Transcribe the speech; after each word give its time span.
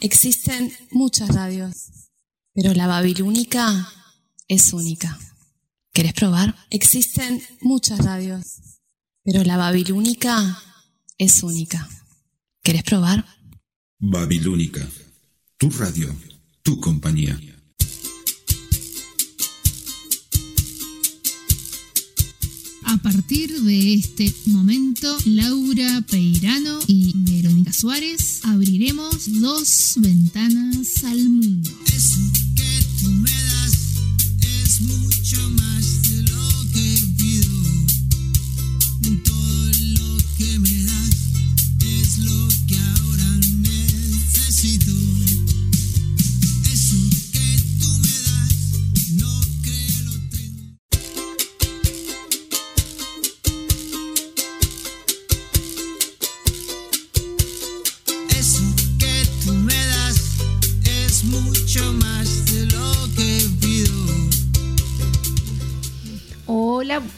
Existen 0.00 0.70
muchas 0.90 1.34
radios, 1.34 1.90
pero 2.52 2.74
la 2.74 2.86
babilónica 2.86 3.90
es 4.46 4.74
única. 4.74 5.18
¿Querés 5.94 6.12
probar? 6.12 6.54
Existen 6.68 7.42
muchas 7.62 8.04
radios, 8.04 8.60
pero 9.24 9.42
la 9.42 9.56
babilónica 9.56 10.62
es 11.16 11.42
única. 11.42 11.88
¿Querés 12.62 12.82
probar? 12.82 13.24
Babilónica, 13.98 14.86
tu 15.56 15.70
radio, 15.70 16.14
tu 16.62 16.78
compañía. 16.78 17.40
A 22.86 22.98
partir 22.98 23.62
de 23.62 23.94
este 23.94 24.32
momento, 24.46 25.16
Laura 25.24 26.04
Peirano 26.08 26.78
y 26.86 27.12
Verónica 27.16 27.72
Suárez 27.72 28.40
abriremos 28.44 29.40
dos 29.40 29.94
ventanas 29.96 31.02
al 31.02 31.28
mundo. 31.28 31.70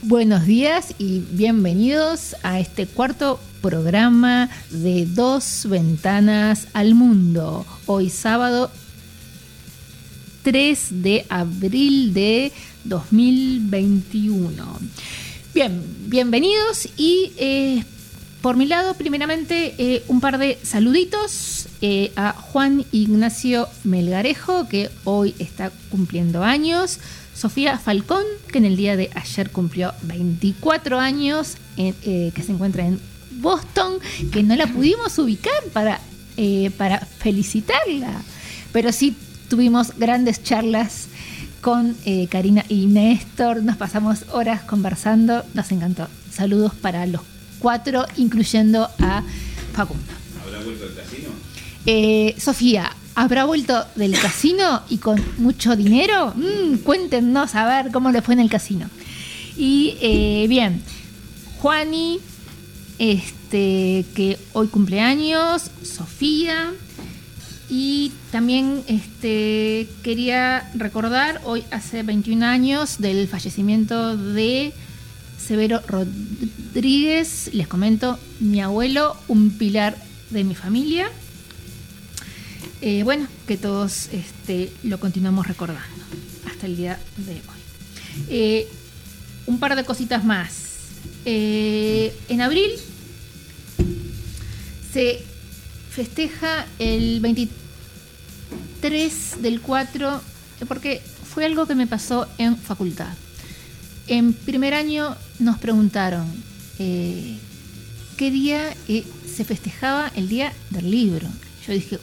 Buenos 0.09 0.47
días 0.47 0.95
y 0.97 1.21
bienvenidos 1.33 2.35
a 2.43 2.61
este 2.61 2.87
cuarto 2.87 3.39
programa 3.61 4.49
de 4.71 5.05
Dos 5.05 5.67
Ventanas 5.69 6.67
al 6.73 6.95
Mundo. 6.95 7.67
Hoy 7.85 8.09
sábado 8.09 8.71
3 10.45 11.03
de 11.03 11.27
abril 11.29 12.15
de 12.15 12.53
2021. 12.85 14.79
Bien, 15.53 15.85
bienvenidos 16.07 16.89
y 16.97 17.33
eh, 17.37 17.85
por 18.41 18.57
mi 18.57 18.65
lado, 18.65 18.95
primeramente, 18.95 19.75
eh, 19.77 20.05
un 20.09 20.23
par 20.23 20.39
de 20.39 20.59
saluditos 20.63 21.69
eh, 21.83 22.13
a 22.17 22.33
Juan 22.33 22.87
Ignacio 22.93 23.69
Melgarejo, 23.85 24.69
que 24.69 24.89
hoy 25.05 25.35
está 25.39 25.71
cumpliendo 25.91 26.43
años. 26.43 26.99
Sofía 27.39 27.79
Falcón, 27.79 28.25
que 28.51 28.59
en 28.59 28.65
el 28.65 28.77
día 28.77 28.97
de 28.97 29.11
ayer 29.15 29.51
cumplió 29.51 29.93
24 30.03 30.99
años, 30.99 31.55
eh, 31.77 32.33
que 32.35 32.43
se 32.43 32.51
encuentra 32.51 32.85
en 32.85 32.99
Boston, 33.35 34.01
que 34.33 34.43
no 34.43 34.57
la 34.57 34.67
pudimos 34.67 35.17
ubicar 35.21 35.63
para, 35.73 36.01
eh, 36.37 36.73
para 36.77 36.99
felicitarla. 36.99 38.23
Pero 38.73 38.91
sí 38.91 39.17
tuvimos 39.49 39.97
grandes 39.97 40.43
charlas 40.43 41.07
con 41.61 41.97
eh, 42.05 42.27
Karina 42.27 42.65
y 42.69 42.87
Néstor. 42.87 43.63
Nos 43.63 43.77
pasamos 43.77 44.25
horas 44.33 44.63
conversando. 44.63 45.45
Nos 45.55 45.71
encantó. 45.71 46.09
Saludos 46.33 46.75
para 46.75 47.07
los 47.07 47.21
cuatro, 47.61 48.05
incluyendo 48.17 48.91
a 48.99 49.23
Facundo. 49.75 50.13
¿Habrá 50.45 50.65
vuelto 50.65 50.87
al 50.87 50.95
casino? 50.97 51.29
Sofía, 52.37 52.97
¿habrá 53.19 53.47
vuelto 53.47 53.85
del 53.97 54.17
casino 54.17 54.83
y 54.89 54.99
con 54.99 55.21
mucho 55.39 55.75
dinero? 55.75 56.33
Mm, 56.37 56.77
cuéntenos 56.85 57.57
a 57.57 57.67
ver 57.67 57.91
cómo 57.91 58.13
le 58.13 58.23
fue 58.23 58.35
en 58.35 58.41
el 58.41 58.49
casino. 58.49 58.89
Y 59.57 59.97
eh, 60.01 60.47
bien, 60.49 60.81
Juani, 61.59 62.21
este, 63.01 64.07
que 64.15 64.39
hoy 64.53 64.69
cumpleaños, 64.69 65.69
Sofía. 65.83 66.73
Y 67.69 68.13
también 68.31 68.85
este, 68.87 69.89
quería 70.05 70.71
recordar, 70.75 71.41
hoy 71.45 71.65
hace 71.73 72.05
21 72.05 72.47
años 72.47 72.99
del 72.99 73.27
fallecimiento 73.27 74.17
de 74.17 74.73
Severo 75.45 75.81
Rodríguez. 75.89 77.51
Les 77.53 77.67
comento, 77.67 78.17
mi 78.39 78.61
abuelo, 78.61 79.17
un 79.27 79.51
pilar 79.51 79.97
de 80.31 80.45
mi 80.45 80.55
familia. 80.55 81.11
Eh, 82.81 83.03
bueno, 83.03 83.27
que 83.47 83.57
todos 83.57 84.09
este, 84.13 84.73
lo 84.85 85.01
continuamos 85.01 85.49
recordando 85.49 86.05
hasta 86.47 86.67
el 86.67 86.77
día 86.77 86.99
de 87.17 87.33
hoy. 87.33 87.59
Eh, 88.29 88.69
un 89.47 89.59
par 89.59 89.75
de 89.77 89.85
cositas 89.85 90.25
más. 90.25 90.67
Eh, 91.25 92.15
en 92.29 92.41
abril 92.41 92.71
se 94.93 95.23
festeja 95.91 96.67
el 96.79 97.21
23 97.21 99.43
del 99.43 99.61
4, 99.61 100.23
eh, 100.61 100.65
porque 100.67 101.03
fue 101.33 101.45
algo 101.45 101.67
que 101.67 101.75
me 101.75 101.87
pasó 101.87 102.27
en 102.39 102.57
facultad. 102.57 103.13
En 104.07 104.33
primer 104.33 104.75
año 104.75 105.17
nos 105.39 105.59
preguntaron 105.59 106.27
qué 106.79 108.31
día 108.31 108.75
se 108.87 109.45
festejaba 109.45 110.11
el 110.15 110.29
Día 110.29 110.53
del 110.71 110.91
Libro. 110.91 111.29
Yo 111.67 111.73
dije, 111.73 111.99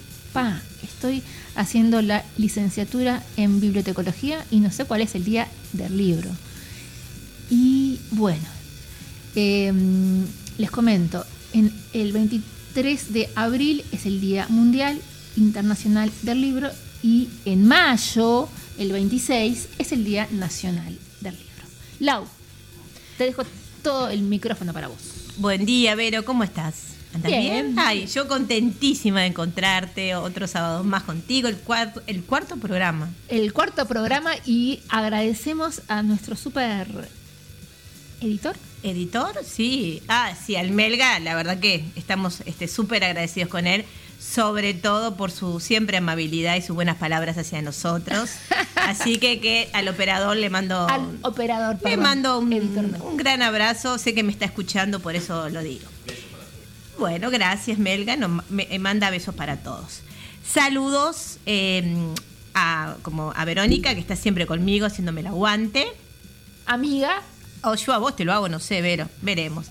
estoy 0.84 1.24
haciendo 1.56 2.02
la 2.02 2.24
licenciatura 2.38 3.24
en 3.38 3.62
bibliotecología 3.62 4.46
y 4.52 4.60
no 4.60 4.72
sé 4.72 4.86
cuál 4.86 5.02
es 5.02 5.16
el 5.16 5.24
Día 5.24 5.48
del 5.74 5.98
Libro. 5.98 6.30
Y 7.50 8.00
bueno, 8.12 8.44
eh, 9.36 9.72
les 10.58 10.72
comento, 10.72 11.26
en 11.54 11.72
el 11.94 12.12
23 12.12 13.14
de 13.14 13.30
abril 13.36 13.84
es 13.92 14.06
el 14.06 14.20
Día 14.20 14.48
Mundial 14.50 15.00
Internacional 15.38 16.12
del 16.22 16.42
Libro 16.42 16.70
y 17.02 17.30
en 17.46 17.66
mayo, 17.68 18.50
el 18.78 18.92
26, 18.92 19.70
es 19.78 19.92
el 19.92 20.04
Día 20.04 20.28
Nacional 20.32 20.98
del 21.22 21.36
Libro. 21.36 21.46
Lau, 22.00 22.26
te 23.18 23.26
dejo 23.26 23.44
todo 23.84 24.10
el 24.10 24.22
micrófono 24.22 24.74
para 24.74 24.88
vos. 24.88 24.98
Buen 25.38 25.66
día, 25.66 25.96
Vero, 25.96 26.26
¿cómo 26.26 26.44
estás? 26.44 26.95
¿Andas 27.16 27.32
Bien. 27.32 27.42
bien? 27.42 27.80
Ay, 27.80 28.08
yo 28.08 28.28
contentísima 28.28 29.22
de 29.22 29.28
encontrarte 29.28 30.16
otro 30.16 30.48
sábado 30.48 30.84
más 30.84 31.04
contigo, 31.04 31.48
el 31.48 31.56
cuarto, 31.56 32.02
el 32.08 32.24
cuarto 32.24 32.58
programa. 32.58 33.10
El 33.30 33.54
cuarto 33.54 33.86
programa 33.88 34.32
y 34.46 34.82
agradecemos 34.90 35.82
a 35.88 36.04
nuestro 36.04 36.36
super 36.36 36.88
editor. 38.20 38.58
¿Editor? 38.84 39.32
Sí. 39.46 40.04
Ah, 40.10 40.34
sí, 40.46 40.58
al 40.58 40.72
Melga, 40.72 41.18
la 41.20 41.36
verdad 41.36 41.58
que 41.60 41.86
estamos 41.96 42.42
este, 42.46 42.68
súper 42.68 43.06
agradecidos 43.06 43.50
con 43.50 43.66
él, 43.66 43.86
sobre 44.20 44.74
todo 44.74 45.16
por 45.16 45.32
su 45.32 45.62
siempre 45.62 45.96
amabilidad 45.96 46.58
y 46.58 46.62
sus 46.62 46.76
buenas 46.76 46.98
palabras 46.98 47.38
hacia 47.38 47.62
nosotros. 47.62 48.30
Así 48.76 49.20
que, 49.20 49.40
que 49.40 49.70
al 49.72 49.88
operador 49.88 50.36
le 50.36 50.50
mando, 50.50 50.86
Al 50.90 51.18
operador, 51.22 51.78
le 51.82 51.96
mando 51.96 52.40
un, 52.40 52.52
un 52.52 53.18
gran 53.18 53.42
abrazo. 53.42 53.98
Sé 53.98 54.14
que 54.14 54.22
me 54.22 54.34
está 54.34 54.44
escuchando, 54.44 55.00
por 55.00 55.16
eso 55.16 55.48
lo 55.48 55.64
digo. 55.64 55.95
Bueno, 56.98 57.30
gracias, 57.32 57.78
Melga. 57.78 58.16
No, 58.16 58.30
me, 58.30 58.44
me 58.68 58.80
manda 58.80 59.10
besos 59.10 59.36
para 59.36 59.58
todos. 59.58 60.02
Saludos 60.48 61.40
eh, 61.46 61.84
a, 62.54 62.96
como 63.02 63.34
a 63.36 63.46
Verónica, 63.46 63.94
que 63.94 64.00
está 64.00 64.16
siempre 64.16 64.46
conmigo 64.46 64.86
haciéndome 64.86 65.22
el 65.22 65.28
aguante. 65.28 65.88
Amiga, 66.66 67.22
O 67.64 67.76
yo 67.76 67.94
a 67.94 67.98
vos 67.98 68.16
te 68.16 68.26
lo 68.26 68.34
hago, 68.34 68.48
no 68.50 68.60
sé, 68.60 68.82
Vero. 68.82 69.10
Veremos. 69.22 69.68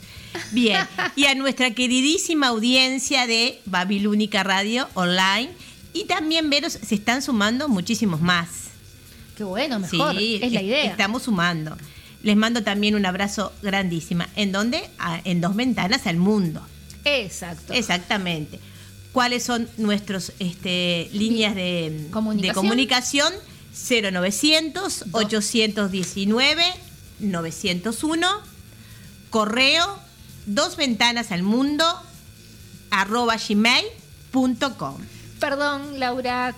Bien. 0.50 0.78
Y 1.16 1.26
a 1.26 1.34
nuestra 1.34 1.70
queridísima 1.72 2.48
audiencia 2.48 3.26
de 3.26 3.60
Babilónica 3.66 4.42
Radio 4.42 4.88
Online. 4.94 5.50
Y 5.92 6.04
también, 6.04 6.50
Vero, 6.50 6.68
se 6.70 6.94
están 6.94 7.22
sumando 7.22 7.68
muchísimos 7.68 8.20
más. 8.20 8.48
qué 9.36 9.44
bueno, 9.44 9.78
mejor, 9.78 10.16
Sí, 10.16 10.40
es 10.42 10.52
la 10.52 10.60
idea. 10.62 10.84
Estamos 10.90 11.22
sumando. 11.22 11.76
Les 12.22 12.36
mando 12.36 12.62
también 12.64 12.94
un 12.96 13.06
abrazo 13.06 13.52
grandísima. 13.62 14.28
¿En 14.34 14.50
dónde? 14.50 14.82
Ah, 14.98 15.20
en 15.24 15.40
dos 15.40 15.54
ventanas 15.54 16.06
al 16.06 16.16
mundo. 16.16 16.66
Exacto. 17.04 17.72
Exactamente. 17.72 18.58
¿Cuáles 19.12 19.44
son 19.44 19.68
nuestras 19.76 20.32
este, 20.38 21.08
líneas 21.12 21.54
de 21.54 22.08
Comunicación. 22.10 22.54
de 22.54 22.54
comunicación? 22.54 23.32
0900 23.74 25.04
819 25.12 26.64
901 27.20 28.28
correo 29.30 29.98
dos 30.46 30.76
ventanas 30.76 31.32
al 31.32 31.42
mundo 31.42 31.84
arroba 32.90 33.36
gmail.com 33.36 34.96
Perdón, 35.40 35.98
Laura, 35.98 36.54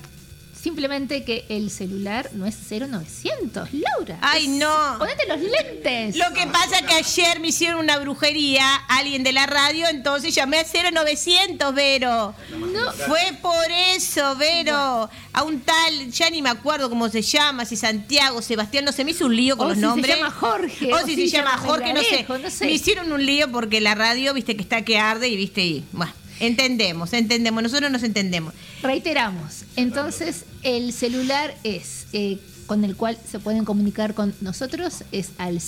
Simplemente 0.66 1.22
que 1.22 1.44
el 1.48 1.70
celular 1.70 2.28
no 2.32 2.44
es 2.44 2.56
0900, 2.68 3.68
Laura. 3.72 4.18
Ay, 4.20 4.46
Es- 4.46 4.50
no. 4.50 4.96
Ponete 4.98 5.24
los 5.28 5.38
lentes. 5.40 6.16
Lo 6.16 6.32
que 6.34 6.44
pasa 6.48 6.80
es 6.80 6.82
que 6.82 6.94
ayer 6.94 7.38
me 7.38 7.46
hicieron 7.48 7.78
una 7.78 7.96
brujería, 8.00 8.74
alguien 8.88 9.22
de 9.22 9.30
la 9.32 9.46
radio, 9.46 9.86
entonces 9.86 10.34
llamé 10.34 10.58
a 10.58 10.64
0900, 10.64 11.72
Vero. 11.72 12.34
No. 12.50 12.92
Fue 13.06 13.20
por 13.40 13.64
eso, 13.94 14.34
Vero. 14.34 15.08
A 15.32 15.42
un 15.44 15.60
tal, 15.60 16.10
ya 16.10 16.30
ni 16.30 16.42
me 16.42 16.50
acuerdo 16.50 16.88
cómo 16.90 17.08
se 17.10 17.22
llama, 17.22 17.64
si 17.64 17.76
Santiago, 17.76 18.42
Sebastián, 18.42 18.84
no 18.84 18.90
se 18.90 19.04
me 19.04 19.12
hizo 19.12 19.26
un 19.26 19.36
lío 19.36 19.56
con 19.56 19.66
O 19.66 19.68
los 19.68 19.76
si 19.76 19.80
se 19.82 19.86
nombres. 19.86 20.16
llama 20.16 20.30
Jorge, 20.32 20.92
O 20.92 20.96
o 20.96 21.06
si 21.06 21.14
si 21.14 21.28
se 21.28 21.36
llama 21.36 21.52
llama 21.52 21.62
Jorge, 21.62 21.92
no 21.94 22.02
sé. 22.02 22.26
No 22.42 22.50
sé. 22.50 22.64
Me 22.64 22.72
hicieron 22.72 23.12
un 23.12 23.24
lío 23.24 23.52
porque 23.52 23.80
la 23.80 23.94
radio, 23.94 24.34
viste 24.34 24.56
que 24.56 24.62
está 24.62 24.82
que 24.82 24.98
arde 24.98 25.28
y 25.28 25.36
viste 25.36 25.64
y. 25.64 25.84
Bueno, 25.92 26.12
entendemos, 26.40 27.12
entendemos. 27.12 27.62
Nosotros 27.62 27.90
nos 27.90 28.02
entendemos. 28.02 28.54
Reiteramos, 28.82 29.64
entonces 29.76 30.44
el 30.62 30.92
celular 30.92 31.54
es 31.64 32.06
eh, 32.12 32.38
con 32.66 32.84
el 32.84 32.96
cual 32.96 33.16
se 33.30 33.38
pueden 33.38 33.64
comunicar 33.64 34.14
con 34.14 34.34
nosotros 34.40 35.04
es 35.12 35.30
al 35.38 35.60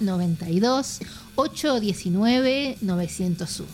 092 0.00 1.00
819 1.34 2.78
901. 2.80 3.68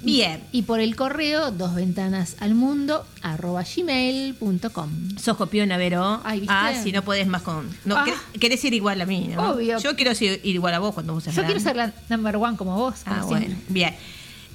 Bien. 0.00 0.40
Y 0.52 0.62
por 0.62 0.78
el 0.78 0.94
correo 0.94 1.50
dos 1.50 1.74
ventanas 1.74 2.36
al 2.38 2.54
mundo 2.54 3.04
arroba 3.20 3.64
gmail.com. 3.64 5.16
Sos 5.18 5.36
copiona, 5.36 5.76
Vero. 5.76 6.20
Ay. 6.24 6.44
Ah, 6.46 6.72
si 6.80 6.92
no 6.92 7.02
podés 7.02 7.26
más 7.26 7.42
con. 7.42 7.68
No, 7.84 7.96
Ah. 7.96 8.04
quer- 8.06 8.38
Querés 8.38 8.64
ir 8.64 8.74
igual 8.74 9.00
a 9.00 9.06
mí, 9.06 9.28
¿no? 9.34 9.50
Obvio. 9.50 9.78
Yo 9.80 9.96
quiero 9.96 10.14
ser- 10.14 10.40
ir 10.44 10.54
igual 10.54 10.74
a 10.74 10.78
vos 10.78 10.94
cuando 10.94 11.14
vos 11.14 11.24
seas 11.24 11.34
Yo 11.34 11.44
quiero 11.44 11.58
ser 11.58 11.74
la 11.74 11.92
number 12.08 12.36
one 12.36 12.56
como 12.56 12.76
vos. 12.76 13.00
como 13.02 13.16
Ah, 13.16 13.24
siempre. 13.26 13.48
bueno, 13.48 13.60
bien. 13.68 13.94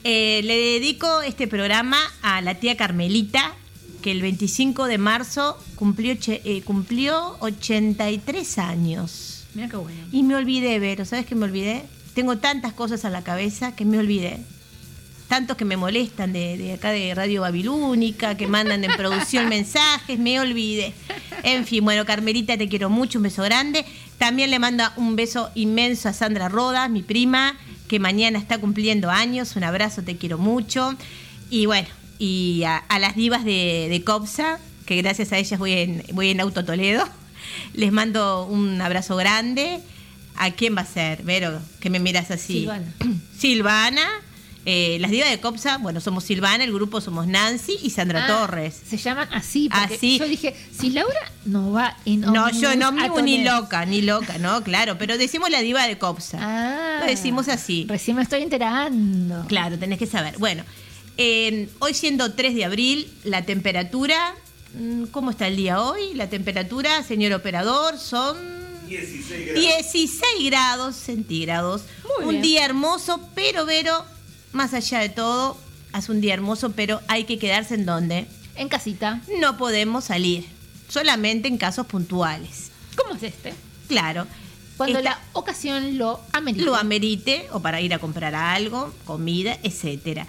Eh, 0.04 0.42
le 0.44 0.58
dedico 0.58 1.22
este 1.22 1.48
programa 1.48 1.98
a 2.22 2.42
la 2.42 2.56
tía 2.56 2.76
Carmelita, 2.76 3.54
que 4.02 4.12
el 4.12 4.22
25 4.22 4.86
de 4.86 4.98
marzo 4.98 5.58
cumplió, 5.76 6.16
eh, 6.28 6.62
cumplió 6.64 7.38
83 7.40 8.58
años. 8.58 9.46
Mira 9.54 9.70
qué 9.70 9.78
bueno. 9.78 10.00
Y 10.12 10.24
me 10.24 10.36
olvidé, 10.36 10.78
Vero, 10.80 11.06
¿sabes 11.06 11.26
qué 11.26 11.36
me 11.36 11.46
olvidé? 11.46 11.86
Tengo 12.14 12.38
tantas 12.38 12.74
cosas 12.74 13.06
a 13.06 13.10
la 13.10 13.24
cabeza 13.24 13.76
que 13.76 13.86
me 13.86 13.98
olvidé. 13.98 14.40
Tantos 15.30 15.56
que 15.56 15.64
me 15.64 15.78
molestan 15.78 16.34
de, 16.34 16.58
de 16.58 16.74
acá 16.74 16.92
de 16.92 17.16
Radio 17.16 17.42
Babilónica, 17.42 18.36
que 18.36 18.46
mandan 18.46 18.84
en 18.84 18.92
producción 18.98 19.48
mensajes, 19.50 20.20
me 20.20 20.38
olvidé. 20.40 20.94
En 21.44 21.66
fin, 21.66 21.84
bueno, 21.86 22.06
Carmelita, 22.06 22.58
te 22.58 22.68
quiero 22.68 22.90
mucho, 22.90 23.20
un 23.20 23.24
beso 23.24 23.42
grande. 23.42 23.86
También 24.18 24.52
le 24.52 24.60
manda 24.60 24.94
un 24.98 25.16
beso 25.16 25.50
inmenso 25.56 26.10
a 26.10 26.14
Sandra 26.14 26.50
Rodas, 26.50 26.90
mi 26.90 27.04
prima, 27.04 27.58
que 27.88 28.00
mañana 28.00 28.40
está 28.40 28.58
cumpliendo 28.58 29.10
años. 29.10 29.56
Un 29.56 29.64
abrazo, 29.64 30.02
te 30.04 30.18
quiero 30.18 30.38
mucho. 30.38 30.96
Y 31.50 31.66
bueno, 31.66 31.88
y 32.20 32.64
a, 32.64 32.78
a 32.78 33.00
las 33.00 33.16
divas 33.16 33.44
de, 33.46 33.88
de 33.90 34.04
Copsa, 34.04 34.60
que 34.86 34.96
gracias 34.98 35.32
a 35.32 35.38
ellas 35.38 35.60
voy 35.60 35.74
en, 35.74 36.04
voy 36.14 36.30
en 36.30 36.40
Auto 36.40 36.66
Toledo. 36.66 37.08
Les 37.74 37.92
mando 37.92 38.46
un 38.46 38.82
abrazo 38.82 39.16
grande. 39.16 39.80
¿A 40.36 40.52
quién 40.52 40.76
va 40.76 40.82
a 40.82 40.86
ser, 40.86 41.24
Vero? 41.24 41.62
Que 41.80 41.90
me 41.90 42.00
miras 42.00 42.32
así. 42.32 42.62
Silvana. 42.62 42.94
Silvana. 43.38 44.10
Eh, 44.65 44.98
las 45.01 45.12
divas 45.12 45.30
de 45.30 45.39
Copsa, 45.39 45.77
bueno, 45.77 46.00
somos 46.00 46.24
Silvana, 46.24 46.63
el 46.63 46.71
grupo 46.74 47.01
somos 47.01 47.27
Nancy 47.27 47.77
y 47.83 47.89
Sandra 47.89 48.24
Ah, 48.25 48.27
Torres. 48.27 48.80
Se 48.88 48.98
llaman 48.98 49.27
así. 49.33 49.69
Porque 49.69 49.95
Así. 49.95 50.19
Yo 50.19 50.25
dije, 50.27 50.56
si 50.80 50.89
Laura 50.92 51.19
no 51.45 51.71
va 51.71 51.98
en 52.06 52.21
No, 52.21 52.50
yo 52.51 52.75
no 52.75 52.88
a 52.88 53.21
ni 53.21 53.44
loca, 53.44 53.86
ni 53.86 54.01
loca, 54.01 54.38
no, 54.38 54.63
claro, 54.63 54.98
pero 54.98 55.18
decimos 55.18 55.50
la 55.50 55.62
diva 55.62 55.86
de 55.88 55.98
Copsa. 55.98 56.38
Ah, 56.42 56.98
Lo 57.01 57.06
decimos 57.07 57.50
así. 57.50 57.86
Recién 57.89 58.15
me 58.18 58.24
estoy 58.24 58.42
enterando. 58.42 59.45
Claro, 59.48 59.77
tenés 59.77 60.00
que 60.00 60.07
saber. 60.07 60.38
Bueno, 60.38 60.63
eh, 61.18 61.68
hoy 61.80 61.94
siendo 61.94 62.33
3 62.33 62.56
de 62.56 62.65
abril, 62.65 63.12
la 63.25 63.42
temperatura, 63.44 64.33
mm, 64.80 65.06
¿cómo 65.12 65.31
está 65.31 65.48
el 65.48 65.57
día 65.57 65.81
hoy? 65.81 66.13
La 66.15 66.30
temperatura, 66.30 67.04
señor 67.04 67.33
operador, 67.33 67.98
son 68.00 68.38
16 68.88 70.12
grados, 70.45 70.95
centígrados. 70.95 71.81
Muy 72.18 72.25
un 72.25 72.30
bien. 72.31 72.42
día 72.42 72.65
hermoso, 72.65 73.19
pero 73.36 73.65
Vero, 73.65 74.06
más 74.54 74.74
allá 74.74 75.00
de 75.00 75.10
todo, 75.10 75.58
hace 75.92 76.12
un 76.12 76.22
día 76.22 76.34
hermoso, 76.34 76.72
pero 76.72 77.02
hay 77.08 77.26
que 77.26 77.38
quedarse 77.38 77.76
en 77.76 77.86
donde 77.86 78.28
En 78.56 78.70
casita. 78.70 79.22
no 79.40 79.58
podemos 79.58 80.06
salir, 80.06 80.46
solamente 80.88 81.48
en 81.48 81.58
casos 81.58 81.86
puntuales. 81.88 82.72
¿Cómo 82.96 83.16
es 83.16 83.24
este? 83.24 83.54
Claro. 83.88 84.26
Cuando 84.78 85.00
Esta- 85.00 85.12
la 85.12 85.20
ocasión 85.34 85.98
lo 85.98 86.20
amerita. 86.32 86.66
lo 86.66 86.76
amerite 86.76 87.48
o 87.52 87.60
para 87.62 87.80
ir 87.82 87.94
a 87.94 88.00
comprar 88.00 88.34
algo, 88.36 88.94
comida, 89.06 89.58
etcétera. 89.64 90.26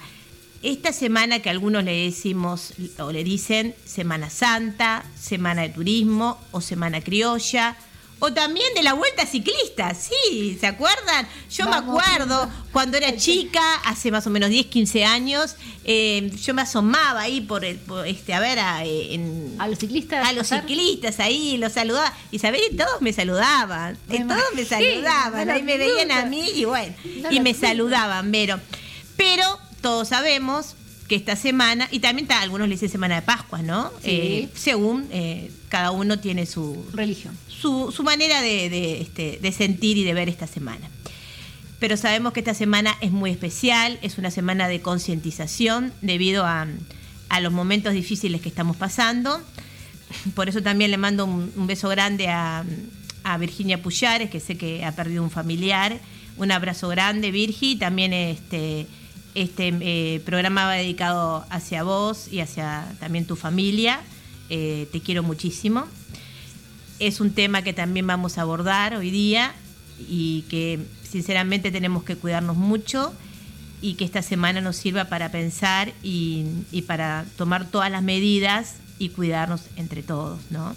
Esta 0.61 0.93
semana 0.93 1.39
que 1.41 1.49
algunos 1.49 1.83
le 1.83 2.05
decimos 2.05 2.73
o 2.99 3.11
le 3.11 3.23
dicen 3.23 3.75
Semana 3.85 4.29
Santa, 4.29 5.03
Semana 5.19 5.61
de 5.63 5.69
Turismo 5.69 6.39
o 6.51 6.61
Semana 6.61 7.01
Criolla 7.01 7.75
o 8.19 8.31
también 8.31 8.65
de 8.75 8.81
la 8.83 8.93
Vuelta 8.93 9.25
Ciclista, 9.25 9.93
sí, 9.93 10.57
¿se 10.59 10.67
acuerdan? 10.67 11.27
Yo 11.51 11.65
Vamos, 11.65 11.95
me 11.95 12.01
acuerdo 12.01 12.49
cuando 12.71 12.97
era 12.97 13.15
chica, 13.17 13.61
hace 13.83 14.09
más 14.09 14.25
o 14.25 14.29
menos 14.29 14.49
10, 14.49 14.67
15 14.67 15.03
años, 15.05 15.55
eh, 15.83 16.31
yo 16.41 16.53
me 16.53 16.61
asomaba 16.61 17.21
ahí 17.21 17.41
por, 17.41 17.65
el, 17.65 17.77
por, 17.77 18.07
este, 18.07 18.33
a 18.33 18.39
ver, 18.39 18.57
a, 18.59 18.85
eh, 18.85 19.13
en, 19.15 19.55
A 19.59 19.67
los 19.67 19.79
ciclistas. 19.79 20.25
a 20.27 20.31
los 20.33 20.43
pasar. 20.49 20.61
ciclistas 20.61 21.19
ahí, 21.19 21.57
los 21.57 21.73
saludaba. 21.73 22.13
Y 22.31 22.39
sabés, 22.39 22.61
y 22.71 22.75
todos 22.75 23.01
me 23.01 23.11
saludaban. 23.13 23.97
Me 24.07 24.15
eh, 24.17 24.25
todos 24.27 24.43
me 24.55 24.65
saludaban. 24.65 25.49
Ahí 25.49 25.61
me 25.63 25.77
veían 25.77 26.11
a 26.11 26.25
mí 26.25 26.41
y 26.55 26.65
bueno. 26.65 26.95
No 27.21 27.31
y 27.31 27.39
me 27.41 27.53
saludaban, 27.53 28.31
Vero. 28.31 28.59
Pero 29.17 29.59
todos 29.81 30.07
sabemos 30.09 30.75
que 31.07 31.15
esta 31.15 31.35
semana, 31.35 31.87
y 31.91 31.99
también 31.99 32.27
ta- 32.27 32.41
algunos 32.41 32.67
le 32.67 32.75
dicen 32.75 32.89
semana 32.89 33.15
de 33.15 33.21
Pascua, 33.21 33.61
¿no? 33.61 33.91
Sí. 34.01 34.09
Eh, 34.09 34.49
según 34.55 35.07
eh, 35.11 35.51
cada 35.75 35.91
uno 35.91 36.19
tiene 36.19 36.45
su, 36.45 36.85
Religión. 36.93 37.37
su, 37.49 37.91
su 37.91 38.01
manera 38.01 38.41
de, 38.41 38.69
de, 38.69 39.01
este, 39.01 39.39
de 39.41 39.51
sentir 39.51 39.97
y 39.97 40.05
de 40.05 40.13
ver 40.13 40.29
esta 40.29 40.47
semana. 40.47 40.87
Pero 41.79 41.97
sabemos 41.97 42.31
que 42.31 42.39
esta 42.39 42.53
semana 42.53 42.95
es 43.01 43.11
muy 43.11 43.29
especial, 43.29 43.99
es 44.01 44.17
una 44.17 44.31
semana 44.31 44.69
de 44.69 44.79
concientización 44.79 45.91
debido 46.01 46.45
a, 46.45 46.65
a 47.27 47.41
los 47.41 47.51
momentos 47.51 47.91
difíciles 47.91 48.39
que 48.39 48.47
estamos 48.47 48.77
pasando. 48.77 49.41
Por 50.33 50.47
eso 50.47 50.63
también 50.63 50.91
le 50.91 50.97
mando 50.97 51.25
un, 51.25 51.51
un 51.57 51.67
beso 51.67 51.89
grande 51.89 52.29
a, 52.29 52.63
a 53.25 53.37
Virginia 53.37 53.81
Puyares, 53.81 54.29
que 54.29 54.39
sé 54.39 54.55
que 54.57 54.85
ha 54.85 54.93
perdido 54.93 55.23
un 55.23 55.29
familiar. 55.29 55.99
Un 56.37 56.53
abrazo 56.53 56.87
grande, 56.87 57.31
Virgi. 57.31 57.75
También 57.75 58.13
este, 58.13 58.87
este 59.33 59.73
eh, 59.81 60.21
programa 60.23 60.67
va 60.67 60.75
dedicado 60.75 61.45
hacia 61.49 61.83
vos 61.83 62.29
y 62.31 62.39
hacia 62.39 62.85
también 63.01 63.25
tu 63.25 63.35
familia. 63.35 63.99
Eh, 64.49 64.87
te 64.91 65.01
quiero 65.01 65.23
muchísimo 65.23 65.87
es 66.99 67.19
un 67.19 67.31
tema 67.31 67.61
que 67.61 67.73
también 67.73 68.07
vamos 68.07 68.37
a 68.37 68.41
abordar 68.41 68.95
hoy 68.95 69.11
día 69.11 69.53
y 69.99 70.43
que 70.49 70.79
sinceramente 71.03 71.71
tenemos 71.71 72.03
que 72.03 72.15
cuidarnos 72.15 72.55
mucho 72.55 73.13
y 73.81 73.95
que 73.95 74.05
esta 74.05 74.21
semana 74.21 74.61
nos 74.61 74.77
sirva 74.77 75.05
para 75.05 75.31
pensar 75.31 75.93
y, 76.01 76.45
y 76.71 76.83
para 76.83 77.25
tomar 77.37 77.69
todas 77.69 77.91
las 77.91 78.01
medidas 78.01 78.77
y 78.97 79.09
cuidarnos 79.09 79.63
entre 79.75 80.03
todos, 80.03 80.39
¿no? 80.49 80.75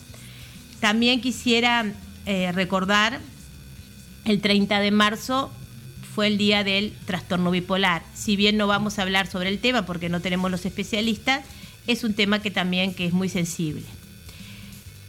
También 0.80 1.20
quisiera 1.20 1.92
eh, 2.26 2.52
recordar 2.52 3.20
el 4.24 4.40
30 4.40 4.80
de 4.80 4.90
marzo 4.90 5.50
fue 6.14 6.26
el 6.26 6.36
día 6.36 6.64
del 6.64 6.92
trastorno 7.06 7.52
bipolar. 7.52 8.02
Si 8.12 8.34
bien 8.34 8.56
no 8.56 8.66
vamos 8.66 8.98
a 8.98 9.02
hablar 9.02 9.28
sobre 9.28 9.48
el 9.50 9.60
tema 9.60 9.86
porque 9.86 10.08
no 10.08 10.20
tenemos 10.20 10.50
los 10.50 10.66
especialistas, 10.66 11.44
es 11.86 12.04
un 12.04 12.14
tema 12.14 12.40
que 12.42 12.50
también 12.50 12.94
que 12.94 13.06
es 13.06 13.12
muy 13.12 13.28
sensible. 13.28 13.82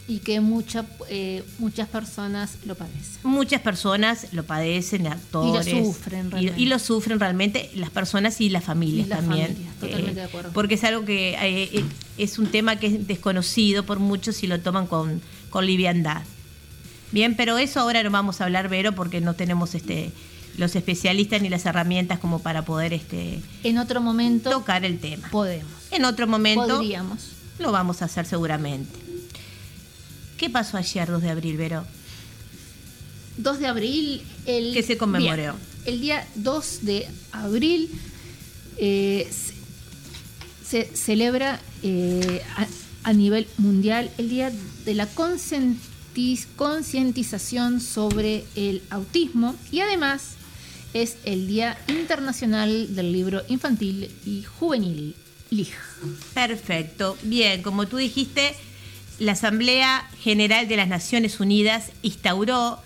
Y 0.08 0.20
que 0.20 0.40
mucha, 0.40 0.86
eh, 1.10 1.44
muchas 1.60 1.88
personas 1.88 2.56
lo 2.66 2.74
padecen. 2.74 3.20
Muchas 3.22 3.62
personas 3.62 4.26
lo 4.32 4.44
padecen, 4.44 5.06
actores. 5.06 5.66
sufren 5.70 6.26
y- 6.28 6.30
realmente. 6.32 6.62
Y, 6.62 6.66
lo 6.66 6.80
sufren 6.80 7.20
realmente 7.20 7.70
las 7.76 7.92
personas 7.92 8.42
y 8.42 8.50
las 8.50 8.64
familias 8.64 9.06
Y 9.06 9.10
las 9.10 9.20
también. 9.20 9.48
familias, 9.50 9.76
totalmente 9.80 10.16
de 10.20 10.24
acuerdo. 10.26 10.52
Porque 10.52 10.74
es 10.76 10.84
algo 10.84 11.06
que 11.06 11.34
eh, 11.36 11.70
eh, 11.74 11.84
es 12.18 12.40
un 12.40 12.48
tema 12.48 12.78
que 12.78 12.88
es 12.88 13.08
desconocido 13.08 13.86
por 13.86 14.00
muchos 14.00 14.42
y 14.42 14.48
lo 14.48 14.60
toman 14.60 14.88
con, 14.88 15.22
con 15.52 15.68
liviandad. 15.68 16.24
Bien, 17.12 17.36
pero 17.36 17.60
eso 17.60 17.80
ahora 17.80 18.02
no 18.02 18.10
vamos 18.10 18.42
a 18.42 18.46
hablar, 18.46 18.68
Vero, 18.68 18.94
porque 18.94 19.22
no 19.22 19.36
tenemos 19.36 19.76
este 19.76 20.12
los 20.60 20.76
especialistas 20.76 21.42
ni 21.42 21.50
las 21.50 21.66
herramientas 21.66 22.20
como 22.20 22.40
para 22.40 22.64
poder 22.66 22.94
este 22.94 23.40
En 23.64 23.78
otro 23.80 24.02
momento 24.02 24.50
tocar 24.52 24.86
el 24.86 25.00
tema. 25.00 25.28
podemos. 25.30 25.72
En 25.92 26.06
otro 26.06 26.28
momento 26.28 26.68
Podríamos. 26.68 27.30
lo 27.58 27.72
vamos 27.72 28.02
a 28.02 28.06
hacer 28.06 28.26
seguramente. 28.26 29.00
¿Qué 30.38 30.50
pasó 30.50 30.78
ayer, 30.78 31.10
2 31.10 31.22
de 31.22 31.30
abril, 31.30 31.58
Vero? 31.58 31.86
2 33.38 33.60
de 33.60 33.68
abril. 33.68 34.22
El, 34.46 34.74
Que 34.74 34.84
se 34.84 34.98
conmemoró. 34.98 35.56
El 35.86 36.02
día 36.02 36.28
2 36.36 36.80
de 36.84 37.08
abril 37.32 37.90
eh, 38.78 39.30
se, 39.32 40.86
se 40.86 40.96
celebra 40.96 41.60
eh, 41.84 42.42
a, 42.58 42.68
a 43.10 43.14
nivel 43.14 43.48
mundial 43.58 44.12
el 44.18 44.30
Día 44.30 44.52
de 44.86 44.94
la 44.94 45.08
concientiz- 45.08 46.48
concientización 46.56 47.80
sobre 47.82 48.44
el 48.56 48.82
autismo 48.90 49.56
y 49.72 49.80
además 49.80 50.36
es 50.94 51.18
el 51.26 51.48
Día 51.48 51.78
Internacional 51.88 52.96
del 52.96 53.12
Libro 53.12 53.42
Infantil 53.48 54.12
y 54.26 54.44
Juvenil, 54.44 55.16
LIG. 55.52 55.74
Perfecto. 56.34 57.18
Bien, 57.24 57.62
como 57.62 57.88
tú 57.88 57.98
dijiste, 57.98 58.56
la 59.20 59.34
Asamblea 59.34 60.10
General 60.22 60.68
de 60.68 60.78
las 60.78 60.88
Naciones 60.88 61.40
Unidas 61.40 61.92
instauró 62.02 62.80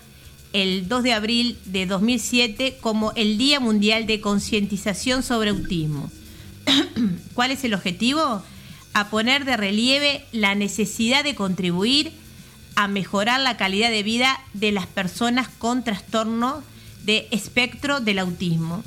el 0.52 0.88
2 0.88 1.02
de 1.02 1.12
abril 1.12 1.58
de 1.64 1.86
2007 1.86 2.78
como 2.80 3.12
el 3.16 3.38
Día 3.38 3.60
Mundial 3.60 4.06
de 4.06 4.20
Concientización 4.20 5.22
sobre 5.22 5.50
Autismo. 5.50 6.10
¿Cuál 7.34 7.50
es 7.50 7.64
el 7.64 7.74
objetivo? 7.74 8.42
A 8.92 9.10
poner 9.10 9.44
de 9.44 9.56
relieve 9.56 10.24
la 10.30 10.54
necesidad 10.54 11.24
de 11.24 11.34
contribuir 11.34 12.12
a 12.76 12.88
mejorar 12.88 13.40
la 13.40 13.56
calidad 13.56 13.90
de 13.90 14.02
vida 14.02 14.40
de 14.52 14.72
las 14.72 14.86
personas 14.86 15.48
con 15.48 15.84
trastorno 15.84 16.62
de 17.04 17.28
espectro 17.30 18.00
del 18.00 18.18
autismo 18.18 18.82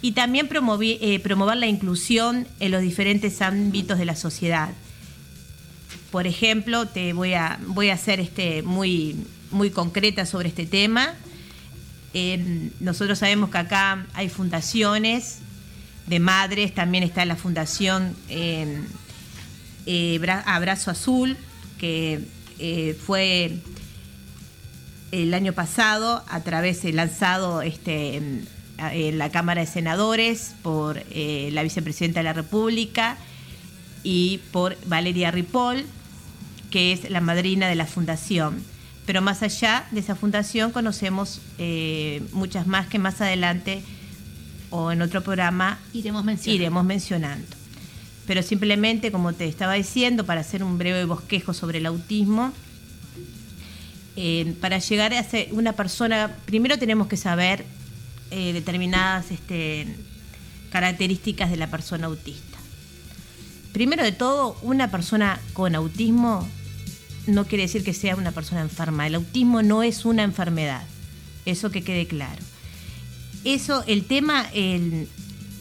y 0.00 0.12
también 0.12 0.48
promovi- 0.48 0.98
eh, 1.00 1.18
promover 1.20 1.56
la 1.56 1.66
inclusión 1.66 2.46
en 2.60 2.70
los 2.72 2.82
diferentes 2.82 3.42
ámbitos 3.42 3.98
de 3.98 4.04
la 4.04 4.16
sociedad. 4.16 4.70
Por 6.10 6.26
ejemplo, 6.26 6.86
te 6.86 7.12
voy 7.12 7.34
a, 7.34 7.58
voy 7.66 7.90
a 7.90 7.96
ser 7.98 8.20
este, 8.20 8.62
muy, 8.62 9.16
muy 9.50 9.70
concreta 9.70 10.24
sobre 10.24 10.48
este 10.48 10.66
tema. 10.66 11.14
Nosotros 12.80 13.18
sabemos 13.18 13.50
que 13.50 13.58
acá 13.58 14.06
hay 14.14 14.28
fundaciones 14.28 15.38
de 16.06 16.18
madres, 16.20 16.74
también 16.74 17.04
está 17.04 17.24
la 17.24 17.36
fundación 17.36 18.16
eh, 18.30 18.78
Bra- 20.20 20.42
Abrazo 20.46 20.90
Azul, 20.90 21.36
que 21.78 22.20
eh, 22.58 22.98
fue 23.06 23.58
el 25.12 25.34
año 25.34 25.52
pasado 25.52 26.22
a 26.28 26.40
través 26.40 26.82
de 26.82 26.92
lanzado 26.92 27.62
este, 27.62 28.16
en 28.16 29.18
la 29.18 29.30
Cámara 29.30 29.60
de 29.60 29.66
Senadores 29.66 30.54
por 30.62 31.02
eh, 31.10 31.50
la 31.52 31.62
vicepresidenta 31.62 32.20
de 32.20 32.24
la 32.24 32.32
República 32.32 33.16
y 34.02 34.40
por 34.52 34.76
Valeria 34.86 35.30
Ripoll, 35.30 35.84
que 36.70 36.92
es 36.92 37.10
la 37.10 37.20
madrina 37.20 37.68
de 37.68 37.74
la 37.74 37.86
fundación. 37.86 38.62
Pero 39.06 39.22
más 39.22 39.42
allá 39.42 39.86
de 39.90 40.00
esa 40.00 40.14
fundación 40.14 40.70
conocemos 40.70 41.40
eh, 41.58 42.22
muchas 42.32 42.66
más 42.66 42.86
que 42.88 42.98
más 42.98 43.20
adelante 43.20 43.82
o 44.70 44.92
en 44.92 45.00
otro 45.00 45.22
programa 45.22 45.78
Iremos 45.94 46.24
mencionando. 46.24 46.62
iremos 46.62 46.84
mencionando. 46.84 47.46
Pero 48.26 48.42
simplemente, 48.42 49.10
como 49.10 49.32
te 49.32 49.46
estaba 49.46 49.72
diciendo, 49.72 50.26
para 50.26 50.42
hacer 50.42 50.62
un 50.62 50.76
breve 50.76 51.06
bosquejo 51.06 51.54
sobre 51.54 51.78
el 51.78 51.86
autismo, 51.86 52.52
eh, 54.20 54.56
para 54.60 54.80
llegar 54.80 55.14
a 55.14 55.22
ser 55.22 55.46
una 55.52 55.74
persona, 55.74 56.34
primero 56.44 56.76
tenemos 56.76 57.06
que 57.06 57.16
saber 57.16 57.64
eh, 58.32 58.52
determinadas 58.52 59.30
este, 59.30 59.86
características 60.72 61.52
de 61.52 61.56
la 61.56 61.68
persona 61.68 62.08
autista. 62.08 62.58
Primero 63.72 64.02
de 64.02 64.10
todo, 64.10 64.58
una 64.62 64.90
persona 64.90 65.38
con 65.52 65.76
autismo 65.76 66.48
no 67.28 67.44
quiere 67.44 67.62
decir 67.62 67.84
que 67.84 67.94
sea 67.94 68.16
una 68.16 68.32
persona 68.32 68.60
enferma. 68.60 69.06
El 69.06 69.14
autismo 69.14 69.62
no 69.62 69.84
es 69.84 70.04
una 70.04 70.24
enfermedad. 70.24 70.82
Eso 71.46 71.70
que 71.70 71.84
quede 71.84 72.08
claro. 72.08 72.42
Eso, 73.44 73.84
el 73.86 74.04
tema 74.04 74.48
el, 74.52 75.06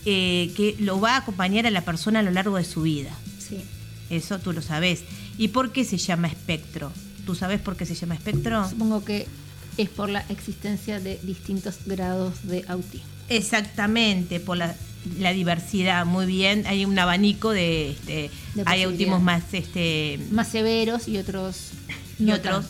eh, 0.05 0.51
que 0.57 0.75
lo 0.79 0.99
va 0.99 1.13
a 1.13 1.17
acompañar 1.17 1.67
a 1.67 1.69
la 1.69 1.81
persona 1.81 2.21
a 2.21 2.23
lo 2.23 2.31
largo 2.31 2.57
de 2.57 2.63
su 2.63 2.81
vida. 2.81 3.11
Sí. 3.37 3.61
Eso 4.09 4.39
tú 4.39 4.51
lo 4.51 4.63
sabes. 4.63 5.03
¿Y 5.37 5.49
por 5.49 5.71
qué 5.71 5.85
se 5.85 5.99
llama 5.99 6.27
espectro? 6.27 6.91
¿Tú 7.27 7.35
sabes 7.35 7.59
por 7.59 7.75
qué 7.75 7.85
se 7.85 7.93
llama 7.93 8.15
espectro? 8.15 8.67
Supongo 8.69 9.03
que 9.03 9.27
es 9.75 9.89
por 9.89 10.09
la 10.09 10.21
existencia 10.29 11.01
de 11.01 11.19
distintos 11.23 11.79
grados 11.85 12.47
de 12.47 12.63
autismo. 12.69 13.05
Exactamente, 13.27 14.39
por 14.39 14.55
la, 14.55 14.73
la 15.19 15.33
diversidad, 15.33 16.05
muy 16.05 16.25
bien. 16.25 16.65
Hay 16.67 16.85
un 16.85 16.97
abanico 16.97 17.51
de, 17.51 17.91
este, 17.91 18.31
De 18.55 18.63
hay 18.65 18.83
autismos 18.83 19.21
más, 19.21 19.43
este, 19.51 20.21
Más 20.31 20.47
severos 20.47 21.09
y 21.09 21.17
otros 21.17 21.71
y 22.17 22.31
otros, 22.31 22.65
tanto, 22.65 22.69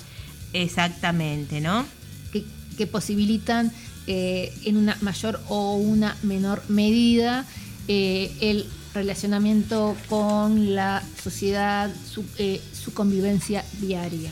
exactamente, 0.53 1.61
¿no? 1.61 1.85
que, 2.33 2.43
que 2.77 2.87
posibilitan 2.87 3.71
eh, 4.07 4.51
en 4.65 4.77
una 4.77 4.97
mayor 5.01 5.39
o 5.49 5.75
una 5.75 6.17
menor 6.23 6.63
medida 6.67 7.45
eh, 7.87 8.31
el 8.41 8.65
relacionamiento 8.97 9.95
con 10.09 10.73
la 10.75 11.03
sociedad, 11.21 11.91
su, 12.11 12.25
eh, 12.39 12.59
su 12.73 12.93
convivencia 12.93 13.63
diaria. 13.79 14.31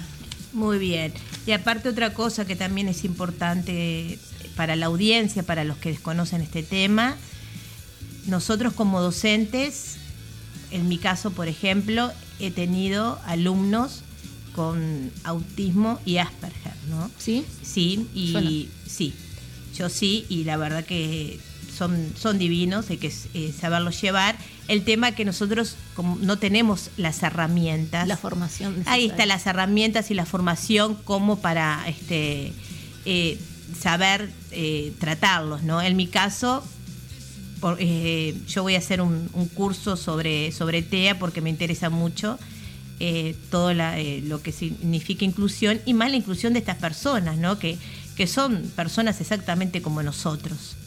Muy 0.56 0.80
bien. 0.80 1.14
Y 1.46 1.52
aparte 1.52 1.90
otra 1.90 2.14
cosa 2.14 2.46
que 2.46 2.56
también 2.56 2.88
es 2.88 3.04
importante 3.04 4.18
para 4.56 4.78
la 4.78 4.86
audiencia, 4.86 5.44
para 5.44 5.66
los 5.66 5.78
que 5.78 5.90
desconocen 5.90 6.42
este 6.42 6.64
tema, 6.64 7.18
nosotros 8.26 8.74
como 8.74 9.02
docentes, 9.02 9.98
en 10.72 10.88
mi 10.88 10.98
caso, 10.98 11.32
por 11.32 11.50
ejemplo, 11.50 12.10
he 12.40 12.52
tenido 12.52 13.20
alumnos 13.26 14.04
con 14.56 15.12
autismo 15.26 16.00
y 16.06 16.18
Asperger, 16.18 16.74
¿no? 16.90 17.12
¿Sí? 17.18 17.46
Sí, 17.62 18.08
y 18.14 18.32
Suena. 18.32 18.50
sí, 18.88 19.14
yo 19.78 19.90
sí, 19.90 20.26
y 20.30 20.46
la 20.46 20.56
verdad 20.56 20.86
que 20.86 21.38
son, 21.78 22.14
son 22.18 22.38
divinos, 22.38 22.90
hay 22.90 22.98
que 22.98 23.12
eh, 23.34 23.54
saberlos 23.60 24.00
llevar. 24.02 24.36
El 24.68 24.84
tema 24.84 25.12
que 25.12 25.26
nosotros 25.26 25.76
como 25.96 26.16
no 26.22 26.38
tenemos 26.40 26.90
las 26.98 27.22
herramientas. 27.24 28.08
La 28.08 28.18
formación. 28.18 28.72
Ahí 28.74 28.80
necesaria. 28.80 29.06
están 29.12 29.28
las 29.28 29.46
herramientas 29.46 30.10
y 30.12 30.14
la 30.14 30.26
formación 30.26 30.96
como 31.04 31.40
para 31.40 31.84
este 31.88 32.54
eh, 33.06 33.38
saber 33.80 34.32
eh, 34.52 34.94
tratarlos, 35.00 35.64
¿no? 35.64 35.82
En 35.82 35.96
mi 35.96 36.08
caso, 36.08 36.64
por- 37.60 37.78
yo 37.80 38.64
voy 38.64 38.76
a 38.76 38.80
hacer 38.80 39.02
un, 39.02 39.30
un 39.34 39.48
curso 39.50 39.98
sobre, 39.98 40.52
sobre 40.52 40.82
TEA 40.82 41.20
porque 41.20 41.42
me 41.42 41.50
interesa 41.50 41.90
mucho 41.90 42.40
todo 43.52 43.74
la- 43.74 43.98
lo 44.24 44.42
que 44.42 44.52
significa 44.54 45.26
inclusión 45.26 45.82
y 45.86 45.94
más 45.94 46.10
la 46.12 46.18
inclusión 46.18 46.54
de 46.54 46.60
estas 46.60 46.78
personas, 46.78 47.38
¿no? 47.38 47.60
Que, 47.60 47.78
que 48.16 48.26
son 48.26 48.62
personas 48.76 49.20
exactamente 49.20 49.82
como 49.82 50.02
nosotros. 50.02 50.78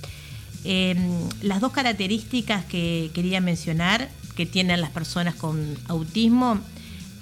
Eh, 0.65 0.97
las 1.43 1.61
dos 1.61 1.73
características 1.73 2.65
que 2.65 3.11
quería 3.15 3.41
mencionar 3.41 4.09
que 4.37 4.47
tienen 4.47 4.81
las 4.81 4.91
personas 4.91 5.35
con 5.35 5.77
autismo 5.89 6.61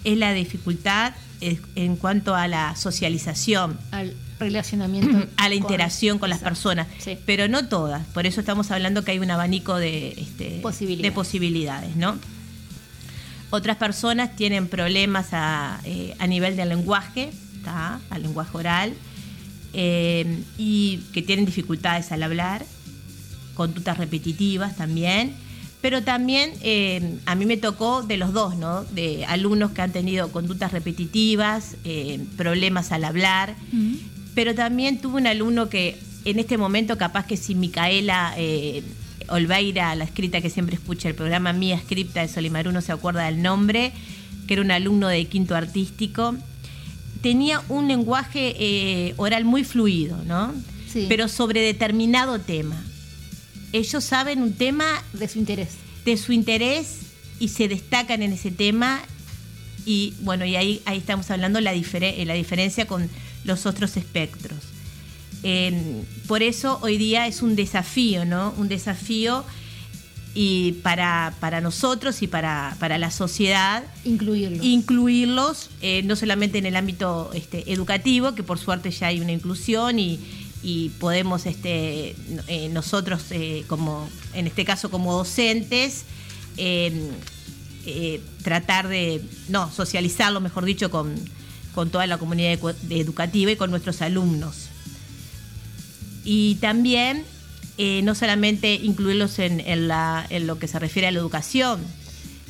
es 0.04 0.16
la 0.18 0.32
dificultad 0.32 1.14
en 1.40 1.96
cuanto 1.96 2.34
a 2.34 2.48
la 2.48 2.74
socialización, 2.76 3.78
Al 3.90 4.14
relacionamiento. 4.40 5.26
a 5.36 5.48
la 5.48 5.54
interacción 5.54 6.18
con 6.18 6.30
las 6.30 6.38
Exacto. 6.38 6.54
personas, 6.54 6.86
Sí. 6.98 7.18
pero 7.26 7.46
no 7.48 7.68
todas. 7.68 8.06
Por 8.08 8.26
eso 8.26 8.40
estamos 8.40 8.70
hablando 8.70 9.04
que 9.04 9.10
hay 9.12 9.18
un 9.18 9.30
abanico 9.30 9.76
de, 9.76 10.08
este, 10.18 10.60
Posibilidades. 10.62 11.02
de 11.10 11.14
posibilidades, 11.14 11.96
¿no? 11.96 12.16
Otras 13.50 13.76
personas 13.76 14.34
tienen 14.34 14.66
problemas 14.68 15.28
a, 15.32 15.80
eh, 15.84 16.14
a 16.18 16.26
nivel 16.26 16.56
del 16.56 16.70
lenguaje, 16.70 17.30
¿tá? 17.64 18.00
al 18.10 18.22
lenguaje 18.22 18.56
oral, 18.56 18.94
eh, 19.72 20.42
y 20.58 20.98
que 21.12 21.22
tienen 21.22 21.44
dificultades 21.46 22.10
al 22.12 22.22
hablar, 22.22 22.64
conductas 23.56 23.98
repetitivas 23.98 24.76
también, 24.76 25.34
pero 25.80 26.02
también 26.02 26.52
eh, 26.62 27.18
a 27.26 27.34
mí 27.34 27.46
me 27.46 27.56
tocó 27.56 28.02
de 28.02 28.16
los 28.16 28.32
dos, 28.32 28.56
¿no? 28.56 28.84
De 28.84 29.24
alumnos 29.26 29.70
que 29.72 29.82
han 29.82 29.92
tenido 29.92 30.30
conductas 30.30 30.72
repetitivas, 30.72 31.76
eh, 31.84 32.20
problemas 32.36 32.92
al 32.92 33.04
hablar, 33.04 33.54
pero 34.34 34.54
también 34.54 35.00
tuve 35.00 35.20
un 35.20 35.26
alumno 35.26 35.68
que 35.68 35.98
en 36.24 36.38
este 36.38 36.58
momento 36.58 36.98
capaz 36.98 37.26
que 37.26 37.36
si 37.36 37.54
Micaela 37.54 38.34
eh, 38.36 38.82
Olveira, 39.28 39.94
la 39.94 40.04
escrita 40.04 40.40
que 40.40 40.50
siempre 40.50 40.74
escucha 40.74 41.08
el 41.08 41.14
programa 41.14 41.52
Mía 41.52 41.76
Escripta 41.76 42.20
de 42.20 42.28
Solimarú, 42.28 42.72
no 42.72 42.80
se 42.80 42.92
acuerda 42.92 43.24
del 43.26 43.42
nombre, 43.42 43.92
que 44.46 44.54
era 44.54 44.62
un 44.62 44.70
alumno 44.70 45.08
de 45.08 45.24
quinto 45.26 45.54
artístico, 45.54 46.36
tenía 47.22 47.62
un 47.68 47.88
lenguaje 47.88 48.54
eh, 48.58 49.14
oral 49.16 49.44
muy 49.44 49.64
fluido, 49.64 50.18
¿no? 50.26 50.52
Sí. 50.92 51.06
Pero 51.08 51.28
sobre 51.28 51.60
determinado 51.60 52.40
tema. 52.40 52.82
Ellos 53.72 54.04
saben 54.04 54.42
un 54.42 54.52
tema 54.54 55.02
De 55.12 55.28
su 55.28 55.38
interés. 55.38 55.70
de 56.04 56.16
su 56.16 56.32
interés 56.32 56.98
y 57.38 57.48
se 57.48 57.68
destacan 57.68 58.22
en 58.22 58.32
ese 58.32 58.50
tema 58.50 59.00
y 59.84 60.14
bueno, 60.20 60.44
y 60.44 60.56
ahí, 60.56 60.82
ahí 60.84 60.98
estamos 60.98 61.30
hablando 61.30 61.60
la, 61.60 61.72
eh, 61.72 62.24
la 62.26 62.34
diferencia 62.34 62.86
con 62.86 63.08
los 63.44 63.66
otros 63.66 63.96
espectros. 63.96 64.58
Eh, 65.42 66.02
por 66.26 66.42
eso 66.42 66.78
hoy 66.82 66.98
día 66.98 67.26
es 67.28 67.40
un 67.42 67.54
desafío, 67.54 68.24
¿no? 68.24 68.52
Un 68.56 68.68
desafío 68.68 69.44
y 70.34 70.72
para, 70.82 71.34
para 71.40 71.60
nosotros 71.60 72.20
y 72.20 72.26
para, 72.26 72.76
para 72.80 72.98
la 72.98 73.10
sociedad 73.10 73.84
Incluirlo. 74.04 74.62
incluirlos, 74.62 75.70
eh, 75.80 76.02
no 76.02 76.16
solamente 76.16 76.58
en 76.58 76.66
el 76.66 76.76
ámbito 76.76 77.30
este, 77.32 77.72
educativo, 77.72 78.34
que 78.34 78.42
por 78.42 78.58
suerte 78.58 78.90
ya 78.90 79.06
hay 79.06 79.20
una 79.20 79.32
inclusión 79.32 79.98
y, 79.98 80.18
y 80.66 80.88
podemos 80.88 81.46
este, 81.46 82.16
eh, 82.48 82.68
nosotros, 82.72 83.22
eh, 83.30 83.62
como 83.68 84.08
en 84.34 84.48
este 84.48 84.64
caso 84.64 84.90
como 84.90 85.12
docentes, 85.12 86.02
eh, 86.56 87.12
eh, 87.86 88.20
tratar 88.42 88.88
de, 88.88 89.22
no, 89.48 89.70
socializarlo, 89.70 90.40
mejor 90.40 90.64
dicho, 90.64 90.90
con, 90.90 91.14
con 91.72 91.90
toda 91.90 92.08
la 92.08 92.18
comunidad 92.18 92.58
educativa 92.90 93.52
y 93.52 93.54
con 93.54 93.70
nuestros 93.70 94.02
alumnos. 94.02 94.66
Y 96.24 96.56
también 96.56 97.24
no 98.02 98.16
solamente 98.16 98.74
incluirlos 98.74 99.38
en, 99.38 99.60
en 99.60 100.46
lo 100.48 100.58
que 100.58 100.66
se 100.66 100.80
refiere 100.80 101.06
a 101.06 101.12
la 101.12 101.20
educación, 101.20 101.80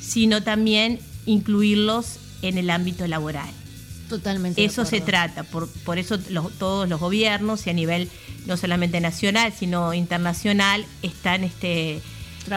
sino 0.00 0.42
también 0.42 1.00
incluirlos 1.26 2.18
en 2.40 2.56
el 2.56 2.70
ámbito 2.70 3.06
laboral. 3.06 3.50
Totalmente. 4.08 4.64
Eso 4.64 4.84
se 4.84 5.00
trata, 5.00 5.42
por, 5.42 5.68
por 5.68 5.98
eso 5.98 6.18
los- 6.30 6.52
todos 6.58 6.88
los 6.88 7.00
gobiernos 7.00 7.66
y 7.66 7.70
a 7.70 7.72
nivel 7.72 8.08
no 8.46 8.56
solamente 8.56 9.00
nacional, 9.00 9.52
sino 9.58 9.92
internacional, 9.94 10.86
están 11.02 11.42
este, 11.42 12.00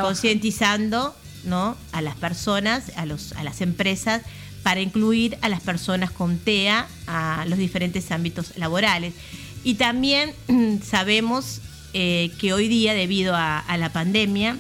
concientizando 0.02 1.16
¿no? 1.46 1.76
a 1.92 2.02
las 2.02 2.16
personas, 2.16 2.92
a, 2.96 3.06
los, 3.06 3.34
a 3.34 3.44
las 3.44 3.62
empresas, 3.62 4.22
para 4.64 4.82
incluir 4.82 5.38
a 5.42 5.50
las 5.50 5.62
personas 5.62 6.12
con 6.12 6.38
TEA 6.38 6.88
a 7.08 7.46
los 7.48 7.58
diferentes 7.58 8.12
ámbitos 8.12 8.58
laborales. 8.58 9.14
Y 9.64 9.76
también 9.76 10.34
sabemos 10.84 11.62
eh, 11.94 12.32
que 12.40 12.54
hoy 12.54 12.68
día, 12.68 12.94
debido 12.94 13.36
a, 13.36 13.60
a 13.60 13.78
la 13.78 13.92
pandemia, 13.92 14.58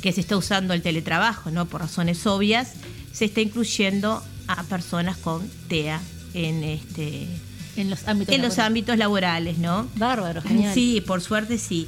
que 0.00 0.12
se 0.12 0.20
está 0.20 0.36
usando 0.36 0.74
el 0.74 0.80
teletrabajo, 0.82 1.50
¿no? 1.50 1.66
Por 1.66 1.80
razones 1.80 2.24
obvias, 2.26 2.74
se 3.12 3.24
está 3.24 3.40
incluyendo 3.40 4.22
a 4.48 4.64
personas 4.64 5.16
con 5.16 5.48
TEA 5.68 6.00
en 6.34 6.64
este 6.64 7.28
En 7.76 7.88
los 7.90 8.06
ámbitos. 8.08 8.34
en 8.34 8.42
los 8.42 8.50
laborales. 8.50 8.58
ámbitos 8.66 8.98
laborales, 8.98 9.58
¿no? 9.58 9.88
Bárbaro, 9.96 10.42
genial. 10.42 10.74
Sí, 10.74 11.00
por 11.06 11.20
suerte 11.20 11.58
sí. 11.58 11.86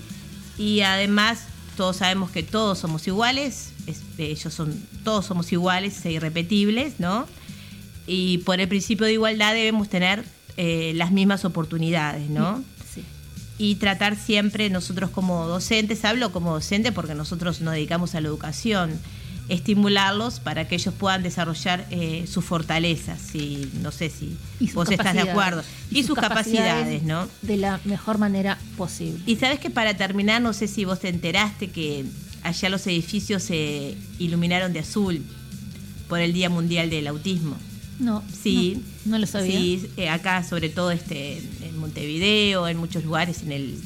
Y 0.59 0.83
además 0.83 1.41
todos 1.77 1.97
sabemos 1.97 2.31
que 2.31 2.43
todos 2.43 2.79
somos 2.79 3.07
iguales, 3.07 3.71
es- 3.87 4.03
ellos 4.19 4.53
son 4.55 4.79
todos 5.05 5.25
somos 5.27 5.51
iguales 5.53 6.05
e 6.05 6.13
irrepetibles, 6.13 7.01
¿no? 7.01 7.27
Y 8.07 8.39
por 8.39 8.61
el 8.61 8.69
principio 8.69 9.07
de 9.07 9.15
igualdad 9.15 9.55
debemos 9.55 9.89
tener 9.89 10.25
eh, 10.57 10.93
las 10.97 11.11
mismas 11.13 11.45
oportunidades, 11.45 12.29
¿no? 12.29 12.63
Sí. 12.93 13.03
y 13.57 13.75
tratar 13.77 14.17
siempre 14.17 14.69
nosotros 14.71 15.11
como 15.11 15.47
docentes, 15.47 16.05
hablo 16.05 16.33
como 16.33 16.53
docente 16.55 16.93
porque 16.93 17.15
nosotros 17.15 17.61
nos 17.61 17.75
dedicamos 17.75 18.15
a 18.15 18.21
la 18.21 18.29
educación, 18.29 18.99
estimularlos 19.49 20.41
para 20.41 20.69
que 20.69 20.77
ellos 20.77 20.95
puedan 20.95 21.23
desarrollar 21.23 21.87
eh, 21.91 22.25
sus 22.29 22.45
fortalezas, 22.45 23.21
si, 23.21 23.71
no 23.83 23.91
sé 23.91 24.11
si 24.11 24.37
vos 24.75 24.91
estás 24.91 25.15
de 25.15 25.21
acuerdo, 25.21 25.63
y, 25.91 26.05
sus 26.05 26.17
capacidades, 26.17 27.03
¿no? 27.03 27.29
De 27.43 27.57
la 27.57 27.81
mejor 27.85 28.19
manera 28.19 28.59
posible. 28.77 29.21
Y 29.27 29.37
sabes 29.37 29.59
que 29.59 29.71
para 29.71 29.97
terminar, 29.97 30.41
no 30.41 30.53
sé 30.53 30.69
si 30.69 30.85
vos 30.85 31.01
te 31.01 31.09
enteraste 31.09 31.71
que 31.71 32.05
allá 32.43 32.69
los 32.69 32.87
edificios 32.87 33.43
se 33.43 33.97
iluminaron 34.19 34.73
de 34.73 34.81
azul 34.81 35.23
por 36.09 36.21
el 36.21 36.33
Día 36.33 36.49
Mundial 36.49 36.91
del 36.91 37.07
Autismo. 37.07 37.57
No, 37.99 38.23
Sí, 38.43 38.83
no, 39.05 39.13
no 39.13 39.19
lo 39.19 39.27
sabía. 39.27 39.59
Sí, 39.59 39.91
eh, 39.97 40.09
acá 40.09 40.43
sobre 40.43 40.71
todo 40.71 40.91
este 40.91 41.39
en 41.63 41.79
Montevideo, 41.79 42.67
en 42.67 42.79
muchos 42.79 43.05
lugares 43.05 43.43
en 43.43 43.53
el 43.53 43.79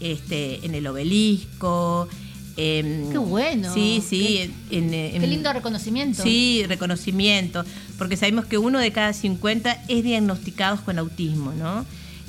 este 0.00 0.64
en 0.64 0.74
el 0.74 0.86
obelisco. 0.86 2.08
En- 2.56 3.10
Qué 3.10 3.18
bueno. 3.18 3.72
Sí, 3.72 4.02
sí. 4.06 4.50
Qué- 4.70 4.78
en- 4.78 4.92
en- 4.94 5.20
Qué 5.20 5.26
lindo 5.26 5.52
reconocimiento. 5.52 6.22
Sí, 6.22 6.64
reconocimiento, 6.68 7.64
porque 7.98 8.16
sabemos 8.16 8.44
que 8.46 8.58
uno 8.58 8.78
de 8.78 8.92
cada 8.92 9.12
50 9.12 9.82
es 9.88 10.04
diagnosticados 10.04 10.80
con 10.80 10.98
autismo, 10.98 11.52
¿no? 11.52 11.84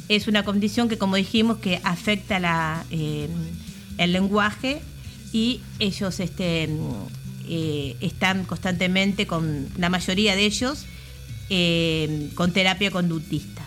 Es 0.10 0.27
una 0.27 0.44
condición 0.44 0.89
que, 0.89 0.98
como 0.98 1.15
dijimos, 1.15 1.58
que 1.58 1.80
afecta 1.84 2.39
la, 2.39 2.86
eh, 2.92 3.27
el 3.98 4.12
lenguaje 4.13 4.82
y 5.32 5.62
ellos 5.80 6.20
este, 6.20 6.70
eh, 7.48 7.96
están 8.01 8.44
constantemente 8.46 9.27
con, 9.27 9.68
la 9.77 9.89
mayoría 9.89 10.36
de 10.36 10.46
ellos, 10.46 10.86
con 12.36 12.51
terapia 12.51 12.89
conductista. 12.92 13.62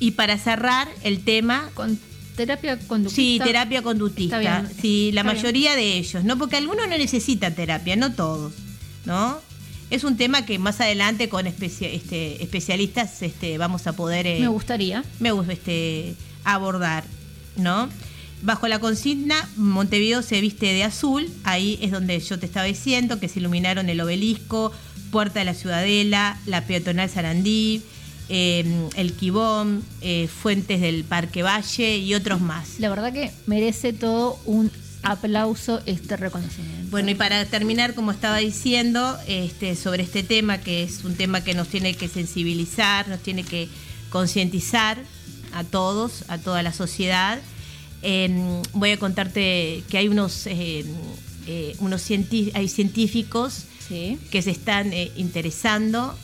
Y 0.00 0.12
para 0.12 0.36
cerrar 0.38 0.88
el 1.04 1.20
tema, 1.22 1.70
Con 1.74 1.98
terapia 2.46 2.78
conductista. 2.78 3.44
Sí, 3.44 3.50
terapia 3.50 3.82
conductista. 3.82 4.38
Bien, 4.38 4.68
Sí, 4.80 5.10
la 5.12 5.22
bien. 5.22 5.34
mayoría 5.36 5.74
de 5.76 5.96
ellos, 5.98 6.24
¿no? 6.24 6.36
Porque 6.38 6.56
algunos 6.56 6.88
no 6.88 6.96
necesitan 6.98 7.54
terapia, 7.54 7.96
no 7.96 8.12
todos, 8.12 8.52
¿no? 9.04 9.38
Es 9.90 10.04
un 10.04 10.16
tema 10.16 10.46
que 10.46 10.58
más 10.58 10.80
adelante 10.80 11.28
con 11.28 11.46
especia- 11.46 11.88
este, 11.90 12.42
especialistas 12.42 13.20
este, 13.22 13.58
vamos 13.58 13.86
a 13.86 13.92
poder 13.94 14.26
eh, 14.26 14.40
Me 14.40 14.48
gustaría. 14.48 15.04
me 15.20 15.32
gusta 15.32 15.52
este, 15.52 16.14
abordar, 16.44 17.04
¿no? 17.56 17.88
Bajo 18.42 18.66
la 18.68 18.78
consigna 18.80 19.36
Montevideo 19.56 20.22
se 20.22 20.40
viste 20.40 20.66
de 20.66 20.82
azul, 20.84 21.28
ahí 21.44 21.78
es 21.80 21.90
donde 21.92 22.18
yo 22.18 22.38
te 22.38 22.46
estaba 22.46 22.66
diciendo 22.66 23.20
que 23.20 23.28
se 23.28 23.38
iluminaron 23.38 23.88
el 23.88 24.00
obelisco, 24.00 24.72
Puerta 25.12 25.40
de 25.40 25.44
la 25.44 25.52
Ciudadela, 25.54 26.38
la 26.46 26.64
peatonal 26.66 27.10
Sarandí, 27.10 27.82
eh, 28.28 28.88
el 28.96 29.12
Quibón, 29.14 29.82
eh, 30.00 30.28
Fuentes 30.28 30.80
del 30.80 31.04
Parque 31.04 31.42
Valle 31.42 31.98
y 31.98 32.14
otros 32.14 32.40
más. 32.40 32.78
La 32.78 32.88
verdad 32.88 33.12
que 33.12 33.30
merece 33.46 33.92
todo 33.92 34.38
un 34.44 34.70
aplauso 35.02 35.82
este 35.86 36.16
reconocimiento. 36.16 36.90
Bueno, 36.90 37.10
y 37.10 37.14
para 37.14 37.44
terminar, 37.46 37.94
como 37.94 38.12
estaba 38.12 38.38
diciendo, 38.38 39.18
este, 39.26 39.74
sobre 39.74 40.02
este 40.04 40.22
tema, 40.22 40.58
que 40.58 40.82
es 40.82 41.04
un 41.04 41.16
tema 41.16 41.42
que 41.42 41.54
nos 41.54 41.68
tiene 41.68 41.94
que 41.94 42.08
sensibilizar, 42.08 43.08
nos 43.08 43.20
tiene 43.20 43.42
que 43.42 43.68
concientizar 44.10 44.98
a 45.52 45.64
todos, 45.64 46.24
a 46.28 46.38
toda 46.38 46.62
la 46.62 46.72
sociedad, 46.72 47.40
eh, 48.02 48.62
voy 48.72 48.90
a 48.90 48.98
contarte 48.98 49.84
que 49.88 49.98
hay 49.98 50.08
unos, 50.08 50.46
eh, 50.46 50.84
eh, 51.46 51.76
unos 51.78 52.04
hay 52.54 52.68
científicos 52.68 53.64
Sí. 53.88 54.18
que 54.30 54.42
se 54.42 54.50
están 54.50 54.92
interesando 55.16 56.16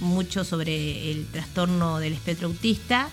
mucho 0.00 0.44
sobre 0.44 1.10
el 1.10 1.26
trastorno 1.26 1.98
del 1.98 2.12
espectro 2.12 2.48
autista 2.48 3.10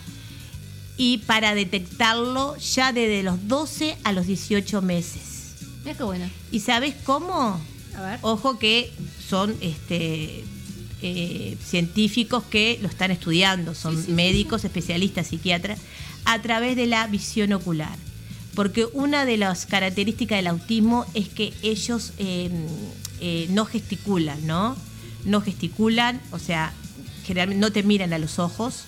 y 0.98 1.20
para 1.20 1.56
detectarlo 1.56 2.56
ya 2.58 2.94
desde 2.94 3.24
los 3.24 3.48
12 3.48 3.98
a 4.04 4.12
los 4.12 4.28
18 4.28 4.82
meses. 4.82 5.56
Mira 5.84 5.98
qué 5.98 6.04
bueno. 6.04 6.30
¿Y 6.52 6.60
sabes 6.62 6.96
cómo? 7.04 7.60
A 7.96 8.02
ver. 8.02 8.20
Ojo 8.22 8.58
que 8.58 8.92
son 9.28 9.56
este, 9.62 10.44
eh, 11.02 11.58
científicos 11.64 12.44
que 12.44 12.80
lo 12.82 12.88
están 12.88 13.12
estudiando, 13.12 13.76
son 13.76 13.96
Sí, 13.96 14.02
sí, 14.02 14.06
sí, 14.08 14.14
médicos, 14.14 14.64
especialistas, 14.64 15.28
psiquiatras, 15.28 15.80
a 16.24 16.42
través 16.42 16.76
de 16.76 16.88
la 16.88 17.08
visión 17.08 17.54
ocular. 17.54 17.98
Porque 18.56 18.88
una 18.94 19.26
de 19.26 19.38
las 19.38 19.66
características 19.66 20.38
del 20.38 20.48
autismo 20.48 21.06
es 21.14 21.28
que 21.28 21.54
ellos 21.62 22.14
eh, 22.18 22.50
eh, 23.20 23.48
no 23.50 23.66
gesticulan, 23.66 24.48
¿no? 24.48 24.78
No 25.26 25.42
gesticulan, 25.42 26.22
o 26.32 26.40
sea, 26.40 26.72
generalmente 27.26 27.60
no 27.62 27.72
te 27.72 27.84
miran 27.84 28.14
a 28.14 28.18
los 28.20 28.40
ojos, 28.40 28.84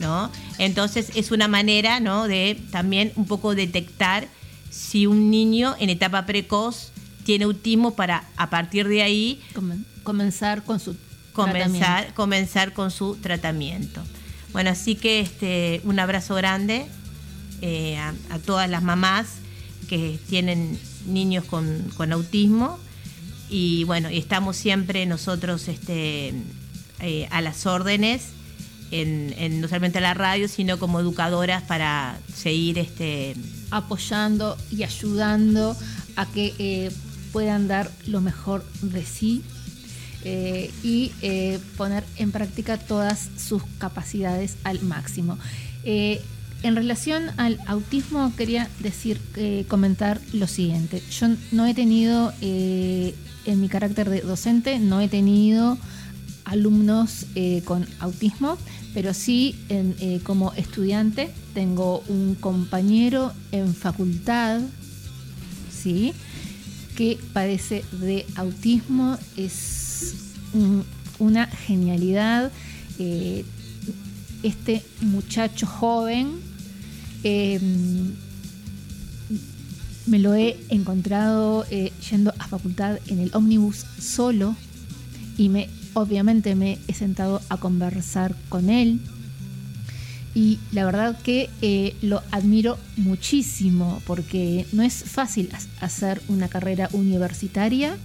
¿no? 0.00 0.30
Entonces 0.58 1.10
es 1.14 1.30
una 1.30 1.48
manera, 1.48 2.00
¿no? 2.00 2.26
De 2.28 2.60
también 2.70 3.12
un 3.16 3.26
poco 3.26 3.54
detectar 3.54 4.28
si 4.70 5.06
un 5.06 5.30
niño 5.30 5.76
en 5.78 5.90
etapa 5.90 6.26
precoz 6.26 6.90
tiene 7.24 7.44
autismo 7.44 7.94
para 7.94 8.24
a 8.36 8.50
partir 8.50 8.88
de 8.88 9.02
ahí 9.02 9.40
Comen- 9.54 9.84
comenzar 10.02 10.64
con 10.64 10.80
su 10.80 10.96
comenzar 12.14 12.72
con 12.72 12.90
su 12.90 13.14
tratamiento. 13.16 14.02
Bueno, 14.52 14.70
así 14.70 14.96
que 14.96 15.20
este, 15.20 15.80
un 15.84 15.98
abrazo 15.98 16.34
grande 16.34 16.86
eh, 17.62 17.96
a, 17.96 18.12
a 18.30 18.38
todas 18.38 18.68
las 18.68 18.82
mamás 18.82 19.26
que 19.88 20.18
tienen 20.28 20.78
niños 21.06 21.44
con, 21.44 21.90
con 21.96 22.12
autismo 22.12 22.78
y 23.52 23.84
bueno, 23.84 24.08
estamos 24.08 24.56
siempre 24.56 25.04
nosotros 25.04 25.68
este, 25.68 26.32
eh, 27.00 27.28
a 27.30 27.42
las 27.42 27.66
órdenes, 27.66 28.22
en, 28.90 29.34
en- 29.36 29.60
no 29.60 29.68
solamente 29.68 29.98
a 29.98 30.00
la 30.00 30.14
radio, 30.14 30.48
sino 30.48 30.78
como 30.78 31.00
educadoras 31.00 31.62
para 31.62 32.18
seguir 32.34 32.78
este, 32.78 33.34
apoyando 33.70 34.56
y 34.70 34.82
ayudando 34.84 35.76
a 36.16 36.24
que 36.26 36.54
eh, 36.58 36.90
puedan 37.32 37.68
dar 37.68 37.90
lo 38.06 38.20
mejor 38.22 38.64
de 38.80 39.04
sí 39.04 39.42
eh, 40.24 40.70
y 40.82 41.10
poner 41.76 42.04
en 42.16 42.32
práctica 42.32 42.78
todas 42.78 43.28
sus 43.36 43.62
capacidades 43.78 44.56
al 44.64 44.80
máximo. 44.82 45.38
En 45.84 46.76
relación 46.76 47.30
al 47.38 47.58
autismo 47.66 48.32
quería 48.36 48.68
decir, 48.78 49.20
comentar 49.68 50.20
lo 50.32 50.46
siguiente. 50.46 51.02
Yo 51.10 51.26
no 51.50 51.66
he 51.66 51.74
tenido, 51.74 52.32
en 53.44 53.60
mi 53.60 53.68
carácter 53.68 54.08
de 54.10 54.20
docente, 54.20 54.78
no 54.78 55.00
he 55.00 55.08
tenido 55.08 55.78
alumnos 56.44 57.26
eh, 57.34 57.62
con 57.64 57.86
autismo, 58.00 58.58
pero 58.94 59.14
sí 59.14 59.56
eh, 59.68 60.20
como 60.24 60.52
estudiante 60.54 61.30
tengo 61.54 62.02
un 62.08 62.34
compañero 62.34 63.32
en 63.52 63.74
facultad, 63.74 64.60
¿sí? 65.70 66.12
que 66.96 67.18
padece 67.32 67.84
de 67.92 68.26
autismo, 68.36 69.16
es 69.36 70.14
un- 70.52 70.84
una 71.18 71.46
genialidad. 71.46 72.50
eh, 72.98 73.44
este 74.42 74.82
muchacho 75.00 75.66
joven 75.66 76.32
eh, 77.22 77.60
me 80.06 80.18
lo 80.18 80.34
he 80.34 80.56
encontrado 80.68 81.64
eh, 81.70 81.92
yendo 82.10 82.32
a 82.38 82.48
facultad 82.48 82.98
en 83.06 83.20
el 83.20 83.30
ómnibus 83.34 83.84
solo 84.00 84.56
y 85.38 85.48
me 85.48 85.68
obviamente 85.94 86.54
me 86.54 86.78
he 86.88 86.94
sentado 86.94 87.40
a 87.48 87.56
conversar 87.58 88.34
con 88.48 88.68
él 88.70 89.00
y 90.34 90.58
la 90.72 90.84
verdad 90.86 91.18
que 91.22 91.50
eh, 91.60 91.94
lo 92.00 92.22
admiro 92.30 92.78
muchísimo 92.96 94.02
porque 94.06 94.66
no 94.72 94.82
es 94.82 94.94
fácil 95.04 95.50
ha- 95.52 95.84
hacer 95.84 96.22
una 96.28 96.48
carrera 96.48 96.88
universitaria 96.92 97.96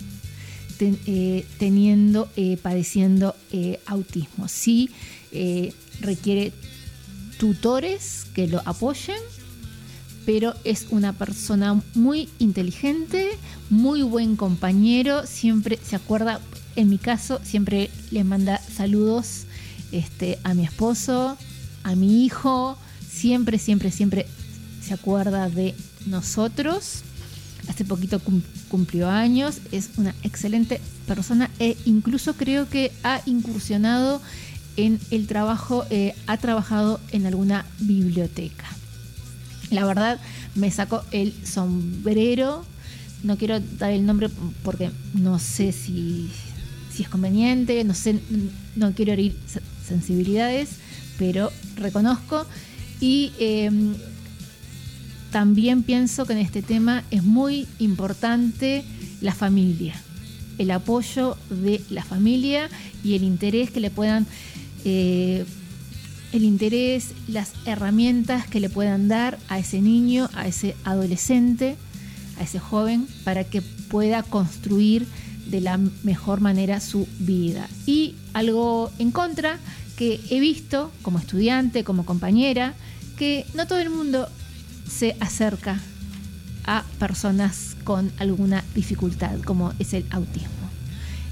ten- 0.78 1.00
eh, 1.08 1.46
teniendo, 1.58 2.30
eh, 2.36 2.58
padeciendo 2.62 3.36
autismo. 3.88 4.48
Sí 4.48 4.90
requiere 6.02 6.52
tutores 7.40 8.26
que 8.34 8.48
lo 8.48 8.62
apoyen, 8.66 9.18
pero 10.28 10.54
es 10.66 10.88
una 10.90 11.14
persona 11.14 11.82
muy 11.96 12.28
inteligente, 12.38 13.30
muy 13.70 14.02
buen 14.02 14.36
compañero, 14.36 15.26
siempre 15.26 15.80
se 15.82 15.96
acuerda, 15.96 16.42
en 16.76 16.90
mi 16.90 16.98
caso, 16.98 17.40
siempre 17.46 17.90
le 18.12 18.26
manda 18.26 18.60
saludos 18.60 19.46
este, 19.94 20.38
a 20.44 20.54
mi 20.54 20.66
esposo, 20.66 21.38
a 21.84 21.96
mi 21.96 22.26
hijo, 22.26 22.78
siempre, 23.10 23.58
siempre, 23.58 23.90
siempre 23.90 24.28
se 24.86 24.94
acuerda 24.94 25.48
de 25.50 25.74
nosotros. 26.08 27.04
Hace 27.70 27.86
poquito 27.86 28.20
cum- 28.20 28.42
cumplió 28.68 29.10
años, 29.10 29.60
es 29.72 29.92
una 29.96 30.14
excelente 30.24 30.82
persona 31.08 31.50
e 31.58 31.78
incluso 31.86 32.34
creo 32.34 32.68
que 32.68 32.92
ha 33.04 33.22
incursionado 33.26 34.22
en 34.76 35.00
el 35.10 35.26
trabajo, 35.26 35.86
eh, 35.90 36.16
ha 36.28 36.36
trabajado 36.36 37.00
en 37.14 37.28
alguna 37.28 37.66
biblioteca. 37.80 38.77
La 39.72 39.86
verdad, 39.86 40.20
me 40.56 40.72
sacó 40.72 41.04
el 41.12 41.34
sombrero. 41.46 42.66
No 43.24 43.38
quiero 43.38 43.60
dar 43.60 43.92
el 43.92 44.06
nombre 44.06 44.30
porque 44.64 44.92
no 45.14 45.40
sé 45.40 45.72
si, 45.72 46.30
si 46.94 47.04
es 47.04 47.10
conveniente, 47.10 47.84
no 47.84 47.94
sé, 47.94 48.20
no 48.76 48.94
quiero 48.94 49.14
herir 49.14 49.36
se- 49.48 49.62
sensibilidades, 49.86 50.70
pero 51.18 51.52
reconozco. 51.78 52.46
Y 53.02 53.32
eh, 53.40 53.70
también 55.32 55.84
pienso 55.84 56.26
que 56.26 56.34
en 56.34 56.40
este 56.40 56.62
tema 56.62 57.04
es 57.12 57.24
muy 57.24 57.68
importante 57.80 58.84
la 59.22 59.34
familia, 59.34 59.94
el 60.58 60.72
apoyo 60.72 61.38
de 61.50 61.82
la 61.90 62.04
familia 62.04 62.70
y 63.04 63.16
el 63.16 63.24
interés 63.24 63.70
que 63.72 63.80
le 63.80 63.90
puedan 63.92 64.26
eh, 64.86 65.44
el 66.38 66.46
interés, 66.46 67.14
las 67.28 67.52
herramientas 67.66 68.48
que 68.48 68.60
le 68.60 68.70
puedan 68.70 69.08
dar 69.08 69.38
a 69.50 69.60
ese 69.60 69.82
niño, 69.82 70.30
a 70.34 70.48
ese 70.48 70.76
adolescente, 70.84 71.76
a 72.40 72.44
ese 72.44 72.60
joven, 72.60 73.08
para 73.24 73.44
que 73.44 73.62
pueda 73.62 74.24
construir 74.24 75.08
de 75.48 75.62
la 75.62 75.78
mejor 76.04 76.40
manera 76.42 76.80
su 76.80 77.08
vida. 77.20 77.68
Y 77.86 78.16
algo 78.34 78.92
en 79.00 79.12
contra 79.12 79.60
que 79.98 80.20
he 80.30 80.40
visto 80.40 80.92
como 81.02 81.20
estudiante, 81.20 81.84
como 81.84 82.06
compañera, 82.06 82.76
que 83.18 83.46
no 83.56 83.66
todo 83.66 83.80
el 83.80 83.90
mundo 83.90 84.30
se 84.88 85.16
acerca 85.20 85.80
a 86.66 86.84
personas 87.00 87.76
con 87.84 88.12
alguna 88.20 88.64
dificultad, 88.76 89.40
como 89.42 89.74
es 89.80 89.94
el 89.94 90.06
autismo. 90.12 90.50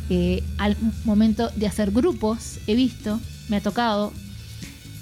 Eh, 0.10 0.44
al 0.58 0.78
momento 1.04 1.50
de 1.56 1.68
hacer 1.68 1.92
grupos, 1.92 2.60
he 2.68 2.76
visto, 2.76 3.20
me 3.50 3.58
ha 3.58 3.62
tocado 3.62 4.14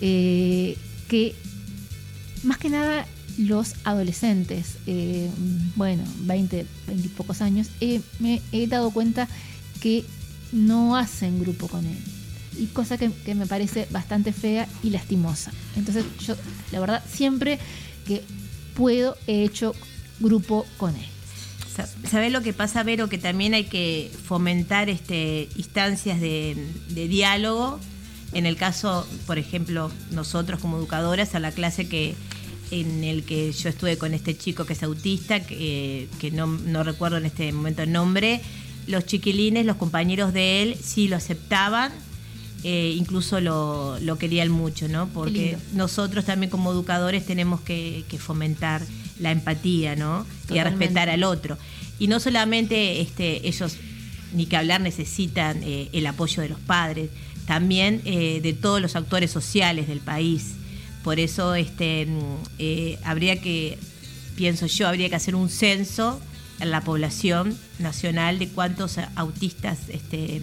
eh, 0.06 0.78
que 1.08 1.34
más 2.44 2.58
que 2.58 2.70
nada 2.70 3.08
los 3.38 3.74
adolescentes, 3.86 4.76
eh, 4.86 5.30
bueno, 5.78 6.04
20, 6.24 6.66
20 6.88 7.06
y 7.06 7.10
pocos 7.10 7.42
años, 7.42 7.68
eh, 7.80 8.02
me 8.20 8.42
he 8.52 8.68
dado 8.68 8.92
cuenta 8.92 9.30
que 9.80 10.04
no 10.52 10.98
hacen 10.98 11.40
grupo 11.40 11.68
con 11.70 11.86
él. 11.86 11.98
Y 12.60 12.66
cosa 12.68 12.98
que, 12.98 13.12
que 13.26 13.34
me 13.34 13.48
parece 13.48 13.88
bastante 13.92 14.34
fea 14.34 14.68
y 14.84 14.90
lastimosa. 14.90 15.52
Entonces 15.78 16.04
yo, 16.28 16.36
la 16.74 16.80
verdad, 16.82 17.02
siempre 17.10 17.58
que 18.06 18.22
puedo 18.76 19.16
he 19.26 19.44
hecho 19.46 19.74
grupo 20.20 20.66
con 20.78 20.94
él. 20.96 21.06
Sa- 21.76 21.88
¿Sabés 22.12 22.32
lo 22.32 22.42
que 22.42 22.52
pasa, 22.54 22.84
Vero? 22.84 23.08
Que 23.10 23.18
también 23.18 23.54
hay 23.56 23.64
que 23.64 24.12
fomentar 24.28 24.90
este, 24.90 25.48
instancias 25.56 26.20
de 26.22 27.08
diálogo. 27.08 27.80
En 28.34 28.46
el 28.46 28.56
caso, 28.56 29.08
por 29.28 29.38
ejemplo, 29.38 29.92
nosotros 30.12 30.60
como 30.60 30.78
educadoras, 30.78 31.36
a 31.36 31.40
la 31.40 31.52
clase 31.52 31.88
que 31.88 32.16
en 32.72 33.04
el 33.04 33.24
que 33.24 33.52
yo 33.52 33.70
estuve 33.70 33.98
con 33.98 34.14
este 34.14 34.36
chico 34.36 34.66
que 34.66 34.74
es 34.74 34.84
autista, 34.84 35.42
que, 35.42 36.08
que 36.20 36.32
no, 36.32 36.48
no 36.48 36.84
recuerdo 36.84 37.18
en 37.18 37.26
este 37.26 37.52
momento 37.52 37.84
el 37.84 37.92
nombre, 37.92 38.42
los 38.88 39.06
chiquilines, 39.06 39.66
los 39.66 39.78
compañeros 39.78 40.34
de 40.34 40.64
él, 40.64 40.76
sí 40.82 41.08
lo 41.08 41.16
aceptaban, 41.16 41.92
eh, 42.64 42.94
incluso 42.98 43.42
lo, 43.42 44.00
lo 44.00 44.18
querían 44.18 44.50
mucho, 44.50 44.88
¿no? 44.88 45.08
Porque 45.10 45.58
nosotros 45.74 46.26
también 46.26 46.50
como 46.50 46.72
educadores 46.72 47.26
tenemos 47.26 47.62
que, 47.62 48.06
que 48.08 48.18
fomentar 48.18 48.82
la 49.20 49.32
empatía, 49.32 49.96
¿no? 49.96 50.26
Y 50.50 50.58
a 50.58 50.64
respetar 50.64 51.10
al 51.10 51.24
otro. 51.24 51.58
Y 52.00 52.08
no 52.08 52.20
solamente 52.20 53.02
este, 53.02 53.48
ellos, 53.48 53.78
ni 54.34 54.46
que 54.46 54.58
hablar, 54.58 54.82
necesitan 54.82 55.62
eh, 55.64 55.90
el 55.94 56.08
apoyo 56.08 56.42
de 56.42 56.50
los 56.50 56.60
padres, 56.60 57.10
también 57.46 58.02
eh, 58.06 58.40
de 58.42 58.54
todos 58.54 58.82
los 58.82 58.96
actores 58.96 59.32
sociales 59.32 59.88
del 59.88 60.00
país. 60.00 60.54
Por 61.04 61.20
eso 61.20 61.56
este, 61.56 62.06
mm, 62.06 62.20
eh, 62.60 63.00
habría 63.04 63.42
que, 63.42 63.78
pienso 64.36 64.68
yo, 64.68 64.88
habría 64.88 65.10
que 65.10 65.16
hacer 65.16 65.36
un 65.36 65.50
censo 65.50 66.20
en 66.60 66.72
la 66.72 66.82
población 66.82 67.58
nacional 67.80 68.40
de 68.40 68.48
cuántos 68.48 68.98
autistas 69.16 69.80
este, 69.90 70.42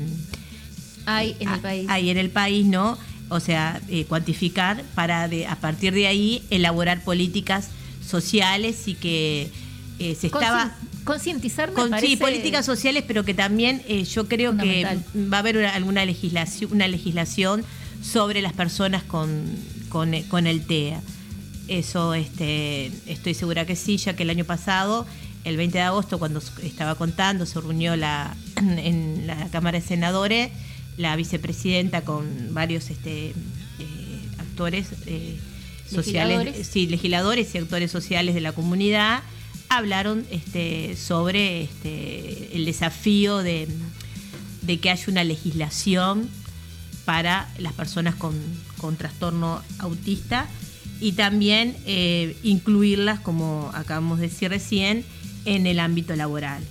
Hay 1.07 1.37
en 1.41 1.49
el 1.49 1.61
país. 1.61 1.87
Hay 1.89 2.11
en 2.11 2.19
el 2.19 2.31
país, 2.31 2.67
¿no? 2.67 2.99
O 3.31 3.41
sea, 3.41 3.81
eh, 3.89 4.05
cuantificar 4.07 4.83
para 4.95 5.29
de, 5.29 5.47
a 5.47 5.57
partir 5.57 5.95
de 5.95 6.07
ahí 6.07 6.43
elaborar 6.51 7.05
políticas 7.05 7.69
sociales 8.07 8.89
y 8.89 8.95
que 8.95 9.51
eh, 10.01 10.17
se 10.19 10.27
estaba... 10.27 10.75
Concientizar 11.05 11.73
Con, 11.73 11.91
parece 11.91 12.09
sí, 12.09 12.17
políticas 12.17 12.67
sociales, 12.67 13.05
pero 13.07 13.25
que 13.25 13.33
también 13.33 13.83
eh, 13.89 14.05
yo 14.05 14.29
creo 14.29 14.57
que 14.57 14.85
va 15.33 15.39
a 15.39 15.41
haber 15.41 15.57
una- 15.57 15.75
alguna 15.75 16.05
legislación, 16.05 16.73
una 16.73 16.89
legislación 16.89 17.65
sobre 18.03 18.43
las 18.43 18.53
personas 18.53 19.03
con, 19.03 19.45
con, 19.89 20.13
eh, 20.15 20.25
con 20.29 20.47
el 20.47 20.67
TEA. 20.67 21.01
Eso 21.69 22.15
este, 22.15 22.91
estoy 23.07 23.33
segura 23.35 23.65
que 23.65 23.77
sí, 23.77 23.97
ya 23.97 24.15
que 24.15 24.25
el 24.25 24.31
año 24.31 24.45
pasado, 24.45 25.07
el 25.45 25.57
20 25.57 25.79
de 25.79 25.85
agosto, 25.85 26.19
cuando 26.19 26.43
estaba 26.63 26.97
contando, 26.97 27.47
se 27.47 27.61
reunió 27.61 27.97
la, 27.97 28.37
en 28.57 29.27
la 29.27 29.49
Cámara 29.49 29.81
de 29.81 29.87
Senadores 29.87 30.51
la 30.99 31.17
vicepresidenta 31.17 32.03
con 32.03 32.53
varios 32.53 32.91
este, 32.91 33.29
eh, 33.31 33.35
actores 34.39 34.89
eh, 35.07 35.39
sociales, 35.91 36.37
Legisladores. 36.39 36.67
sí, 36.67 36.87
legisladores 36.89 37.55
y 37.55 37.59
actores 37.59 37.91
sociales 37.91 38.35
de 38.35 38.43
la 38.43 38.53
comunidad 38.53 39.23
hablaron 39.71 40.27
este, 40.31 40.97
sobre 40.97 41.63
este, 41.63 42.55
el 42.57 42.65
desafío 42.67 43.39
de, 43.39 43.69
de 44.63 44.79
que 44.79 44.91
haya 44.91 45.05
una 45.09 45.25
legislación 45.25 46.29
para 47.05 47.49
las 47.59 47.73
personas 47.73 48.17
con, 48.17 48.35
con 48.79 48.97
trastorno 48.97 49.63
autista 49.79 50.49
y 51.01 51.13
también 51.13 51.77
eh, 51.87 52.37
incluirlas, 52.43 53.21
como 53.21 53.71
acabamos 53.73 54.19
de 54.19 54.29
decir 54.29 54.51
recién, 54.51 55.05
en 55.47 55.67
el 55.67 55.79
ámbito 55.81 56.15
laboral. 56.17 56.63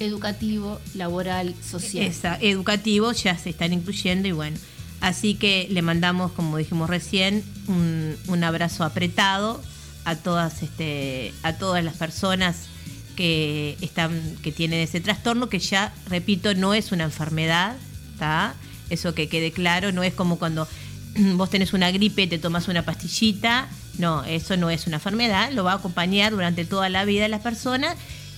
educativo, 0.00 0.80
laboral, 0.94 1.54
social. 1.62 2.06
Esa, 2.06 2.36
educativo 2.40 3.12
ya 3.12 3.38
se 3.38 3.50
están 3.50 3.72
incluyendo 3.72 4.28
y 4.28 4.32
bueno, 4.32 4.56
así 5.00 5.34
que 5.34 5.68
le 5.70 5.82
mandamos, 5.82 6.32
como 6.32 6.56
dijimos 6.56 6.88
recién, 6.90 7.44
un, 7.68 8.16
un 8.28 8.44
abrazo 8.44 8.82
apretado 8.82 9.62
a 10.06 10.14
todas, 10.14 10.62
este, 10.62 11.34
a 11.42 11.54
todas 11.54 11.84
las 11.84 11.96
personas 11.96 12.68
que 13.16 13.76
están, 13.80 14.36
que 14.42 14.52
tienen 14.52 14.80
ese 14.80 15.00
trastorno, 15.00 15.48
que 15.48 15.58
ya, 15.58 15.92
repito, 16.08 16.54
no 16.54 16.74
es 16.74 16.92
una 16.92 17.04
enfermedad, 17.04 17.74
¿está? 18.12 18.54
Eso 18.88 19.14
que 19.14 19.28
quede 19.28 19.50
claro, 19.50 19.90
no 19.90 20.04
es 20.04 20.14
como 20.14 20.38
cuando 20.38 20.68
vos 21.34 21.50
tenés 21.50 21.72
una 21.72 21.90
gripe, 21.90 22.28
te 22.28 22.38
tomas 22.38 22.68
una 22.68 22.84
pastillita, 22.84 23.68
no, 23.98 24.22
eso 24.24 24.56
no 24.56 24.70
es 24.70 24.86
una 24.86 24.96
enfermedad, 24.96 25.50
lo 25.52 25.64
va 25.64 25.72
a 25.72 25.76
acompañar 25.76 26.30
durante 26.30 26.64
toda 26.64 26.88
la 26.88 27.04
vida 27.04 27.24
de 27.24 27.28
las 27.28 27.42
personas 27.42 27.96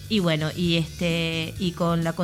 y 0.09 0.21
bueno, 0.21 0.51
y 0.57 0.77
este 0.77 1.53
y 1.59 1.73
con 1.73 2.03
la 2.03 2.15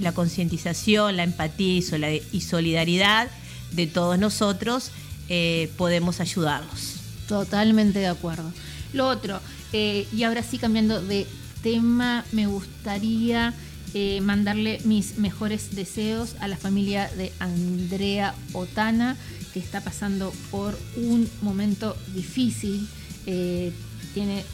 la 0.00 0.12
concientización, 0.12 1.16
la 1.16 1.22
empatía 1.22 1.78
y, 1.78 2.22
y 2.32 2.40
solidaridad 2.42 3.28
de 3.72 3.86
todos 3.86 4.18
nosotros, 4.18 4.90
eh, 5.30 5.72
podemos 5.78 6.20
ayudarlos. 6.20 6.95
Totalmente 7.28 7.98
de 7.98 8.06
acuerdo. 8.06 8.52
Lo 8.92 9.08
otro, 9.08 9.40
eh, 9.72 10.06
y 10.12 10.22
ahora 10.22 10.42
sí 10.42 10.58
cambiando 10.58 11.02
de 11.02 11.26
tema, 11.62 12.24
me 12.32 12.46
gustaría 12.46 13.52
eh, 13.94 14.20
mandarle 14.20 14.80
mis 14.84 15.18
mejores 15.18 15.74
deseos 15.74 16.36
a 16.40 16.48
la 16.48 16.56
familia 16.56 17.10
de 17.16 17.32
Andrea 17.40 18.34
Otana, 18.52 19.16
que 19.52 19.58
está 19.58 19.80
pasando 19.80 20.32
por 20.50 20.78
un 20.96 21.28
momento 21.42 21.96
difícil. 22.14 22.88
Eh, 23.26 23.72
tiene, 24.14 24.44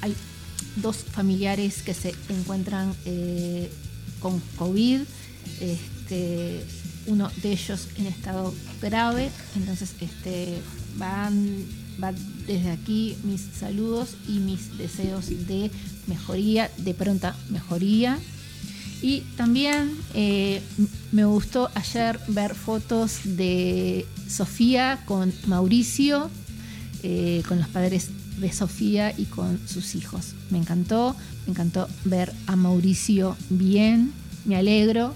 hay 0.00 0.14
dos 0.76 0.96
familiares 0.96 1.82
que 1.82 1.94
se 1.94 2.14
encuentran 2.28 2.94
con 4.20 4.40
COVID. 4.56 5.02
Este, 5.60 6.64
uno 7.06 7.30
de 7.42 7.52
ellos 7.52 7.88
en 7.96 8.06
estado 8.06 8.54
grave, 8.80 9.30
entonces 9.56 9.94
este, 10.00 10.60
van, 10.96 11.64
va 12.02 12.12
desde 12.46 12.70
aquí 12.70 13.16
mis 13.24 13.40
saludos 13.40 14.16
y 14.28 14.38
mis 14.38 14.76
deseos 14.78 15.28
de 15.28 15.70
mejoría, 16.06 16.70
de 16.78 16.94
pronta 16.94 17.36
mejoría. 17.50 18.18
Y 19.02 19.20
también 19.36 19.96
eh, 20.14 20.60
me 21.12 21.24
gustó 21.24 21.70
ayer 21.74 22.20
ver 22.28 22.54
fotos 22.54 23.20
de 23.24 24.06
Sofía 24.28 25.02
con 25.06 25.32
Mauricio, 25.46 26.30
eh, 27.02 27.42
con 27.48 27.58
los 27.58 27.68
padres 27.68 28.10
de 28.38 28.52
Sofía 28.52 29.14
y 29.16 29.24
con 29.24 29.58
sus 29.66 29.94
hijos. 29.94 30.34
Me 30.50 30.58
encantó, 30.58 31.16
me 31.46 31.52
encantó 31.52 31.88
ver 32.04 32.32
a 32.46 32.56
Mauricio 32.56 33.36
bien, 33.48 34.12
me 34.44 34.56
alegro. 34.56 35.14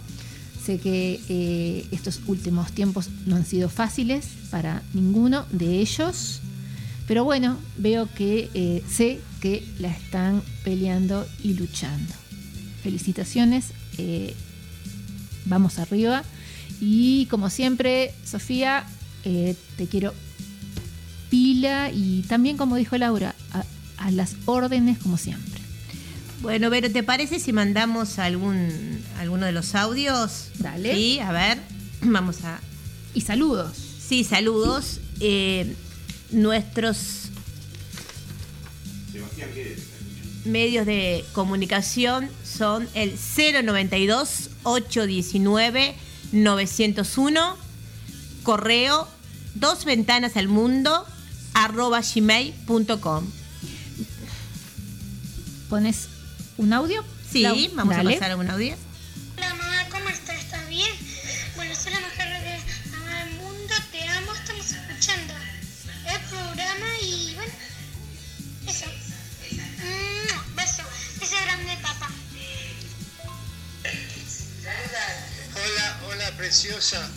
Sé 0.65 0.79
que 0.79 1.21
eh, 1.29 1.87
estos 1.91 2.21
últimos 2.27 2.73
tiempos 2.73 3.11
no 3.27 3.37
han 3.37 3.45
sido 3.45 3.69
fáciles 3.69 4.29
para 4.51 4.83
ninguno 4.95 5.45
de 5.53 5.81
ellos, 5.81 6.41
pero 7.07 7.25
bueno, 7.25 7.59
veo 7.77 8.09
que 8.15 8.51
eh, 8.55 8.83
sé 8.89 9.21
que 9.41 9.67
la 9.79 9.89
están 9.89 10.43
peleando 10.63 11.27
y 11.43 11.55
luchando. 11.55 12.13
Felicitaciones, 12.83 13.73
eh, 13.99 14.35
vamos 15.45 15.79
arriba. 15.79 16.25
Y 16.81 17.27
como 17.27 17.51
siempre, 17.51 18.15
Sofía, 18.25 18.85
eh, 19.25 19.55
te 19.77 19.87
quiero 19.87 20.15
pila 21.31 21.91
y 21.93 22.23
también, 22.23 22.57
como 22.57 22.77
dijo 22.77 22.97
Laura, 22.97 23.35
a, 23.53 23.65
a 23.99 24.11
las 24.11 24.37
órdenes 24.47 24.99
como 24.99 25.17
siempre. 25.17 25.61
Bueno, 26.41 26.69
pero 26.69 26.91
¿te 26.91 27.03
parece 27.03 27.41
si 27.41 27.53
mandamos 27.53 28.19
algún 28.19 29.03
alguno 29.19 29.47
de 29.47 29.53
los 29.53 29.75
audios? 29.75 30.49
Dale. 30.59 30.95
Sí, 30.95 31.19
a 31.19 31.33
ver, 31.33 31.59
vamos 32.03 32.45
a... 32.45 32.61
Y 33.15 33.23
saludos. 33.23 33.77
Sí, 34.07 34.25
saludos. 34.25 35.01
Eh, 35.21 35.75
nuestros 36.31 37.29
medios 40.45 40.85
de 40.87 41.25
comunicación 41.33 42.29
son 42.45 42.89
el 42.95 43.15
092 43.65 44.51
819 44.63 45.95
901 46.33 47.57
correo 48.43 49.09
dos 49.55 49.85
ventanas 49.85 50.37
al 50.37 50.49
mundo 50.49 51.07
arroba 51.55 52.01
gmail.com 52.03 53.25
¿Pones 55.69 56.09
un 56.59 56.73
audio? 56.73 57.03
Sí, 57.31 57.71
vamos 57.75 57.97
dale. 57.97 58.11
a 58.11 58.15
pasar 58.15 58.31
algún 58.33 58.51
audio. 58.51 58.77
Preciosa. 76.37 77.11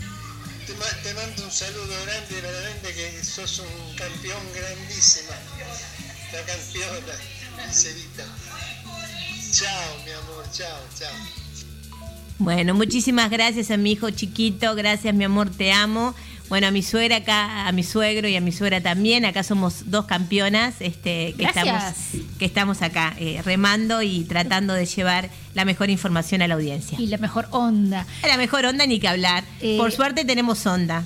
Te, 0.65 0.73
ma- 0.73 1.01
te 1.03 1.13
mando 1.13 1.43
un 1.45 1.51
saludo 1.51 1.93
grande, 2.05 2.41
verdaderamente 2.41 2.93
que 2.93 3.23
sos 3.23 3.59
un 3.59 3.95
campeón 3.95 4.41
grandísima. 4.53 5.35
La 6.33 6.41
campeona, 6.43 7.67
Licerita. 7.67 8.25
Chao, 9.51 10.03
mi 10.05 10.11
amor, 10.11 10.45
chao, 10.51 10.79
chao. 10.99 11.15
Bueno, 12.39 12.75
muchísimas 12.75 13.31
gracias 13.31 13.71
a 13.71 13.77
mi 13.77 13.93
hijo 13.93 14.09
chiquito, 14.11 14.75
gracias 14.75 15.15
mi 15.15 15.23
amor, 15.23 15.49
te 15.49 15.71
amo. 15.71 16.13
Bueno, 16.49 16.67
a 16.67 16.71
mi 16.71 16.81
suegra 16.81 17.17
acá, 17.17 17.67
a 17.67 17.71
mi 17.73 17.83
suegro 17.83 18.27
y 18.29 18.35
a 18.35 18.41
mi 18.41 18.53
suegra 18.53 18.79
también, 18.79 19.25
acá 19.25 19.43
somos 19.43 19.89
dos 19.91 20.05
campeonas 20.05 20.75
este, 20.79 21.33
que, 21.37 21.43
Gracias. 21.43 21.65
estamos, 21.65 21.93
que 22.39 22.45
estamos 22.45 22.81
acá 22.81 23.13
eh, 23.19 23.41
remando 23.43 24.01
y 24.01 24.23
tratando 24.23 24.73
de 24.73 24.85
llevar 24.85 25.29
la 25.53 25.65
mejor 25.65 25.89
información 25.89 26.41
a 26.41 26.47
la 26.47 26.55
audiencia. 26.55 26.97
Y 26.99 27.07
la 27.07 27.17
mejor 27.17 27.47
onda. 27.51 28.05
La 28.25 28.37
mejor 28.37 28.65
onda 28.65 28.85
ni 28.85 28.99
que 28.99 29.09
hablar. 29.09 29.43
Eh, 29.59 29.75
por 29.77 29.91
suerte 29.91 30.23
tenemos 30.23 30.65
onda. 30.65 31.03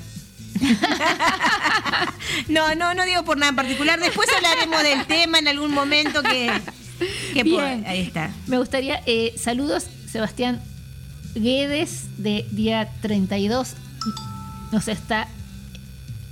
no, 2.48 2.76
no, 2.76 2.94
no 2.94 3.06
digo 3.06 3.24
por 3.24 3.38
nada 3.38 3.50
en 3.50 3.56
particular. 3.56 4.00
Después 4.00 4.30
hablaremos 4.36 4.84
del 4.84 5.06
tema 5.08 5.40
en 5.40 5.48
algún 5.48 5.72
momento 5.72 6.22
que... 6.22 6.52
que 7.34 7.44
Bien. 7.44 7.84
ahí 7.88 8.02
está. 8.02 8.32
Me 8.46 8.60
gustaría, 8.60 9.02
eh, 9.08 9.34
saludos, 9.38 9.88
Sebastián 10.12 10.62
Guedes, 11.34 12.04
de 12.18 12.46
día 12.52 12.90
32. 13.02 13.76
Nos 14.72 14.88
está 14.88 15.28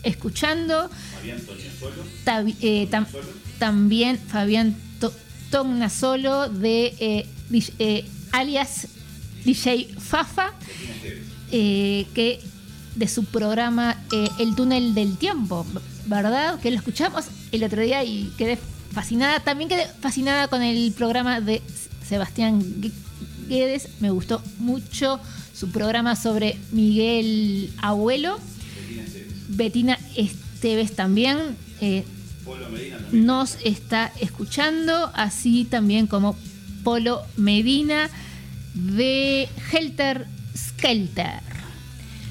escuchando. 0.04 0.90
Tabi- 2.26 2.56
eh, 2.62 2.88
tam- 2.90 3.06
también 3.60 4.18
Fabián 4.18 4.76
To- 5.00 5.14
Tognasolo, 5.52 6.50
de 6.50 6.96
eh, 7.00 7.26
DJ, 7.50 7.74
eh, 7.80 8.06
alias 8.32 8.88
DJ 9.46 9.88
Fafa, 10.00 10.52
eh, 11.52 12.06
que 12.14 12.40
de 12.96 13.08
su 13.08 13.24
programa 13.26 13.96
eh, 14.12 14.30
El 14.40 14.56
túnel 14.56 14.94
del 14.94 15.18
tiempo, 15.18 15.66
¿verdad? 16.06 16.60
Que 16.60 16.72
lo 16.72 16.78
escuchamos 16.78 17.26
el 17.52 17.64
otro 17.64 17.82
día 17.82 18.04
y 18.04 18.32
quedé 18.38 18.58
fascinada. 18.94 19.40
También 19.42 19.70
quedé 19.70 19.88
fascinada 20.02 20.48
con 20.48 20.62
el 20.62 20.92
programa 20.94 21.42
de 21.42 21.62
Sebastián 22.08 22.62
Gu- 22.82 22.92
Guedes. 23.48 23.88
Me 24.00 24.10
gustó 24.12 24.42
mucho 24.60 25.20
su 25.60 25.70
programa 25.72 26.16
sobre 26.16 26.58
Miguel 26.72 27.72
Abuelo. 27.82 28.38
Betina 29.50 29.98
Esteves 30.16 30.96
también. 30.96 31.38
eh, 31.82 32.04
nos 33.12 33.58
está 33.64 34.12
escuchando, 34.22 35.12
así 35.14 35.66
también 35.66 36.08
como 36.08 36.36
Polo 36.84 37.22
Medina 37.38 38.10
de 38.74 39.48
Helter 39.72 40.26
Skelter. 40.58 41.42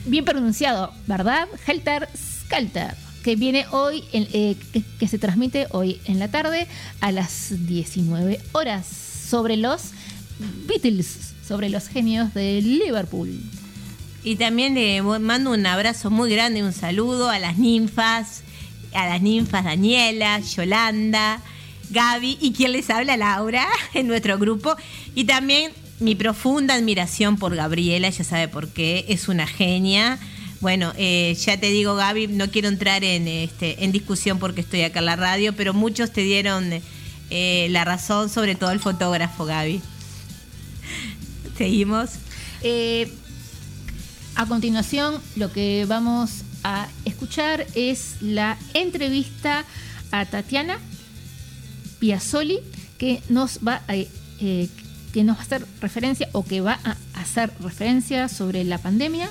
Bien 0.07 0.25
pronunciado, 0.25 0.93
¿verdad? 1.07 1.47
Helter 1.67 2.09
Skelter, 2.17 2.95
que 3.23 3.37
viene 3.37 3.67
hoy, 3.71 4.05
en- 4.13 4.29
eh, 4.33 4.57
que, 4.73 4.83
que 4.99 5.09
se 5.09 5.19
transmite 5.19 5.67
hoy 5.71 6.01
en 6.07 6.19
la 6.19 6.29
tarde 6.29 6.67
a 7.01 7.13
las 7.13 7.53
19 7.67 8.41
horas 8.53 8.87
sobre 8.87 9.57
los 9.57 9.91
Beatles, 10.67 11.28
sobre 11.49 11.71
los 11.71 11.89
genios 11.89 12.35
de 12.35 12.61
Liverpool. 12.61 13.41
Y 14.23 14.37
también 14.37 14.75
le 14.75 15.01
mando 15.01 15.53
un 15.53 15.65
abrazo 15.65 16.11
muy 16.11 16.31
grande 16.31 16.63
un 16.63 16.75
saludo 16.75 17.31
a 17.31 17.39
las 17.39 17.57
ninfas, 17.57 18.43
a 18.93 19.09
las 19.09 19.23
ninfas 19.23 19.65
Daniela, 19.65 20.41
Yolanda, 20.41 21.41
Gaby 21.91 22.37
y 22.41 22.53
quien 22.53 22.73
les 22.73 22.91
habla 22.91 23.17
Laura 23.17 23.67
en 23.95 24.07
nuestro 24.07 24.39
grupo. 24.39 24.77
Y 25.15 25.25
también 25.25 25.73
mi 26.01 26.15
profunda 26.15 26.75
admiración 26.75 27.39
por 27.39 27.57
Gabriela, 27.57 28.11
ya 28.11 28.25
sabe 28.25 28.49
por 28.49 28.69
qué, 28.69 29.07
es 29.09 29.29
una 29.29 29.47
genia. 29.47 30.19
Bueno, 30.61 30.93
eh, 30.99 31.35
ya 31.41 31.59
te 31.59 31.71
digo 31.71 31.95
Gaby, 31.95 32.27
no 32.27 32.51
quiero 32.51 32.69
entrar 32.69 33.05
en, 33.05 33.27
este, 33.29 33.85
en 33.85 33.93
discusión 33.93 34.39
porque 34.39 34.61
estoy 34.61 34.83
acá 34.83 34.99
en 34.99 35.07
la 35.07 35.17
radio, 35.17 35.55
pero 35.55 35.73
muchos 35.73 36.13
te 36.13 36.21
dieron 36.21 36.71
eh, 37.31 37.69
la 37.71 37.85
razón, 37.85 38.29
sobre 38.29 38.57
todo 38.57 38.73
el 38.73 38.81
fotógrafo 38.81 39.45
Gaby. 39.47 39.81
Seguimos. 41.59 42.11
Eh, 42.63 43.13
a 44.37 44.47
continuación, 44.47 45.21
lo 45.35 45.53
que 45.53 45.85
vamos 45.89 46.45
a 46.63 46.89
escuchar 47.05 47.67
es 47.75 48.15
la 48.21 48.57
entrevista 48.75 49.65
a 50.13 50.25
Tatiana 50.27 50.79
Piazzoli, 51.99 52.61
que 52.97 53.21
nos 53.29 53.59
va 53.67 53.83
a, 53.89 53.97
eh, 53.97 54.69
que 55.13 55.25
nos 55.25 55.37
va 55.37 55.41
a 55.41 55.43
hacer 55.43 55.67
referencia 55.81 56.29
o 56.31 56.45
que 56.45 56.61
va 56.61 56.79
a 56.85 56.97
hacer 57.21 57.53
referencia 57.61 58.29
sobre 58.29 58.63
la 58.63 58.79
pandemia. 58.79 59.29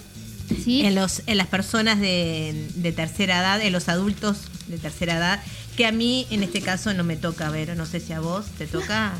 ¿sí? 0.63 0.85
en, 0.85 0.95
los, 0.95 1.23
en 1.27 1.37
las 1.37 1.47
personas 1.47 1.99
de, 2.01 2.69
de 2.75 2.91
tercera 2.91 3.39
edad, 3.39 3.61
en 3.61 3.71
los 3.71 3.87
adultos 3.87 4.39
de 4.67 4.77
tercera 4.77 5.15
edad, 5.15 5.41
que 5.77 5.85
a 5.85 5.93
mí 5.93 6.27
en 6.29 6.43
este 6.43 6.61
caso 6.61 6.93
no 6.93 7.05
me 7.05 7.15
toca 7.15 7.49
ver, 7.49 7.75
no 7.77 7.85
sé 7.85 8.01
si 8.01 8.11
a 8.11 8.19
vos 8.19 8.47
te 8.57 8.67
toca. 8.67 9.13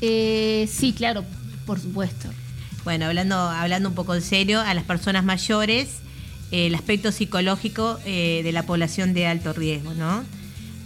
Eh, 0.00 0.68
sí, 0.72 0.92
claro, 0.92 1.24
por 1.66 1.80
supuesto. 1.80 2.28
Bueno, 2.84 3.06
hablando, 3.06 3.36
hablando 3.36 3.88
un 3.88 3.94
poco 3.94 4.14
en 4.14 4.22
serio, 4.22 4.60
a 4.60 4.74
las 4.74 4.84
personas 4.84 5.24
mayores, 5.24 5.88
eh, 6.50 6.66
el 6.66 6.74
aspecto 6.74 7.12
psicológico 7.12 7.98
eh, 8.04 8.42
de 8.44 8.52
la 8.52 8.64
población 8.64 9.14
de 9.14 9.26
alto 9.26 9.52
riesgo, 9.52 9.94
¿no? 9.94 10.22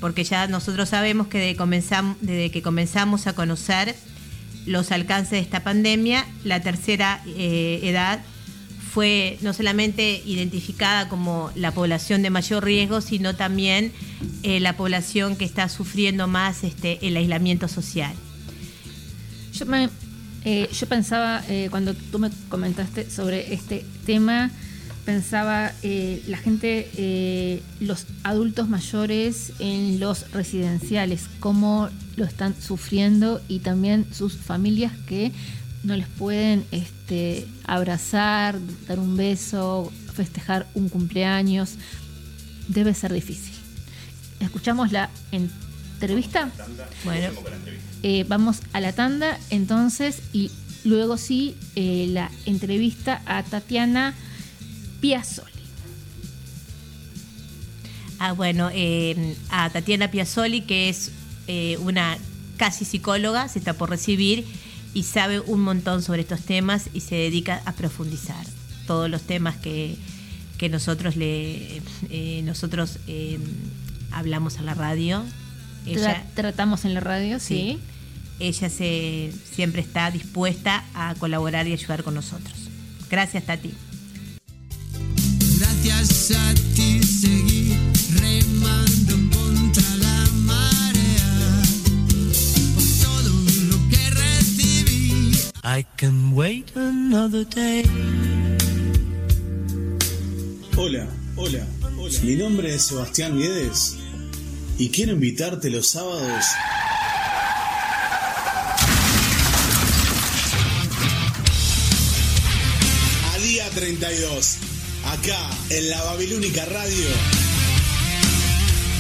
Porque 0.01 0.23
ya 0.23 0.47
nosotros 0.47 0.89
sabemos 0.91 1.27
que 1.27 1.39
de 1.39 1.57
comenzam- 1.57 2.17
desde 2.21 2.51
que 2.51 2.63
comenzamos 2.63 3.27
a 3.27 3.33
conocer 3.33 3.97
los 4.65 4.93
alcances 4.93 5.33
de 5.33 5.39
esta 5.41 5.65
pandemia, 5.65 6.25
la 6.45 6.61
tercera 6.61 7.21
eh, 7.27 7.81
edad 7.83 8.21
fue 8.93 9.39
no 9.43 9.53
solamente 9.53 10.23
identificada 10.25 11.09
como 11.09 11.51
la 11.55 11.73
población 11.73 12.23
de 12.23 12.31
mayor 12.31 12.65
riesgo, 12.65 13.01
sino 13.01 13.35
también 13.35 13.93
eh, 14.43 14.61
la 14.61 14.77
población 14.77 15.37
que 15.37 15.45
está 15.45 15.69
sufriendo 15.69 16.27
más 16.29 16.65
este, 16.65 17.07
el 17.07 17.17
aislamiento 17.17 17.67
social. 17.69 18.15
Yo, 19.53 19.67
me, 19.67 19.89
eh, 20.45 20.69
yo 20.73 20.87
pensaba, 20.87 21.43
eh, 21.49 21.69
cuando 21.71 21.95
tú 21.95 22.19
me 22.19 22.31
comentaste 22.49 23.11
sobre 23.11 23.53
este 23.53 23.85
tema, 24.07 24.51
pensaba 25.05 25.73
eh, 25.83 26.23
la 26.27 26.37
gente, 26.37 27.63
los 27.81 28.07
adultos 28.25 28.69
mayores 28.69 29.53
en 29.59 30.01
los 30.01 30.31
residenciales, 30.33 31.27
cómo 31.41 31.89
lo 32.17 32.25
están 32.25 32.55
sufriendo 32.61 33.41
y 33.49 33.61
también 33.61 34.07
sus 34.13 34.37
familias 34.37 34.93
que 35.07 35.33
no 35.83 35.97
les 35.97 36.09
pueden 36.09 36.65
este, 36.73 37.47
abrazar, 37.65 38.59
dar 38.87 38.99
un 38.99 39.17
beso, 39.17 39.91
festejar 40.15 40.67
un 40.75 40.89
cumpleaños. 40.89 41.75
Debe 42.69 42.93
ser 42.93 43.13
difícil. 43.13 43.55
Escuchamos 44.41 44.93
la 44.93 45.09
entrevista. 45.33 46.51
Bueno, 47.05 47.31
Eh, 48.03 48.25
vamos 48.29 48.61
a 48.73 48.81
la 48.81 48.93
tanda 48.93 49.39
entonces 49.51 50.23
y 50.33 50.53
luego 50.85 51.17
sí 51.17 51.57
eh, 51.75 52.07
la 52.09 52.31
entrevista 52.47 53.23
a 53.27 53.43
Tatiana 53.43 54.15
Piazzoli. 55.01 55.51
ah, 58.21 58.33
bueno 58.33 58.71
eh, 58.73 59.37
a 59.51 59.69
Tatiana 59.71 60.11
Piazzoli, 60.11 60.61
que 60.61 60.89
es 60.89 61.13
una 61.81 62.19
casi 62.59 62.85
psicóloga, 62.85 63.49
se 63.49 63.59
está 63.59 63.73
por 63.73 63.89
recibir 63.89 64.45
y 64.93 65.05
sabe 65.05 65.41
un 65.41 65.63
montón 65.63 66.03
sobre 66.03 66.21
estos 66.21 66.43
temas 66.43 66.91
y 66.93 67.01
se 67.01 67.15
dedica 67.15 67.63
a 67.65 67.73
profundizar 67.73 68.45
todos 68.87 69.09
los 69.09 69.23
temas 69.23 69.57
que, 69.57 69.97
que 70.59 70.69
nosotros 70.69 71.17
le 71.17 71.81
nosotros 72.45 72.99
hablamos 74.13 74.59
en 74.59 74.67
la 74.67 74.75
radio. 74.75 75.25
Tra- 75.95 76.11
Ella, 76.13 76.27
tratamos 76.35 76.85
en 76.85 76.95
la 76.95 77.01
radio, 77.01 77.39
Sí. 77.41 77.79
sí. 77.79 77.79
ella 78.41 78.69
se, 78.71 79.33
siempre 79.55 79.81
está 79.83 80.11
dispuesta 80.11 80.85
a 80.95 81.15
colaborar 81.17 81.67
y 81.67 81.73
ayudar 81.73 82.03
con 82.05 82.15
nosotros. 82.15 82.55
Gracias, 83.11 83.45
Tati. 83.45 83.73
Gracias 85.59 86.31
a 86.33 86.55
ti 86.75 87.03
seguí 87.03 87.75
remando 88.15 89.37
contra 89.37 89.97
la 89.97 90.27
marea. 90.45 91.63
Por 92.75 92.85
todo 93.03 93.31
lo 93.71 93.89
que 93.89 94.11
recibí. 94.11 95.33
I 95.65 95.85
can 95.97 96.33
wait 96.35 96.77
another 96.77 97.45
day. 97.49 97.85
Hola, 100.77 101.09
hola, 101.37 101.67
hola. 101.97 102.19
Mi 102.23 102.37
nombre 102.37 102.75
es 102.75 102.83
Sebastián 102.87 103.37
Guedes 103.39 103.97
y 104.79 104.91
quiero 104.91 105.13
invitarte 105.13 105.71
los 105.71 105.89
sábados 105.89 106.45
a 113.35 113.39
día 113.41 113.69
32, 113.75 114.57
acá 115.05 115.51
en 115.71 115.91
la 115.91 116.03
Babilónica 116.05 116.65
Radio. 116.67 117.09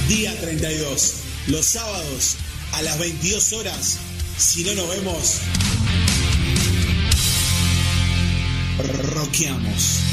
Día 0.09 0.35
32, 0.41 1.15
los 1.47 1.65
sábados 1.65 2.37
a 2.73 2.83
las 2.83 2.99
22 2.99 3.53
horas. 3.53 3.99
Si 4.37 4.65
no 4.65 4.75
nos 4.75 4.89
vemos, 4.89 5.41
roqueamos. 9.15 10.08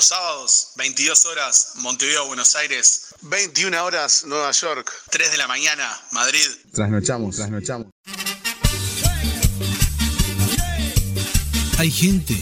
Los 0.00 0.06
sábados, 0.06 0.68
22 0.76 1.26
horas, 1.26 1.72
Montevideo, 1.74 2.26
Buenos 2.26 2.54
Aires. 2.54 3.08
21 3.20 3.84
horas, 3.84 4.24
Nueva 4.24 4.50
York. 4.50 4.90
3 5.10 5.32
de 5.32 5.36
la 5.36 5.46
mañana, 5.46 6.00
Madrid. 6.12 6.46
Trasnochamos, 6.72 7.36
trasnochamos. 7.36 7.88
Hay 11.76 11.90
gente 11.90 12.34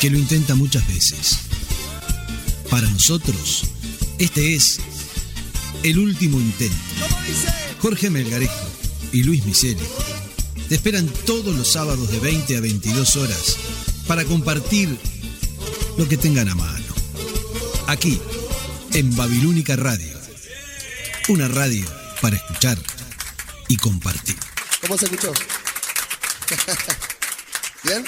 que 0.00 0.08
lo 0.08 0.16
intenta 0.16 0.54
muchas 0.54 0.88
veces. 0.88 1.40
Para 2.70 2.88
nosotros, 2.88 3.64
este 4.18 4.54
es 4.54 4.80
el 5.82 5.98
último 5.98 6.38
intento. 6.38 6.74
Jorge 7.82 8.08
Melgarejo 8.08 8.66
y 9.12 9.24
Luis 9.24 9.44
Miseli 9.44 9.86
te 10.70 10.76
esperan 10.76 11.06
todos 11.26 11.54
los 11.54 11.70
sábados 11.70 12.10
de 12.10 12.18
20 12.18 12.56
a 12.56 12.60
22 12.62 13.16
horas 13.16 13.58
para 14.06 14.24
compartir 14.24 14.98
lo 15.98 16.08
que 16.08 16.16
tengan 16.16 16.48
a 16.48 16.54
mano. 16.54 16.77
Aquí, 17.88 18.20
en 18.92 19.16
Babilónica 19.16 19.74
Radio. 19.74 20.12
Una 21.28 21.48
radio 21.48 21.86
para 22.20 22.36
escuchar 22.36 22.78
y 23.66 23.78
compartir. 23.78 24.36
¿Cómo 24.82 24.98
se 24.98 25.06
escuchó? 25.06 25.32
¿Bien? 27.84 28.04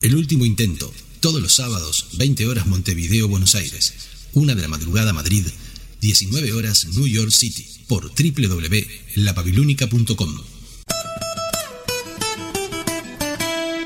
El 0.00 0.14
último 0.14 0.44
intento, 0.44 0.94
todos 1.18 1.42
los 1.42 1.56
sábados, 1.56 2.10
20 2.18 2.46
horas 2.46 2.68
Montevideo, 2.68 3.26
Buenos 3.26 3.56
Aires, 3.56 3.94
1 4.34 4.54
de 4.54 4.62
la 4.62 4.68
madrugada 4.68 5.12
Madrid, 5.12 5.44
19 6.00 6.52
horas 6.52 6.86
New 6.94 7.08
York 7.08 7.32
City, 7.32 7.66
por 7.88 8.12
www.lababilónica.com. 8.14 10.40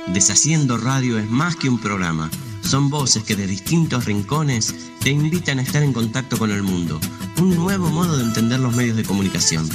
Deshaciendo 0.09 0.76
Radio 0.76 1.18
es 1.18 1.31
más 1.31 1.57
que 1.57 1.70
un 1.70 1.81
programa. 1.81 2.31
Son 2.62 2.90
voces 2.90 3.25
que 3.25 3.37
de 3.37 3.46
distintos 3.46 4.05
rincones 4.05 4.75
te 5.01 5.11
invitan 5.11 5.59
a 5.59 5.62
estar 5.62 5.83
en 5.83 5.92
contacto 5.92 6.38
con 6.38 6.51
el 6.51 6.62
mundo. 6.62 7.01
Un 7.38 7.57
nuevo 7.57 7.90
modo 7.90 8.16
de 8.16 8.25
entender 8.25 8.61
los 8.61 8.75
medios 8.75 8.96
de 8.96 9.05
comunicación. 9.05 9.68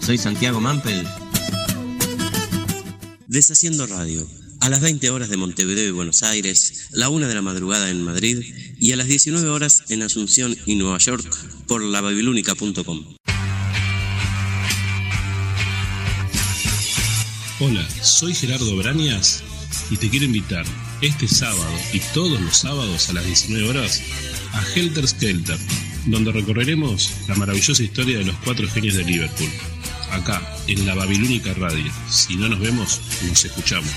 Soy 0.00 0.18
Santiago 0.18 0.60
Mampel. 0.60 1.06
Deshaciendo 3.26 3.86
Radio. 3.86 4.26
A 4.60 4.68
las 4.68 4.80
20 4.80 5.08
horas 5.10 5.30
de 5.30 5.36
Montevideo 5.36 5.88
y 5.88 5.92
Buenos 5.92 6.22
Aires, 6.22 6.88
la 6.90 7.08
1 7.08 7.28
de 7.28 7.34
la 7.34 7.40
madrugada 7.40 7.88
en 7.88 8.02
Madrid 8.02 8.44
y 8.78 8.92
a 8.92 8.96
las 8.96 9.06
19 9.06 9.48
horas 9.48 9.84
en 9.88 10.02
Asunción 10.02 10.56
y 10.66 10.76
Nueva 10.76 10.98
York 10.98 11.26
por 11.66 11.82
lababilónica.com. 11.82 13.16
Hola, 17.60 17.88
soy 18.02 18.34
Gerardo 18.34 18.76
Brañas 18.76 19.42
y 19.90 19.96
te 19.96 20.08
quiero 20.10 20.24
invitar 20.24 20.64
este 21.02 21.28
sábado 21.28 21.72
y 21.92 22.00
todos 22.12 22.40
los 22.40 22.56
sábados 22.56 23.08
a 23.08 23.14
las 23.14 23.24
19 23.24 23.68
horas 23.68 24.02
a 24.52 24.62
Helter 24.74 25.08
Skelter, 25.08 25.58
donde 26.06 26.32
recorreremos 26.32 27.12
la 27.28 27.34
maravillosa 27.36 27.82
historia 27.82 28.18
de 28.18 28.24
los 28.24 28.36
cuatro 28.44 28.68
genios 28.68 28.96
de 28.96 29.04
Liverpool. 29.04 29.50
Acá, 30.10 30.42
en 30.66 30.86
la 30.86 30.94
Babilónica 30.94 31.54
Radio. 31.54 31.90
Si 32.10 32.36
no 32.36 32.48
nos 32.48 32.60
vemos, 32.60 33.00
nos 33.26 33.44
escuchamos. 33.44 33.90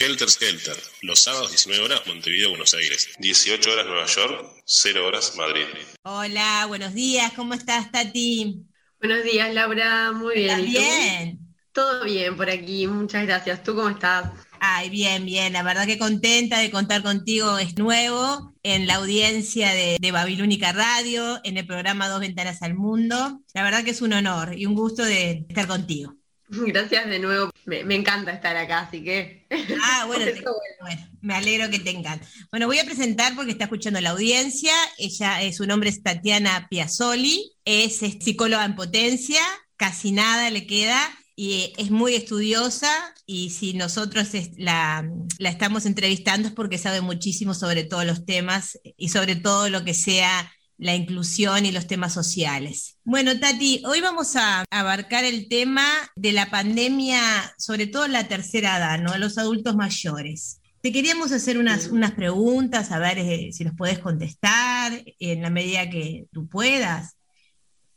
Helter 0.00 0.30
Skelter, 0.30 0.76
los 1.02 1.18
sábados 1.18 1.50
19 1.50 1.84
horas 1.84 2.02
Montevideo, 2.06 2.50
Buenos 2.50 2.72
Aires, 2.72 3.10
18 3.18 3.72
horas 3.72 3.86
Nueva 3.86 4.06
York, 4.06 4.46
0 4.64 5.06
horas 5.06 5.34
Madrid. 5.36 5.64
Hola, 6.04 6.66
buenos 6.68 6.94
días, 6.94 7.32
¿cómo 7.34 7.52
estás, 7.52 7.90
Tati? 7.90 8.67
Buenos 9.00 9.22
días, 9.22 9.54
Laura, 9.54 10.10
muy 10.12 10.34
bien. 10.34 10.50
¿Estás 10.50 10.66
bien? 10.66 11.38
Todo 11.72 12.04
bien 12.04 12.36
por 12.36 12.50
aquí, 12.50 12.86
muchas 12.88 13.24
gracias. 13.26 13.62
¿Tú 13.62 13.76
cómo 13.76 13.88
estás? 13.90 14.32
Ay, 14.58 14.90
bien, 14.90 15.24
bien, 15.24 15.52
la 15.52 15.62
verdad 15.62 15.86
que 15.86 15.98
contenta 15.98 16.58
de 16.58 16.72
contar 16.72 17.04
contigo, 17.04 17.58
es 17.58 17.78
nuevo 17.78 18.56
en 18.64 18.88
la 18.88 18.96
audiencia 18.96 19.72
de, 19.72 19.98
de 20.00 20.12
Babilónica 20.12 20.72
Radio, 20.72 21.40
en 21.44 21.58
el 21.58 21.66
programa 21.66 22.08
Dos 22.08 22.20
Ventanas 22.20 22.60
al 22.62 22.74
Mundo. 22.74 23.40
La 23.54 23.62
verdad 23.62 23.84
que 23.84 23.92
es 23.92 24.02
un 24.02 24.14
honor 24.14 24.58
y 24.58 24.66
un 24.66 24.74
gusto 24.74 25.04
de 25.04 25.46
estar 25.48 25.68
contigo. 25.68 26.17
Gracias 26.66 27.06
de 27.08 27.18
nuevo, 27.18 27.50
me, 27.66 27.84
me 27.84 27.94
encanta 27.94 28.32
estar 28.32 28.56
acá, 28.56 28.80
así 28.80 29.04
que... 29.04 29.46
Ah, 29.82 30.04
bueno, 30.06 30.24
te- 30.24 30.42
bueno, 30.80 31.06
me 31.20 31.34
alegro 31.34 31.70
que 31.70 31.78
te 31.78 31.90
encante. 31.90 32.26
Bueno, 32.50 32.66
voy 32.66 32.78
a 32.78 32.84
presentar 32.84 33.34
porque 33.34 33.52
está 33.52 33.64
escuchando 33.64 34.00
la 34.00 34.10
audiencia. 34.10 34.72
Ella, 34.98 35.42
eh, 35.42 35.52
su 35.52 35.66
nombre 35.66 35.90
es 35.90 36.02
Tatiana 36.02 36.66
Piazzoli, 36.70 37.52
es, 37.64 38.02
es 38.02 38.16
psicóloga 38.20 38.64
en 38.64 38.76
potencia, 38.76 39.40
casi 39.76 40.12
nada 40.12 40.50
le 40.50 40.66
queda 40.66 40.98
y 41.36 41.52
eh, 41.54 41.72
es 41.78 41.90
muy 41.90 42.14
estudiosa 42.14 42.90
y 43.26 43.50
si 43.50 43.74
nosotros 43.74 44.34
es- 44.34 44.50
la, 44.56 45.08
la 45.38 45.48
estamos 45.50 45.86
entrevistando 45.86 46.48
es 46.48 46.54
porque 46.54 46.78
sabe 46.78 47.00
muchísimo 47.00 47.54
sobre 47.54 47.84
todos 47.84 48.04
los 48.04 48.24
temas 48.26 48.78
y 48.96 49.08
sobre 49.10 49.36
todo 49.36 49.68
lo 49.70 49.84
que 49.84 49.94
sea 49.94 50.50
la 50.78 50.94
inclusión 50.94 51.66
y 51.66 51.72
los 51.72 51.86
temas 51.86 52.14
sociales. 52.14 52.96
Bueno, 53.04 53.38
Tati, 53.38 53.82
hoy 53.84 54.00
vamos 54.00 54.36
a 54.36 54.64
abarcar 54.70 55.24
el 55.24 55.48
tema 55.48 55.86
de 56.14 56.32
la 56.32 56.50
pandemia, 56.50 57.20
sobre 57.58 57.88
todo 57.88 58.04
en 58.04 58.12
la 58.12 58.28
tercera 58.28 58.78
edad, 58.78 59.00
¿no? 59.00 59.18
Los 59.18 59.38
adultos 59.38 59.74
mayores. 59.74 60.60
Te 60.80 60.92
queríamos 60.92 61.32
hacer 61.32 61.58
unas, 61.58 61.88
unas 61.88 62.12
preguntas, 62.12 62.92
a 62.92 63.00
ver 63.00 63.18
eh, 63.18 63.50
si 63.52 63.64
nos 63.64 63.74
puedes 63.74 63.98
contestar 63.98 65.04
en 65.18 65.42
la 65.42 65.50
medida 65.50 65.90
que 65.90 66.26
tú 66.32 66.48
puedas. 66.48 67.16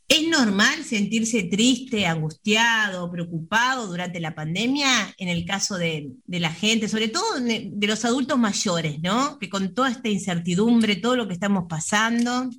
¿Es 0.08 0.28
normal 0.28 0.84
sentirse 0.84 1.44
triste, 1.44 2.06
angustiado, 2.06 3.10
preocupado 3.10 3.86
durante 3.86 4.20
la 4.20 4.34
pandemia 4.34 5.14
en 5.16 5.28
el 5.28 5.46
caso 5.46 5.78
de, 5.78 6.10
de 6.26 6.40
la 6.40 6.52
gente, 6.52 6.88
sobre 6.88 7.08
todo 7.08 7.40
de, 7.40 7.70
de 7.72 7.86
los 7.86 8.04
adultos 8.04 8.38
mayores, 8.38 9.00
¿no? 9.00 9.38
Que 9.38 9.48
con 9.48 9.72
toda 9.72 9.90
esta 9.90 10.08
incertidumbre, 10.08 10.96
todo 10.96 11.16
lo 11.16 11.28
que 11.28 11.34
estamos 11.34 11.64
pasando. 11.68 12.50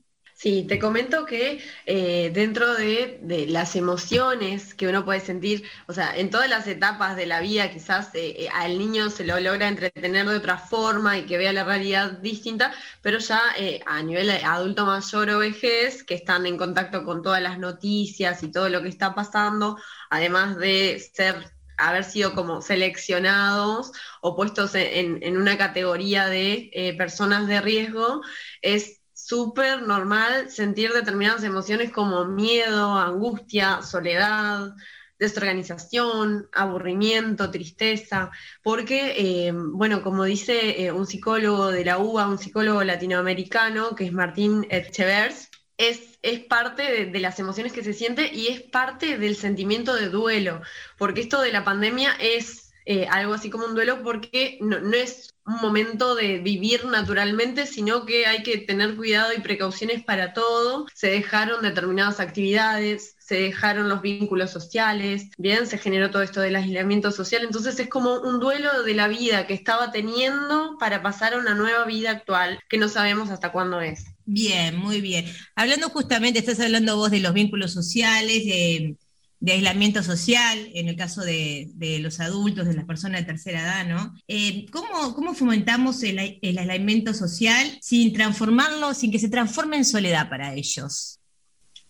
Sí, 0.43 0.65
te 0.67 0.77
comento 0.77 1.25
que 1.25 1.63
eh, 1.85 2.29
dentro 2.33 2.73
de, 2.75 3.45
las 3.47 3.77
emociones 3.77 4.73
que 4.73 4.87
uno 4.89 5.05
puede 5.05 5.21
sentir, 5.21 5.63
o 5.87 5.93
sea, 5.93 6.17
en 6.17 6.29
todas 6.29 6.49
las 6.49 6.67
etapas 6.67 7.15
de 7.15 7.25
la 7.25 7.39
vida 7.39 7.71
quizás 7.71 8.13
eh, 8.13 8.35
eh, 8.37 8.49
al 8.53 8.77
niño 8.77 9.09
se 9.09 9.23
lo 9.23 9.39
logra 9.39 9.69
entretener 9.69 10.27
de 10.27 10.35
otra 10.35 10.57
forma 10.57 11.17
y 11.17 11.25
que 11.25 11.37
vea 11.37 11.53
la 11.53 11.63
realidad 11.63 12.19
distinta, 12.19 12.73
pero 13.01 13.19
ya 13.19 13.41
a 13.85 14.03
nivel 14.03 14.29
adulto 14.31 14.85
mayor 14.85 15.29
o 15.29 15.39
vejez, 15.39 16.03
que 16.03 16.15
están 16.15 16.45
en 16.45 16.57
contacto 16.57 17.05
con 17.05 17.21
todas 17.23 17.41
las 17.41 17.57
noticias 17.57 18.43
y 18.43 18.51
todo 18.51 18.67
lo 18.67 18.81
que 18.81 18.89
está 18.89 19.15
pasando, 19.15 19.77
además 20.09 20.57
de 20.57 20.99
ser 21.13 21.53
haber 21.77 22.03
sido 22.03 22.33
como 22.35 22.61
seleccionados 22.61 23.93
o 24.21 24.35
puestos 24.35 24.75
en, 24.75 25.23
en 25.23 25.37
una 25.37 25.57
categoría 25.57 26.27
de 26.27 26.95
personas 26.97 27.47
de 27.47 27.61
riesgo, 27.61 28.21
es 28.61 29.02
súper 29.33 29.81
normal 29.81 30.51
sentir 30.51 30.93
determinadas 30.93 31.43
emociones 31.43 31.91
como 31.91 32.25
miedo, 32.25 32.93
angustia, 32.99 33.81
soledad, 33.81 34.75
desorganización, 35.17 36.49
aburrimiento, 36.53 37.49
tristeza, 37.49 38.29
porque, 38.61 39.15
eh, 39.17 39.51
bueno, 39.51 40.03
como 40.03 40.23
dice 40.25 40.83
eh, 40.83 40.91
un 40.91 41.07
psicólogo 41.07 41.71
de 41.71 41.83
la 41.83 41.97
UBA, 41.97 42.27
un 42.27 42.37
psicólogo 42.37 42.83
latinoamericano, 42.83 43.95
que 43.95 44.05
es 44.05 44.13
Martín 44.13 44.67
Etchevers, 44.69 45.49
es, 45.77 46.19
es 46.21 46.41
parte 46.41 46.83
de, 46.83 47.05
de, 47.07 47.19
las 47.19 47.39
emociones 47.39 47.73
que 47.73 47.83
se 47.83 47.93
siente 47.93 48.31
y 48.31 48.49
es 48.49 48.61
parte 48.61 49.17
del 49.17 49.35
sentimiento 49.35 49.95
de 49.95 50.09
duelo, 50.09 50.61
porque 50.99 51.21
esto 51.21 51.41
de 51.41 51.51
la 51.51 51.63
pandemia 51.63 52.11
es 52.19 52.71
eh, 52.85 53.07
algo 53.09 53.33
así 53.33 53.49
como 53.49 53.65
un 53.65 53.73
duelo 53.73 54.03
porque 54.03 54.59
no, 54.61 54.79
no 54.79 54.93
es 54.95 55.32
un 55.45 55.55
momento 55.55 56.15
de 56.15 56.39
vivir 56.39 56.85
naturalmente, 56.85 57.65
sino 57.65 58.05
que 58.05 58.25
hay 58.25 58.43
que 58.43 58.59
tener 58.59 58.95
cuidado 58.95 59.33
y 59.33 59.41
precauciones 59.41 60.03
para 60.03 60.33
todo. 60.33 60.85
Se 60.93 61.07
dejaron 61.07 61.61
determinadas 61.61 62.19
actividades, 62.19 63.15
se 63.19 63.35
dejaron 63.35 63.87
los 63.89 64.01
vínculos 64.01 64.51
sociales, 64.51 65.29
bien, 65.37 65.65
se 65.65 65.77
generó 65.77 66.11
todo 66.11 66.21
esto 66.21 66.41
del 66.41 66.57
aislamiento 66.57 67.09
social, 67.11 67.43
entonces 67.43 67.79
es 67.79 67.87
como 67.87 68.19
un 68.19 68.39
duelo 68.39 68.83
de 68.83 68.93
la 68.93 69.07
vida 69.07 69.47
que 69.47 69.53
estaba 69.53 69.91
teniendo 69.91 70.77
para 70.77 71.01
pasar 71.01 71.33
a 71.33 71.37
una 71.37 71.55
nueva 71.55 71.85
vida 71.85 72.11
actual 72.11 72.59
que 72.69 72.77
no 72.77 72.89
sabemos 72.89 73.29
hasta 73.29 73.51
cuándo 73.51 73.79
es. 73.79 74.05
Bien, 74.25 74.75
muy 74.75 75.01
bien. 75.01 75.25
Hablando 75.55 75.89
justamente, 75.89 76.39
estás 76.39 76.59
hablando 76.59 76.97
vos 76.97 77.11
de 77.11 77.19
los 77.19 77.33
vínculos 77.33 77.73
sociales, 77.73 78.45
de 78.45 78.97
de 79.43 79.51
aislamiento 79.51 80.01
social, 80.01 80.69
en 80.73 80.87
el 80.87 80.95
caso 80.95 81.19
de, 81.21 81.69
de, 81.75 81.99
los 81.99 82.21
adultos, 82.21 82.65
de 82.65 82.75
las 82.75 82.85
personas 82.85 83.19
de 83.19 83.25
tercera 83.25 83.59
edad, 83.59 83.85
¿no? 83.85 84.15
Eh, 84.25 84.67
¿cómo, 84.71 85.13
¿cómo, 85.13 85.33
fomentamos 85.33 86.01
el, 86.03 86.39
el, 86.41 86.57
aislamiento 86.57 87.13
social 87.13 87.77
sin 87.81 88.13
transformarlo, 88.13 88.93
sin 88.93 89.11
que 89.11 89.19
se 89.19 89.27
transforme 89.27 89.75
en 89.75 89.83
soledad 89.83 90.29
para 90.29 90.53
ellos? 90.53 91.19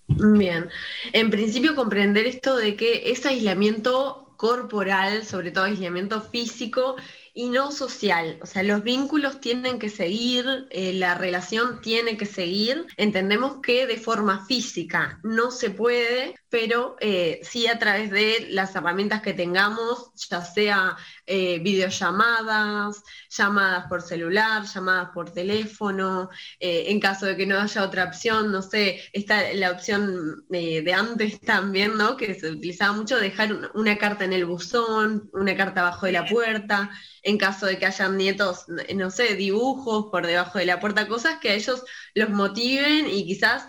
Bien, 0.08 0.68
en 1.12 1.30
principio 1.30 1.76
comprender 1.76 2.26
esto 2.26 2.58
de 2.58 2.76
que 2.76 3.12
ese 3.12 3.30
aislamiento 3.30 4.34
corporal, 4.36 5.24
sobre 5.24 5.52
todo 5.52 5.66
aislamiento 5.66 6.22
físico, 6.22 6.96
y 7.34 7.50
no 7.50 7.72
social. 7.72 8.40
O 8.42 8.46
sea, 8.46 8.64
los 8.64 8.84
vínculos 8.84 9.42
tienen 9.42 9.80
que 9.80 9.90
seguir, 9.90 10.68
eh, 10.70 10.94
la 10.94 11.16
relación 11.16 11.82
tiene 11.82 12.16
que 12.16 12.26
seguir. 12.26 12.86
Entendemos 12.98 13.58
que 13.62 13.88
de 13.88 13.98
forma 13.98 14.46
física 14.46 15.20
no 15.24 15.50
se 15.50 15.72
puede, 15.72 16.36
pero 16.50 16.96
eh, 17.00 17.40
sí 17.44 17.68
a 17.68 17.80
través 17.80 18.12
de 18.12 18.48
las 18.52 18.76
herramientas 18.76 19.22
que 19.22 19.34
tengamos, 19.34 20.12
ya 20.30 20.46
sea 20.46 20.96
eh, 21.26 21.60
videollamadas, 21.60 23.02
llamadas 23.30 23.86
por 23.88 24.02
celular, 24.02 24.64
llamadas 24.66 25.10
por 25.14 25.32
teléfono, 25.32 26.30
eh, 26.60 26.86
en 26.88 27.00
caso 27.00 27.26
de 27.26 27.38
que 27.38 27.46
no 27.46 27.60
haya 27.60 27.84
otra 27.84 28.04
opción, 28.06 28.52
no 28.52 28.62
sé, 28.62 29.02
está 29.14 29.54
la 29.54 29.72
opción 29.72 30.46
eh, 30.52 30.82
de 30.82 30.94
antes 30.94 31.40
también, 31.40 31.98
¿no? 31.98 32.18
Que 32.18 32.34
se 32.36 32.52
utilizaba 32.52 32.94
mucho, 32.94 33.18
dejar 33.20 33.54
una, 33.54 33.72
una 33.74 33.98
carta 33.98 34.26
en 34.26 34.34
el 34.34 34.46
buzón, 34.46 35.30
una 35.34 35.56
carta 35.56 35.82
abajo 35.82 36.06
de 36.06 36.12
la 36.12 36.26
puerta, 36.26 36.90
en 37.22 37.38
caso 37.38 37.66
de 37.66 37.78
que 37.80 37.86
hayan 37.86 38.18
nietos, 38.18 38.66
no 38.94 39.10
sé, 39.10 39.36
dibujos 39.36 40.08
por 40.12 40.28
debajo 40.28 40.60
de 40.60 40.66
la 40.66 40.80
puerta, 40.80 41.08
cosas 41.08 41.40
que 41.40 41.50
a 41.50 41.54
ellos 41.54 41.84
los 42.16 42.30
motiven 42.30 43.08
y 43.10 43.26
quizás 43.26 43.66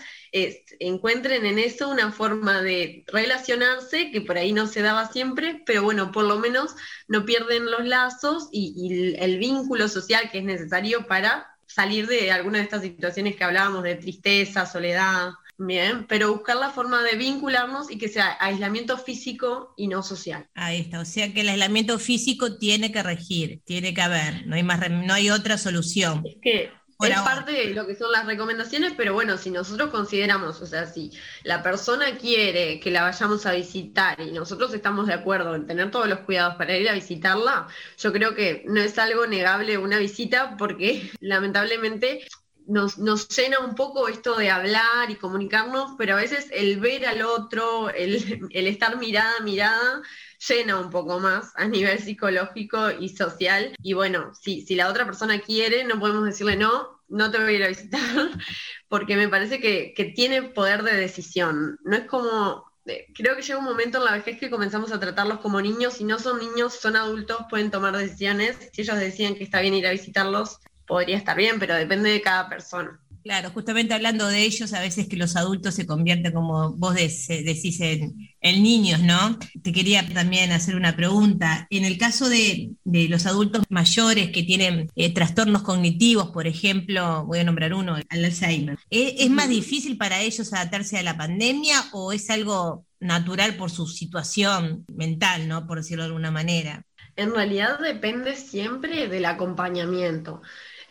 encuentren 0.80 1.46
en 1.46 1.58
eso 1.58 1.88
una 1.88 2.10
forma 2.10 2.60
de 2.60 3.04
relacionarse 3.06 4.10
que 4.10 4.20
por 4.20 4.36
ahí 4.36 4.52
no 4.52 4.66
se 4.66 4.82
daba 4.82 5.10
siempre, 5.10 5.62
pero 5.64 5.84
bueno, 5.84 6.10
por 6.10 6.24
lo 6.24 6.38
menos 6.38 6.74
no 7.06 7.24
pierden 7.24 7.70
los 7.70 7.84
lazos 7.84 8.48
y, 8.50 8.74
y 8.76 9.14
el 9.22 9.38
vínculo 9.38 9.88
social 9.88 10.30
que 10.30 10.38
es 10.38 10.44
necesario 10.44 11.06
para 11.06 11.46
salir 11.66 12.06
de 12.06 12.32
alguna 12.32 12.58
de 12.58 12.64
estas 12.64 12.82
situaciones 12.82 13.36
que 13.36 13.44
hablábamos 13.44 13.82
de 13.84 13.94
tristeza, 13.96 14.66
soledad. 14.66 15.30
Bien, 15.56 16.06
pero 16.08 16.32
buscar 16.32 16.56
la 16.56 16.70
forma 16.70 17.04
de 17.04 17.16
vincularnos 17.16 17.88
y 17.88 17.96
que 17.96 18.08
sea 18.08 18.36
aislamiento 18.40 18.98
físico 18.98 19.72
y 19.76 19.86
no 19.86 20.02
social. 20.02 20.48
Ahí 20.54 20.80
está, 20.80 20.98
o 20.98 21.04
sea 21.04 21.32
que 21.32 21.42
el 21.42 21.48
aislamiento 21.48 22.00
físico 22.00 22.58
tiene 22.58 22.90
que 22.90 23.04
regir, 23.04 23.60
tiene 23.64 23.94
que 23.94 24.02
haber, 24.02 24.48
no 24.48 24.56
hay 24.56 24.64
más 24.64 24.90
no 24.90 25.14
hay 25.14 25.30
otra 25.30 25.56
solución. 25.56 26.24
Es 26.26 26.38
que 26.42 26.72
por 26.96 27.08
es 27.08 27.16
ahora. 27.16 27.34
parte 27.34 27.52
de 27.52 27.74
lo 27.74 27.86
que 27.86 27.94
son 27.94 28.12
las 28.12 28.26
recomendaciones, 28.26 28.92
pero 28.96 29.14
bueno, 29.14 29.36
si 29.38 29.50
nosotros 29.50 29.90
consideramos, 29.90 30.60
o 30.60 30.66
sea, 30.66 30.86
si 30.86 31.10
la 31.42 31.62
persona 31.62 32.16
quiere 32.16 32.80
que 32.80 32.90
la 32.90 33.02
vayamos 33.02 33.46
a 33.46 33.52
visitar 33.52 34.20
y 34.20 34.32
nosotros 34.32 34.72
estamos 34.74 35.06
de 35.06 35.14
acuerdo 35.14 35.54
en 35.54 35.66
tener 35.66 35.90
todos 35.90 36.08
los 36.08 36.20
cuidados 36.20 36.56
para 36.56 36.76
ir 36.76 36.88
a 36.88 36.94
visitarla, 36.94 37.68
yo 37.98 38.12
creo 38.12 38.34
que 38.34 38.64
no 38.66 38.80
es 38.80 38.98
algo 38.98 39.26
negable 39.26 39.78
una 39.78 39.98
visita 39.98 40.56
porque 40.56 41.10
lamentablemente 41.20 42.26
nos, 42.66 42.98
nos, 42.98 43.28
llena 43.28 43.58
un 43.60 43.74
poco 43.74 44.08
esto 44.08 44.36
de 44.36 44.50
hablar 44.50 45.10
y 45.10 45.16
comunicarnos, 45.16 45.92
pero 45.98 46.14
a 46.14 46.20
veces 46.20 46.48
el 46.50 46.80
ver 46.80 47.04
al 47.06 47.22
otro, 47.22 47.90
el, 47.90 48.48
el 48.50 48.66
estar 48.66 48.96
mirada 48.96 49.34
a 49.38 49.42
mirada, 49.42 50.02
llena 50.48 50.78
un 50.78 50.90
poco 50.90 51.20
más 51.20 51.52
a 51.56 51.66
nivel 51.66 51.98
psicológico 51.98 52.90
y 52.90 53.10
social. 53.10 53.74
Y 53.82 53.92
bueno, 53.94 54.32
si, 54.34 54.62
si 54.62 54.74
la 54.74 54.88
otra 54.88 55.04
persona 55.04 55.40
quiere, 55.40 55.84
no 55.84 55.98
podemos 55.98 56.24
decirle 56.24 56.56
no, 56.56 57.02
no 57.08 57.30
te 57.30 57.38
voy 57.38 57.54
a 57.54 57.56
ir 57.56 57.64
a 57.64 57.68
visitar, 57.68 58.00
porque 58.88 59.16
me 59.16 59.28
parece 59.28 59.60
que, 59.60 59.94
que 59.94 60.04
tiene 60.06 60.42
poder 60.42 60.82
de 60.82 60.96
decisión. 60.96 61.78
No 61.84 61.96
es 61.96 62.04
como 62.04 62.64
eh, 62.86 63.06
creo 63.14 63.34
que 63.34 63.42
llega 63.42 63.58
un 63.58 63.64
momento 63.64 63.98
en 63.98 64.04
la 64.04 64.12
vejez 64.12 64.38
que 64.38 64.50
comenzamos 64.50 64.92
a 64.92 65.00
tratarlos 65.00 65.40
como 65.40 65.60
niños. 65.60 65.94
Si 65.94 66.04
no 66.04 66.18
son 66.18 66.38
niños, 66.38 66.74
son 66.74 66.96
adultos, 66.96 67.46
pueden 67.48 67.70
tomar 67.70 67.96
decisiones. 67.96 68.70
Si 68.72 68.82
ellos 68.82 68.98
deciden 68.98 69.36
que 69.36 69.44
está 69.44 69.60
bien 69.60 69.74
ir 69.74 69.86
a 69.86 69.92
visitarlos, 69.92 70.60
podría 70.86 71.16
estar 71.16 71.36
bien, 71.36 71.58
pero 71.58 71.74
depende 71.74 72.10
de 72.10 72.20
cada 72.20 72.48
persona. 72.48 73.00
Claro, 73.24 73.50
justamente 73.52 73.94
hablando 73.94 74.28
de 74.28 74.42
ellos, 74.42 74.74
a 74.74 74.82
veces 74.82 75.08
que 75.08 75.16
los 75.16 75.34
adultos 75.34 75.74
se 75.74 75.86
convierten, 75.86 76.30
como 76.30 76.74
vos 76.74 76.94
decís, 76.94 77.80
en, 77.80 78.14
en 78.42 78.62
niños, 78.62 79.00
¿no? 79.00 79.38
Te 79.62 79.72
quería 79.72 80.06
también 80.06 80.52
hacer 80.52 80.76
una 80.76 80.94
pregunta. 80.94 81.66
En 81.70 81.86
el 81.86 81.96
caso 81.96 82.28
de, 82.28 82.72
de 82.84 83.08
los 83.08 83.24
adultos 83.24 83.64
mayores 83.70 84.30
que 84.30 84.42
tienen 84.42 84.90
eh, 84.94 85.14
trastornos 85.14 85.62
cognitivos, 85.62 86.32
por 86.32 86.46
ejemplo, 86.46 87.24
voy 87.24 87.38
a 87.38 87.44
nombrar 87.44 87.72
uno, 87.72 87.96
el 87.96 88.24
Alzheimer, 88.26 88.76
¿es, 88.90 89.14
¿es 89.16 89.30
más 89.30 89.48
difícil 89.48 89.96
para 89.96 90.20
ellos 90.20 90.52
adaptarse 90.52 90.98
a 90.98 91.02
la 91.02 91.16
pandemia 91.16 91.76
o 91.94 92.12
es 92.12 92.28
algo 92.28 92.84
natural 93.00 93.56
por 93.56 93.70
su 93.70 93.86
situación 93.86 94.84
mental, 94.94 95.48
¿no? 95.48 95.66
Por 95.66 95.78
decirlo 95.78 96.02
de 96.02 96.08
alguna 96.08 96.30
manera. 96.30 96.84
En 97.16 97.32
realidad 97.32 97.78
depende 97.78 98.36
siempre 98.36 99.08
del 99.08 99.24
acompañamiento 99.24 100.42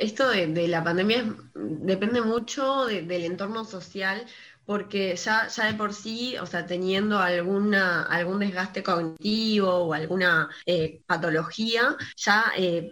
esto 0.03 0.29
de, 0.29 0.67
la 0.67 0.83
pandemia 0.83 1.35
depende 1.55 2.21
mucho 2.21 2.85
de, 2.85 3.03
del 3.03 3.25
entorno 3.25 3.65
social, 3.65 4.25
porque 4.65 5.15
ya, 5.15 5.47
ya 5.47 5.65
de 5.65 5.73
por 5.73 5.93
sí, 5.93 6.37
o 6.37 6.45
sea, 6.45 6.65
teniendo 6.65 7.19
alguna, 7.19 8.03
algún 8.03 8.39
desgaste 8.39 8.83
cognitivo 8.83 9.69
o 9.69 9.93
alguna 9.93 10.49
eh, 10.65 11.01
patología, 11.05 11.95
ya 12.15 12.45
eh, 12.57 12.91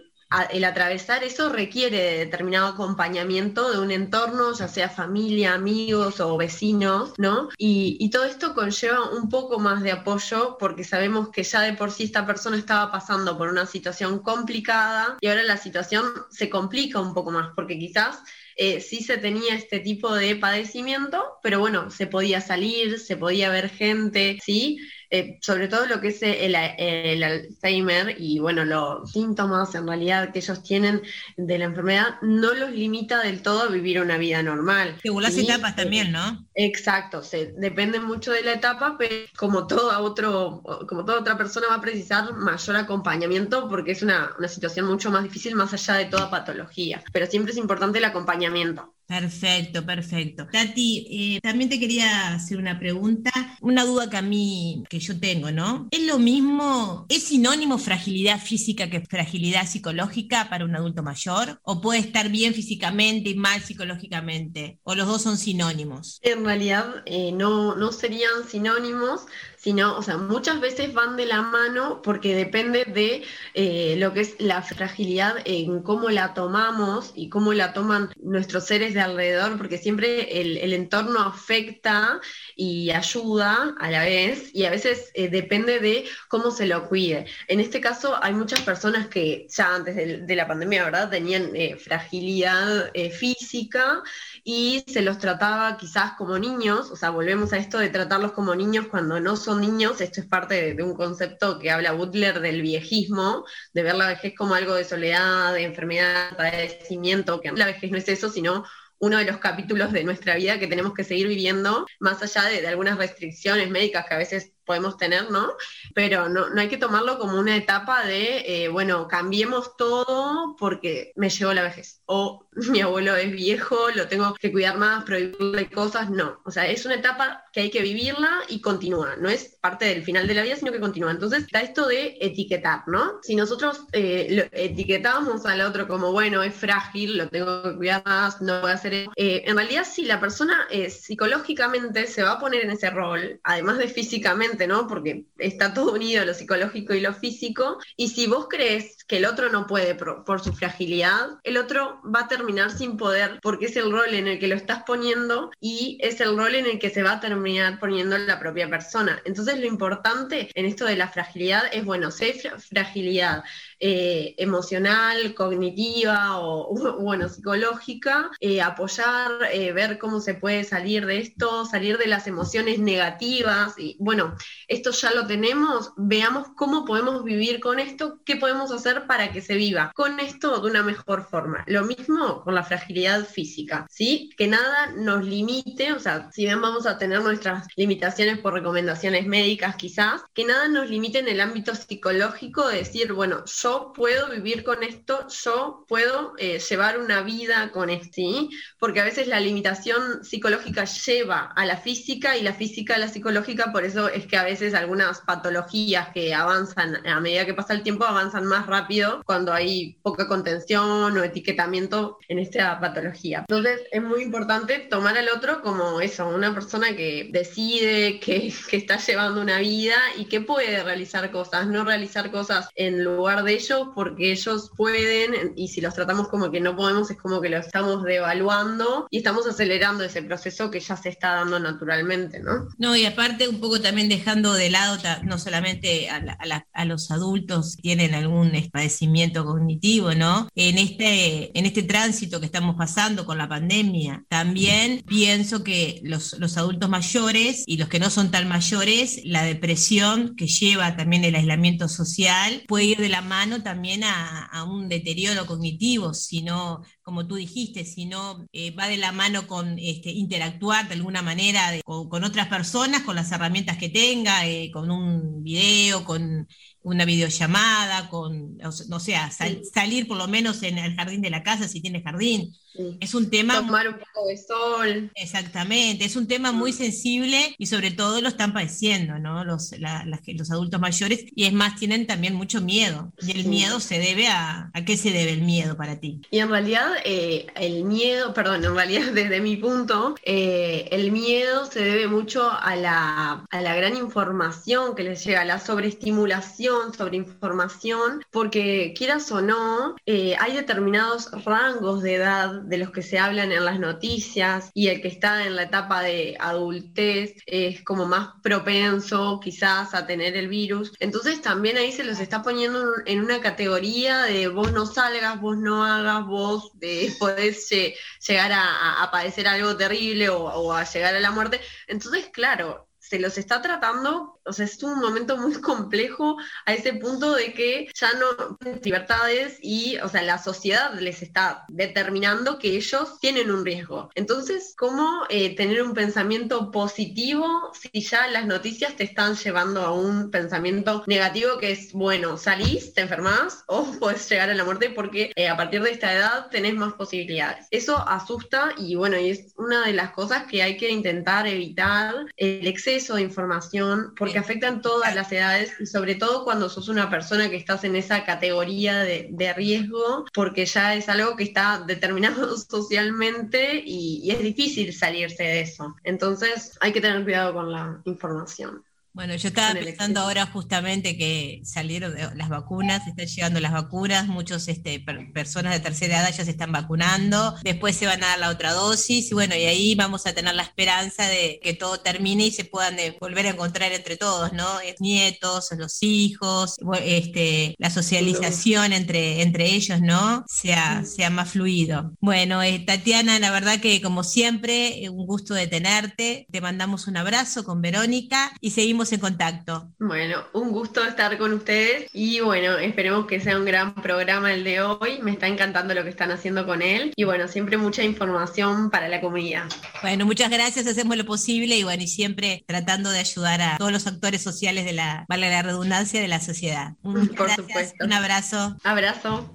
el 0.50 0.64
atravesar 0.64 1.24
eso 1.24 1.48
requiere 1.48 1.98
de 1.98 2.18
determinado 2.18 2.68
acompañamiento 2.68 3.70
de 3.70 3.78
un 3.78 3.90
entorno, 3.90 4.52
ya 4.54 4.68
sea 4.68 4.88
familia, 4.88 5.54
amigos 5.54 6.20
o 6.20 6.36
vecinos, 6.36 7.12
¿no? 7.18 7.48
Y, 7.58 8.10
todo 8.12 8.24
esto 8.24 8.54
conlleva 8.54 9.08
un 9.10 9.30
poco 9.30 9.58
más 9.58 9.82
de 9.82 9.90
apoyo 9.90 10.58
porque 10.58 10.84
sabemos 10.84 11.30
que 11.30 11.44
ya 11.44 11.62
de 11.62 11.72
por 11.72 11.90
sí 11.90 12.04
esta 12.04 12.26
persona 12.26 12.58
estaba 12.58 12.92
pasando 12.92 13.38
por 13.38 13.48
una 13.48 13.64
situación 13.64 14.18
complicada 14.18 15.16
y 15.18 15.28
ahora 15.28 15.42
la 15.44 15.56
situación 15.56 16.04
se 16.30 16.50
complica 16.50 17.00
un 17.00 17.14
poco 17.14 17.30
más 17.30 17.52
porque 17.56 17.78
quizás 17.78 18.22
eh, 18.56 18.80
sí 18.80 19.02
se 19.02 19.16
tenía 19.16 19.54
este 19.54 19.80
tipo 19.80 20.14
de 20.14 20.36
padecimiento, 20.36 21.38
pero 21.42 21.58
bueno, 21.58 21.90
se 21.90 22.06
podía 22.06 22.40
salir, 22.40 22.98
se 22.98 23.16
podía 23.16 23.48
ver 23.48 23.70
gente, 23.70 24.38
¿sí? 24.44 24.78
Eh, 25.14 25.36
sobre 25.42 25.68
todo 25.68 25.84
lo 25.84 26.00
que 26.00 26.08
es 26.08 26.22
el, 26.22 26.54
el, 26.54 27.22
Alzheimer 27.22 28.16
y 28.18 28.38
bueno, 28.38 28.64
los 28.64 29.12
síntomas 29.12 29.74
en 29.74 29.86
realidad 29.86 30.32
que 30.32 30.38
ellos 30.38 30.62
tienen 30.62 31.02
de 31.36 31.58
la 31.58 31.66
enfermedad 31.66 32.14
no 32.22 32.54
los 32.54 32.70
limita 32.70 33.22
del 33.22 33.42
todo 33.42 33.64
a 33.64 33.68
vivir 33.68 34.00
una 34.00 34.16
vida 34.16 34.42
normal. 34.42 34.96
Según 35.02 35.22
las 35.22 35.36
etapas 35.36 35.76
también, 35.76 36.12
¿no? 36.12 36.46
Exacto, 36.54 37.22
se, 37.22 37.52
depende 37.56 38.00
mucho 38.00 38.32
de 38.32 38.42
la 38.42 38.52
etapa, 38.54 38.96
pero 38.98 39.26
como 39.36 39.66
toda, 39.66 40.00
otro, 40.00 40.62
como 40.88 41.04
toda 41.04 41.20
otra 41.20 41.36
persona 41.36 41.68
va 41.68 41.76
a 41.76 41.80
precisar 41.80 42.34
mayor 42.34 42.76
acompañamiento 42.76 43.68
porque 43.68 43.92
es 43.92 44.02
una, 44.02 44.34
una 44.38 44.48
situación 44.48 44.86
mucho 44.86 45.10
más 45.10 45.22
difícil 45.22 45.54
más 45.54 45.72
allá 45.72 45.94
de 45.94 46.06
toda 46.06 46.30
patología. 46.30 47.02
Pero 47.12 47.26
siempre 47.26 47.52
es 47.52 47.58
importante 47.58 47.98
el 47.98 48.04
acompañamiento. 48.04 48.94
Perfecto, 49.06 49.84
perfecto. 49.84 50.46
Tati, 50.50 51.06
eh, 51.10 51.40
también 51.42 51.68
te 51.68 51.78
quería 51.78 52.32
hacer 52.32 52.56
una 52.56 52.78
pregunta, 52.78 53.30
una 53.60 53.84
duda 53.84 54.08
que 54.08 54.16
a 54.16 54.22
mí, 54.22 54.84
que 54.88 55.00
yo 55.00 55.20
tengo, 55.20 55.50
¿no? 55.50 55.88
¿Es 55.90 56.06
lo 56.06 56.18
mismo, 56.18 57.04
es 57.10 57.24
sinónimo 57.24 57.76
fragilidad 57.76 58.40
física 58.40 58.88
que 58.88 59.02
fragilidad 59.02 59.66
psicológica 59.66 60.48
para 60.48 60.64
un 60.64 60.74
adulto 60.74 61.02
mayor? 61.02 61.60
¿O 61.62 61.82
puede 61.82 62.00
estar 62.00 62.30
bien 62.30 62.54
físicamente 62.54 63.28
y 63.28 63.34
mal 63.34 63.60
psicológicamente? 63.60 64.78
¿O 64.82 64.94
los 64.94 65.06
dos 65.06 65.20
son 65.20 65.36
sinónimos? 65.36 66.18
En 66.22 66.41
realidad 66.44 67.02
eh, 67.06 67.32
no, 67.32 67.74
no 67.76 67.92
serían 67.92 68.46
sinónimos, 68.48 69.26
sino, 69.56 69.96
o 69.96 70.02
sea, 70.02 70.16
muchas 70.16 70.60
veces 70.60 70.92
van 70.92 71.16
de 71.16 71.24
la 71.24 71.42
mano 71.42 72.02
porque 72.02 72.34
depende 72.34 72.84
de 72.84 73.22
eh, 73.54 73.94
lo 73.96 74.12
que 74.12 74.22
es 74.22 74.34
la 74.40 74.60
fragilidad 74.60 75.36
en 75.44 75.82
cómo 75.82 76.10
la 76.10 76.34
tomamos 76.34 77.12
y 77.14 77.28
cómo 77.28 77.52
la 77.52 77.72
toman 77.72 78.10
nuestros 78.20 78.66
seres 78.66 78.92
de 78.92 79.00
alrededor, 79.00 79.56
porque 79.58 79.78
siempre 79.78 80.40
el, 80.40 80.56
el 80.56 80.72
entorno 80.72 81.20
afecta 81.20 82.20
y 82.56 82.90
ayuda 82.90 83.76
a 83.78 83.90
la 83.90 84.00
vez 84.02 84.50
y 84.52 84.64
a 84.64 84.70
veces 84.70 85.12
eh, 85.14 85.28
depende 85.28 85.78
de 85.78 86.06
cómo 86.26 86.50
se 86.50 86.66
lo 86.66 86.88
cuide. 86.88 87.26
En 87.46 87.60
este 87.60 87.80
caso 87.80 88.18
hay 88.20 88.34
muchas 88.34 88.62
personas 88.62 89.06
que 89.06 89.46
ya 89.48 89.76
antes 89.76 89.94
de, 89.94 90.18
de 90.22 90.36
la 90.36 90.48
pandemia, 90.48 90.84
¿verdad?, 90.84 91.10
tenían 91.10 91.52
fragilidad 91.78 92.90
física 93.12 94.02
y 94.44 94.84
se 94.88 95.02
los 95.02 95.18
trataba 95.18 95.76
quizás 95.76 96.12
como 96.18 96.38
niños, 96.38 96.90
o 96.90 96.96
sea, 96.96 97.10
volvemos 97.10 97.52
a 97.52 97.58
esto 97.58 97.78
de 97.78 97.90
tratarlos 97.90 98.32
como 98.32 98.54
niños 98.54 98.86
cuando 98.88 99.20
no 99.20 99.36
son 99.36 99.60
niños, 99.60 100.00
esto 100.00 100.20
es 100.20 100.26
parte 100.26 100.54
de, 100.54 100.74
de 100.74 100.82
un 100.82 100.94
concepto 100.94 101.58
que 101.58 101.70
habla 101.70 101.92
Butler 101.92 102.40
del 102.40 102.62
viejismo, 102.62 103.44
de 103.72 103.82
ver 103.82 103.94
la 103.94 104.08
vejez 104.08 104.34
como 104.36 104.54
algo 104.54 104.74
de 104.74 104.84
soledad, 104.84 105.54
de 105.54 105.64
enfermedad, 105.64 106.36
padecimiento, 106.36 107.40
que 107.40 107.52
la 107.52 107.66
vejez 107.66 107.90
no 107.90 107.98
es 107.98 108.08
eso, 108.08 108.28
sino 108.30 108.64
uno 108.98 109.18
de 109.18 109.24
los 109.24 109.38
capítulos 109.38 109.92
de 109.92 110.04
nuestra 110.04 110.36
vida 110.36 110.58
que 110.60 110.68
tenemos 110.68 110.94
que 110.94 111.04
seguir 111.04 111.26
viviendo, 111.26 111.86
más 111.98 112.22
allá 112.22 112.48
de, 112.48 112.60
de, 112.60 112.68
algunas 112.68 112.98
restricciones 112.98 113.68
médicas 113.68 114.06
que 114.06 114.14
a 114.14 114.18
veces 114.18 114.51
podemos 114.64 114.96
tener, 114.96 115.30
¿no? 115.30 115.52
Pero 115.94 116.28
no, 116.28 116.50
no 116.50 116.60
hay 116.60 116.68
que 116.68 116.76
tomarlo 116.76 117.18
como 117.18 117.38
una 117.38 117.56
etapa 117.56 118.04
de, 118.04 118.64
eh, 118.64 118.68
bueno, 118.68 119.08
cambiemos 119.08 119.76
todo 119.76 120.56
porque 120.58 121.12
me 121.16 121.30
llegó 121.30 121.52
la 121.52 121.62
vejez. 121.62 122.00
O 122.06 122.48
mi 122.70 122.80
abuelo 122.80 123.16
es 123.16 123.32
viejo, 123.32 123.76
lo 123.94 124.08
tengo 124.08 124.34
que 124.34 124.52
cuidar 124.52 124.78
más, 124.78 125.04
prohibirle 125.04 125.70
cosas. 125.70 126.10
No, 126.10 126.40
o 126.44 126.50
sea, 126.50 126.66
es 126.66 126.84
una 126.84 126.96
etapa 126.96 127.44
que 127.52 127.60
hay 127.60 127.70
que 127.70 127.82
vivirla 127.82 128.42
y 128.48 128.60
continúa. 128.60 129.16
No 129.16 129.28
es 129.28 129.56
parte 129.60 129.86
del 129.86 130.02
final 130.02 130.26
de 130.26 130.34
la 130.34 130.42
vida, 130.42 130.56
sino 130.56 130.72
que 130.72 130.80
continúa. 130.80 131.10
Entonces, 131.10 131.44
está 131.44 131.60
esto 131.60 131.86
de 131.86 132.16
etiquetar, 132.20 132.82
¿no? 132.86 133.20
Si 133.22 133.34
nosotros 133.34 133.86
eh, 133.92 134.28
lo 134.30 134.58
etiquetamos 134.58 135.44
al 135.46 135.60
otro 135.62 135.88
como, 135.88 136.12
bueno, 136.12 136.42
es 136.42 136.54
frágil, 136.54 137.18
lo 137.18 137.28
tengo 137.28 137.62
que 137.62 137.76
cuidar 137.76 138.02
más, 138.04 138.40
no 138.40 138.60
voy 138.60 138.70
a 138.70 138.74
hacer. 138.74 138.92
Eh, 138.92 139.42
en 139.46 139.56
realidad, 139.56 139.86
si 139.90 140.04
la 140.04 140.20
persona 140.20 140.66
psicológicamente 140.88 142.06
se 142.06 142.22
va 142.22 142.32
a 142.32 142.40
poner 142.40 142.64
en 142.64 142.70
ese 142.70 142.90
rol, 142.90 143.40
además 143.44 143.78
de 143.78 143.88
físicamente, 143.88 144.51
¿no? 144.66 144.86
Porque 144.86 145.26
está 145.38 145.74
todo 145.74 145.92
unido 145.92 146.24
lo 146.24 146.34
psicológico 146.34 146.94
y 146.94 147.00
lo 147.00 147.14
físico. 147.14 147.78
Y 147.96 148.08
si 148.08 148.26
vos 148.26 148.46
crees 148.48 149.04
que 149.04 149.18
el 149.18 149.26
otro 149.26 149.50
no 149.50 149.66
puede 149.66 149.94
por, 149.94 150.40
su 150.42 150.52
fragilidad, 150.52 151.38
el 151.44 151.56
otro 151.56 152.00
va 152.04 152.20
a 152.20 152.28
terminar 152.28 152.70
sin 152.70 152.96
poder 152.96 153.38
porque 153.42 153.66
es 153.66 153.76
el 153.76 153.90
rol 153.90 154.14
en 154.14 154.28
el 154.28 154.38
que 154.38 154.48
lo 154.48 154.54
estás 154.54 154.82
poniendo 154.84 155.50
y 155.60 155.98
es 156.00 156.20
el 156.20 156.36
rol 156.36 156.54
en 156.54 156.66
el 156.66 156.78
que 156.78 156.90
se 156.90 157.02
va 157.02 157.12
a 157.12 157.20
terminar 157.20 157.78
poniendo 157.78 158.16
la 158.18 158.38
propia 158.38 158.68
persona. 158.68 159.20
Entonces 159.24 159.58
lo 159.58 159.66
importante 159.66 160.50
en 160.54 160.66
esto 160.66 160.84
de 160.84 160.96
la 160.96 161.08
fragilidad 161.08 161.64
es, 161.72 161.84
bueno, 161.84 162.10
si 162.10 162.24
hay 162.26 162.40
fragilidad 162.58 163.44
eh, 163.84 164.36
emocional, 164.38 165.34
cognitiva 165.34 166.38
o, 166.38 166.72
bueno, 167.02 167.28
psicológica, 167.28 168.30
eh, 168.38 168.62
apoyar, 168.62 169.32
eh, 169.52 169.72
ver 169.72 169.98
cómo 169.98 170.20
se 170.20 170.34
puede 170.34 170.62
salir 170.62 171.04
de 171.04 171.18
esto, 171.18 171.66
salir 171.66 171.98
de 171.98 172.06
las 172.06 172.28
emociones 172.28 172.78
negativas 172.78 173.74
y 173.76 173.96
bueno, 173.98 174.36
esto 174.68 174.92
ya 174.92 175.12
lo 175.12 175.26
tenemos, 175.26 175.94
veamos 175.96 176.46
cómo 176.54 176.84
podemos 176.84 177.24
vivir 177.24 177.58
con 177.58 177.80
esto, 177.80 178.20
qué 178.24 178.36
podemos 178.36 178.70
hacer 178.70 179.08
para 179.08 179.32
que 179.32 179.40
se 179.42 179.56
viva 179.56 179.90
con 179.96 180.20
esto 180.20 180.60
de 180.60 180.70
una 180.70 180.84
mejor 180.84 181.26
forma. 181.28 181.64
Lo 181.66 181.82
mismo 181.82 182.44
con 182.44 182.54
la 182.54 182.62
fragilidad 182.62 183.26
física, 183.26 183.88
¿sí? 183.90 184.30
Que 184.36 184.46
nada 184.46 184.92
nos 184.94 185.24
limite, 185.24 185.92
o 185.92 185.98
sea, 185.98 186.30
si 186.30 186.44
bien 186.44 186.60
vamos 186.60 186.86
a 186.86 186.98
tener 186.98 187.20
nuestras 187.20 187.66
limitaciones 187.74 188.38
por 188.38 188.54
recomendaciones 188.54 189.26
médicas 189.26 189.74
quizás, 189.74 190.22
que 190.34 190.44
nada 190.44 190.68
nos 190.68 190.88
limite 190.88 191.18
en 191.18 191.26
el 191.26 191.40
ámbito 191.40 191.74
psicológico 191.74 192.68
de 192.68 192.76
decir, 192.76 193.12
bueno, 193.12 193.42
yo 193.44 193.71
puedo 193.96 194.30
vivir 194.30 194.64
con 194.64 194.82
esto, 194.82 195.26
yo 195.44 195.84
puedo 195.88 196.34
eh, 196.38 196.58
llevar 196.58 196.98
una 196.98 197.22
vida 197.22 197.70
con 197.72 197.90
esto, 197.90 198.12
¿sí? 198.14 198.50
Porque 198.78 199.00
a 199.00 199.04
veces 199.04 199.26
la 199.26 199.40
limitación 199.40 200.24
psicológica 200.24 200.84
lleva 200.84 201.52
a 201.56 201.64
la 201.64 201.76
física 201.76 202.36
y 202.36 202.42
la 202.42 202.52
física 202.52 202.94
a 202.94 202.98
la 202.98 203.08
psicológica, 203.08 203.72
por 203.72 203.84
eso 203.84 204.08
es 204.08 204.26
que 204.26 204.36
a 204.36 204.44
veces 204.44 204.74
algunas 204.74 205.20
patologías 205.22 206.08
que 206.12 206.34
avanzan 206.34 207.06
a 207.06 207.20
medida 207.20 207.46
que 207.46 207.54
pasa 207.54 207.74
el 207.74 207.82
tiempo 207.82 208.04
avanzan 208.04 208.44
más 208.44 208.66
rápido 208.66 209.22
cuando 209.24 209.52
hay 209.52 209.96
poca 210.02 210.28
contención 210.28 211.16
o 211.16 211.24
etiquetamiento 211.24 212.18
en 212.28 212.38
esta 212.38 212.78
patología. 212.80 213.44
Entonces 213.48 213.80
es 213.90 214.02
muy 214.02 214.22
importante 214.22 214.78
tomar 214.90 215.16
al 215.16 215.28
otro 215.28 215.62
como 215.62 216.00
eso, 216.00 216.28
una 216.28 216.52
persona 216.54 216.94
que 216.96 217.28
decide, 217.32 218.20
que, 218.20 218.52
que 218.68 218.76
está 218.76 218.98
llevando 218.98 219.40
una 219.40 219.58
vida 219.58 219.96
y 220.16 220.26
que 220.26 220.40
puede 220.40 220.82
realizar 220.82 221.30
cosas, 221.30 221.66
no 221.66 221.84
realizar 221.84 222.30
cosas 222.30 222.68
en 222.74 223.04
lugar 223.04 223.44
de 223.44 223.54
ellos 223.62 223.88
porque 223.94 224.32
ellos 224.32 224.70
pueden 224.76 225.52
y 225.56 225.68
si 225.68 225.80
los 225.80 225.94
tratamos 225.94 226.28
como 226.28 226.50
que 226.50 226.60
no 226.60 226.76
podemos 226.76 227.10
es 227.10 227.16
como 227.16 227.40
que 227.40 227.48
lo 227.48 227.58
estamos 227.58 228.02
devaluando 228.04 229.06
y 229.10 229.18
estamos 229.18 229.46
acelerando 229.46 230.04
ese 230.04 230.22
proceso 230.22 230.70
que 230.70 230.80
ya 230.80 230.96
se 230.96 231.08
está 231.08 231.34
dando 231.34 231.58
naturalmente, 231.58 232.40
¿no? 232.40 232.68
No, 232.78 232.96
y 232.96 233.04
aparte 233.04 233.48
un 233.48 233.60
poco 233.60 233.80
también 233.80 234.08
dejando 234.08 234.52
de 234.54 234.70
lado 234.70 234.98
no 235.24 235.38
solamente 235.38 236.10
a, 236.10 236.20
la, 236.20 236.32
a, 236.32 236.46
la, 236.46 236.66
a 236.72 236.84
los 236.84 237.10
adultos 237.10 237.76
que 237.76 237.82
tienen 237.82 238.14
algún 238.14 238.52
padecimiento 238.72 239.44
cognitivo, 239.44 240.14
¿no? 240.14 240.48
En 240.54 240.78
este, 240.78 241.56
en 241.58 241.66
este 241.66 241.82
tránsito 241.82 242.40
que 242.40 242.46
estamos 242.46 242.76
pasando 242.76 243.26
con 243.26 243.38
la 243.38 243.48
pandemia, 243.48 244.24
también 244.28 245.02
pienso 245.06 245.62
que 245.62 246.00
los, 246.04 246.38
los 246.38 246.56
adultos 246.56 246.88
mayores 246.88 247.64
y 247.66 247.76
los 247.76 247.88
que 247.88 247.98
no 247.98 248.10
son 248.10 248.30
tan 248.30 248.48
mayores, 248.48 249.20
la 249.24 249.44
depresión 249.44 250.34
que 250.36 250.46
lleva 250.46 250.96
también 250.96 251.24
el 251.24 251.34
aislamiento 251.34 251.88
social 251.88 252.62
puede 252.66 252.84
ir 252.84 252.98
de 252.98 253.08
la 253.08 253.20
mano 253.20 253.41
también 253.62 254.04
a, 254.04 254.46
a 254.46 254.64
un 254.64 254.88
deterioro 254.88 255.46
cognitivo, 255.46 256.14
sino 256.14 256.82
como 257.02 257.26
tú 257.26 257.34
dijiste, 257.34 257.84
si 257.84 258.06
no 258.06 258.46
eh, 258.52 258.70
va 258.70 258.88
de 258.88 258.96
la 258.96 259.12
mano 259.12 259.46
con 259.46 259.78
este, 259.78 260.10
interactuar 260.10 260.88
de 260.88 260.94
alguna 260.94 261.22
manera 261.22 261.70
de, 261.70 261.82
con, 261.82 262.08
con, 262.08 262.24
otras 262.24 262.48
personas, 262.48 263.02
con 263.02 263.16
las 263.16 263.32
herramientas 263.32 263.76
que 263.76 263.88
tenga, 263.88 264.46
eh, 264.46 264.70
con 264.72 264.90
un 264.90 265.42
video, 265.42 266.04
con 266.04 266.46
una 266.82 267.04
videollamada, 267.04 268.08
con, 268.08 268.56
no 268.56 269.00
sé, 269.00 269.14
sal, 269.30 269.62
salir 269.72 270.06
por 270.06 270.16
lo 270.16 270.28
menos 270.28 270.62
en 270.62 270.78
el 270.78 270.94
jardín 270.94 271.20
de 271.20 271.30
la 271.30 271.42
casa 271.42 271.68
si 271.68 271.80
tiene 271.80 272.02
jardín. 272.02 272.54
Sí. 272.74 272.96
Es 273.00 273.14
un 273.14 273.30
tema... 273.30 273.54
Tomar 273.54 273.88
un 273.88 273.94
poco 273.94 274.26
de 274.28 274.36
sol. 274.36 275.10
Exactamente, 275.14 276.04
es 276.04 276.16
un 276.16 276.26
tema 276.26 276.52
muy 276.52 276.72
sensible 276.72 277.54
y 277.58 277.66
sobre 277.66 277.90
todo 277.90 278.20
lo 278.20 278.28
están 278.28 278.52
padeciendo, 278.52 279.18
¿no? 279.18 279.44
Los, 279.44 279.78
la, 279.78 280.06
los 280.06 280.50
adultos 280.50 280.80
mayores 280.80 281.24
y 281.34 281.44
es 281.44 281.52
más, 281.52 281.76
tienen 281.76 282.06
también 282.06 282.34
mucho 282.34 282.60
miedo. 282.60 283.12
Y 283.20 283.32
el 283.32 283.42
sí. 283.42 283.48
miedo 283.48 283.80
se 283.80 283.98
debe 283.98 284.28
a... 284.28 284.70
¿A 284.74 284.84
qué 284.84 284.96
se 284.96 285.10
debe 285.10 285.32
el 285.32 285.42
miedo 285.42 285.76
para 285.76 286.00
ti? 286.00 286.20
Y 286.30 286.38
en 286.38 286.48
realidad 286.48 286.92
eh, 287.04 287.46
el 287.56 287.84
miedo, 287.84 288.32
perdón, 288.34 288.64
en 288.64 288.74
realidad 288.74 289.06
desde 289.12 289.40
mi 289.40 289.56
punto, 289.56 290.14
eh, 290.24 290.88
el 290.90 291.12
miedo 291.12 291.66
se 291.66 291.80
debe 291.80 292.08
mucho 292.08 292.50
a 292.50 292.76
la, 292.76 293.46
a 293.50 293.60
la 293.60 293.74
gran 293.74 293.96
información 293.96 294.94
que 294.94 295.02
les 295.02 295.24
llega, 295.24 295.42
a 295.42 295.44
la 295.44 295.58
sobreestimulación, 295.58 296.94
sobreinformación, 296.94 298.24
porque 298.30 298.94
quieras 298.96 299.30
o 299.32 299.42
no, 299.42 299.96
eh, 300.06 300.36
hay 300.38 300.54
determinados 300.54 301.30
rangos 301.44 302.02
de 302.02 302.14
edad 302.14 302.61
de 302.64 302.78
los 302.78 302.90
que 302.90 303.02
se 303.02 303.18
hablan 303.18 303.52
en 303.52 303.64
las 303.64 303.78
noticias 303.78 304.70
y 304.74 304.88
el 304.88 305.00
que 305.00 305.08
está 305.08 305.44
en 305.44 305.56
la 305.56 305.64
etapa 305.64 306.02
de 306.02 306.36
adultez 306.38 307.34
es 307.46 307.82
como 307.82 308.06
más 308.06 308.30
propenso 308.42 309.40
quizás 309.42 309.94
a 309.94 310.06
tener 310.06 310.36
el 310.36 310.48
virus. 310.48 310.92
Entonces 311.00 311.40
también 311.42 311.76
ahí 311.76 311.92
se 311.92 312.04
los 312.04 312.20
está 312.20 312.42
poniendo 312.42 312.84
en 313.06 313.20
una 313.20 313.40
categoría 313.40 314.22
de 314.22 314.48
vos 314.48 314.72
no 314.72 314.86
salgas, 314.86 315.40
vos 315.40 315.56
no 315.56 315.84
hagas, 315.84 316.26
vos 316.26 316.72
eh, 316.80 317.12
podés 317.18 317.70
eh, 317.72 317.94
llegar 318.26 318.52
a, 318.52 319.02
a, 319.02 319.10
padecer 319.10 319.46
algo 319.46 319.76
terrible 319.76 320.28
o, 320.28 320.44
o 320.44 320.72
a 320.72 320.84
llegar 320.84 321.14
a 321.14 321.20
la 321.20 321.30
muerte. 321.30 321.60
Entonces, 321.86 322.28
claro, 322.32 322.88
se 322.98 323.18
los 323.18 323.36
está 323.36 323.60
tratando 323.60 324.40
o 324.44 324.52
sea, 324.52 324.66
es 324.66 324.82
un 324.82 324.98
momento 324.98 325.36
muy 325.36 325.54
complejo 325.60 326.36
a 326.66 326.74
ese 326.74 326.94
punto 326.94 327.34
de 327.34 327.52
que 327.52 327.88
ya 327.94 328.12
no 328.14 328.58
libertades 328.82 329.58
y, 329.60 329.96
o 329.98 330.08
sea, 330.08 330.22
la 330.22 330.38
sociedad 330.38 330.94
les 330.94 331.22
está 331.22 331.64
determinando 331.68 332.58
que 332.58 332.76
ellos 332.76 333.18
tienen 333.20 333.50
un 333.50 333.64
riesgo. 333.64 334.10
Entonces, 334.14 334.74
¿cómo 334.76 335.24
eh, 335.28 335.54
tener 335.56 335.82
un 335.82 335.94
pensamiento 335.94 336.70
positivo 336.70 337.72
si 337.72 338.00
ya 338.00 338.26
las 338.28 338.46
noticias 338.46 338.96
te 338.96 339.04
están 339.04 339.36
llevando 339.36 339.82
a 339.82 339.92
un 339.92 340.30
pensamiento 340.30 341.04
negativo 341.06 341.58
que 341.58 341.72
es, 341.72 341.92
bueno, 341.92 342.36
salís, 342.36 342.94
te 342.94 343.02
enfermas 343.02 343.64
o 343.66 343.84
puedes 344.00 344.28
llegar 344.28 344.50
a 344.50 344.54
la 344.54 344.64
muerte 344.64 344.90
porque 344.90 345.32
eh, 345.36 345.48
a 345.48 345.56
partir 345.56 345.82
de 345.82 345.90
esta 345.90 346.12
edad 346.12 346.48
tenés 346.50 346.74
más 346.74 346.94
posibilidades? 346.94 347.66
Eso 347.70 347.96
asusta 348.08 348.72
y 348.76 348.94
bueno, 348.94 349.18
y 349.18 349.30
es 349.30 349.54
una 349.56 349.86
de 349.86 349.92
las 349.92 350.12
cosas 350.12 350.44
que 350.44 350.62
hay 350.62 350.76
que 350.76 350.90
intentar 350.90 351.46
evitar, 351.46 352.14
el 352.36 352.66
exceso 352.66 353.14
de 353.16 353.22
información, 353.22 354.14
porque 354.16 354.31
afectan 354.38 354.82
todas 354.82 355.14
las 355.14 355.30
edades 355.32 355.72
y 355.80 355.86
sobre 355.86 356.14
todo 356.14 356.44
cuando 356.44 356.68
sos 356.68 356.88
una 356.88 357.10
persona 357.10 357.50
que 357.50 357.56
estás 357.56 357.84
en 357.84 357.96
esa 357.96 358.24
categoría 358.24 358.98
de, 359.00 359.28
de 359.30 359.52
riesgo, 359.54 360.24
porque 360.34 360.66
ya 360.66 360.94
es 360.94 361.08
algo 361.08 361.36
que 361.36 361.44
está 361.44 361.82
determinado 361.86 362.56
socialmente 362.70 363.82
y, 363.84 364.20
y 364.24 364.30
es 364.30 364.40
difícil 364.40 364.92
salirse 364.92 365.42
de 365.42 365.60
eso. 365.62 365.96
Entonces 366.04 366.78
hay 366.80 366.92
que 366.92 367.00
tener 367.00 367.24
cuidado 367.24 367.54
con 367.54 367.72
la 367.72 368.00
información. 368.04 368.84
Bueno, 369.14 369.34
yo 369.36 369.48
estaba 369.48 369.74
pensando 369.78 370.20
ahora 370.20 370.46
justamente 370.46 371.18
que 371.18 371.60
salieron 371.64 372.16
eh, 372.16 372.30
las 372.34 372.48
vacunas, 372.48 373.06
están 373.06 373.26
llegando 373.26 373.60
las 373.60 373.72
vacunas, 373.72 374.26
muchas 374.26 374.66
este, 374.68 375.00
per- 375.00 375.30
personas 375.34 375.74
de 375.74 375.80
tercera 375.80 376.20
edad 376.20 376.34
ya 376.34 376.46
se 376.46 376.52
están 376.52 376.72
vacunando, 376.72 377.54
después 377.62 377.94
se 377.94 378.06
van 378.06 378.24
a 378.24 378.28
dar 378.28 378.38
la 378.38 378.48
otra 378.48 378.72
dosis 378.72 379.30
y 379.30 379.34
bueno, 379.34 379.54
y 379.54 379.64
ahí 379.64 379.94
vamos 379.96 380.26
a 380.26 380.32
tener 380.32 380.54
la 380.54 380.62
esperanza 380.62 381.26
de 381.26 381.60
que 381.62 381.74
todo 381.74 382.00
termine 382.00 382.46
y 382.46 382.52
se 382.52 382.64
puedan 382.64 382.96
de 382.96 383.14
volver 383.20 383.44
a 383.46 383.50
encontrar 383.50 383.92
entre 383.92 384.16
todos, 384.16 384.54
¿no? 384.54 384.80
Eh, 384.80 384.94
Nietos, 384.98 385.68
los 385.76 386.02
hijos, 386.02 386.76
este, 387.04 387.74
la 387.78 387.90
socialización 387.90 388.94
entre, 388.94 389.42
entre 389.42 389.74
ellos, 389.74 390.00
¿no? 390.00 390.42
Sea, 390.48 391.04
sea 391.04 391.28
más 391.28 391.50
fluido. 391.50 392.12
Bueno, 392.20 392.62
eh, 392.62 392.78
Tatiana, 392.78 393.38
la 393.38 393.50
verdad 393.50 393.78
que 393.78 394.00
como 394.00 394.24
siempre, 394.24 395.04
eh, 395.04 395.10
un 395.10 395.26
gusto 395.26 395.52
de 395.52 395.66
tenerte, 395.66 396.46
te 396.50 396.60
mandamos 396.62 397.06
un 397.08 397.18
abrazo 397.18 397.62
con 397.64 397.82
Verónica 397.82 398.52
y 398.62 398.70
seguimos 398.70 399.01
en 399.10 399.20
contacto. 399.20 399.90
Bueno, 399.98 400.44
un 400.52 400.70
gusto 400.70 401.02
estar 401.04 401.36
con 401.38 401.52
ustedes 401.54 402.08
y 402.12 402.40
bueno, 402.40 402.76
esperemos 402.78 403.26
que 403.26 403.40
sea 403.40 403.56
un 403.56 403.64
gran 403.64 403.94
programa 403.94 404.52
el 404.52 404.62
de 404.62 404.80
hoy. 404.80 405.18
Me 405.22 405.32
está 405.32 405.48
encantando 405.48 405.94
lo 405.94 406.04
que 406.04 406.10
están 406.10 406.30
haciendo 406.30 406.66
con 406.66 406.82
él 406.82 407.12
y 407.16 407.24
bueno, 407.24 407.48
siempre 407.48 407.76
mucha 407.76 408.04
información 408.04 408.90
para 408.90 409.08
la 409.08 409.20
comunidad. 409.20 409.64
Bueno, 410.02 410.26
muchas 410.26 410.50
gracias, 410.50 410.86
hacemos 410.86 411.16
lo 411.16 411.24
posible 411.24 411.76
y 411.76 411.82
bueno, 411.82 412.02
y 412.02 412.08
siempre 412.08 412.64
tratando 412.66 413.10
de 413.10 413.18
ayudar 413.18 413.60
a 413.62 413.76
todos 413.78 413.90
los 413.92 414.06
actores 414.06 414.42
sociales 414.42 414.84
de 414.84 414.92
la, 414.92 415.24
vale 415.28 415.50
la 415.50 415.62
redundancia, 415.62 416.20
de 416.20 416.28
la 416.28 416.40
sociedad. 416.40 416.94
Por 417.02 417.28
gracias, 417.34 417.56
supuesto. 417.56 418.04
un 418.04 418.12
abrazo. 418.12 418.76
Abrazo. 418.84 419.54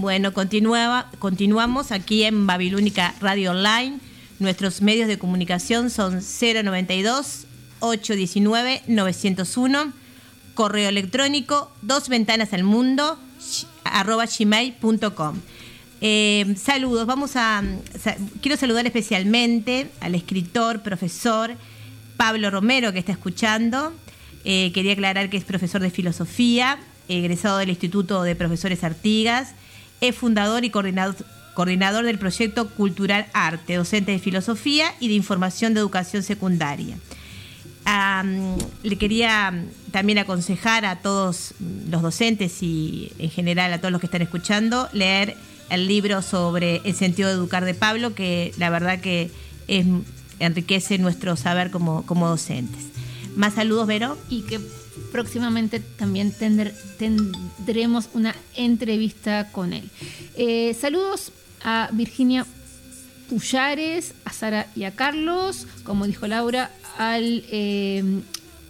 Bueno, 0.00 0.32
continúa, 0.32 1.10
continuamos 1.18 1.90
aquí 1.90 2.22
en 2.22 2.46
Babilónica 2.46 3.16
Radio 3.20 3.50
Online. 3.50 3.98
Nuestros 4.38 4.80
medios 4.80 5.08
de 5.08 5.18
comunicación 5.18 5.90
son 5.90 6.20
092 6.20 7.46
819 7.80 8.82
901, 8.86 9.92
correo 10.54 10.88
electrónico, 10.88 11.72
dos 11.82 12.08
ventanas 12.08 12.52
al 12.52 12.62
mundo, 12.62 13.18
arroba 13.82 14.26
gmail.com. 14.26 15.36
Eh, 16.00 16.54
saludos, 16.56 17.04
vamos 17.06 17.32
a. 17.34 17.64
sa- 18.00 18.16
quiero 18.40 18.56
saludar 18.56 18.86
especialmente 18.86 19.90
al 20.00 20.14
escritor, 20.14 20.82
profesor 20.82 21.56
Pablo 22.16 22.52
Romero 22.52 22.92
que 22.92 23.00
está 23.00 23.10
escuchando. 23.10 23.92
Eh, 24.44 24.70
quería 24.72 24.92
aclarar 24.92 25.28
que 25.28 25.38
es 25.38 25.44
profesor 25.44 25.80
de 25.80 25.90
filosofía, 25.90 26.78
egresado 27.08 27.58
del 27.58 27.70
Instituto 27.70 28.22
de 28.22 28.36
Profesores 28.36 28.84
Artigas, 28.84 29.54
es 30.00 30.14
fundador 30.14 30.64
y 30.64 30.70
coordinador, 30.70 32.04
del 32.04 32.18
proyecto 32.18 32.68
Cultural 32.70 33.26
Arte, 33.32 33.74
docente 33.74 34.12
de 34.12 34.18
filosofía 34.18 34.94
y 35.00 35.08
de 35.08 35.14
información 35.14 35.74
de 35.74 35.80
educación 35.80 36.22
secundaria. 36.22 36.96
Le 38.82 38.98
quería 38.98 39.64
también 39.90 40.18
aconsejar 40.18 40.84
a 40.84 40.96
todos 40.96 41.54
los 41.90 42.02
docentes 42.02 42.62
y 42.62 43.12
en 43.18 43.30
general 43.30 43.72
a 43.72 43.78
todos 43.78 43.92
los 43.92 44.00
que 44.00 44.06
están 44.06 44.22
escuchando 44.22 44.88
leer 44.92 45.36
el 45.70 45.88
libro 45.88 46.22
sobre 46.22 46.82
el 46.84 46.94
sentido 46.94 47.28
de 47.28 47.34
educar 47.34 47.64
de 47.64 47.74
Pablo, 47.74 48.14
que 48.14 48.52
la 48.58 48.70
verdad 48.70 49.00
que 49.00 49.30
enriquece 50.38 50.98
nuestro 50.98 51.36
saber 51.36 51.70
como, 51.70 52.06
como 52.06 52.28
docentes. 52.28 52.84
Más 53.36 53.54
saludos, 53.54 53.86
Vero. 53.86 54.18
Y 54.28 54.42
que 54.42 54.60
próximamente 55.12 55.80
también 55.80 56.32
tendr- 56.32 56.72
tendremos 56.98 58.08
una 58.14 58.34
entrevista 58.54 59.50
con 59.52 59.72
él. 59.72 59.88
Eh, 60.36 60.76
saludos 60.80 61.32
a 61.64 61.88
Virginia 61.92 62.46
Pullares, 63.28 64.14
a 64.24 64.32
Sara 64.32 64.66
y 64.74 64.84
a 64.84 64.92
Carlos, 64.92 65.66
como 65.84 66.06
dijo 66.06 66.26
Laura, 66.26 66.70
al, 66.96 67.44
eh, 67.50 68.02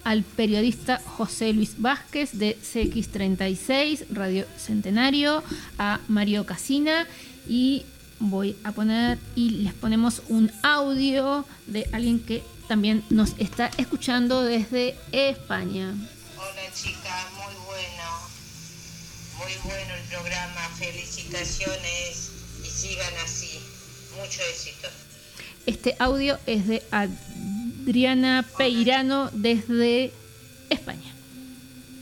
al 0.05 0.23
periodista 0.25 1.01
José 1.05 1.53
Luis 1.53 1.75
Vázquez 1.79 2.31
de 2.33 2.59
CX36, 2.61 4.07
Radio 4.11 4.47
Centenario, 4.59 5.43
a 5.79 6.01
Mario 6.09 6.45
Casina 6.45 7.07
y 7.49 7.85
voy 8.21 8.57
a 8.65 8.73
poner 8.73 9.19
y 9.37 9.51
les 9.51 9.75
ponemos 9.75 10.23
un 10.29 10.51
audio 10.63 11.45
de 11.69 11.89
alguien 11.93 12.19
que 12.19 12.43
también 12.67 13.03
nos 13.11 13.35
está 13.39 13.71
escuchando 13.79 14.43
desde 14.43 14.97
España. 15.13 15.95
Hola 16.69 16.77
chicas, 16.77 17.27
muy 17.33 17.55
bueno, 17.65 18.05
muy 19.39 19.53
bueno 19.65 19.95
el 19.95 20.03
programa, 20.11 20.69
felicitaciones 20.79 22.31
y 22.63 22.67
sigan 22.69 23.15
así, 23.25 23.59
mucho 24.21 24.43
éxito. 24.51 24.87
Este 25.65 25.97
audio 25.99 26.39
es 26.45 26.67
de 26.67 26.83
Adriana 26.91 28.45
Peirano 28.59 29.31
desde 29.33 30.13
España. 30.69 31.11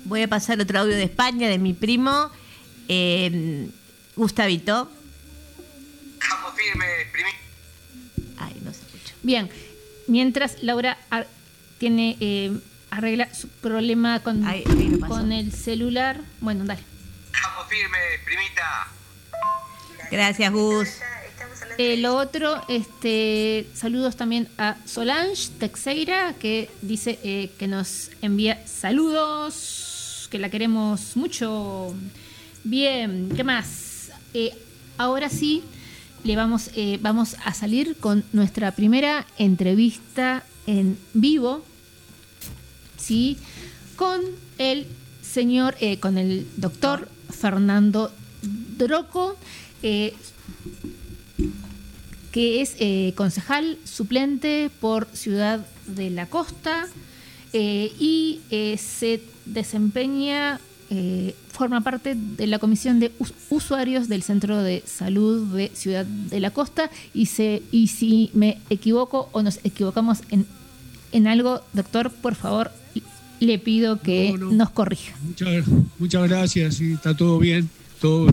Voy 0.05 0.23
a 0.23 0.29
pasar 0.29 0.61
otro 0.61 0.81
audio 0.81 0.97
de 0.97 1.05
España, 1.05 1.49
de 1.49 1.59
mi 1.59 1.73
primo, 1.73 2.29
eh, 2.89 3.69
Gustavito. 4.17 4.91
Campo 6.19 6.51
firme, 6.57 6.87
primi- 7.13 8.37
Ay, 8.39 8.57
no 8.65 8.73
se 8.75 8.81
escucha. 8.81 9.15
Bien, 9.23 9.49
mientras 10.09 10.61
Laura 10.65 10.99
tiene 11.79 12.17
eh, 12.19 12.59
arregla 12.91 13.33
su 13.35 13.49
problema 13.49 14.21
con, 14.21 14.45
con 15.07 15.33
el 15.33 15.53
celular. 15.53 16.21
Bueno, 16.41 16.65
dale. 16.65 16.83
campo 17.33 17.69
firme, 17.69 17.99
primita. 18.25 18.89
Gracias, 20.11 20.53
Gus. 20.53 20.89
Eh, 21.79 21.99
lo 21.99 22.17
otro, 22.17 22.63
este, 22.69 23.67
saludos 23.75 24.17
también 24.17 24.49
a 24.57 24.77
Solange 24.87 25.51
Texeira, 25.59 26.35
que 26.35 26.71
dice 26.81 27.19
eh, 27.23 27.51
que 27.59 27.69
nos 27.69 28.11
envía 28.23 28.67
saludos, 28.67 30.29
que 30.31 30.39
la 30.39 30.49
queremos 30.49 31.17
mucho. 31.17 31.95
Bien, 32.65 33.29
¿qué 33.37 33.45
más? 33.45 34.11
Eh, 34.33 34.53
ahora 34.97 35.29
sí, 35.29 35.63
le 36.25 36.35
vamos, 36.35 36.71
eh, 36.75 36.99
vamos 37.01 37.37
a 37.45 37.55
salir 37.55 37.97
con 37.99 38.25
nuestra 38.33 38.73
primera 38.73 39.27
entrevista 39.39 40.43
en 40.67 40.99
vivo, 41.15 41.65
Con 43.97 44.21
el 44.59 44.87
señor, 45.23 45.75
eh, 45.81 45.99
con 45.99 46.19
el 46.19 46.47
doctor 46.57 47.09
Fernando 47.31 48.11
Droco. 48.79 49.37
eh, 49.83 50.15
que 52.33 52.61
es 52.61 52.77
eh, 52.81 53.15
concejal 53.17 53.79
suplente 53.85 54.71
por 54.81 55.07
Ciudad 55.15 55.65
de 55.87 56.11
la 56.11 56.27
Costa 56.27 56.87
y 57.53 58.41
se 58.77 59.23
desempeña, 59.47 60.61
forma 61.51 61.81
parte 61.81 62.15
de 62.15 62.47
la 62.47 62.59
Comisión 62.59 63.01
de 63.01 63.13
Us- 63.19 63.33
Usuarios 63.49 64.09
del 64.09 64.23
Centro 64.23 64.63
de 64.63 64.83
Salud 64.87 65.57
de 65.57 65.71
Ciudad 65.75 66.05
de 66.05 66.41
la 66.41 66.51
Costa. 66.51 66.91
Y, 67.15 67.27
se, 67.27 67.63
y 67.73 67.87
si 67.87 68.31
me 68.35 68.59
equivoco 68.69 69.31
o 69.33 69.41
nos 69.43 69.61
equivocamos 69.65 70.19
en, 70.29 70.45
en 71.13 71.27
algo, 71.27 71.63
doctor, 71.73 72.11
por 72.13 72.35
favor, 72.35 72.71
le 73.41 73.59
pido 73.59 74.01
que 74.01 74.35
nos 74.39 74.71
corrija. 74.71 75.15
Muchas, 75.23 75.65
muchas 75.99 76.29
gracias, 76.29 76.77
sí, 76.77 76.93
está 76.93 77.17
todo 77.17 77.39
bien, 77.39 77.69
todo, 78.01 78.29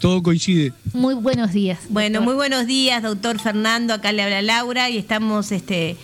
todo 0.00 0.22
coincide. 0.22 0.72
Muy 0.92 1.14
buenos 1.14 1.52
días. 1.52 1.80
Bueno, 1.88 2.20
muy 2.20 2.34
buenos 2.34 2.66
días, 2.66 3.02
doctor 3.02 3.38
Fernando. 3.40 3.94
Acá 3.94 4.12
le 4.12 4.22
habla 4.22 4.42
Laura 4.42 4.90
y 4.90 4.98
estamos 4.98 5.52
este, 5.52 5.96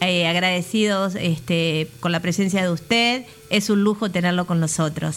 eh, 0.00 0.26
agradecidos 0.26 1.14
este, 1.14 1.88
con 2.00 2.12
la 2.12 2.20
presencia 2.20 2.62
de 2.62 2.70
usted. 2.70 3.24
Es 3.50 3.70
un 3.70 3.82
lujo 3.82 4.10
tenerlo 4.10 4.46
con 4.46 4.60
nosotros. 4.60 5.16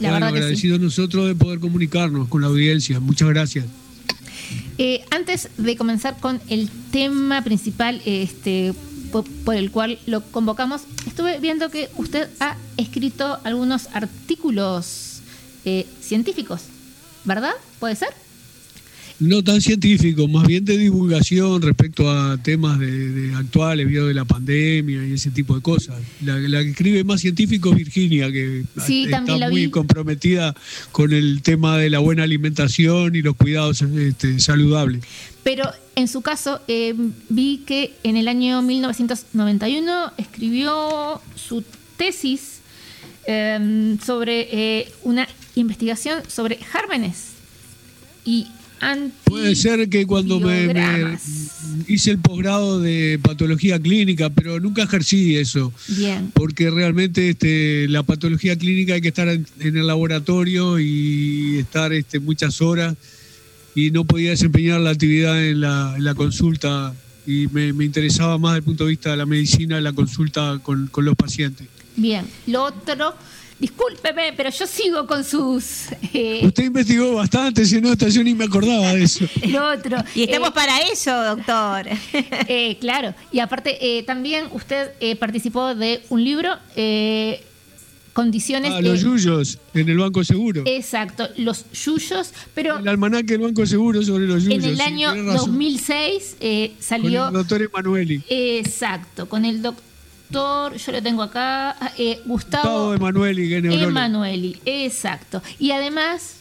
La 0.00 0.10
Bueno, 0.10 0.26
que 0.28 0.32
sí. 0.32 0.38
agradecidos 0.38 0.80
nosotros 0.80 1.26
de 1.28 1.34
poder 1.34 1.60
comunicarnos 1.60 2.28
con 2.28 2.40
la 2.40 2.48
audiencia. 2.48 3.00
Muchas 3.00 3.28
gracias. 3.28 3.66
Eh, 4.78 5.04
antes 5.10 5.50
de 5.58 5.76
comenzar 5.76 6.18
con 6.18 6.40
el 6.48 6.70
tema 6.90 7.42
principal 7.42 8.00
este, 8.06 8.72
po- 9.10 9.24
por, 9.44 9.54
el 9.56 9.70
cual 9.70 9.98
lo 10.06 10.22
convocamos, 10.22 10.82
estuve 11.06 11.38
viendo 11.40 11.70
que 11.70 11.88
usted 11.96 12.28
ha 12.40 12.56
escrito 12.76 13.38
algunos 13.44 13.88
artículos 13.92 15.20
eh, 15.64 15.86
científicos, 16.00 16.62
¿verdad? 17.24 17.52
¿Puede 17.78 17.96
ser? 17.96 18.08
No 19.18 19.44
tan 19.44 19.60
científico, 19.60 20.26
más 20.28 20.46
bien 20.46 20.64
de 20.64 20.78
divulgación 20.78 21.60
respecto 21.60 22.10
a 22.10 22.38
temas 22.38 22.78
de, 22.78 23.10
de 23.10 23.34
actuales, 23.34 23.86
video 23.86 24.06
de 24.06 24.14
la 24.14 24.24
pandemia 24.24 25.06
y 25.06 25.12
ese 25.12 25.30
tipo 25.30 25.54
de 25.54 25.60
cosas. 25.60 25.96
La, 26.24 26.38
la 26.38 26.62
que 26.62 26.70
escribe 26.70 27.04
más 27.04 27.20
científico 27.20 27.68
es 27.70 27.76
Virginia, 27.76 28.32
que 28.32 28.64
Sí, 28.86 29.04
está 29.04 29.20
muy 29.20 29.66
vi. 29.66 29.70
comprometida 29.70 30.54
con 30.90 31.12
el 31.12 31.42
tema 31.42 31.76
de 31.76 31.90
la 31.90 31.98
buena 31.98 32.22
alimentación 32.22 33.14
y 33.14 33.20
los 33.20 33.36
cuidados 33.36 33.82
este, 33.82 34.40
saludables. 34.40 35.04
Pero 35.42 35.64
en 36.00 36.08
su 36.08 36.22
caso, 36.22 36.60
eh, 36.68 36.94
vi 37.28 37.58
que 37.66 37.94
en 38.02 38.16
el 38.16 38.28
año 38.28 38.62
1991 38.62 40.12
escribió 40.16 41.20
su 41.36 41.62
tesis 41.96 42.60
eh, 43.26 43.96
sobre 44.04 44.48
eh, 44.50 44.92
una 45.02 45.28
investigación 45.54 46.22
sobre 46.28 46.56
gérmenes 46.56 47.32
y 48.24 48.46
Puede 49.24 49.54
ser 49.56 49.90
que 49.90 50.06
cuando 50.06 50.40
me, 50.40 50.72
hice 51.86 52.12
el 52.12 52.18
posgrado 52.18 52.80
de 52.80 53.20
patología 53.22 53.78
clínica, 53.78 54.30
pero 54.30 54.58
nunca 54.58 54.84
ejercí 54.84 55.36
eso. 55.36 55.70
Bien. 55.88 56.30
Porque 56.32 56.70
realmente 56.70 57.28
este, 57.28 57.88
la 57.88 58.02
patología 58.04 58.56
clínica 58.56 58.94
hay 58.94 59.02
que 59.02 59.08
estar 59.08 59.28
en, 59.28 59.46
en 59.58 59.76
el 59.76 59.86
laboratorio 59.86 60.78
y 60.78 61.58
estar 61.58 61.92
este, 61.92 62.20
muchas 62.20 62.62
horas 62.62 62.96
y 63.74 63.90
no 63.90 64.04
podía 64.04 64.30
desempeñar 64.30 64.80
la 64.80 64.90
actividad 64.90 65.42
en 65.44 65.60
la, 65.60 65.94
en 65.96 66.04
la 66.04 66.14
consulta 66.14 66.92
y 67.26 67.46
me, 67.52 67.72
me 67.72 67.84
interesaba 67.84 68.38
más 68.38 68.52
desde 68.52 68.58
el 68.58 68.64
punto 68.64 68.84
de 68.84 68.90
vista 68.90 69.10
de 69.10 69.16
la 69.16 69.26
medicina, 69.26 69.80
la 69.80 69.92
consulta 69.92 70.58
con, 70.62 70.86
con 70.88 71.04
los 71.04 71.14
pacientes. 71.16 71.66
Bien, 71.96 72.24
lo 72.46 72.64
otro, 72.64 73.14
discúlpeme, 73.58 74.32
pero 74.36 74.50
yo 74.50 74.66
sigo 74.66 75.06
con 75.06 75.22
sus... 75.22 75.92
eh, 76.14 76.40
Usted 76.44 76.64
investigó 76.64 77.14
bastante, 77.14 77.64
si 77.66 77.80
no, 77.80 77.92
hasta 77.92 78.08
yo 78.08 78.24
ni 78.24 78.34
me 78.34 78.44
acordaba 78.44 78.94
de 78.94 79.02
eso. 79.04 79.26
lo 79.48 79.68
otro. 79.72 79.98
Y 80.14 80.22
estamos 80.24 80.48
Eh, 80.48 80.52
para 80.54 80.78
eso, 80.92 81.12
doctor. 81.36 81.86
eh, 82.48 82.76
claro, 82.80 83.14
y 83.30 83.38
aparte 83.40 83.98
eh, 83.98 84.02
también 84.04 84.46
usted 84.52 84.92
eh, 85.00 85.14
participó 85.16 85.74
de 85.74 86.02
un 86.08 86.24
libro, 86.24 86.50
eh, 86.74 87.44
Condiciones... 88.12 88.72
Ah, 88.74 88.80
los 88.80 89.02
yuyos 89.02 89.58
en 89.72 89.88
el 89.88 89.98
Banco 89.98 90.24
Seguro. 90.24 90.62
Exacto, 90.66 91.28
los 91.36 91.64
yuyos, 91.72 92.32
pero 92.54 92.78
El 92.78 92.88
almanaque 92.88 93.34
del 93.34 93.42
Banco 93.42 93.64
Seguro 93.66 94.02
sobre 94.02 94.26
los 94.26 94.44
yuyos. 94.44 94.64
en 94.64 94.70
el 94.70 94.80
año 94.80 95.12
tiene 95.12 95.32
razón. 95.32 95.46
2006 95.46 96.36
eh, 96.40 96.72
Con 96.74 96.82
salió... 96.82 97.28
el 97.28 97.34
doctor 97.34 97.62
Emanueli. 97.62 98.22
Exacto, 98.28 99.28
con 99.28 99.44
el 99.44 99.62
doctor, 99.62 100.76
yo 100.76 100.92
lo 100.92 101.02
tengo 101.02 101.22
acá, 101.22 101.76
eh, 101.98 102.20
Gustavo 102.24 102.90
Gustavo 102.90 102.94
Emanueli, 102.94 103.48
que 103.48 103.56
es 103.58 103.62
neurólogo. 103.62 103.90
Emanueli, 103.90 104.60
exacto. 104.64 105.42
Y 105.58 105.70
además, 105.70 106.34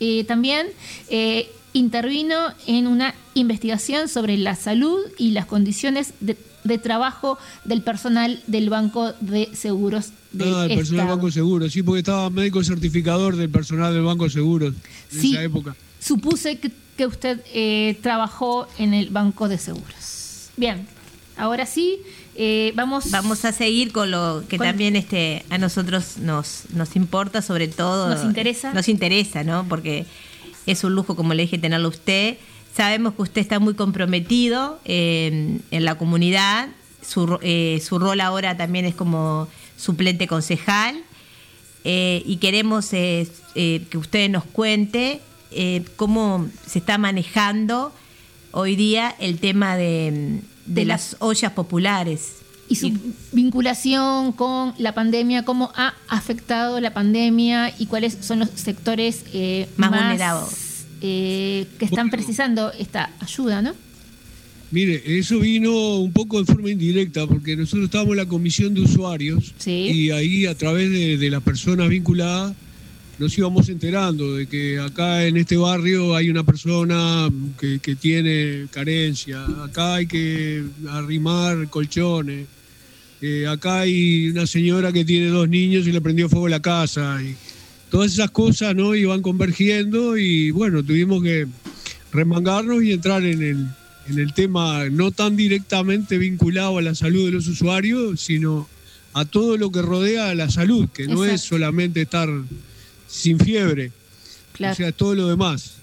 eh, 0.00 0.24
también 0.24 0.66
eh, 1.10 1.48
intervino 1.72 2.52
en 2.66 2.86
una 2.86 3.14
investigación 3.34 4.08
sobre 4.08 4.36
la 4.36 4.56
salud 4.56 4.98
y 5.18 5.30
las 5.30 5.46
condiciones 5.46 6.14
de, 6.20 6.36
de 6.64 6.78
trabajo 6.78 7.38
del 7.64 7.82
personal 7.82 8.40
del 8.46 8.70
Banco 8.70 9.12
de 9.20 9.48
Seguros 9.54 10.10
del 10.32 10.54
Ah, 10.54 10.66
el 10.68 10.76
personal 10.76 11.06
del. 11.06 11.16
Banco 11.16 11.30
Seguro, 11.30 11.68
sí, 11.68 11.82
porque 11.82 11.98
estaba 12.00 12.30
médico 12.30 12.62
certificador 12.64 13.36
del 13.36 13.50
personal 13.50 13.92
del 13.92 14.02
Banco 14.02 14.28
Seguro 14.30 14.66
en 14.68 14.76
Sí. 15.10 15.32
esa 15.32 15.42
época. 15.42 15.74
Supuse 16.00 16.58
que, 16.58 16.70
que 16.96 17.06
usted 17.06 17.40
eh, 17.52 17.98
trabajó 18.02 18.66
en 18.78 18.94
el 18.94 19.10
Banco 19.10 19.48
de 19.48 19.58
Seguros. 19.58 20.50
Bien, 20.56 20.86
ahora 21.36 21.66
sí, 21.66 21.98
eh, 22.34 22.72
vamos... 22.74 23.10
Vamos 23.10 23.44
a 23.44 23.52
seguir 23.52 23.92
con 23.92 24.10
lo 24.10 24.42
que 24.48 24.56
Con- 24.58 24.66
también 24.66 24.96
este, 24.96 25.44
a 25.50 25.58
nosotros 25.58 26.18
nos, 26.18 26.64
nos 26.74 26.96
importa, 26.96 27.42
sobre 27.42 27.68
todo. 27.68 28.08
Nos 28.08 28.24
interesa. 28.24 28.72
Nos 28.72 28.88
interesa, 28.88 29.44
¿no? 29.44 29.66
Porque 29.68 30.06
es 30.66 30.82
un 30.84 30.94
lujo, 30.94 31.14
como 31.16 31.34
le 31.34 31.42
dije, 31.42 31.58
tenerlo 31.58 31.88
a 31.88 31.90
usted. 31.90 32.36
Sabemos 32.74 33.14
que 33.14 33.22
usted 33.22 33.40
está 33.40 33.58
muy 33.58 33.74
comprometido 33.74 34.80
eh, 34.84 35.58
en 35.70 35.84
la 35.84 35.96
comunidad. 35.96 36.68
Su, 37.06 37.38
eh, 37.42 37.82
su 37.86 37.98
rol 37.98 38.20
ahora 38.20 38.56
también 38.56 38.84
es 38.86 38.94
como 38.94 39.48
suplente 39.76 40.26
concejal. 40.26 40.96
Eh, 41.84 42.22
y 42.24 42.36
queremos 42.36 42.88
eh, 42.92 43.26
que 43.54 43.98
usted 43.98 44.30
nos 44.30 44.44
cuente 44.44 45.20
eh, 45.50 45.84
cómo 45.96 46.48
se 46.66 46.78
está 46.78 46.96
manejando 46.96 47.92
hoy 48.52 48.76
día 48.76 49.14
el 49.18 49.38
tema 49.38 49.76
de, 49.76 50.40
de 50.64 50.74
De 50.74 50.84
la- 50.84 50.94
las 50.94 51.16
ollas 51.18 51.52
populares. 51.52 52.36
y 52.68 52.76
su 52.76 52.90
vinculación 53.32 54.32
con 54.32 54.74
la 54.78 54.94
pandemia, 54.94 55.44
cómo 55.44 55.72
ha 55.74 55.94
afectado 56.08 56.80
la 56.80 56.94
pandemia 56.94 57.74
y 57.78 57.86
cuáles 57.86 58.16
son 58.22 58.38
los 58.38 58.50
sectores 58.54 59.24
eh, 59.34 59.68
Más 59.76 59.90
vulnerados. 59.90 60.54
Eh, 61.02 61.66
que 61.78 61.84
están 61.84 62.10
precisando 62.10 62.72
esta 62.72 63.10
ayuda, 63.20 63.60
¿no? 63.60 63.74
Mire, 64.70 65.02
eso 65.18 65.38
vino 65.40 65.98
un 65.98 66.12
poco 66.12 66.38
de 66.38 66.46
forma 66.46 66.70
indirecta, 66.70 67.26
porque 67.26 67.56
nosotros 67.56 67.84
estábamos 67.84 68.12
en 68.12 68.18
la 68.18 68.26
comisión 68.26 68.72
de 68.72 68.80
usuarios 68.80 69.52
y 69.66 70.10
ahí 70.10 70.46
a 70.46 70.54
través 70.54 70.90
de, 70.90 71.18
de 71.18 71.30
las 71.30 71.42
personas 71.42 71.90
vinculadas 71.90 72.54
nos 73.18 73.36
íbamos 73.36 73.68
enterando 73.68 74.34
de 74.34 74.46
que 74.46 74.78
acá 74.78 75.26
en 75.26 75.36
este 75.36 75.56
barrio 75.56 76.16
hay 76.16 76.30
una 76.30 76.42
persona 76.42 77.28
que, 77.58 77.78
que 77.78 77.94
tiene 77.94 78.66
carencia, 78.70 79.44
acá 79.64 79.96
hay 79.96 80.06
que 80.06 80.64
arrimar 80.88 81.68
colchones, 81.68 82.46
eh, 83.20 83.46
acá 83.46 83.80
hay 83.80 84.28
una 84.30 84.46
señora 84.46 84.92
que 84.92 85.04
tiene 85.04 85.26
dos 85.26 85.48
niños 85.48 85.86
y 85.86 85.92
le 85.92 86.00
prendió 86.00 86.28
fuego 86.28 86.48
la 86.48 86.60
casa, 86.60 87.20
y 87.22 87.36
todas 87.92 88.10
esas 88.14 88.30
cosas 88.30 88.74
no 88.74 88.94
iban 88.94 89.20
convergiendo 89.20 90.16
y 90.16 90.50
bueno, 90.50 90.82
tuvimos 90.82 91.22
que 91.22 91.46
remangarnos 92.10 92.82
y 92.82 92.90
entrar 92.92 93.22
en 93.22 93.42
el, 93.42 93.66
en 94.08 94.18
el 94.18 94.32
tema 94.32 94.86
no 94.90 95.10
tan 95.12 95.36
directamente 95.36 96.16
vinculado 96.16 96.78
a 96.78 96.82
la 96.82 96.94
salud 96.94 97.26
de 97.26 97.32
los 97.32 97.46
usuarios, 97.48 98.18
sino 98.22 98.66
a 99.12 99.26
todo 99.26 99.58
lo 99.58 99.70
que 99.70 99.82
rodea 99.82 100.30
a 100.30 100.34
la 100.34 100.50
salud, 100.50 100.88
que 100.88 101.06
no 101.06 101.26
es 101.26 101.42
solamente 101.42 102.00
estar 102.00 102.30
sin 103.06 103.38
fiebre, 103.38 103.92
Claro. 104.54 104.72
o 104.72 104.76
sea, 104.76 104.90
todo 104.92 105.14
lo 105.14 105.28
demás. 105.28 105.74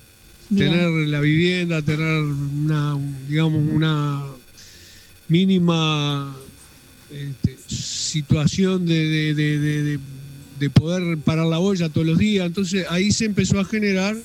Bien. 0.50 0.72
Tener 0.72 0.90
la 1.10 1.20
vivienda, 1.22 1.84
tener 1.84 2.24
una, 2.24 2.98
digamos, 3.28 3.62
una 3.72 4.24
mínima 5.28 6.36
este, 7.12 7.56
situación 7.68 8.88
de, 8.88 9.10
de- 9.10 9.34
de- 9.36 9.60
de- 9.84 10.00
de- 10.60 10.66
de 10.66 10.70
poder 10.70 11.18
parar 11.18 11.46
la 11.48 11.60
olla 11.60 11.90
todos 11.90 12.06
los 12.08 12.18
días. 12.18 12.46
Entonces 12.46 12.86
ahí 12.90 13.12
se 13.12 13.26
empezó 13.26 13.60
a 13.60 13.66
generar 13.66 14.16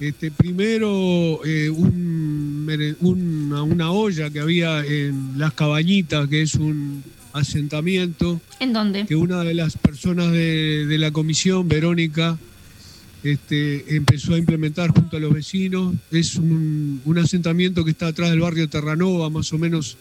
este, 0.00 0.30
primero 0.30 1.40
eh, 1.44 1.68
un 1.70 2.40
una, 3.00 3.62
una 3.64 3.90
olla 3.90 4.30
que 4.30 4.38
había 4.38 4.84
en 4.86 5.32
Las 5.38 5.52
Cabañitas, 5.54 6.28
que 6.28 6.42
es 6.42 6.54
un 6.54 7.02
asentamiento 7.32 8.40
¿En 8.60 8.72
dónde? 8.72 9.06
que 9.06 9.16
una 9.16 9.42
de 9.42 9.54
las 9.54 9.76
personas 9.76 10.30
de, 10.30 10.86
de 10.86 10.98
la 10.98 11.10
comisión, 11.10 11.66
Verónica, 11.68 12.38
este, 13.24 13.96
empezó 13.96 14.34
a 14.34 14.38
implementar 14.38 14.90
junto 14.90 15.16
a 15.16 15.20
los 15.20 15.32
vecinos. 15.34 15.94
Es 16.12 16.36
un, 16.36 17.00
un 17.04 17.18
asentamiento 17.18 17.84
que 17.84 17.90
está 17.90 18.06
atrás 18.08 18.30
del 18.30 18.40
barrio 18.40 18.68
Terranova, 18.68 19.28
más 19.30 19.52
o 19.52 19.58
menos 19.58 19.96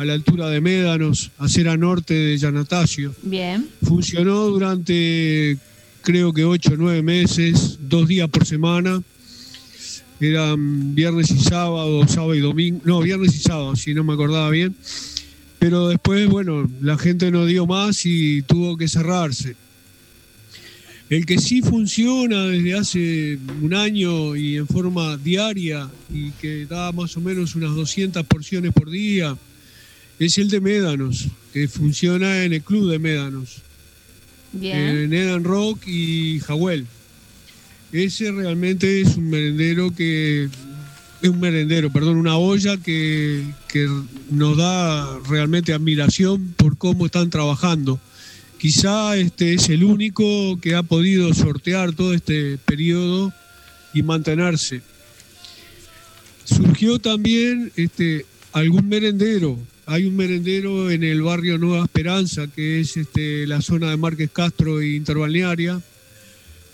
a 0.00 0.04
la 0.06 0.14
altura 0.14 0.48
de 0.48 0.62
Médanos, 0.62 1.30
acera 1.36 1.76
norte 1.76 2.14
de 2.14 2.38
Yanatacio. 2.38 3.14
Bien. 3.20 3.68
Funcionó 3.82 4.46
durante 4.46 5.58
creo 6.00 6.32
que 6.32 6.42
ocho 6.46 6.72
o 6.72 6.76
nueve 6.78 7.02
meses, 7.02 7.78
dos 7.82 8.08
días 8.08 8.26
por 8.30 8.46
semana. 8.46 9.02
eran 10.18 10.94
viernes 10.94 11.30
y 11.30 11.38
sábado, 11.40 12.08
sábado 12.08 12.34
y 12.34 12.40
domingo, 12.40 12.80
no, 12.82 13.00
viernes 13.00 13.36
y 13.36 13.40
sábado, 13.40 13.76
si 13.76 13.92
no 13.92 14.02
me 14.02 14.14
acordaba 14.14 14.48
bien. 14.48 14.74
Pero 15.58 15.88
después, 15.88 16.26
bueno, 16.30 16.66
la 16.80 16.96
gente 16.96 17.30
no 17.30 17.44
dio 17.44 17.66
más 17.66 18.06
y 18.06 18.40
tuvo 18.40 18.78
que 18.78 18.88
cerrarse. 18.88 19.54
El 21.10 21.26
que 21.26 21.38
sí 21.38 21.60
funciona 21.60 22.46
desde 22.46 22.74
hace 22.74 23.38
un 23.60 23.74
año 23.74 24.34
y 24.34 24.56
en 24.56 24.66
forma 24.66 25.18
diaria 25.18 25.90
y 26.10 26.30
que 26.30 26.64
da 26.64 26.90
más 26.90 27.18
o 27.18 27.20
menos 27.20 27.54
unas 27.54 27.74
200 27.74 28.24
porciones 28.24 28.72
por 28.72 28.88
día 28.88 29.36
es 30.20 30.38
el 30.38 30.50
de 30.50 30.60
Médanos, 30.60 31.28
que 31.52 31.66
funciona 31.66 32.44
en 32.44 32.52
el 32.52 32.62
club 32.62 32.90
de 32.90 32.98
Médanos. 32.98 33.62
Bien. 34.52 34.76
En 34.76 35.12
Edan 35.12 35.44
Rock 35.44 35.86
y 35.86 36.40
Jawel. 36.40 36.86
Ese 37.90 38.30
realmente 38.30 39.00
es 39.00 39.16
un 39.16 39.30
merendero 39.30 39.94
que. 39.94 40.48
Es 41.22 41.28
un 41.28 41.40
merendero, 41.40 41.90
perdón, 41.90 42.16
una 42.16 42.36
olla 42.36 42.76
que, 42.78 43.44
que 43.68 43.86
nos 44.30 44.56
da 44.56 45.18
realmente 45.28 45.72
admiración 45.72 46.54
por 46.56 46.78
cómo 46.78 47.06
están 47.06 47.28
trabajando. 47.28 48.00
Quizá 48.58 49.16
este 49.16 49.54
es 49.54 49.68
el 49.70 49.84
único 49.84 50.58
que 50.60 50.74
ha 50.74 50.82
podido 50.82 51.32
sortear 51.34 51.92
todo 51.92 52.14
este 52.14 52.58
periodo 52.58 53.32
y 53.94 54.02
mantenerse. 54.02 54.82
Surgió 56.44 56.98
también 56.98 57.72
este, 57.76 58.26
algún 58.52 58.88
merendero. 58.88 59.58
Hay 59.92 60.04
un 60.06 60.14
merendero 60.14 60.88
en 60.92 61.02
el 61.02 61.20
barrio 61.20 61.58
Nueva 61.58 61.82
Esperanza, 61.84 62.46
que 62.46 62.78
es 62.78 62.96
este, 62.96 63.44
la 63.48 63.60
zona 63.60 63.90
de 63.90 63.96
Márquez 63.96 64.30
Castro 64.32 64.80
e 64.80 64.90
Interbalnearia, 64.94 65.80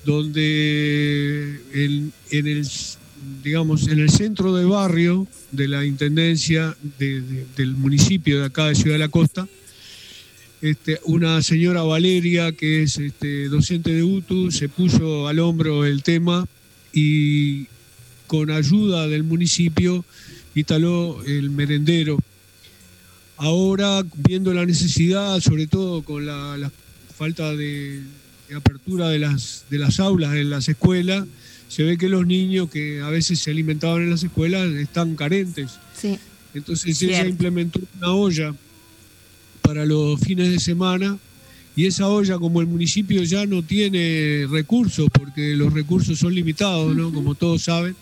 donde 0.05 1.59
en, 1.73 2.13
el, 2.47 2.67
digamos, 3.43 3.89
en 3.89 4.01
el 4.01 4.11
centro 4.11 4.55
de 4.55 4.67
barrio 4.67 5.27
de 5.51 5.67
la 5.67 5.87
intendencia 5.87 6.77
de- 6.99 7.23
de- 7.23 7.47
del 7.57 7.71
municipio 7.75 8.41
de 8.41 8.45
acá 8.47 8.67
de 8.69 8.75
Ciudad 8.75 8.97
de 8.97 8.99
la 8.99 9.09
Costa, 9.09 9.49
este, 10.61 11.01
una 11.05 11.41
señora 11.41 11.83
Valeria, 11.85 12.53
que 12.53 12.83
es 12.83 12.99
este, 12.99 13.49
docente 13.49 13.95
de 13.95 14.03
UTU, 14.03 14.51
se 14.51 14.69
puso 14.69 15.27
al 15.27 15.39
hombro 15.39 15.87
el 15.87 16.03
tema 16.03 16.47
y 16.93 17.65
con 18.27 18.51
ayuda 18.51 19.07
del 19.09 19.23
municipio 19.25 20.05
instaló 20.55 21.23
el 21.25 21.49
merendero. 21.49 22.19
Ahora, 23.37 24.03
viendo 24.27 24.55
la 24.55 24.65
necesidad, 24.65 25.41
sobre 25.41 25.67
todo 25.67 26.03
con 26.03 26.25
la, 26.25 26.57
la 26.57 26.71
falta 27.17 27.55
de, 27.55 28.03
de 28.49 28.55
apertura 28.55 29.09
de 29.09 29.19
las, 29.19 29.65
de 29.69 29.79
las 29.79 30.01
aulas 30.01 30.35
en 30.35 30.51
las 30.51 30.69
escuelas, 30.69 31.27
se 31.69 31.83
ve 31.83 31.99
que 31.99 32.09
los 32.09 32.27
niños 32.27 32.71
que 32.71 33.01
a 33.03 33.09
veces 33.11 33.39
se 33.41 33.51
alimentaban 33.51 34.03
en 34.03 34.11
las 34.11 34.23
escuelas 34.23 34.69
están 34.75 35.17
carentes. 35.17 35.73
Sí. 36.01 36.19
Entonces 36.55 37.03
ella 37.03 37.15
Cierto. 37.17 37.31
implementó 37.31 37.81
una 37.99 38.13
olla 38.13 38.55
para 39.61 39.85
los 39.85 40.19
fines 40.21 40.51
de 40.51 40.59
semana 40.59 41.19
y 41.75 41.85
esa 41.85 42.09
olla 42.09 42.39
como 42.39 42.63
el 42.63 42.67
municipio 42.67 43.23
ya 43.25 43.45
no 43.45 43.63
tiene 43.63 44.47
recursos 44.51 45.09
porque 45.13 45.55
los 45.57 45.73
recursos 45.75 46.19
son 46.19 46.35
limitados, 46.35 46.97
¿no? 46.97 47.13
Como 47.13 47.35
todos 47.35 47.63
saben. 47.63 47.95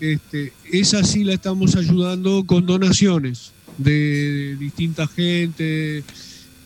Este, 0.00 0.54
esa 0.72 1.04
sí 1.04 1.24
la 1.24 1.34
estamos 1.34 1.76
ayudando 1.76 2.44
con 2.46 2.64
donaciones 2.64 3.52
de, 3.78 4.56
distinta 4.58 5.06
gente, 5.06 6.02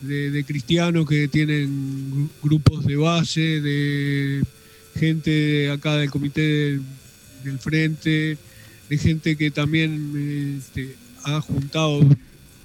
de, 0.01 0.43
cristianos 0.45 1.07
que 1.07 1.27
tienen 1.27 2.11
gru- 2.11 2.29
grupos 2.43 2.85
de 2.85 2.95
base, 2.95 3.41
de 3.61 4.43
gente 4.99 5.69
acá 5.71 5.97
del 5.97 6.09
comité 6.09 6.41
del, 6.41 6.81
del 7.43 7.59
frente, 7.59 8.37
de 8.89 8.97
gente 8.97 9.35
que 9.35 9.51
también 9.51 10.57
este, 10.59 10.95
ha 11.23 11.41
juntado 11.41 12.01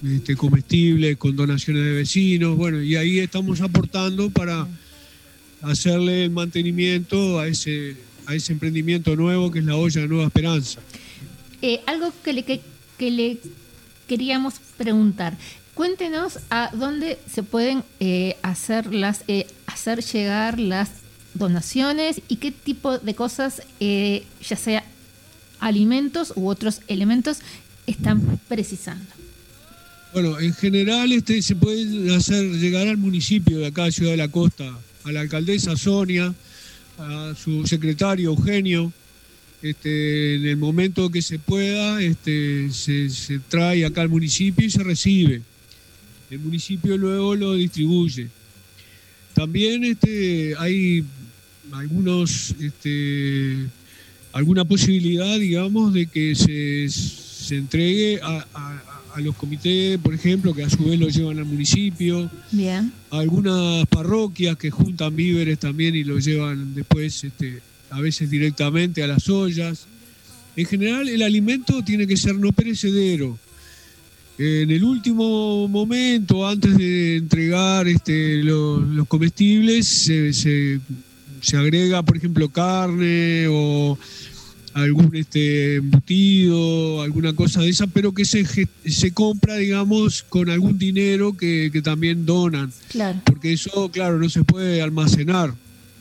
este, 0.04 0.36
comestibles 0.36 1.16
con 1.16 1.34
donaciones 1.36 1.84
de 1.84 1.92
vecinos, 1.92 2.56
bueno, 2.56 2.82
y 2.82 2.96
ahí 2.96 3.18
estamos 3.18 3.60
aportando 3.60 4.30
para 4.30 4.66
hacerle 5.62 6.24
el 6.24 6.30
mantenimiento 6.30 7.38
a 7.38 7.46
ese, 7.46 7.96
a 8.26 8.34
ese 8.34 8.52
emprendimiento 8.52 9.14
nuevo 9.16 9.50
que 9.50 9.58
es 9.58 9.64
la 9.64 9.76
olla 9.76 10.00
de 10.00 10.08
Nueva 10.08 10.24
Esperanza. 10.26 10.80
Eh, 11.62 11.80
algo 11.86 12.12
que 12.24 12.32
le, 12.32 12.42
que, 12.44 12.60
que 12.98 13.10
le 13.10 13.38
queríamos 14.10 14.54
preguntar. 14.76 15.36
Cuéntenos 15.74 16.40
a 16.50 16.72
dónde 16.74 17.16
se 17.32 17.44
pueden 17.44 17.84
eh, 18.00 18.36
hacer, 18.42 18.92
las, 18.92 19.22
eh, 19.28 19.46
hacer 19.68 20.02
llegar 20.02 20.58
las 20.58 20.90
donaciones 21.34 22.20
y 22.26 22.36
qué 22.36 22.50
tipo 22.50 22.98
de 22.98 23.14
cosas, 23.14 23.62
eh, 23.78 24.24
ya 24.42 24.56
sea 24.56 24.82
alimentos 25.60 26.32
u 26.34 26.48
otros 26.48 26.80
elementos, 26.88 27.38
están 27.86 28.40
precisando. 28.48 29.06
Bueno, 30.12 30.40
en 30.40 30.54
general 30.54 31.12
este 31.12 31.40
se 31.40 31.54
puede 31.54 32.12
hacer 32.16 32.50
llegar 32.50 32.88
al 32.88 32.96
municipio 32.96 33.58
de 33.58 33.68
acá, 33.68 33.92
Ciudad 33.92 34.10
de 34.10 34.16
la 34.16 34.28
Costa, 34.28 34.76
a 35.04 35.12
la 35.12 35.20
alcaldesa 35.20 35.76
Sonia, 35.76 36.34
a 36.98 37.32
su 37.36 37.64
secretario 37.64 38.30
Eugenio. 38.30 38.92
Este, 39.62 40.36
en 40.36 40.46
el 40.46 40.56
momento 40.56 41.10
que 41.10 41.20
se 41.20 41.38
pueda, 41.38 42.00
este, 42.02 42.70
se, 42.72 43.10
se 43.10 43.38
trae 43.40 43.84
acá 43.84 44.00
al 44.02 44.08
municipio 44.08 44.64
y 44.66 44.70
se 44.70 44.82
recibe. 44.82 45.42
El 46.30 46.38
municipio 46.38 46.96
luego 46.96 47.34
lo 47.36 47.54
distribuye. 47.54 48.28
También 49.34 49.84
este, 49.84 50.54
hay 50.58 51.04
algunos, 51.72 52.54
este, 52.60 53.56
alguna 54.32 54.64
posibilidad, 54.64 55.38
digamos, 55.38 55.92
de 55.92 56.06
que 56.06 56.34
se, 56.34 56.88
se 56.88 57.56
entregue 57.56 58.20
a, 58.22 58.46
a- 58.54 58.82
a 59.12 59.20
los 59.20 59.34
comités, 59.34 59.98
por 59.98 60.14
ejemplo, 60.14 60.54
que 60.54 60.62
a 60.62 60.70
su 60.70 60.84
vez 60.84 60.98
lo 61.00 61.08
llevan 61.08 61.38
al 61.40 61.44
municipio, 61.44 62.30
Bien. 62.52 62.92
a 63.10 63.18
algunas 63.18 63.84
parroquias 63.88 64.56
que 64.56 64.70
juntan 64.70 65.16
víveres 65.16 65.58
también 65.58 65.96
y 65.96 66.04
lo 66.04 66.20
llevan 66.20 66.76
después, 66.76 67.24
este, 67.24 67.58
a 67.90 68.00
veces 68.00 68.30
directamente 68.30 69.02
a 69.02 69.06
las 69.06 69.28
ollas. 69.28 69.86
En 70.56 70.66
general, 70.66 71.08
el 71.08 71.22
alimento 71.22 71.82
tiene 71.84 72.06
que 72.06 72.16
ser 72.16 72.34
no 72.36 72.52
perecedero. 72.52 73.38
En 74.38 74.70
el 74.70 74.82
último 74.84 75.68
momento, 75.68 76.46
antes 76.48 76.76
de 76.78 77.16
entregar 77.16 77.86
este, 77.88 78.42
lo- 78.42 78.80
los 78.80 79.06
comestibles, 79.06 79.86
se, 79.86 80.32
se- 80.32 80.80
se 81.42 81.56
agrega, 81.56 82.02
por 82.02 82.16
ejemplo, 82.16 82.48
carne 82.48 83.46
o 83.48 83.98
algún 84.72 85.14
este, 85.16 85.76
embutido, 85.76 87.02
alguna 87.02 87.34
cosa 87.34 87.60
de 87.60 87.68
esa, 87.70 87.86
pero 87.88 88.12
que 88.14 88.24
se, 88.24 88.44
se 88.86 89.12
compra, 89.12 89.56
digamos, 89.56 90.22
con 90.22 90.48
algún 90.48 90.78
dinero 90.78 91.36
que, 91.36 91.70
que 91.72 91.82
también 91.82 92.24
donan, 92.24 92.72
Claro, 92.88 93.20
porque 93.24 93.52
eso, 93.52 93.90
claro, 93.90 94.18
no 94.18 94.28
se 94.30 94.44
puede 94.44 94.80
almacenar. 94.80 95.52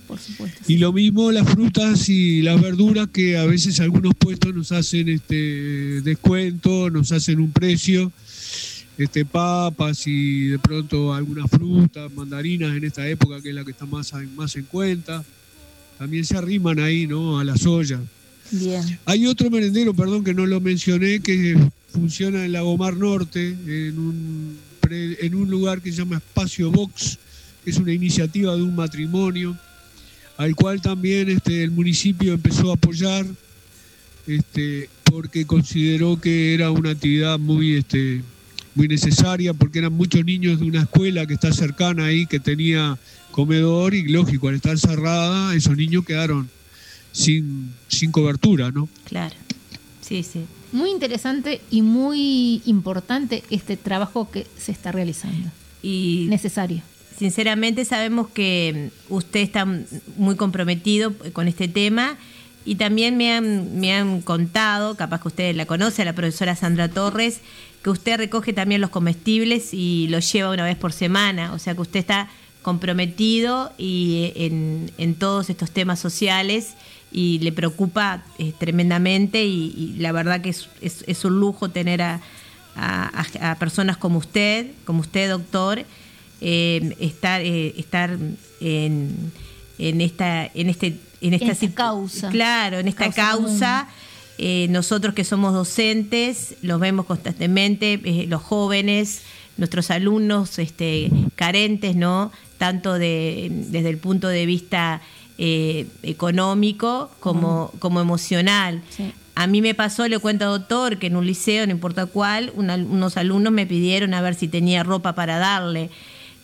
Por 0.10 0.20
supuesto. 0.20 0.60
Y 0.68 0.78
lo 0.78 0.92
mismo 0.92 1.32
las 1.32 1.48
frutas 1.48 2.10
y 2.10 2.42
las 2.42 2.60
verduras 2.60 3.10
que 3.14 3.38
a 3.38 3.46
veces 3.46 3.80
algunos 3.80 4.16
puestos 4.16 4.56
nos 4.56 4.72
hacen 4.72 5.08
este 5.08 6.02
descuento, 6.02 6.90
nos 6.90 7.12
hacen 7.12 7.40
un 7.40 7.52
precio, 7.52 8.12
este 8.98 9.24
papas 9.24 10.08
y 10.08 10.48
de 10.48 10.58
pronto 10.58 11.14
algunas 11.14 11.48
frutas, 11.52 12.12
mandarinas 12.12 12.76
en 12.76 12.86
esta 12.86 13.08
época 13.08 13.40
que 13.40 13.50
es 13.50 13.56
la 13.56 13.64
que 13.64 13.72
está 13.72 13.86
más, 13.86 14.12
más 14.36 14.56
en 14.56 14.64
cuenta. 14.64 15.24
También 16.00 16.26
se 16.26 16.36
arriman 16.36 16.80
ahí, 16.80 17.06
¿no? 17.06 17.40
A 17.40 17.44
las 17.44 17.68
ollas. 17.68 18.00
Bien. 18.50 18.82
Hay 19.06 19.28
otro 19.28 19.52
merendero, 19.52 19.94
perdón, 19.94 20.24
que 20.24 20.34
no 20.34 20.48
lo 20.48 20.60
mencioné, 20.60 21.20
que 21.20 21.56
funciona 21.94 22.46
en 22.46 22.54
Lagomar 22.54 22.98
Norte, 22.98 23.50
en 23.50 24.00
un, 24.00 24.58
en 24.90 25.36
un 25.36 25.52
lugar 25.52 25.82
que 25.82 25.92
se 25.92 26.00
llama 26.00 26.18
Espacio 26.18 26.72
Box, 26.72 27.20
que 27.64 27.70
es 27.70 27.78
una 27.78 27.94
iniciativa 27.94 28.56
de 28.56 28.64
un 28.64 28.76
matrimonio, 28.76 29.56
al 30.40 30.56
cual 30.56 30.80
también 30.80 31.30
este, 31.30 31.66
el 31.66 31.72
municipio 31.72 32.34
empezó 32.34 32.72
a 32.72 32.76
apoyar, 32.76 33.26
este, 34.26 34.90
porque 35.04 35.46
consideró 35.46 36.18
que 36.22 36.54
era 36.54 36.72
una 36.72 36.92
actividad 36.92 37.38
muy, 37.38 37.76
este, 37.76 38.24
muy 38.74 38.88
necesaria, 38.88 39.54
porque 39.54 39.80
eran 39.80 39.92
muchos 39.92 40.24
niños 40.24 40.62
de 40.62 40.66
una 40.66 40.84
escuela 40.84 41.26
que 41.26 41.34
está 41.34 41.52
cercana 41.52 42.06
ahí, 42.06 42.26
que 42.26 42.40
tenía 42.40 42.98
comedor, 43.32 43.94
y 43.94 44.08
lógico, 44.08 44.48
al 44.48 44.56
estar 44.56 44.80
cerrada, 44.80 45.54
esos 45.56 45.76
niños 45.76 46.06
quedaron 46.06 46.50
sin, 47.12 47.74
sin 47.90 48.14
cobertura, 48.14 48.72
¿no? 48.72 48.88
Claro. 49.04 49.36
Sí, 50.00 50.24
sí. 50.24 50.46
Muy 50.72 50.90
interesante 50.90 51.60
y 51.70 51.82
muy 51.82 52.62
importante 52.66 53.44
este 53.50 53.76
trabajo 53.76 54.32
que 54.32 54.48
se 54.58 54.72
está 54.72 54.94
realizando. 54.94 55.52
Y 55.84 56.28
Necesario. 56.30 56.82
Sinceramente 57.20 57.86
sabemos 57.86 58.30
que 58.30 58.90
mm, 59.10 59.14
usted 59.14 59.42
está 59.42 59.68
muy 60.18 60.36
comprometido 60.36 61.14
con 61.34 61.48
este 61.48 61.68
tema. 61.68 62.18
Y 62.66 62.76
también 62.76 63.18
me 63.18 63.32
han, 63.34 63.80
me 63.80 63.94
han 63.94 64.22
contado, 64.22 64.96
capaz 64.96 65.22
que 65.22 65.28
usted 65.30 65.56
la 65.56 65.66
conoce, 65.66 66.04
la 66.06 66.14
profesora 66.14 66.56
Sandra 66.56 66.88
Torres, 66.90 67.40
que 67.82 67.90
usted 67.90 68.18
recoge 68.18 68.54
también 68.54 68.82
los 68.82 68.90
comestibles 68.90 69.74
y 69.74 70.08
los 70.10 70.32
lleva 70.32 70.52
una 70.52 70.66
vez 70.66 70.76
por 70.76 70.92
semana, 70.92 71.54
o 71.54 71.58
sea 71.60 71.74
que 71.74 71.82
usted 71.82 72.00
está 72.02 72.30
comprometido 72.62 73.72
y 73.78 74.34
en, 74.36 74.92
en 74.98 75.16
todos 75.16 75.50
estos 75.50 75.72
temas 75.72 76.00
sociales 76.00 76.74
y 77.12 77.40
le 77.40 77.52
preocupa 77.54 78.24
eh, 78.38 78.54
tremendamente. 78.60 79.46
Y, 79.46 79.96
la 79.98 80.12
verdad 80.12 80.42
que 80.42 80.50
es, 80.50 80.70
es- 80.82 81.26
un 81.26 81.40
lujo 81.40 81.70
tener 81.70 82.02
a- 82.02 82.22
a 83.42 83.56
personas 83.56 83.98
como 83.98 84.20
usted, 84.20 84.68
como 84.86 85.00
usted 85.02 85.30
doctor, 85.30 85.86
eh, 86.42 86.96
estar, 87.00 87.42
eh, 87.42 87.74
estar 87.78 88.18
en, 88.62 89.32
en 89.78 90.02
esta, 90.02 90.46
en 90.46 90.70
este, 90.70 90.98
en 91.22 91.34
esta, 91.34 91.56
causa. 91.74 92.30
Claro, 92.30 92.80
en 92.80 92.88
esta 92.88 93.12
Causa. 93.12 93.88
Eh, 94.42 94.68
nosotros 94.70 95.14
que 95.14 95.26
somos 95.26 95.54
docentes, 95.54 96.56
los 96.62 96.80
vemos 96.80 97.06
constantemente, 97.06 98.00
eh, 98.06 98.26
los 98.30 98.42
jóvenes, 98.42 99.24
nuestros 99.58 99.92
alumnos 99.92 100.60
este, 100.60 101.12
carentes, 101.36 101.98
¿no? 101.98 102.32
Tanto 102.58 102.94
de, 102.94 103.50
desde 103.52 103.90
el 103.90 103.98
punto 103.98 104.30
de 104.30 104.46
vista 104.46 105.02
eh, 105.38 105.88
económico 106.04 107.12
como, 107.20 107.74
como 107.80 108.00
emocional. 108.00 108.82
A 109.36 109.46
mí 109.46 109.62
me 109.62 109.76
pasó, 109.76 110.08
le 110.08 110.20
cuento 110.20 110.46
doctor, 110.46 111.00
que 111.00 111.08
en 111.08 111.18
un 111.18 111.26
liceo, 111.26 111.66
no 111.66 111.74
importa 111.74 112.06
cuál, 112.06 112.54
unos 112.56 113.18
alumnos 113.18 113.52
me 113.52 113.66
pidieron 113.66 114.14
a 114.14 114.22
ver 114.22 114.36
si 114.36 114.48
tenía 114.48 114.84
ropa 114.84 115.16
para 115.16 115.38
darle. 115.38 115.90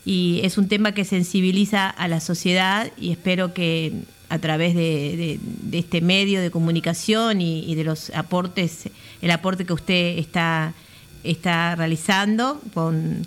Y 0.05 0.41
es 0.43 0.57
un 0.59 0.67
tema 0.67 0.91
que 0.93 1.03
sensibiliza 1.03 1.89
a 1.89 2.07
la 2.07 2.19
sociedad 2.19 2.91
y 2.99 3.11
espero 3.11 3.53
que 3.53 3.91
a 4.29 4.37
través 4.39 4.75
de, 4.75 4.81
de- 5.17 5.39
de 5.41 5.77
este 5.79 6.01
medio 6.01 6.41
de 6.41 6.51
comunicación 6.51 7.41
y, 7.41 7.63
y 7.65 7.75
de 7.75 7.83
los 7.83 8.09
aportes, 8.11 8.89
el 9.21 9.31
aporte 9.31 9.65
que 9.65 9.73
usted 9.73 10.17
está, 10.19 10.73
está 11.23 11.75
realizando, 11.75 12.61
con, 12.73 13.25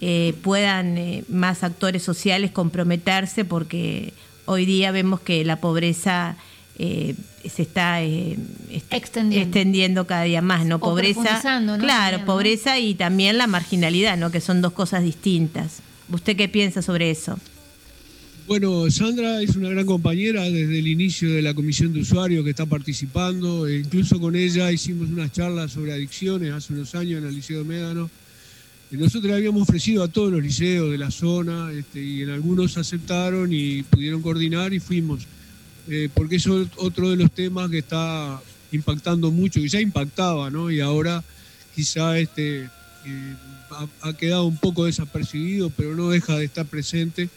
eh, 0.00 0.34
puedan 0.42 0.96
eh, 0.98 1.24
más 1.28 1.62
actores 1.64 2.02
sociales 2.02 2.50
comprometerse 2.50 3.44
porque 3.44 4.12
hoy 4.46 4.64
día 4.66 4.90
vemos 4.92 5.20
que 5.20 5.44
la 5.44 5.56
pobreza 5.60 6.36
eh, 6.78 7.14
se 7.48 7.62
está 7.62 8.02
eh, 8.02 8.36
extendiendo. 8.90 10.06
cada 10.06 10.22
día 10.24 10.42
más, 10.42 10.66
¿no? 10.66 10.76
O 10.76 10.80
Pobreza, 10.80 11.20
¿no? 11.78 11.84
claro, 11.84 12.18
También, 12.18 12.20
¿no? 12.20 12.26
pobreza 12.26 12.78
y 12.78 12.94
también 12.94 13.38
la 13.38 13.46
marginalidad, 13.46 14.16
¿no? 14.18 14.30
Que 14.30 14.40
son 14.40 14.60
dos 14.62 14.72
cosas 14.72 15.02
distintas. 15.02 15.80
¿Usted 16.10 16.36
qué 16.36 16.48
piensa 16.48 16.82
sobre 16.82 17.10
eso? 17.10 17.38
Bueno, 18.46 18.88
Sandra 18.92 19.42
es 19.42 19.56
una 19.56 19.70
gran 19.70 19.86
compañera 19.86 20.42
desde 20.44 20.78
el 20.78 20.86
inicio 20.86 21.34
de 21.34 21.42
la 21.42 21.52
comisión 21.52 21.92
de 21.92 22.00
usuarios 22.00 22.44
que 22.44 22.50
está 22.50 22.64
participando. 22.64 23.66
E 23.66 23.78
incluso 23.78 24.20
con 24.20 24.36
ella 24.36 24.70
hicimos 24.70 25.08
unas 25.08 25.32
charlas 25.32 25.72
sobre 25.72 25.92
adicciones 25.92 26.52
hace 26.52 26.72
unos 26.72 26.94
años 26.94 27.20
en 27.20 27.28
el 27.28 27.34
Liceo 27.34 27.58
de 27.58 27.64
Médano. 27.64 28.08
Nosotros 28.92 29.24
le 29.24 29.34
habíamos 29.34 29.62
ofrecido 29.62 30.04
a 30.04 30.08
todos 30.08 30.30
los 30.30 30.40
liceos 30.40 30.92
de 30.92 30.98
la 30.98 31.10
zona 31.10 31.72
este, 31.72 32.00
y 32.00 32.22
en 32.22 32.30
algunos 32.30 32.76
aceptaron 32.76 33.52
y 33.52 33.82
pudieron 33.82 34.22
coordinar 34.22 34.72
y 34.72 34.78
fuimos. 34.78 35.26
Eh, 35.88 36.08
porque 36.14 36.36
eso 36.36 36.62
es 36.62 36.68
otro 36.76 37.10
de 37.10 37.16
los 37.16 37.32
temas 37.32 37.68
que 37.68 37.78
está 37.78 38.40
impactando 38.70 39.32
mucho, 39.32 39.60
que 39.60 39.68
ya 39.68 39.80
impactaba, 39.80 40.50
¿no? 40.50 40.70
Y 40.70 40.80
ahora 40.80 41.24
quizá 41.74 42.16
este, 42.16 42.62
eh, 42.62 43.34
ha, 43.70 44.08
ha 44.08 44.12
quedado 44.16 44.44
un 44.46 44.56
poco 44.56 44.84
desapercibido, 44.86 45.70
pero 45.70 45.94
no 45.94 46.08
deja 46.10 46.36
de 46.38 46.44
estar 46.44 46.66
presente 46.66 47.28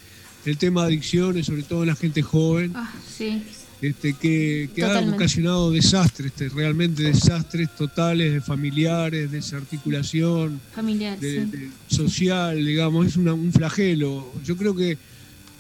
el 0.45 0.57
tema 0.57 0.82
de 0.82 0.88
adicciones, 0.88 1.45
sobre 1.45 1.63
todo 1.63 1.84
en 1.84 1.89
la 1.89 1.95
gente 1.95 2.21
joven, 2.21 2.71
Ah, 2.75 2.93
sí. 3.17 3.43
este, 3.82 4.13
que, 4.13 4.69
que 4.73 4.84
ha 4.84 4.99
ocasionado 5.01 5.71
desastres, 5.71 6.32
realmente 6.53 7.03
desastres 7.03 7.73
totales 7.75 8.34
de 8.34 8.41
familiares, 8.41 9.32
desarticulación, 9.32 10.59
Familiar, 10.73 11.19
de- 11.19 11.45
sí. 11.45 11.51
de- 11.51 11.69
social, 11.88 12.65
digamos, 12.65 13.07
es 13.07 13.15
una- 13.17 13.34
un 13.34 13.51
flagelo. 13.51 14.32
Yo 14.45 14.55
creo 14.57 14.75
que 14.75 14.97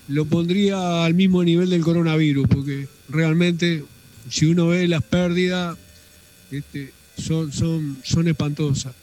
lo 0.07 0.25
pondría 0.25 1.05
al 1.05 1.13
mismo 1.13 1.43
nivel 1.43 1.69
del 1.69 1.81
coronavirus, 1.81 2.47
porque 2.47 2.87
realmente 3.09 3.83
si 4.29 4.45
uno 4.47 4.67
ve 4.67 4.87
las 4.87 5.03
pérdidas, 5.03 5.77
este, 6.51 6.93
son, 7.17 7.51
son, 7.51 7.97
son 8.03 8.27
espantosas. 8.27 8.93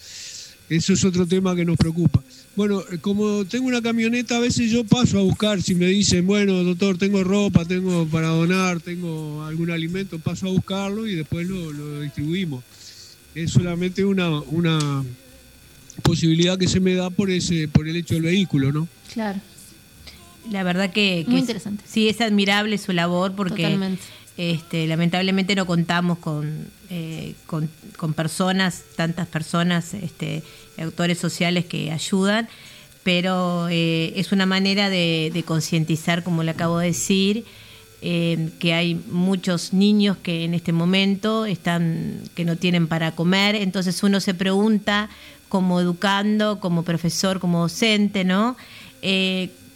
Eso 0.68 0.92
es 0.94 1.04
otro 1.04 1.26
tema 1.26 1.54
que 1.54 1.64
nos 1.64 1.76
preocupa. 1.76 2.20
Bueno, 2.56 2.80
eh, 2.90 2.98
como 3.00 3.44
tengo 3.44 3.68
una 3.68 3.80
camioneta, 3.82 4.36
a 4.36 4.40
veces 4.40 4.70
yo 4.70 4.82
paso 4.84 5.18
a 5.18 5.22
buscar, 5.22 5.62
si 5.62 5.74
me 5.76 5.86
dicen, 5.86 6.26
bueno, 6.26 6.64
doctor, 6.64 6.98
tengo 6.98 7.22
ropa, 7.22 7.64
tengo 7.64 8.06
para 8.06 8.28
donar, 8.28 8.80
tengo 8.80 9.44
algún 9.44 9.70
alimento, 9.70 10.18
paso 10.18 10.46
a 10.46 10.50
buscarlo 10.50 11.06
y 11.06 11.14
después 11.14 11.46
lo, 11.46 11.72
lo 11.72 12.00
distribuimos. 12.00 12.64
Es 13.34 13.52
solamente 13.52 14.04
una, 14.04 14.28
una 14.40 15.04
posibilidad 16.02 16.58
que 16.58 16.68
se 16.68 16.80
me 16.80 16.94
da 16.94 17.10
por 17.10 17.30
ese 17.30 17.68
por 17.68 17.86
el 17.88 17.96
hecho 17.96 18.14
del 18.14 18.24
vehículo, 18.24 18.72
¿no? 18.72 18.88
Claro. 19.12 19.40
La 20.50 20.62
verdad 20.62 20.90
que, 20.92 21.22
que 21.24 21.30
Muy 21.30 21.36
es- 21.40 21.42
interesante. 21.42 21.84
sí 21.86 22.08
es 22.08 22.20
admirable 22.20 22.78
su 22.78 22.92
labor 22.92 23.34
porque 23.34 23.62
Totalmente. 23.64 24.02
Este, 24.36 24.86
lamentablemente 24.86 25.54
no 25.54 25.66
contamos 25.66 26.18
con, 26.18 26.68
eh, 26.90 27.34
con, 27.46 27.68
personas, 28.14 28.82
tantas 28.94 29.26
personas, 29.26 29.94
este, 29.94 30.42
actores 30.78 31.18
sociales 31.18 31.64
que 31.64 31.90
ayudan, 31.90 32.48
pero 33.02 33.68
eh, 33.70 34.12
es 34.16 34.32
una 34.32 34.44
manera 34.44 34.90
de, 34.90 35.30
de 35.32 35.42
concientizar, 35.42 36.22
como 36.22 36.42
le 36.42 36.50
acabo 36.50 36.78
de 36.78 36.88
decir, 36.88 37.44
eh, 38.02 38.50
que 38.58 38.74
hay 38.74 38.94
muchos 39.10 39.72
niños 39.72 40.18
que 40.18 40.44
en 40.44 40.52
este 40.52 40.72
momento 40.72 41.46
están 41.46 42.20
que 42.34 42.44
no 42.44 42.56
tienen 42.56 42.88
para 42.88 43.12
comer, 43.12 43.54
entonces 43.54 44.02
uno 44.02 44.20
se 44.20 44.34
pregunta 44.34 45.08
como 45.48 45.80
educando, 45.80 46.60
como 46.60 46.82
profesor, 46.82 47.40
como 47.40 47.60
docente, 47.60 48.24
¿no? 48.24 48.56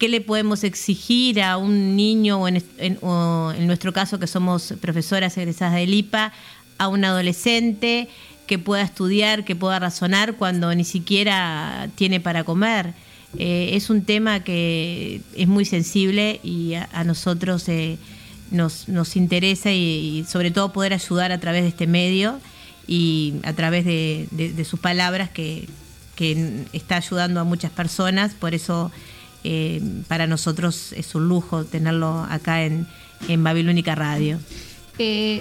¿Qué 0.00 0.08
le 0.08 0.22
podemos 0.22 0.64
exigir 0.64 1.42
a 1.42 1.58
un 1.58 1.94
niño 1.94 2.40
o 2.40 2.48
en, 2.48 3.66
nuestro 3.66 3.92
caso 3.92 4.18
que 4.18 4.26
somos 4.26 4.72
profesoras 4.80 5.36
egresadas 5.36 5.74
del 5.74 5.92
IPA, 5.92 6.32
a 6.78 6.88
un 6.88 7.04
adolescente 7.04 8.08
que 8.46 8.58
pueda 8.58 8.80
estudiar, 8.80 9.44
que 9.44 9.54
pueda 9.54 9.78
razonar 9.78 10.36
cuando 10.36 10.74
ni 10.74 10.84
siquiera 10.84 11.90
tiene 11.96 12.18
para 12.18 12.44
comer? 12.44 12.94
Eh, 13.36 13.72
es 13.74 13.90
un 13.90 14.02
tema 14.02 14.40
que 14.42 15.20
es 15.36 15.46
muy 15.46 15.66
sensible 15.66 16.40
y 16.42 16.72
a, 16.76 17.04
nosotros 17.04 17.68
eh, 17.68 17.98
nos, 18.50 18.86
interesa 19.16 19.70
y, 19.70 20.24
sobre 20.26 20.50
todo 20.50 20.72
poder 20.72 20.94
ayudar 20.94 21.30
a 21.30 21.40
través 21.40 21.60
de 21.60 21.68
este 21.68 21.86
medio 21.86 22.40
y 22.86 23.34
a 23.42 23.52
través 23.52 23.84
de, 23.84 24.64
sus 24.66 24.80
palabras 24.80 25.28
que 25.28 25.68
está 26.72 26.96
ayudando 26.96 27.38
a 27.38 27.44
muchas 27.44 27.70
personas. 27.70 28.32
Por 28.32 28.54
eso 28.54 28.90
eh, 29.44 29.80
para 30.08 30.26
nosotros 30.26 30.92
es 30.92 31.14
un 31.14 31.28
lujo 31.28 31.64
tenerlo 31.64 32.26
acá 32.28 32.64
en, 32.64 32.86
en 33.28 33.42
Babilónica 33.42 33.94
Radio. 33.94 34.38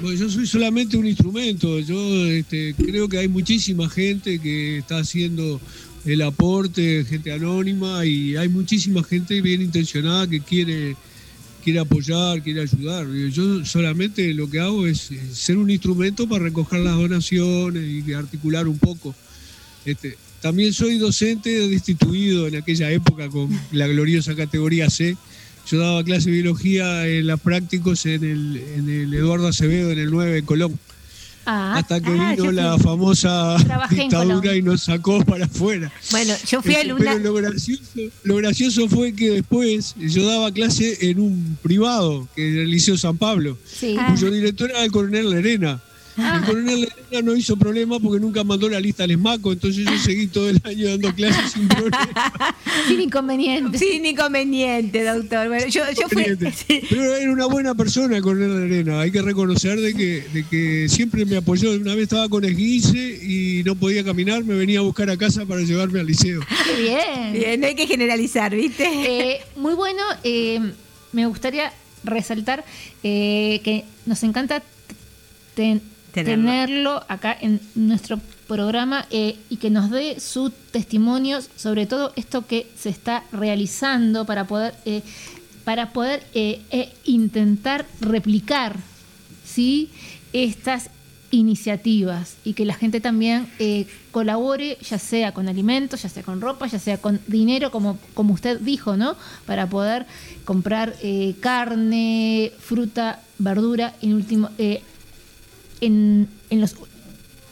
Bueno, 0.02 0.14
yo 0.14 0.30
soy 0.30 0.47
solamente 0.47 0.95
un 0.95 1.06
instrumento. 1.06 1.80
Yo 1.80 2.26
este, 2.28 2.74
creo 2.76 3.10
que 3.10 3.18
hay 3.18 3.28
muchísima 3.28 3.89
gente 3.89 4.39
que 4.39 4.78
está 4.78 5.00
haciendo 5.00 5.60
el 6.06 6.22
aporte, 6.22 7.04
gente 7.04 7.34
anónima, 7.34 8.06
y 8.06 8.38
hay 8.38 8.47
muchísima 8.47 9.04
gente 9.04 9.41
bien 9.41 9.62
intencionada 9.62 10.28
que 10.28 10.39
quiere, 10.39 10.95
quiere 11.62 11.80
apoyar, 11.80 12.41
quiere 12.41 12.62
ayudar. 12.62 13.06
Yo 13.32 13.66
solamente 13.66 14.34
lo 14.34 14.50
que 14.50 14.62
hago 14.62 14.88
es 14.88 15.12
eh, 15.12 15.20
ser 15.34 15.58
un 15.58 15.70
instrumento 15.70 16.28
para 16.28 16.45
recoger 16.45 16.80
las 16.80 16.95
donaciones 16.95 17.84
y 17.84 18.14
articular 18.14 18.66
un 18.66 18.80
poco. 18.80 19.14
Este, 19.84 20.18
también 20.42 20.74
soy 20.74 20.98
docente 20.98 21.68
destituido 21.68 22.48
en 22.48 22.56
aquella 22.56 22.92
época 22.92 23.30
con 23.30 23.50
la 23.72 23.88
gloriosa 23.88 24.36
categoría 24.36 24.90
C. 24.90 25.16
Yo 25.70 25.78
daba 25.80 26.04
clase 26.04 26.30
de 26.30 26.38
biología 26.42 27.06
en 27.08 27.28
las 27.28 27.40
prácticos 27.40 28.06
en 28.06 28.24
el, 28.24 28.58
en 28.76 28.90
el 28.90 29.14
Eduardo 29.14 29.48
Acevedo, 29.48 29.92
en 29.92 30.00
el 30.00 30.10
9 30.12 30.40
en 30.40 30.46
Colón. 30.46 30.80
Ah, 31.46 31.78
hasta 31.78 32.00
que 32.00 32.10
ah, 32.12 32.36
vino 32.36 32.52
la 32.52 32.74
fui- 32.76 32.84
famosa 32.84 33.56
dictadura 33.90 34.56
y 34.56 34.62
nos 34.62 34.84
sacó 34.84 35.24
para 35.26 35.46
afuera. 35.46 35.92
Bueno, 36.12 36.34
yo 36.48 36.62
fui 36.62 36.72
Este, 36.74 36.84
alumna. 36.86 37.12
Pero 37.14 37.24
lo 37.24 37.34
gracioso, 37.34 37.84
lo 38.24 38.36
gracioso 38.36 38.88
fue 38.90 39.14
que 39.14 39.32
después 39.32 39.96
yo 39.98 40.28
daba 40.28 40.52
clase 40.52 40.98
en 41.10 41.20
un 41.20 41.58
privado, 41.64 42.28
que 42.36 42.52
era 42.54 42.62
el 42.64 42.70
Liceo 42.72 42.98
San 42.98 43.18
Pablo, 43.18 43.58
Sí. 43.66 43.96
cuyo 44.12 44.32
director 44.32 44.70
era 44.70 44.84
el 44.84 44.92
coronel 44.92 45.30
Lerena. 45.30 45.82
El 46.20 46.45
coronel 46.45 46.82
Lerena 46.82 47.22
no 47.24 47.36
hizo 47.36 47.55
problema 47.57 47.99
porque 47.99 48.20
nunca 48.20 48.43
mandó 48.43 48.70
la 48.70 48.80
lista 48.80 49.03
al 49.03 49.11
ESMACO, 49.11 49.53
entonces 49.53 49.86
yo 49.86 49.97
seguí 49.97 50.28
todo 50.28 50.49
el 50.49 50.61
año 50.63 50.89
dando 50.89 51.13
clases 51.15 51.51
sin 51.53 51.67
problema. 51.67 52.55
Sin 52.88 53.01
inconveniente. 53.01 53.78
Sin 53.78 54.05
inconveniente, 54.05 55.03
doctor. 55.03 55.47
Bueno, 55.47 55.67
yo, 55.67 55.84
yo 55.91 56.07
fui. 56.09 56.24
Pero 56.89 57.15
era 57.15 57.32
una 57.32 57.45
buena 57.45 57.76
persona 57.76 58.17
el 58.17 58.24
coronel 58.24 58.70
Lerena, 58.70 59.01
hay 59.01 59.11
que 59.11 59.22
reconocer 59.22 59.80
de 59.80 59.93
que, 59.93 60.24
de 60.34 60.43
que 60.45 60.88
siempre 60.89 61.26
me 61.26 61.38
apoyó. 61.38 61.72
Una 61.72 61.95
vez 61.95 62.03
estaba 62.03 62.28
con 62.30 62.45
esguince 62.45 62.97
y 63.24 63.63
no 63.63 63.76
podía 63.76 64.03
caminar, 64.03 64.43
me 64.43 64.55
venía 64.55 64.80
a 64.80 64.84
buscar 64.84 65.09
a 65.09 65.17
casa 65.17 65.45
para 65.45 65.61
llevarme 65.61 65.99
al 65.99 66.07
liceo. 66.07 66.41
Qué 66.65 66.82
bien. 66.82 67.34
Bien, 67.34 67.59
no 67.61 67.67
hay 67.67 67.76
que 67.76 67.88
generalizar, 67.88 68.55
¿viste? 68.55 68.84
Eh, 68.86 69.39
muy 69.55 69.74
bueno. 69.74 70.01
eh, 70.24 70.59
me 71.11 71.26
gustaría 71.26 71.74
resaltar 72.03 72.63
eh, 73.03 73.61
que 73.63 73.84
nos 74.05 74.22
encanta 74.24 74.61
ten- 75.55 75.82
Tenerlo. 76.12 77.03
acá 77.07 77.36
en 77.39 77.60
nuestro 77.76 78.20
programa 78.47 79.05
eh, 79.12 79.38
y 79.49 79.57
que 79.57 79.70
nos 79.70 79.91
dé 79.91 80.20
sus 80.20 80.51
testimonios 80.72 81.49
sobre 81.55 81.86
todo 81.86 82.14
esto 82.16 82.47
que 82.47 82.68
se 82.76 82.89
está 82.89 83.24
realizando 83.32 84.26
para 84.26 84.45
poder 84.45 84.74
eh, 84.86 85.03
para 85.64 85.93
poder 85.93 86.24
eh, 86.34 86.91
intentar 87.05 87.86
replicar 88.01 88.78
sí 89.45 89.89
estas 90.34 90.89
iniciativas 91.32 92.38
y 92.43 92.53
que 92.53 92.66
la 92.66 92.74
gente 92.74 92.99
también 92.99 93.47
colabore, 94.10 94.80
ya 94.82 94.97
sea 94.97 95.32
con 95.32 95.47
alimentos, 95.47 96.01
ya 96.01 96.10
sea 96.10 96.24
con 96.24 96.41
ropa, 96.41 96.66
ya 96.66 96.80
sea 96.80 96.97
con 96.97 97.20
dinero, 97.28 97.70
como, 97.70 97.99
como 98.16 98.34
usted 98.34 98.60
dijo, 98.60 98.97
¿no? 98.97 99.16
Para 99.45 99.70
poder 99.70 100.07
comprar 100.43 100.95
carne, 101.39 102.51
fruta, 102.57 103.20
verdura, 103.39 103.95
en 104.01 104.14
último, 104.14 104.49
eh, 104.57 104.84
en, 105.82 106.28
en 106.50 106.62
los 106.62 106.76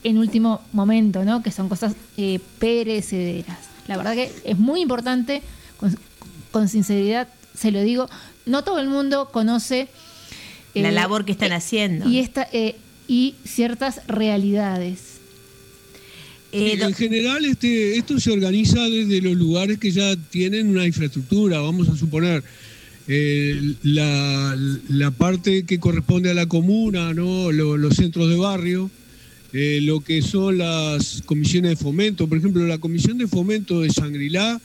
en 0.04 0.18
último 0.18 0.62
momento, 0.72 1.26
¿no? 1.26 1.44
Que 1.44 1.52
son 1.52 1.68
cosas 1.68 1.96
eh, 2.18 2.40
perecederas. 2.60 3.58
La 3.88 3.98
verdad 3.98 4.14
que 4.14 4.32
es 4.46 4.58
muy 4.58 4.82
importante, 4.82 5.42
con, 5.78 5.98
con 6.52 6.70
sinceridad 6.70 7.28
se 7.58 7.72
lo 7.72 7.82
digo, 7.82 8.10
no 8.46 8.64
todo 8.64 8.80
el 8.80 8.88
mundo 8.88 9.30
conoce 9.32 9.88
La 10.74 10.90
eh, 10.90 10.92
labor 10.92 11.26
que 11.26 11.32
están 11.32 11.52
haciendo. 11.52 12.08
y 12.08 12.20
esta 12.20 12.48
eh, 12.54 12.76
y 13.08 13.36
ciertas 13.46 14.02
realidades. 14.08 15.18
Eh, 16.52 16.78
en 16.80 16.94
general, 16.94 17.44
este, 17.46 17.98
esto 17.98 18.20
se 18.20 18.32
organiza 18.32 18.82
desde 18.82 19.22
los 19.22 19.36
lugares 19.36 19.80
que 19.80 19.92
ya 19.92 20.16
tienen 20.16 20.70
una 20.70 20.86
infraestructura, 20.86 21.60
vamos 21.60 21.90
a 21.90 21.98
suponer. 21.98 22.44
Eh, 23.08 23.74
la, 23.84 25.12
parte 25.12 25.64
que 25.64 25.80
corresponde 25.80 26.30
a 26.32 26.34
la 26.34 26.48
comuna, 26.48 27.14
¿no? 27.14 27.52
Lo- 27.52 27.78
los 27.78 27.96
centros 27.96 28.30
de 28.30 28.36
barrio, 28.36 28.92
eh, 29.54 29.80
lo 29.82 30.02
que 30.02 30.22
son 30.22 30.58
las 30.58 31.22
comisiones 31.26 31.72
de 31.72 31.76
fomento. 31.78 32.28
Por 32.28 32.38
ejemplo, 32.38 32.66
la 32.68 32.78
comisión 32.80 33.18
de 33.18 33.28
fomento 33.28 33.82
de 33.82 33.90
Sangrilá 33.92 34.60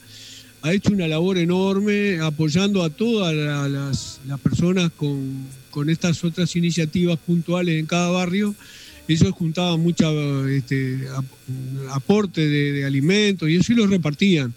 ha 0.61 0.73
hecho 0.73 0.91
una 0.93 1.07
labor 1.07 1.37
enorme 1.37 2.19
apoyando 2.19 2.83
a 2.83 2.89
todas 2.89 3.33
la- 3.33 3.67
las, 3.69 4.19
personas 4.41 4.91
con, 4.95 5.47
estas 5.89 6.23
otras 6.23 6.55
iniciativas 6.55 7.17
puntuales 7.19 7.79
en 7.79 7.85
cada 7.85 8.09
barrio. 8.09 8.53
Ellos 9.07 9.31
juntaban 9.31 9.81
mucha 9.81 10.09
este, 10.49 11.07
ap- 11.15 11.25
aporte 11.91 12.47
de, 12.47 12.71
de 12.73 12.85
alimentos 12.85 13.49
y 13.49 13.55
eso 13.55 13.73
y 13.73 13.75
los 13.75 13.89
repartían. 13.89 14.53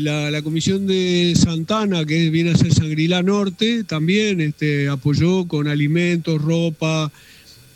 La, 0.00 0.30
la 0.30 0.42
comisión 0.42 0.86
de 0.86 1.34
Santana, 1.36 2.04
que 2.04 2.30
viene 2.30 2.50
a 2.50 2.56
ser 2.56 2.72
Sangrilá 2.72 3.22
Norte, 3.22 3.84
también 3.84 4.40
este, 4.40 4.88
apoyó 4.88 5.46
con 5.46 5.68
alimentos, 5.68 6.40
ropa. 6.40 7.10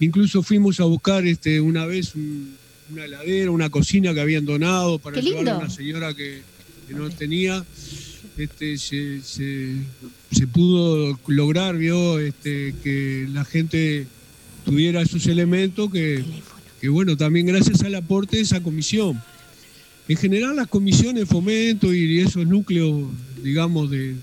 Incluso 0.00 0.42
fuimos 0.42 0.80
a 0.80 0.84
buscar 0.84 1.26
este, 1.26 1.60
una 1.60 1.86
vez 1.86 2.14
un- 2.14 2.56
una 2.92 3.04
heladera, 3.06 3.50
una 3.50 3.70
cocina 3.70 4.12
que 4.12 4.20
habían 4.20 4.44
donado 4.44 4.98
para 4.98 5.16
¡Qué 5.20 5.22
llevar 5.22 5.48
a 5.48 5.58
una 5.58 5.70
señora 5.70 6.14
que, 6.14 6.42
que 6.88 6.94
no 6.94 7.08
tenía. 7.10 7.64
Este, 8.36 8.76
se, 8.78 9.20
se- 9.22 9.76
se 10.30 10.46
pudo 10.46 11.18
lograr, 11.26 11.76
vio, 11.76 12.18
este, 12.18 12.74
que 12.82 13.26
la 13.32 13.44
gente 13.44 14.06
tuviera 14.64 15.02
esos 15.02 15.26
elementos 15.26 15.90
que, 15.92 16.24
que, 16.80 16.88
bueno, 16.88 17.16
también 17.16 17.46
gracias 17.46 17.82
al 17.82 17.94
aporte 17.94 18.36
de 18.36 18.42
esa 18.42 18.60
comisión. 18.62 19.22
En 20.08 20.16
general 20.16 20.56
las 20.56 20.68
comisiones 20.68 21.28
fomento 21.28 21.92
y 21.94 22.20
esos 22.20 22.46
núcleos, 22.46 23.04
digamos, 23.42 23.90
de, 23.90 24.14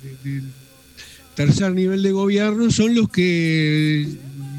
tercer 1.35 1.73
nivel 1.73 2.03
de 2.03 2.11
gobierno 2.11 2.69
son 2.69 2.95
los 2.95 3.09
que 3.09 4.05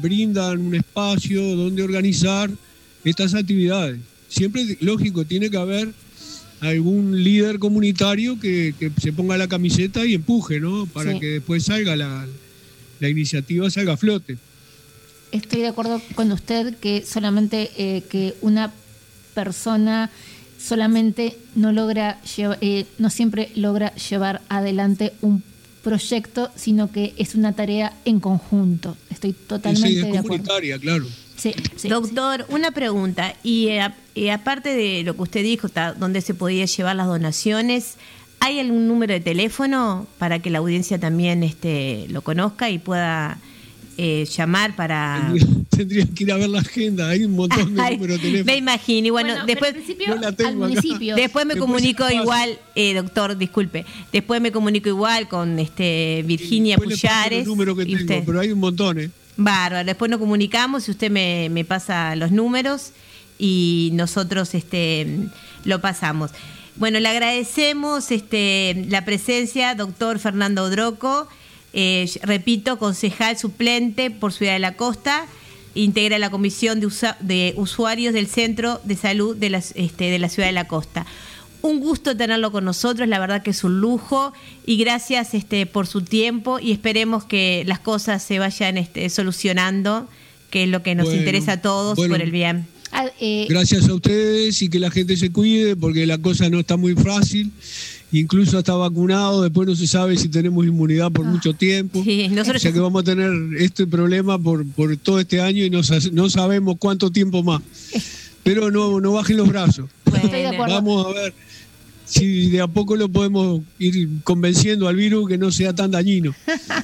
brindan 0.01 0.59
un 0.59 0.75
espacio 0.75 1.55
donde 1.55 1.83
organizar 1.83 2.49
estas 3.03 3.35
actividades. 3.35 3.99
Siempre, 4.29 4.77
lógico, 4.81 5.25
tiene 5.25 5.49
que 5.49 5.57
haber 5.57 5.89
algún 6.59 7.23
líder 7.23 7.59
comunitario 7.59 8.39
que, 8.39 8.73
que 8.79 8.91
se 8.99 9.13
ponga 9.13 9.37
la 9.37 9.47
camiseta 9.47 10.05
y 10.05 10.15
empuje, 10.15 10.59
¿no? 10.59 10.85
Para 10.87 11.13
Sí. 11.13 11.19
que 11.19 11.27
después 11.27 11.63
salga 11.63 11.95
la, 11.95 12.27
la 12.99 13.09
iniciativa, 13.09 13.69
salga 13.69 13.93
a 13.93 13.97
flote. 13.97 14.37
Estoy 15.31 15.61
de 15.61 15.67
acuerdo 15.67 16.01
con 16.15 16.31
usted 16.31 16.75
que 16.77 17.03
solamente 17.05 17.71
eh, 17.77 18.03
que 18.09 18.35
una 18.41 18.71
persona 19.33 20.09
solamente 20.61 21.37
no 21.55 21.71
logra 21.71 22.21
lleva- 22.35 22.57
eh, 22.61 22.85
no 22.99 23.09
siempre 23.09 23.49
logra 23.55 23.93
llevar 23.95 24.41
adelante 24.49 25.13
un 25.21 25.43
proyecto, 25.83 26.51
sino 26.55 26.91
que 26.91 27.13
es 27.17 27.33
una 27.35 27.53
tarea 27.53 27.93
en 28.05 28.19
conjunto. 28.19 28.95
Estoy 29.09 29.33
totalmente 29.33 29.89
Sí, 29.89 29.95
es 29.97 30.01
de 30.03 30.07
acuerdo. 30.09 30.27
comunitaria, 30.27 30.77
claro. 30.77 31.05
Sí, 31.35 31.53
sí, 31.75 31.87
Doctor, 31.89 32.45
una 32.49 32.69
pregunta. 32.71 33.33
Y, 33.41 33.69
eh, 33.69 33.89
y 34.13 34.29
aparte 34.29 34.75
de 34.75 35.01
lo 35.03 35.15
que 35.15 35.23
usted 35.23 35.41
dijo, 35.43 35.69
ta- 35.69 35.93
dónde 35.93 36.21
se 36.21 36.35
podía 36.35 36.65
llevar 36.65 36.95
las 36.95 37.07
donaciones, 37.07 37.95
¿hay 38.39 38.59
algún 38.59 38.87
número 38.87 39.13
de 39.13 39.21
teléfono 39.21 40.05
para 40.19 40.37
que 40.39 40.51
la 40.51 40.59
audiencia 40.59 40.99
también 40.99 41.41
este, 41.41 42.05
lo 42.09 42.21
conozca 42.21 42.69
y 42.69 42.77
pueda 42.77 43.39
eh, 43.97 44.25
llamar 44.35 44.75
para... 44.75 45.33
Tendría 45.69 46.05
que 46.05 46.23
ir 46.25 46.31
a 46.31 46.37
ver 46.37 46.49
la 46.49 46.59
agenda, 46.59 47.09
hay 47.09 47.23
un 47.23 47.33
montón 47.33 47.73
de 47.75 47.81
Ay, 47.81 47.95
números 47.97 48.17
de 48.17 48.23
teléfono. 48.23 48.45
me 48.51 48.57
imagino. 48.57 49.07
Y 49.07 49.09
bueno, 49.09 49.29
Bueno, 49.33 49.45
después... 49.45 49.71
pero 49.71 49.79
al 49.79 49.83
principio, 49.85 50.15
Yo 50.15 50.21
la 50.21 50.31
tengo 50.31 50.49
al 50.49 50.55
acá. 50.55 50.67
municipio. 50.67 51.15
Después 51.15 51.45
me 51.45 51.53
Después 51.55 51.67
comunico 51.67 52.09
igual, 52.11 52.59
eh, 52.75 52.93
doctor, 52.93 53.37
disculpe. 53.37 53.85
Después 54.11 54.41
me 54.41 54.51
comunico 54.51 54.89
igual 54.89 55.27
con 55.27 55.57
este 55.59 56.23
Virginia 56.25 56.77
los 56.77 57.47
números 57.47 57.77
que 57.77 57.83
y 57.83 57.85
tengo, 57.95 58.01
usted. 58.01 58.23
pero 58.25 58.39
hay 58.39 58.51
un 58.51 58.59
montón, 58.59 58.99
¿eh? 58.99 59.09
Bárbaro, 59.37 59.85
después 59.85 60.11
nos 60.11 60.19
comunicamos 60.19 60.87
y 60.87 60.91
usted 60.91 61.09
me, 61.09 61.47
me 61.49 61.65
pasa 61.65 62.15
los 62.15 62.31
números 62.31 62.91
y 63.39 63.89
nosotros 63.93 64.53
este, 64.53 65.29
lo 65.63 65.81
pasamos. 65.81 66.31
Bueno, 66.75 66.99
le 66.99 67.07
agradecemos 67.09 68.11
este, 68.11 68.85
la 68.89 69.03
presencia, 69.03 69.73
doctor 69.75 70.19
Fernando 70.19 70.63
Odroco, 70.63 71.27
eh, 71.73 72.09
repito, 72.23 72.77
concejal 72.79 73.37
suplente 73.37 74.11
por 74.11 74.33
Ciudad 74.33 74.53
de 74.53 74.59
la 74.59 74.75
Costa, 74.75 75.25
integra 75.73 76.19
la 76.19 76.29
comisión 76.29 76.79
de, 76.79 76.85
usa- 76.87 77.17
de 77.21 77.53
usuarios 77.55 78.13
del 78.13 78.27
Centro 78.27 78.81
de 78.83 78.95
Salud 78.95 79.35
de, 79.37 79.61
este, 79.75 80.05
de 80.05 80.19
la 80.19 80.29
Ciudad 80.29 80.47
de 80.49 80.53
la 80.53 80.67
Costa. 80.67 81.05
Un 81.61 81.79
gusto 81.79 82.17
tenerlo 82.17 82.51
con 82.51 82.65
nosotros, 82.65 83.07
la 83.07 83.19
verdad 83.19 83.43
que 83.43 83.51
es 83.51 83.63
un 83.63 83.79
lujo 83.81 84.33
y 84.65 84.77
gracias 84.77 85.33
este, 85.35 85.65
por 85.67 85.85
su 85.85 86.01
tiempo 86.01 86.59
y 86.59 86.71
esperemos 86.71 87.23
que 87.23 87.63
las 87.67 87.79
cosas 87.79 88.23
se 88.23 88.39
vayan 88.39 88.77
este, 88.79 89.07
solucionando, 89.09 90.09
que 90.49 90.63
es 90.63 90.69
lo 90.69 90.81
que 90.83 90.95
nos 90.95 91.05
Bueno, 91.05 91.19
interesa 91.19 91.53
a 91.53 91.61
todos 91.61 91.95
bueno. 91.97 92.15
por 92.15 92.21
el 92.23 92.31
bien. 92.31 92.65
Ah, 92.91 93.05
eh, 93.21 93.45
Gracias 93.47 93.87
a 93.87 93.93
ustedes 93.93 94.61
y 94.61 94.69
que 94.69 94.79
la 94.79 94.91
gente 94.91 95.15
se 95.15 95.31
cuide 95.31 95.75
porque 95.77 96.05
la 96.05 96.17
cosa 96.17 96.49
no 96.49 96.59
está 96.59 96.75
muy 96.77 96.95
fácil. 96.95 97.51
Incluso 98.13 98.57
hasta 98.57 98.73
vacunado, 98.73 99.41
después 99.41 99.67
no 99.67 99.75
se 99.75 99.87
sabe 99.87 100.17
si 100.17 100.27
tenemos 100.27 100.65
inmunidad 100.65 101.11
por 101.11 101.25
mucho 101.25 101.53
tiempo. 101.53 102.03
Sí, 102.03 102.27
nosotros 102.29 102.57
o 102.57 102.59
sea 102.59 102.73
que 102.73 102.79
vamos 102.79 103.01
a 103.01 103.05
tener 103.05 103.31
este 103.57 103.87
problema 103.87 104.37
por, 104.37 104.65
por 104.67 104.95
todo 104.97 105.19
este 105.19 105.39
año 105.41 105.63
y 105.63 105.69
no, 105.69 105.81
sa- 105.81 105.99
no 106.11 106.29
sabemos 106.29 106.75
cuánto 106.77 107.09
tiempo 107.11 107.41
más. 107.41 107.61
Pero 108.43 108.69
no, 108.71 108.99
no 108.99 109.13
bajen 109.13 109.37
los 109.37 109.47
brazos. 109.47 109.89
estoy 110.13 110.41
de 110.41 110.47
acuerdo. 110.47 110.73
Vamos 110.75 111.05
a 111.05 111.09
ver 111.21 111.33
si 112.03 112.49
de 112.49 112.59
a 112.59 112.67
poco 112.67 112.97
lo 112.97 113.07
podemos 113.07 113.61
ir 113.79 114.09
convenciendo 114.25 114.89
al 114.89 114.97
virus 114.97 115.29
que 115.29 115.37
no 115.37 115.49
sea 115.49 115.73
tan 115.73 115.91
dañino. 115.91 116.35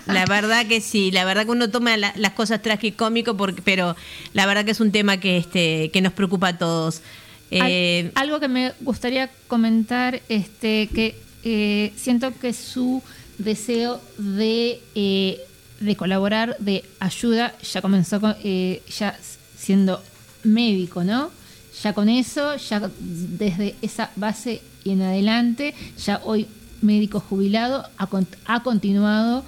La 0.06 0.26
verdad 0.26 0.66
que 0.68 0.80
sí, 0.80 1.12
la 1.12 1.26
verdad 1.26 1.44
que 1.44 1.52
uno 1.52 1.70
toma 1.70 1.98
la- 1.98 2.14
las 2.16 2.32
cosas 2.32 2.62
tragicómico, 2.62 3.36
porque, 3.36 3.62
pero 3.62 3.98
la 4.34 4.46
verdad 4.46 4.64
que 4.64 4.72
es 4.72 4.80
un 4.80 4.92
tema 4.94 5.18
que, 5.20 5.36
este, 5.38 5.90
que 5.92 6.00
nos 6.02 6.14
preocupa 6.14 6.50
a 6.50 6.58
todos. 6.58 7.02
Eh, 7.52 8.12
algo 8.16 8.40
que 8.40 8.48
me 8.48 8.74
gustaría 8.82 9.30
comentar, 9.48 10.22
este, 10.30 10.88
que 10.94 11.16
eh, 11.44 11.94
siento 11.96 12.34
que 12.40 12.52
su 12.54 13.02
deseo 13.38 14.02
de, 14.18 14.82
eh, 14.96 15.40
de 15.80 15.96
colaborar, 15.96 16.58
de 16.60 16.84
ayuda, 17.00 17.54
ya 17.62 17.82
comenzó 17.82 18.20
con- 18.20 18.36
ya 18.44 19.18
siendo 19.58 20.02
médico, 20.44 21.04
¿no? 21.04 21.32
Ya 21.84 21.94
con 21.94 22.10
eso, 22.10 22.56
ya 22.58 22.90
desde 23.00 23.76
esa 23.82 24.10
base 24.16 24.62
y 24.84 24.92
en 24.92 25.04
adelante, 25.04 25.74
ya 26.04 26.20
hoy 26.26 26.48
médico 26.82 27.20
jubilado, 27.20 27.86
ha, 27.98 28.10
ha 28.46 28.64
continuado 28.64 29.46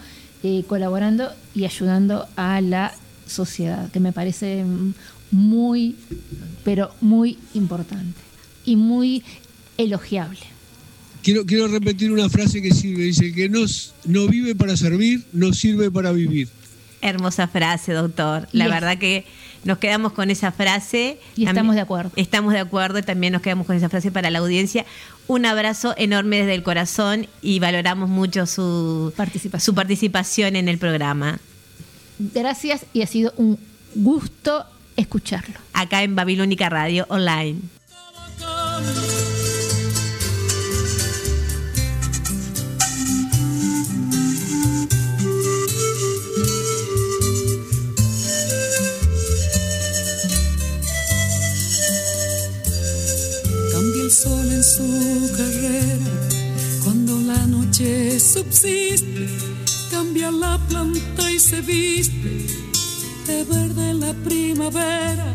colaborando 0.67 1.31
y 1.53 1.65
ayudando 1.65 2.27
a 2.37 2.61
la 2.61 2.93
sociedad, 3.27 3.91
que 3.91 3.99
me 3.99 4.13
parece 4.13 4.63
mm, 4.63 4.93
muy, 5.31 5.95
pero 6.63 6.91
muy 7.01 7.37
importante 7.53 8.19
y 8.65 8.75
muy 8.75 9.23
elogiable. 9.77 10.39
Quiero, 11.23 11.45
quiero 11.45 11.67
repetir 11.67 12.11
una 12.11 12.29
frase 12.29 12.61
que 12.61 12.73
sirve. 12.73 13.03
Dice 13.03 13.31
que 13.33 13.49
no, 13.49 13.59
no 14.05 14.27
vive 14.27 14.55
para 14.55 14.75
servir, 14.77 15.25
no 15.33 15.53
sirve 15.53 15.91
para 15.91 16.11
vivir. 16.11 16.47
Hermosa 17.01 17.47
frase, 17.47 17.93
doctor. 17.93 18.47
La 18.51 18.65
Yes. 18.65 18.73
verdad 18.73 18.97
que 18.97 19.25
nos 19.63 19.77
quedamos 19.77 20.13
con 20.13 20.29
esa 20.31 20.51
frase. 20.51 21.19
Y 21.35 21.43
estamos 21.43 21.55
También- 21.55 21.75
de 21.75 21.81
acuerdo. 21.81 22.11
Estamos 22.15 22.53
de 22.53 22.59
acuerdo 22.59 22.99
y 22.99 23.03
también 23.03 23.33
nos 23.33 23.41
quedamos 23.41 23.67
con 23.67 23.75
esa 23.75 23.89
frase 23.89 24.11
para 24.11 24.29
la 24.29 24.39
audiencia. 24.39 24.85
Un 25.27 25.45
abrazo 25.45 25.93
enorme 25.97 26.37
desde 26.39 26.55
el 26.55 26.63
corazón 26.63 27.27
y 27.41 27.59
valoramos 27.59 28.09
mucho 28.09 28.45
su 28.45 29.13
Participación. 29.15 29.65
su 29.65 29.75
participación 29.75 30.55
en 30.55 30.67
el 30.69 30.77
programa. 30.77 31.39
Gracias 32.17 32.85
y 32.93 33.01
ha 33.01 33.07
sido 33.07 33.33
un 33.37 33.57
gusto 33.95 34.65
escucharlo. 34.95 35.55
Acá 35.73 36.03
en 36.03 36.15
Babilónica 36.15 36.69
Radio 36.69 37.05
Online. 37.09 37.59
Cambia 53.71 54.03
el 54.03 54.11
sol 54.11 54.51
en 54.51 54.63
su 54.63 55.31
carrera 55.37 56.19
cuando 56.83 57.19
la 57.19 57.45
noche 57.47 58.19
subsiste, 58.19 59.27
cambia 59.91 60.31
la 60.31 60.57
planta 60.67 61.31
y 61.31 61.39
se 61.39 61.61
viste 61.61 62.68
de 63.29 63.43
verde 63.43 63.93
la 63.93 64.13
primavera. 64.27 65.27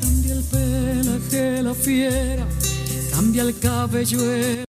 Cambia 0.00 0.32
el 0.34 0.42
pelaje 0.44 1.62
la 1.62 1.74
fiera, 1.74 2.46
cambia 3.12 3.42
el 3.42 3.58
cabello. 3.58 4.32
el- 4.32 4.64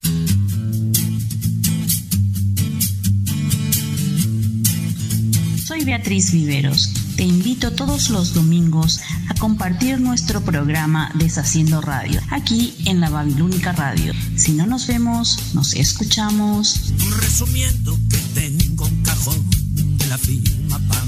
Soy 5.67 5.85
Beatriz 5.85 6.33
Viveros. 6.33 6.91
Te 7.17 7.23
invito 7.25 7.71
todos 7.73 8.11
los 8.11 8.35
domingos 8.35 9.01
a 9.29 9.35
compartir 9.35 10.01
nuestro 10.01 10.41
programa 10.43 11.11
Deshaciendo 11.15 11.81
Radio, 11.81 12.21
aquí 12.31 12.75
en 12.87 13.01
la 13.01 13.11
Babilónica 13.11 13.73
Radio. 13.73 14.13
Si 14.37 14.53
no 14.53 14.67
nos 14.67 14.87
vemos, 14.87 15.39
nos 15.55 15.75
escuchamos. 15.75 16.93
Resumiendo 17.21 17.99
que 18.11 18.17
tengo 18.35 18.87
un 18.87 19.03
cajón 19.03 19.51
de 19.99 20.07
la 20.07 20.19
firma 20.19 20.79
Pandora. 20.89 21.02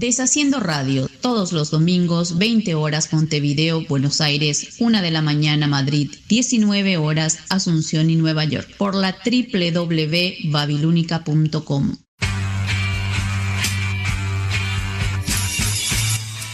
Deshaciendo 0.00 0.58
Radio, 0.60 1.10
todos 1.20 1.52
los 1.52 1.70
domingos, 1.70 2.38
20 2.38 2.74
horas 2.74 3.12
Montevideo, 3.12 3.84
Buenos 3.86 4.22
Aires, 4.22 4.76
1 4.78 5.02
de 5.02 5.10
la 5.10 5.20
mañana 5.20 5.66
Madrid, 5.66 6.10
19 6.26 6.96
horas 6.96 7.40
Asunción 7.50 8.08
y 8.08 8.16
Nueva 8.16 8.46
York, 8.46 8.66
por 8.78 8.94
la 8.94 9.14
www.babilónica.com. 9.22 11.96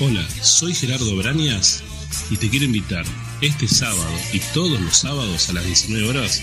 Hola, 0.00 0.28
soy 0.42 0.74
Gerardo 0.74 1.14
Brañas 1.14 1.84
y 2.32 2.38
te 2.38 2.50
quiero 2.50 2.64
invitar 2.64 3.04
este 3.42 3.68
sábado 3.68 4.10
y 4.32 4.40
todos 4.54 4.80
los 4.80 4.96
sábados 4.96 5.48
a 5.50 5.52
las 5.52 5.64
19 5.64 6.08
horas 6.08 6.42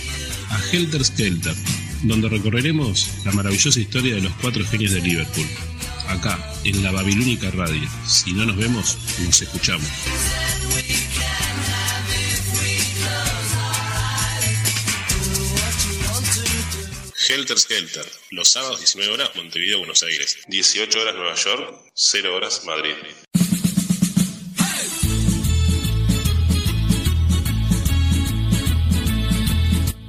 a 0.50 0.58
Helter 0.72 1.04
Skelter, 1.04 1.56
donde 2.04 2.30
recorreremos 2.30 3.10
la 3.26 3.34
maravillosa 3.34 3.82
historia 3.82 4.16
de 4.16 4.22
los 4.22 4.32
cuatro 4.36 4.66
genios 4.66 4.94
de 4.94 5.02
Liverpool, 5.02 5.46
acá 6.14 6.40
en 6.64 6.84
la 6.84 6.92
Babilónica 6.92 7.50
Radio. 7.52 7.90
Si 8.08 8.34
no 8.34 8.46
nos 8.46 8.56
vemos, 8.56 8.98
nos 9.26 9.42
escuchamos. 9.42 9.88
Helter 17.30 17.58
Skelter, 17.58 18.06
los 18.32 18.50
sábados 18.50 18.80
19 18.80 19.14
horas 19.14 19.32
Montevideo, 19.36 19.80
Buenos 19.80 20.04
Aires, 20.04 20.38
18 20.48 21.02
horas 21.02 21.16
Nueva 21.16 21.36
York, 21.36 21.76
0 21.94 22.36
horas 22.36 22.62
Madrid. 22.66 22.94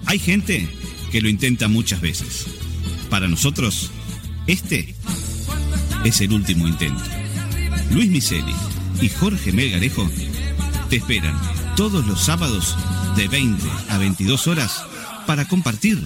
Hay 0.06 0.18
gente 0.18 0.68
que 1.10 1.20
lo 1.20 1.28
intenta 1.28 1.68
muchas 1.68 2.00
veces. 2.00 2.46
Para 3.08 3.26
nosotros, 3.26 3.90
este 4.46 4.94
es 6.04 6.20
el 6.20 6.32
último 6.32 6.68
intento. 6.68 7.02
Luis 7.90 8.10
Miseli 8.10 8.54
y 9.00 9.08
Jorge 9.08 9.52
Melgarejo 9.52 10.08
te 10.88 10.96
esperan 10.96 11.38
todos 11.76 12.06
los 12.06 12.22
sábados 12.22 12.76
de 13.16 13.26
20 13.28 13.66
a 13.88 13.98
22 13.98 14.46
horas 14.46 14.84
para 15.26 15.48
compartir 15.48 15.98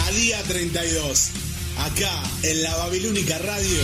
a 0.05 0.11
día 0.11 0.43
32, 0.43 1.29
acá 1.77 2.11
en 2.43 2.61
la 2.61 2.75
Babilónica 2.75 3.37
Radio. 3.37 3.79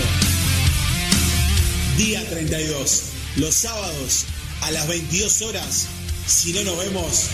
Día 1.98 2.30
32, 2.30 3.04
los 3.38 3.56
sábados 3.56 4.26
a 4.62 4.72
las 4.72 4.88
22 4.88 5.42
horas. 5.42 5.88
Si 6.26 6.54
no 6.54 6.64
nos 6.64 6.78
vemos, 6.78 7.30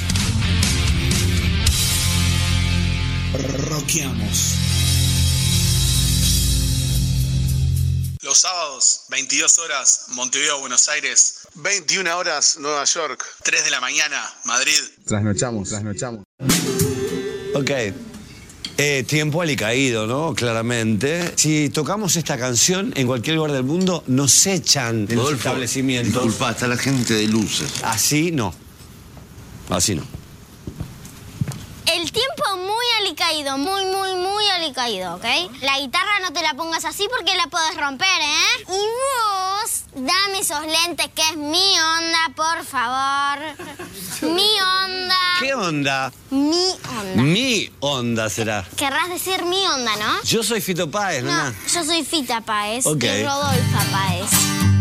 roqueamos. 3.69 4.53
Los 8.21 8.39
sábados, 8.39 9.05
22 9.09 9.59
horas, 9.59 10.05
Montevideo, 10.09 10.59
Buenos 10.59 10.87
Aires. 10.89 11.47
21 11.55 12.17
horas, 12.17 12.57
Nueva 12.59 12.83
York. 12.83 13.25
3 13.43 13.63
de 13.63 13.71
la 13.71 13.79
mañana, 13.79 14.33
Madrid. 14.43 14.79
Trasnochamos, 15.05 15.69
trasnochamos. 15.69 16.23
Ok. 17.55 17.71
Eh, 18.79 19.03
tiempo 19.07 19.41
alicaído, 19.41 20.05
¿no? 20.05 20.35
Claramente. 20.35 21.33
Si 21.35 21.69
tocamos 21.69 22.15
esta 22.15 22.37
canción 22.37 22.93
en 22.95 23.07
cualquier 23.07 23.37
lugar 23.37 23.51
del 23.51 23.63
mundo, 23.63 24.03
nos 24.05 24.45
echan 24.45 25.07
de 25.07 25.15
los 25.15 25.33
establecimientos. 25.33 26.13
disculpa, 26.13 26.51
está 26.51 26.67
la 26.67 26.77
gente 26.77 27.15
de 27.15 27.27
luces. 27.27 27.83
Así 27.83 28.31
no. 28.31 28.53
Así 29.69 29.95
no. 29.95 30.03
El 31.95 32.11
tiempo 32.11 32.43
muy 32.57 32.85
alicaído, 32.99 33.57
muy, 33.57 33.85
muy, 33.85 34.15
muy 34.15 34.47
alicaído, 34.49 35.15
¿ok? 35.15 35.25
La 35.61 35.79
guitarra 35.79 36.19
no 36.21 36.33
te 36.33 36.41
la 36.41 36.53
pongas 36.53 36.83
así 36.85 37.07
porque 37.15 37.35
la 37.35 37.47
puedes 37.47 37.75
romper, 37.77 38.07
¿eh? 38.21 38.63
Y 38.67 38.71
vos, 38.71 39.83
dame 39.95 40.39
esos 40.39 40.61
lentes 40.65 41.07
que 41.15 41.21
es 41.21 41.37
mi 41.37 41.79
onda, 41.79 42.31
por 42.35 42.65
favor. 42.65 43.39
Mi 44.21 44.49
onda. 44.59 45.15
¿Qué 45.39 45.53
onda? 45.53 46.11
Mi 46.29 46.71
onda. 46.99 47.21
Mi 47.23 47.71
onda 47.79 48.29
será. 48.29 48.65
Querrás 48.75 49.09
decir 49.09 49.43
mi 49.45 49.65
onda, 49.67 49.95
¿no? 49.95 50.21
Yo 50.23 50.43
soy 50.43 50.59
Fito 50.61 50.91
Páez, 50.91 51.23
No, 51.23 51.31
¿no? 51.31 51.55
yo 51.71 51.83
soy 51.85 52.03
Fita 52.03 52.41
Páez 52.41 52.85
Ok. 52.85 53.03
y 53.03 53.23
Rodolfa 53.23 53.83
Páez. 53.91 54.76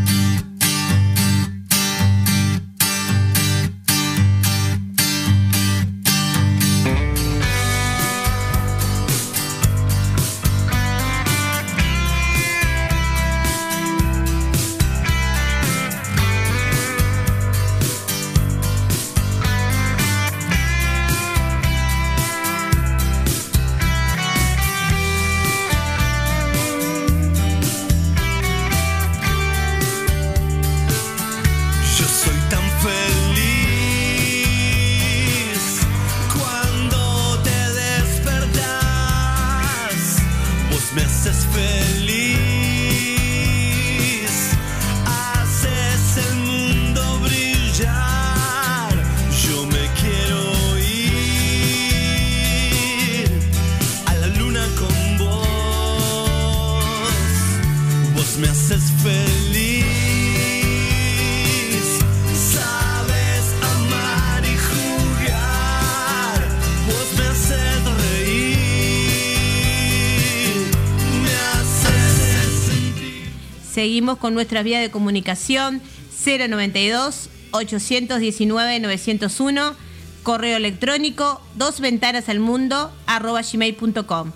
Seguimos 73.86 74.18
con 74.18 74.34
nuestra 74.34 74.64
vía 74.64 74.80
de 74.80 74.90
comunicación 74.90 75.80
092 76.26 77.30
819 77.52 78.80
901, 78.80 79.76
correo 80.24 80.56
electrónico 80.56 81.40
dos 81.54 81.78
ventanas 81.78 82.28
al 82.28 82.40
mundo 82.40 82.90
gmail.com. 83.06 84.32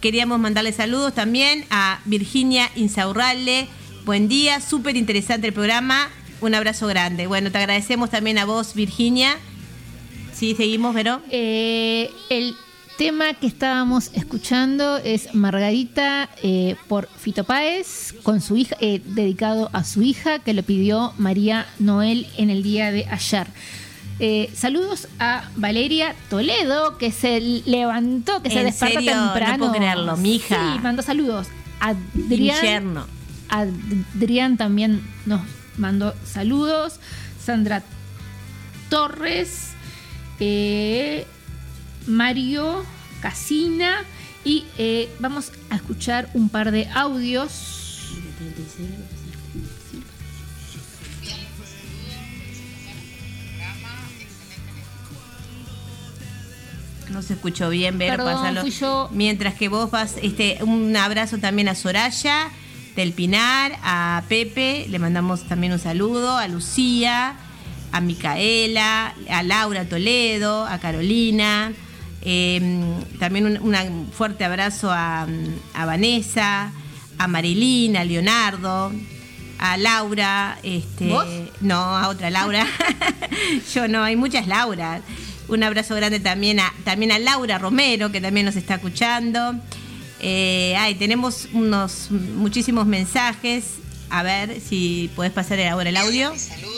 queríamos 0.00 0.38
mandarle 0.38 0.70
saludos 0.70 1.12
también 1.12 1.64
a 1.70 2.02
Virginia 2.04 2.70
Insaurralde. 2.76 3.66
Buen 4.04 4.28
día, 4.28 4.60
súper 4.60 4.96
interesante 4.96 5.48
el 5.48 5.52
programa. 5.52 6.08
Un 6.40 6.54
abrazo 6.54 6.86
grande. 6.86 7.26
Bueno, 7.26 7.50
te 7.50 7.58
agradecemos 7.58 8.10
también 8.10 8.38
a 8.38 8.44
vos, 8.44 8.74
Virginia. 8.74 9.38
Sí, 10.32 10.54
seguimos, 10.54 10.94
Vero. 10.94 11.20
Eh, 11.32 12.12
el 12.30 12.54
tema 12.96 13.34
que 13.34 13.46
estábamos 13.46 14.10
escuchando 14.14 14.98
es 14.98 15.34
Margarita 15.34 16.28
eh, 16.42 16.76
por 16.88 17.08
Fito 17.08 17.44
Páez, 17.44 18.14
con 18.22 18.40
su 18.40 18.56
hija, 18.56 18.76
eh, 18.80 19.00
dedicado 19.04 19.70
a 19.72 19.84
su 19.84 20.02
hija, 20.02 20.38
que 20.38 20.54
lo 20.54 20.62
pidió 20.62 21.12
María 21.18 21.66
Noel 21.78 22.26
en 22.36 22.50
el 22.50 22.62
día 22.62 22.92
de 22.92 23.06
ayer. 23.06 23.46
Eh, 24.20 24.50
saludos 24.54 25.08
a 25.18 25.50
Valeria 25.56 26.14
Toledo, 26.30 26.98
que 26.98 27.10
se 27.10 27.40
levantó, 27.40 28.42
que 28.42 28.50
se 28.50 28.60
¿En 28.60 28.66
despertó 28.66 29.00
serio? 29.00 29.16
No 29.16 29.22
temprano. 29.32 29.58
puedo 29.58 29.72
creerlo, 29.72 30.16
mi 30.16 30.36
hija. 30.36 30.74
Sí, 30.74 30.80
mandó 30.80 31.02
saludos. 31.02 31.48
Adrián, 31.80 32.56
Infierno. 32.56 33.06
Adrián 33.48 34.56
también 34.56 35.02
nos 35.26 35.40
mandó 35.78 36.14
saludos. 36.24 37.00
Sandra 37.44 37.82
Torres, 38.88 39.70
eh, 40.38 41.26
Mario 42.06 42.84
Casina 43.20 44.04
y 44.44 44.66
eh, 44.76 45.08
vamos 45.18 45.52
a 45.70 45.76
escuchar 45.76 46.28
un 46.34 46.48
par 46.48 46.70
de 46.70 46.86
audios. 46.94 47.80
No 57.10 57.22
se 57.22 57.34
escuchó 57.34 57.70
bien, 57.70 57.96
Perdón, 57.96 58.68
yo. 58.68 59.08
Mientras 59.12 59.54
que 59.54 59.68
vos 59.68 59.90
vas, 59.90 60.16
este, 60.20 60.58
un 60.62 60.96
abrazo 60.96 61.38
también 61.38 61.68
a 61.68 61.74
Soraya 61.74 62.50
del 62.96 63.12
Pinar, 63.12 63.78
a 63.82 64.24
Pepe, 64.28 64.86
le 64.88 64.98
mandamos 64.98 65.46
también 65.46 65.72
un 65.72 65.78
saludo, 65.78 66.36
a 66.36 66.48
Lucía, 66.48 67.36
a 67.92 68.00
Micaela, 68.00 69.14
a 69.30 69.42
Laura 69.42 69.84
Toledo, 69.84 70.64
a 70.64 70.78
Carolina. 70.78 71.72
Eh, 72.24 72.60
también 73.18 73.60
un, 73.60 74.08
fuerte 74.12 74.44
abrazo 74.44 74.90
a, 74.90 75.26
a 75.74 75.86
Vanessa, 75.86 76.72
a 77.18 77.28
Marilina, 77.28 78.00
a 78.00 78.04
Leonardo, 78.04 78.92
a 79.58 79.76
Laura, 79.76 80.58
este, 80.62 81.08
¿Vos? 81.08 81.26
no, 81.60 81.76
a 81.76 82.08
otra 82.08 82.30
Laura. 82.30 82.66
Yo 83.74 83.88
no, 83.88 84.02
hay 84.02 84.16
muchas 84.16 84.46
Lauras. 84.46 85.02
Un 85.48 85.62
abrazo 85.62 85.94
grande 85.94 86.20
también 86.20 86.60
a, 86.60 86.72
también 86.84 87.12
a 87.12 87.18
Laura 87.18 87.58
Romero, 87.58 88.10
que 88.10 88.20
también 88.20 88.46
nos 88.46 88.56
está 88.56 88.76
escuchando. 88.76 89.54
Eh, 90.20 90.74
ay, 90.78 90.94
tenemos 90.94 91.48
unos 91.52 92.10
muchísimos 92.10 92.86
mensajes. 92.86 93.64
A 94.10 94.22
ver 94.22 94.60
si 94.60 95.10
podés 95.16 95.32
pasar 95.32 95.60
ahora 95.60 95.88
el 95.88 95.96
audio. 95.96 96.32
Saludos, 96.38 96.73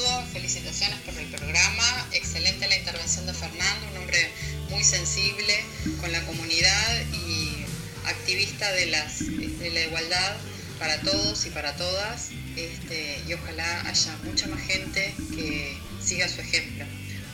de, 8.64 8.86
las, 8.86 9.18
de 9.18 9.70
la 9.70 9.80
igualdad 9.82 10.36
para 10.78 11.00
todos 11.00 11.44
y 11.46 11.50
para 11.50 11.76
todas. 11.76 12.30
Este, 12.56 13.22
y 13.28 13.34
ojalá 13.34 13.82
haya 13.82 14.16
mucha 14.24 14.46
más 14.46 14.60
gente 14.60 15.14
que 15.34 15.78
siga 16.02 16.28
su 16.28 16.40
ejemplo. 16.40 16.86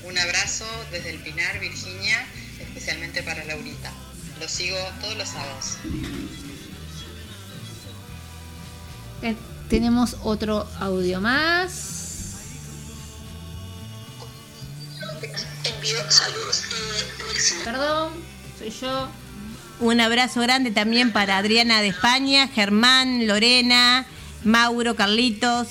Un 0.04 0.18
abrazo 0.18 0.66
desde 0.90 1.10
el 1.10 1.18
Pinar, 1.20 1.60
Virginia, 1.60 2.26
especialmente 2.60 3.22
para 3.22 3.44
Laurita. 3.44 3.92
Lo 4.40 4.48
sigo 4.48 4.76
todos 5.00 5.16
los 5.16 5.28
sábados. 5.28 5.76
Eh, 9.22 9.36
tenemos 9.68 10.16
otro 10.24 10.68
audio 10.80 11.20
más. 11.20 12.00
Perdón, 17.64 18.12
soy 18.58 18.70
yo. 18.70 19.21
Un 19.82 20.00
abrazo 20.00 20.40
grande 20.40 20.70
también 20.70 21.12
para 21.12 21.38
Adriana 21.38 21.82
de 21.82 21.88
España, 21.88 22.46
Germán, 22.46 23.26
Lorena, 23.26 24.06
Mauro, 24.44 24.94
Carlitos 24.94 25.66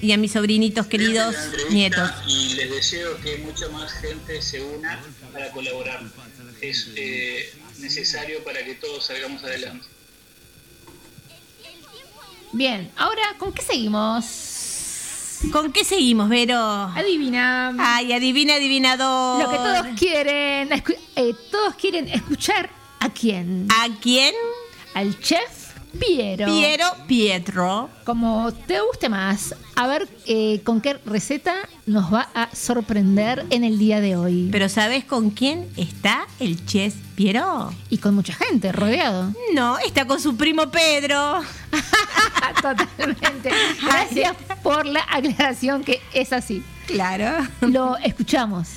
y 0.00 0.12
a 0.12 0.16
mis 0.16 0.30
sobrinitos 0.30 0.86
queridos 0.86 1.34
nietos. 1.70 2.08
Y 2.28 2.54
les 2.54 2.70
deseo 2.70 3.20
que 3.20 3.38
mucha 3.38 3.68
más 3.70 3.92
gente 3.94 4.40
se 4.40 4.62
una 4.62 5.02
para 5.32 5.50
colaborar. 5.50 6.02
Es 6.60 6.88
eh, 6.94 7.52
necesario 7.80 8.44
para 8.44 8.64
que 8.64 8.74
todos 8.74 9.06
salgamos 9.06 9.42
adelante. 9.42 9.84
Bien, 12.52 12.92
ahora, 12.96 13.34
¿con 13.38 13.52
qué 13.52 13.62
seguimos? 13.62 15.40
¿Con 15.50 15.72
qué 15.72 15.84
seguimos, 15.84 16.28
Vero? 16.28 16.56
Adivina. 16.56 17.74
Ay, 17.76 18.12
adivina, 18.12 18.54
adivinador. 18.54 19.42
Lo 19.42 19.50
que 19.50 19.56
todos 19.56 19.98
quieren, 19.98 20.68
eh, 21.16 21.34
todos 21.50 21.74
quieren 21.74 22.06
escuchar 22.06 22.78
a 23.00 23.08
quién. 23.08 23.66
¿A 23.70 23.88
quién? 24.00 24.34
Al 24.94 25.18
chef 25.20 25.70
Piero. 25.98 26.46
Piero 26.46 26.84
Pietro. 27.08 27.90
Como 28.04 28.52
te 28.52 28.80
guste 28.80 29.08
más. 29.08 29.54
A 29.74 29.88
ver 29.88 30.08
eh, 30.26 30.60
con 30.62 30.80
qué 30.80 30.94
receta 31.04 31.54
nos 31.86 32.12
va 32.12 32.28
a 32.34 32.54
sorprender 32.54 33.44
en 33.50 33.64
el 33.64 33.78
día 33.78 34.00
de 34.00 34.16
hoy. 34.16 34.48
Pero 34.52 34.68
¿sabes 34.68 35.04
con 35.04 35.30
quién 35.30 35.68
está 35.76 36.26
el 36.38 36.64
chef 36.66 36.94
Piero? 37.16 37.72
Y 37.88 37.98
con 37.98 38.14
mucha 38.14 38.34
gente, 38.34 38.70
rodeado. 38.70 39.32
No, 39.54 39.78
está 39.78 40.06
con 40.06 40.20
su 40.20 40.36
primo 40.36 40.70
Pedro. 40.70 41.40
Totalmente. 42.62 43.50
Gracias 43.82 44.36
por 44.62 44.86
la 44.86 45.04
aclaración 45.10 45.82
que 45.82 46.00
es 46.12 46.32
así. 46.32 46.62
Claro. 46.86 47.48
Lo 47.62 47.96
escuchamos. 47.96 48.68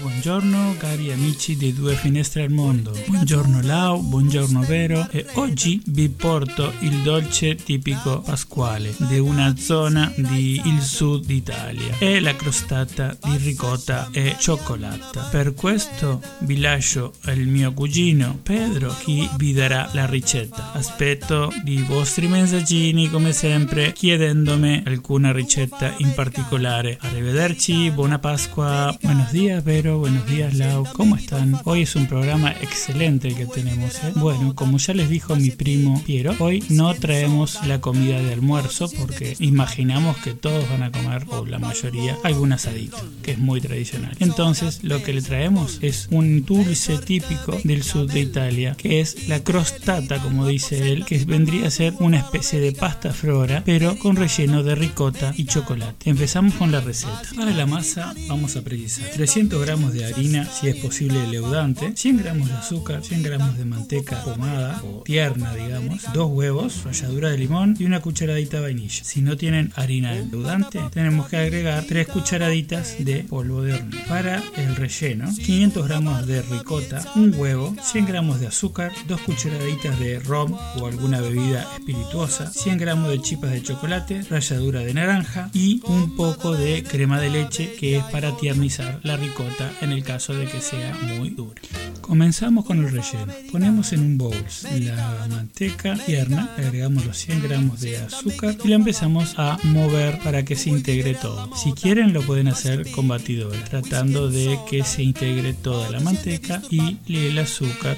Buongiorno 0.00 0.74
cari 0.78 1.10
amici 1.10 1.56
di 1.56 1.72
Due 1.72 1.94
Finestre 1.94 2.42
al 2.42 2.50
Mondo. 2.50 2.92
Buongiorno 3.06 3.62
Lau, 3.62 4.02
buongiorno 4.02 4.60
Vero 4.60 5.08
e 5.10 5.24
oggi 5.34 5.80
vi 5.86 6.08
porto 6.08 6.72
il 6.80 7.02
dolce 7.02 7.54
tipico 7.54 8.20
pasquale 8.20 8.94
di 8.96 9.18
una 9.18 9.56
zona 9.56 10.12
di 10.16 10.60
il 10.64 10.82
sud 10.82 11.30
Italia. 11.30 11.96
È 11.98 12.20
la 12.20 12.34
crostata 12.36 13.16
di 13.22 13.36
ricotta 13.38 14.08
e 14.12 14.36
cioccolata. 14.38 15.28
Per 15.30 15.54
questo 15.54 16.20
vi 16.40 16.58
lascio 16.58 17.14
il 17.26 17.46
mio 17.46 17.72
cugino 17.72 18.38
Pedro 18.42 18.94
che 19.02 19.28
vi 19.36 19.52
darà 19.52 19.88
la 19.92 20.06
ricetta. 20.06 20.72
Aspetto 20.72 21.52
i 21.64 21.82
vostri 21.82 22.26
messaggini 22.26 23.08
come 23.08 23.32
sempre 23.32 23.92
chiedendomi 23.92 24.82
alcuna 24.84 25.32
ricetta 25.32 25.94
in 25.98 26.12
particolare. 26.14 26.98
Arrivederci, 27.00 27.90
buona 27.90 28.18
Pascua. 28.18 28.96
Buenos 29.00 29.30
días, 29.30 29.62
Vero. 29.62 29.85
Buenos 29.94 30.26
días, 30.26 30.54
Lau. 30.54 30.84
¿Cómo 30.94 31.14
están? 31.14 31.60
Hoy 31.64 31.82
es 31.82 31.94
un 31.94 32.08
programa 32.08 32.50
excelente 32.60 33.28
el 33.28 33.36
que 33.36 33.46
tenemos. 33.46 33.94
¿eh? 34.02 34.12
Bueno, 34.16 34.56
como 34.56 34.78
ya 34.78 34.94
les 34.94 35.08
dijo 35.08 35.36
mi 35.36 35.50
primo 35.50 36.02
Piero, 36.04 36.34
hoy 36.40 36.64
no 36.70 36.92
traemos 36.94 37.64
la 37.66 37.80
comida 37.80 38.20
de 38.20 38.32
almuerzo 38.32 38.90
porque 38.98 39.36
imaginamos 39.38 40.16
que 40.16 40.34
todos 40.34 40.68
van 40.68 40.82
a 40.82 40.90
comer, 40.90 41.24
o 41.28 41.46
la 41.46 41.60
mayoría, 41.60 42.18
algún 42.24 42.52
asadito, 42.52 42.98
que 43.22 43.32
es 43.32 43.38
muy 43.38 43.60
tradicional. 43.60 44.16
Entonces, 44.18 44.82
lo 44.82 45.04
que 45.04 45.12
le 45.12 45.22
traemos 45.22 45.78
es 45.82 46.08
un 46.10 46.44
dulce 46.44 46.98
típico 46.98 47.56
del 47.62 47.84
sur 47.84 48.08
de 48.08 48.20
Italia, 48.20 48.74
que 48.76 49.00
es 49.00 49.28
la 49.28 49.44
crostata, 49.44 50.18
como 50.20 50.48
dice 50.48 50.92
él, 50.92 51.04
que 51.04 51.18
vendría 51.24 51.68
a 51.68 51.70
ser 51.70 51.94
una 52.00 52.18
especie 52.18 52.58
de 52.58 52.72
pasta 52.72 53.12
flora, 53.12 53.62
pero 53.64 53.96
con 53.98 54.16
relleno 54.16 54.64
de 54.64 54.74
ricota 54.74 55.32
y 55.36 55.44
chocolate. 55.44 56.10
Empezamos 56.10 56.54
con 56.54 56.72
la 56.72 56.80
receta. 56.80 57.22
Para 57.36 57.52
la 57.52 57.66
masa 57.66 58.14
vamos 58.26 58.56
a 58.56 58.62
precisar 58.62 59.10
300 59.10 59.60
gramos 59.62 59.75
de 59.76 60.06
harina, 60.06 60.46
si 60.46 60.68
es 60.68 60.76
posible 60.76 61.26
leudante, 61.26 61.92
100 61.94 62.16
gramos 62.16 62.48
de 62.48 62.54
azúcar, 62.54 63.04
100 63.04 63.22
gramos 63.22 63.58
de 63.58 63.64
manteca 63.64 64.22
pomada 64.24 64.82
o 64.82 65.02
tierna, 65.02 65.54
digamos, 65.54 66.02
dos 66.14 66.30
huevos, 66.30 66.82
ralladura 66.84 67.30
de 67.30 67.38
limón 67.38 67.76
y 67.78 67.84
una 67.84 68.00
cucharadita 68.00 68.56
de 68.56 68.62
vainilla. 68.62 69.04
Si 69.04 69.20
no 69.20 69.36
tienen 69.36 69.72
harina 69.76 70.12
leudante, 70.14 70.80
tenemos 70.92 71.28
que 71.28 71.36
agregar 71.36 71.84
3 71.86 72.08
cucharaditas 72.08 72.96
de 72.98 73.24
polvo 73.24 73.62
de 73.62 73.74
hornear. 73.74 74.06
Para 74.08 74.42
el 74.56 74.74
relleno, 74.76 75.28
500 75.44 75.86
gramos 75.86 76.26
de 76.26 76.42
ricota, 76.42 77.04
un 77.14 77.34
huevo, 77.36 77.76
100 77.82 78.06
gramos 78.06 78.40
de 78.40 78.46
azúcar, 78.46 78.92
2 79.06 79.20
cucharaditas 79.20 79.98
de 80.00 80.20
rom 80.20 80.52
o 80.80 80.86
alguna 80.86 81.20
bebida 81.20 81.68
espirituosa, 81.76 82.50
100 82.50 82.78
gramos 82.78 83.10
de 83.10 83.20
chipas 83.20 83.50
de 83.50 83.62
chocolate, 83.62 84.22
ralladura 84.22 84.80
de 84.80 84.94
naranja 84.94 85.50
y 85.52 85.80
un 85.84 86.16
poco 86.16 86.54
de 86.54 86.82
crema 86.82 87.20
de 87.20 87.30
leche 87.30 87.74
que 87.78 87.96
es 87.98 88.04
para 88.04 88.36
tiernizar 88.36 89.00
la 89.02 89.16
ricota 89.16 89.65
en 89.80 89.92
el 89.92 90.02
caso 90.02 90.34
de 90.34 90.46
que 90.46 90.60
sea 90.60 90.96
muy 91.16 91.30
dura. 91.30 91.60
Comenzamos 92.00 92.64
con 92.64 92.78
el 92.78 92.90
relleno. 92.90 93.32
Ponemos 93.50 93.92
en 93.92 94.00
un 94.00 94.18
bowl 94.18 94.36
la 94.80 95.26
manteca 95.28 95.96
tierna, 96.06 96.50
agregamos 96.56 97.04
los 97.04 97.16
100 97.16 97.42
gramos 97.42 97.80
de 97.80 97.96
azúcar 97.98 98.56
y 98.62 98.68
la 98.68 98.76
empezamos 98.76 99.34
a 99.36 99.58
mover 99.64 100.20
para 100.20 100.44
que 100.44 100.56
se 100.56 100.70
integre 100.70 101.14
todo. 101.14 101.50
Si 101.56 101.72
quieren 101.72 102.12
lo 102.12 102.22
pueden 102.22 102.48
hacer 102.48 102.90
con 102.90 103.08
batidora, 103.08 103.62
tratando 103.64 104.30
de 104.30 104.58
que 104.70 104.84
se 104.84 105.02
integre 105.02 105.52
toda 105.52 105.90
la 105.90 106.00
manteca 106.00 106.62
y 106.70 106.98
el 107.08 107.38
azúcar 107.38 107.96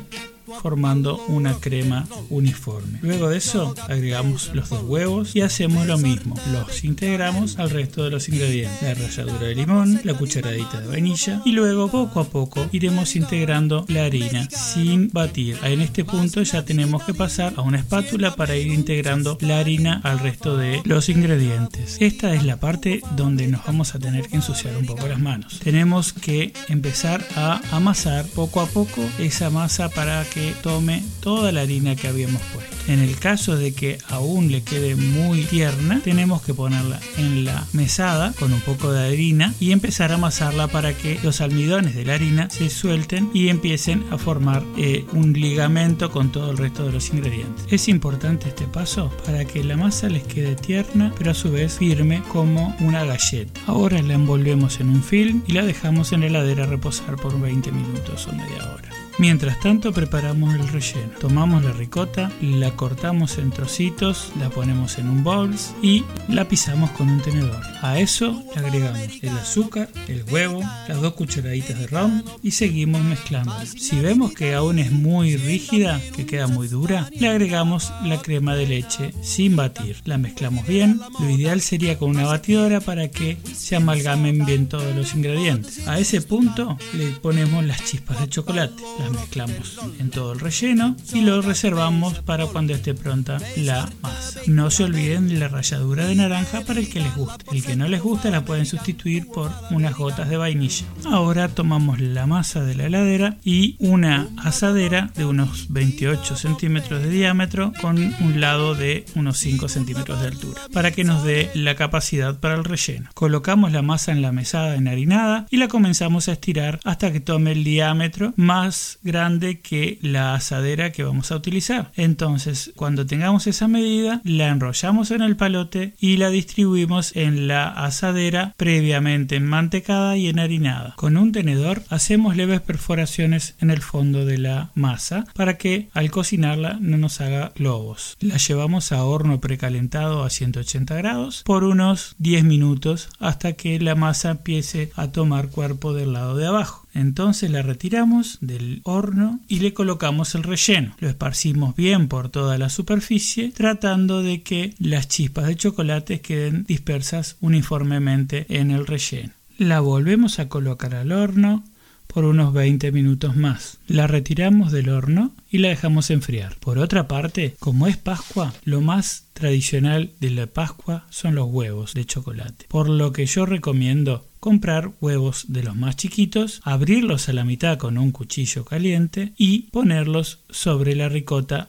formando 0.63 1.19
una 1.29 1.55
crema 1.55 2.07
uniforme. 2.31 2.99
Luego 3.03 3.29
de 3.29 3.39
eso 3.39 3.75
agregamos 3.89 4.51
los 4.55 4.71
dos 4.71 4.83
huevos 4.85 5.35
y 5.35 5.43
hacemos 5.43 5.87
lo 5.87 5.99
mismo. 5.99 6.35
Los 6.53 6.85
integramos 6.85 7.59
al 7.59 7.71
resto 7.71 8.05
de 8.05 8.11
los 8.11 8.29
ingredientes. 8.29 8.83
La 8.83 8.95
ralladura 8.95 9.49
de 9.49 9.55
limón, 9.55 10.01
la 10.05 10.15
cucharadita 10.15 10.81
de 10.81 10.89
vainilla 10.89 11.43
y 11.45 11.53
luego 11.53 11.89
poco 11.89 12.21
a 12.21 12.25
poco 12.25 12.69
iremos 12.73 13.17
integrando 13.17 13.85
la 13.89 14.05
harina 14.05 14.49
sin 14.51 15.11
batir. 15.13 15.59
En 15.63 15.81
este 15.81 16.05
punto 16.05 16.43
ya 16.43 16.65
tenemos 16.65 17.05
que 17.05 17.15
pasar 17.15 17.55
a 17.57 17.63
una 17.63 17.79
espátula 17.79 18.35
para 18.35 18.57
ir 18.57 18.73
integrando 18.73 19.39
la 19.41 19.59
harina 19.59 20.01
al 20.05 20.19
resto 20.19 20.57
de 20.57 20.81
los 20.85 21.09
ingredientes. 21.09 21.97
Esta 22.01 22.35
es 22.35 22.45
la 22.45 22.59
parte 22.59 23.03
donde 23.17 23.47
nos 23.49 23.65
vamos 23.65 23.95
a 23.95 23.99
tener 23.99 24.29
que 24.29 24.37
ensuciar 24.37 24.77
un 24.77 24.87
poco 24.87 25.07
las 25.07 25.19
manos. 25.19 25.61
Tenemos 25.61 26.13
que 26.13 26.53
empezar 26.69 27.27
a 27.37 27.61
amasar 27.71 28.27
poco 28.27 28.61
a 28.61 28.67
poco 28.67 29.03
esa 29.19 29.51
masa 29.51 29.89
para 29.89 30.25
que 30.25 30.38
tome 30.63 31.03
toda 31.21 31.53
la 31.53 31.63
harina 31.63 31.97
que 31.97 32.09
habíamos 32.09 32.43
puesto. 32.55 32.77
En 32.89 33.01
el 33.01 33.19
caso 33.19 33.57
de 33.57 33.75
que 33.75 33.99
aún 34.09 34.51
le 34.51 34.63
quede 34.63 34.97
muy 34.97 35.43
tierna, 35.43 36.01
tenemos 36.03 36.41
que 36.43 36.55
ponerla 36.55 36.99
en 37.19 37.45
la 37.45 37.67
mesada 37.73 38.33
con 38.39 38.53
un 38.53 38.61
poco 38.61 38.91
de 38.93 39.07
harina 39.07 39.55
y 39.61 39.73
empezar 39.73 40.11
a 40.11 40.15
amasarla 40.15 40.69
para 40.69 40.97
que 40.97 41.19
los 41.23 41.41
almidones 41.41 41.95
de 41.95 42.07
la 42.07 42.15
harina 42.15 42.49
se 42.51 42.71
suelten 42.71 43.31
y 43.35 43.49
empiecen 43.49 44.05
a 44.11 44.17
formar 44.17 44.65
eh, 44.79 45.05
un 45.13 45.35
ligamento 45.35 46.11
con 46.11 46.33
todo 46.33 46.51
el 46.51 46.57
resto 46.57 46.87
de 46.87 46.93
los 46.93 47.11
ingredientes. 47.11 47.67
Es 47.71 47.89
importante 47.89 48.49
este 48.49 48.65
paso 48.65 49.11
para 49.27 49.45
que 49.45 49.63
la 49.63 49.77
masa 49.77 50.09
les 50.09 50.23
quede 50.23 50.55
tierna 50.55 51.13
pero 51.19 51.33
a 51.33 51.35
su 51.35 51.51
vez 51.51 51.79
firme 51.79 52.23
como 52.33 52.75
una 52.81 53.05
galleta. 53.05 53.61
Ahora 53.67 54.01
la 54.03 54.15
envolvemos 54.15 54.81
en 54.81 54.91
un 54.91 55.03
film 55.03 55.43
y 55.47 55.53
la 55.53 55.65
dejamos 55.65 56.13
en 56.13 56.21
la 56.21 56.27
heladera 56.29 56.67
reposar 56.67 57.17
por 57.17 57.39
20 57.39 57.71
minutos 57.73 58.27
o 58.29 58.33
media 58.33 58.73
hora. 58.73 58.98
Mientras 59.19 59.59
tanto 59.59 59.93
preparamos 59.93 60.55
el 60.55 60.69
relleno. 60.69 61.11
Tomamos 61.19 61.65
la 61.65 61.73
ricota, 61.73 62.31
la 62.41 62.71
cortamos 62.77 63.39
en 63.39 63.51
trocitos, 63.51 64.31
la 64.39 64.49
ponemos 64.49 64.97
en 64.99 65.09
un 65.09 65.25
bowl 65.25 65.53
y 65.83 66.05
la 66.29 66.47
pisamos 66.47 66.93
con 66.93 67.09
un 67.11 67.21
tenedor. 67.21 67.61
A 67.83 67.99
eso 67.99 68.45
le 68.55 68.61
agregamos 68.61 69.09
el 69.21 69.31
azúcar, 69.31 69.89
el 70.07 70.23
huevo, 70.31 70.61
las 70.87 71.01
dos 71.01 71.15
cucharaditas 71.15 71.81
de 71.81 71.89
ron 71.89 72.23
y 72.45 72.53
seguimos 72.53 73.03
mezclando. 73.03 73.53
Si 73.67 73.99
vemos 73.99 74.35
que 74.35 74.55
aún 74.55 74.79
es 74.79 74.93
muy 74.93 75.37
rígida, 75.37 76.01
que 76.15 76.25
queda 76.25 76.47
muy 76.47 76.69
dura, 76.69 77.11
le 77.13 77.29
agregamos 77.29 77.93
la 78.05 78.23
crema 78.23 78.55
de 78.55 78.69
leche 78.69 79.13
sin 79.21 79.57
batir. 79.57 79.97
La 80.05 80.19
mezclamos 80.19 80.65
bien. 80.65 81.01
Lo 81.19 81.29
ideal 81.29 81.61
sería 81.61 81.99
con 81.99 82.11
una 82.11 82.27
batidora 82.27 82.81
para 82.81 83.09
que 83.09 83.37
se 83.53 83.75
amalgamen 83.75 84.47
bien 84.47 84.69
todos 84.69 84.95
los 84.95 85.13
ingredientes. 85.15 85.89
A 85.89 85.99
ese 85.99 86.21
punto 86.21 86.79
le 86.95 87.07
ponemos 87.11 87.65
las 87.65 87.85
chispas 87.85 88.21
de 88.21 88.29
chocolate 88.29 88.81
mezclamos 89.11 89.79
en 89.99 90.11
todo 90.11 90.33
el 90.33 90.41
relleno 90.41 90.97
y 91.13 91.23
lo 91.23 91.43
reservamos 91.43 92.21
para 92.21 92.47
cuando 92.47 92.75
esté 92.75 92.95
pronta 92.95 93.39
la 93.57 93.89
masa. 94.01 94.41
No 94.47 94.71
se 94.71 94.85
olviden 94.85 95.29
de 95.29 95.39
la 95.39 95.49
ralladura 95.49 96.07
de 96.07 96.15
naranja 96.15 96.63
para 96.63 96.81
el 96.81 96.89
que 96.89 97.01
les 97.01 97.15
guste. 97.15 97.45
El 97.53 97.65
que 97.65 97.77
no 97.77 97.89
les 97.89 98.03
gusta 98.03 98.31
la 98.31 98.45
pueden 98.45 98.67
sustituir 98.67 99.27
por 99.29 99.51
unas 99.71 99.97
gotas 99.97 100.29
de 100.29 100.37
vainilla. 100.37 100.87
Ahora 101.07 101.49
tomamos 101.49 102.01
la 102.01 102.27
masa 102.27 102.63
de 102.63 102.75
la 102.75 102.87
heladera 102.87 103.37
y 103.45 103.77
una 103.79 104.29
asadera 104.39 105.11
de 105.15 105.25
unos 105.25 105.67
28 105.73 106.37
centímetros 106.37 107.03
de 107.03 107.11
diámetro 107.11 107.73
con 107.81 107.99
un 107.99 108.41
lado 108.41 108.75
de 108.75 109.05
unos 109.15 109.39
5 109.39 109.69
centímetros 109.69 110.21
de 110.21 110.29
altura 110.29 110.61
para 110.73 110.93
que 110.93 111.05
nos 111.05 111.25
dé 111.25 111.51
la 111.55 111.75
capacidad 111.75 112.39
para 112.41 112.55
el 112.55 112.65
relleno. 112.65 113.11
Colocamos 113.15 113.73
la 113.73 113.83
masa 113.83 114.13
en 114.13 114.23
la 114.23 114.33
mesada 114.33 114.77
enharinada 114.77 115.47
y 115.51 115.57
la 115.57 115.69
comenzamos 115.69 116.29
a 116.29 116.33
estirar 116.33 116.81
hasta 116.85 117.13
que 117.13 117.21
tome 117.21 117.53
el 117.53 117.65
diámetro 117.65 118.33
más 118.37 118.98
grande 119.03 119.61
que 119.61 119.99
la 120.03 120.35
asadera 120.35 120.93
que 120.93 121.03
vamos 121.03 121.33
a 121.33 121.37
utilizar. 121.37 121.93
Entonces, 121.97 122.73
cuando 122.77 123.07
tengamos 123.07 123.47
esa 123.47 123.69
medida, 123.69 124.21
la 124.25 124.49
enrollamos 124.49 125.11
en 125.11 125.23
el 125.23 125.37
palote 125.37 125.95
y 125.99 126.17
la 126.17 126.31
distribuimos 126.31 127.15
en 127.17 127.49
la 127.49 127.69
asadera 127.69 128.55
previamente 128.57 129.37
enmantecada 129.37 130.17
y 130.17 130.29
enharinada. 130.29 130.95
Con 130.97 131.17
un 131.17 131.33
tenedor 131.33 131.83
hacemos 131.89 132.37
leves 132.37 132.61
perforaciones 132.61 133.55
en 133.61 133.71
el 133.71 133.83
fondo 133.83 134.25
de 134.25 134.39
la 134.39 134.71
masa 134.75 135.27
para 135.35 135.59
que 135.59 135.89
al 135.93 136.11
cocinarla 136.11 136.79
no 136.81 136.99
nos 136.99 137.21
haga 137.21 137.53
globos. 137.55 138.17
La 138.21 138.37
llevamos 138.37 138.93
a 138.93 139.05
horno 139.05 139.41
precalentado 139.41 140.25
a 140.25 140.31
180 140.31 140.97
grados 140.97 141.43
por 141.45 141.65
unos 141.65 142.15
10 142.19 142.45
minutos 142.45 143.09
hasta 143.19 143.53
que 143.53 143.79
la 143.81 143.95
masa 143.95 144.31
empiece 144.31 144.91
a 144.97 145.09
tomar 145.09 145.49
cuerpo 145.49 145.93
del 145.93 146.13
lado 146.13 146.37
de 146.37 146.47
abajo. 146.47 146.88
Entonces 146.99 147.49
la 147.53 147.63
retiramos 147.63 148.39
del 148.41 148.81
horno 148.83 149.39
y 149.47 149.61
le 149.61 149.73
colocamos 149.73 150.35
el 150.35 150.43
relleno. 150.43 150.97
Lo 150.99 151.09
esparcimos 151.09 151.77
bien 151.77 152.09
por 152.09 152.29
toda 152.29 152.59
la 152.59 152.71
superficie 152.71 153.53
tratando 153.53 154.21
de 154.21 154.43
que 154.43 154.75
las 154.81 155.07
chispas 155.07 155.47
de 155.47 155.55
chocolate 155.55 156.21
queden 156.21 156.65
dispersas 156.65 157.37
uniformemente 157.41 158.47
en 158.49 158.73
el 158.73 158.85
relleno. 158.85 159.33
La 159.59 159.79
volvemos 159.79 160.41
a 160.41 160.49
colocar 160.49 160.97
al 160.97 161.13
horno 161.13 161.63
por 162.09 162.25
unos 162.25 162.53
20 162.53 162.91
minutos 162.91 163.37
más. 163.37 163.79
La 163.87 164.09
retiramos 164.09 164.73
del 164.73 164.89
horno 164.89 165.33
y 165.53 165.59
la 165.59 165.69
dejamos 165.69 166.11
enfriar. 166.11 166.57
Por 166.59 166.79
otra 166.79 167.07
parte, 167.07 167.55
como 167.61 167.87
es 167.87 167.97
Pascua, 167.97 168.53
lo 168.65 168.81
más 168.81 169.27
tradicional 169.35 170.11
de 170.19 170.31
la 170.31 170.47
Pascua 170.47 171.07
son 171.11 171.37
los 171.37 171.47
huevos 171.49 171.95
de 171.95 172.05
chocolate. 172.07 172.67
Por 172.69 172.89
lo 172.89 173.13
que 173.13 173.27
yo 173.27 173.47
recomiendo 173.47 174.27
comprar 174.41 174.93
huevos 175.01 175.47
de 175.49 175.63
los 175.63 175.77
más 175.77 175.97
chiquitos, 175.97 176.61
abrirlos 176.65 177.29
a 177.29 177.33
la 177.33 177.45
mitad 177.45 177.79
con 177.79 177.99
un 177.99 178.13
cuchillo 178.13 178.65
caliente 178.65 179.33
y 179.37 179.63
ponerlos 179.71 180.41
sobre 180.51 180.95
la 180.95 181.09
ricota 181.09 181.69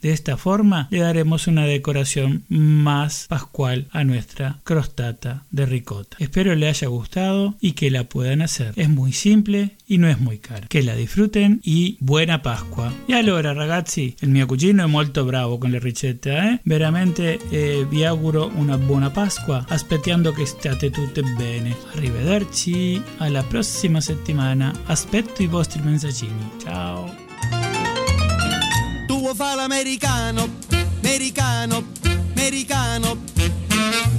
De 0.00 0.10
esta 0.12 0.36
forma 0.36 0.88
le 0.90 1.00
daremos 1.00 1.46
una 1.46 1.64
decoración 1.64 2.44
más 2.48 3.26
pascual 3.28 3.86
a 3.92 4.04
nuestra 4.04 4.60
crostata 4.64 5.44
de 5.50 5.66
ricota. 5.66 6.16
Espero 6.18 6.54
le 6.54 6.68
haya 6.68 6.88
gustado 6.88 7.54
y 7.60 7.72
que 7.72 7.90
la 7.90 8.04
puedan 8.04 8.40
hacer. 8.40 8.72
Es 8.76 8.88
muy 8.88 9.12
simple 9.12 9.76
y 9.86 9.98
no 9.98 10.08
es 10.08 10.18
muy 10.18 10.38
cara. 10.38 10.66
Que 10.68 10.82
la 10.82 10.96
disfruten 10.96 11.60
y 11.62 11.98
buena 12.00 12.40
Pasqua. 12.40 12.92
E 13.06 13.14
allora 13.14 13.52
ragazzi, 13.52 14.16
il 14.20 14.30
mio 14.30 14.46
cugino 14.46 14.82
è 14.82 14.86
molto 14.86 15.24
bravo 15.24 15.58
con 15.58 15.70
le 15.70 15.78
ricette, 15.78 16.30
eh? 16.30 16.60
Veramente 16.64 17.38
eh, 17.50 17.86
vi 17.88 18.04
auguro 18.04 18.50
una 18.54 18.78
buona 18.78 19.10
Pasqua, 19.10 19.66
aspettando 19.68 20.32
che 20.32 20.46
stiate 20.46 20.90
tutte 20.90 21.22
bene. 21.36 21.76
Arrivederci, 21.94 23.00
alla 23.18 23.42
prossima 23.42 24.00
settimana. 24.00 24.72
Aspetto 24.86 25.42
i 25.42 25.46
vostri 25.46 25.82
messaggini. 25.82 26.50
Ciao. 26.62 27.71
Vuoi 29.32 29.48
fare 29.48 29.56
l'americano, 29.62 30.46
americano, 31.02 31.84
americano. 32.34 33.16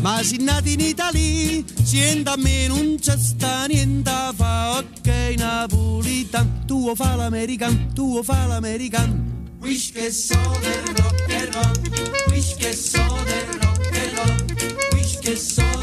Ma 0.02 0.24
se 0.24 0.38
nati 0.38 0.74
in 0.74 0.80
Italia, 0.80 1.64
siente 1.84 2.32
a 2.32 2.36
me 2.36 2.66
non 2.66 2.98
c'è 3.00 3.16
sta 3.16 3.66
niente 3.66 4.10
fa, 4.36 4.80
ok 4.80 5.36
napolitan. 5.38 6.66
Tu 6.66 6.80
vuoi 6.80 6.96
fare 6.96 7.18
l'americano, 7.18 7.90
tu 7.94 8.10
vuoi 8.10 8.24
fare 8.24 8.48
l'americano. 8.48 9.14
Wish 9.60 9.92
che 9.92 10.10
so 10.10 10.40
del 10.62 10.96
rock 10.96 11.32
and 11.32 11.54
roll, 11.54 12.34
wish 12.34 12.56
che 12.56 12.74
so 12.74 13.06
del 13.24 13.60
rock 13.62 13.92
and 13.94 14.18
roll, 14.18 14.46
wish 14.94 15.20
che 15.20 15.36
so 15.36 15.83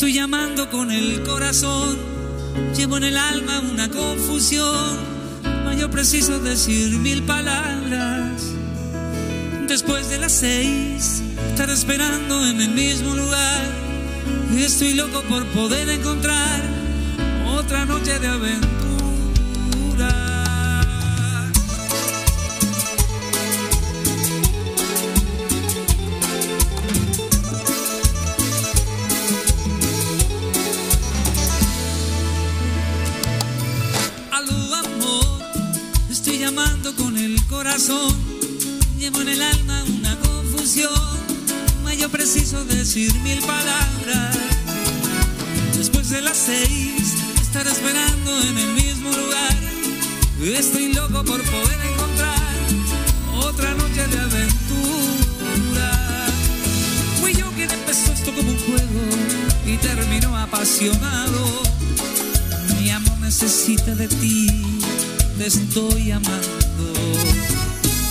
estoy 0.00 0.14
llamando 0.14 0.70
con 0.70 0.90
el 0.90 1.22
corazón, 1.24 1.98
llevo 2.74 2.96
en 2.96 3.04
el 3.04 3.18
alma 3.18 3.60
una 3.70 3.90
confusión, 3.90 4.96
mas 5.62 5.78
yo 5.78 5.90
preciso 5.90 6.40
decir 6.40 6.88
mil 7.00 7.22
palabras. 7.24 8.40
Después 9.68 10.08
de 10.08 10.16
las 10.16 10.32
seis, 10.32 11.22
estar 11.50 11.68
esperando 11.68 12.46
en 12.46 12.62
el 12.62 12.70
mismo 12.70 13.14
lugar, 13.14 13.60
estoy 14.56 14.94
loco 14.94 15.20
por 15.28 15.44
poder 15.48 15.86
encontrar 15.90 16.62
otra 17.58 17.84
noche 17.84 18.18
de 18.18 18.26
aventura. 18.26 18.89
Corazón, 37.48 38.14
llevo 38.98 39.20
en 39.22 39.28
el 39.28 39.42
alma 39.42 39.84
una 39.98 40.16
confusión, 40.20 40.90
mas 41.84 41.96
yo 41.98 42.08
preciso 42.08 42.64
decir 42.64 43.12
mil 43.20 43.40
palabras. 43.40 44.36
Después 45.76 46.10
de 46.10 46.20
las 46.22 46.36
seis, 46.36 47.14
estar 47.40 47.66
esperando 47.66 48.42
en 48.42 48.58
el 48.58 48.72
mismo 48.74 49.10
lugar. 49.10 49.56
Estoy 50.42 50.92
loco 50.92 51.24
por 51.24 51.42
poder 51.42 51.80
encontrar 51.92 52.38
otra 53.42 53.74
noche 53.74 54.06
de 54.06 54.18
aventura. 54.20 55.90
Fui 57.20 57.34
yo 57.34 57.50
quien 57.52 57.70
empezó 57.70 58.12
esto 58.12 58.32
como 58.34 58.50
un 58.50 58.58
juego 58.58 59.00
y 59.66 59.76
terminó 59.76 60.36
apasionado. 60.36 61.62
Mi 62.78 62.90
amor 62.90 63.18
necesita 63.18 63.94
de 63.94 64.08
ti, 64.08 64.79
te 65.40 65.46
estoy 65.46 66.10
amando. 66.10 66.92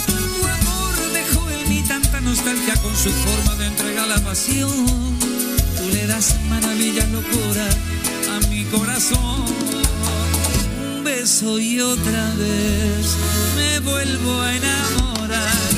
Tu 0.08 0.48
amor 0.48 0.96
dejó 1.14 1.48
en 1.52 1.70
mí 1.70 1.84
tanta 1.88 2.20
nostalgia 2.22 2.74
con 2.78 2.96
su 2.96 3.12
forma 3.12 3.54
de 3.56 3.68
entregar 3.68 4.08
la 4.08 4.20
pasión. 4.24 4.72
Tú 5.78 5.90
le 5.94 6.08
das 6.08 6.38
maravilla, 6.50 7.06
locura 7.08 7.70
a 8.36 8.48
mi 8.48 8.64
corazón. 8.66 9.46
Un 10.82 11.04
beso 11.04 11.60
y 11.60 11.80
otra 11.80 12.34
vez 12.34 13.16
me 13.58 13.80
vuelvo 13.80 14.42
a 14.42 14.56
enamorar. 14.56 15.69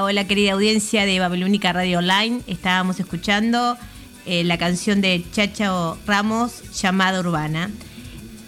Hola, 0.00 0.28
querida 0.28 0.52
audiencia 0.52 1.06
de 1.06 1.18
Babilónica 1.18 1.72
Radio 1.72 1.98
Online. 1.98 2.40
Estábamos 2.46 3.00
escuchando 3.00 3.76
eh, 4.26 4.44
la 4.44 4.56
canción 4.56 5.00
de 5.00 5.24
Chacho 5.32 5.98
Ramos 6.06 6.80
llamada 6.80 7.18
Urbana. 7.18 7.68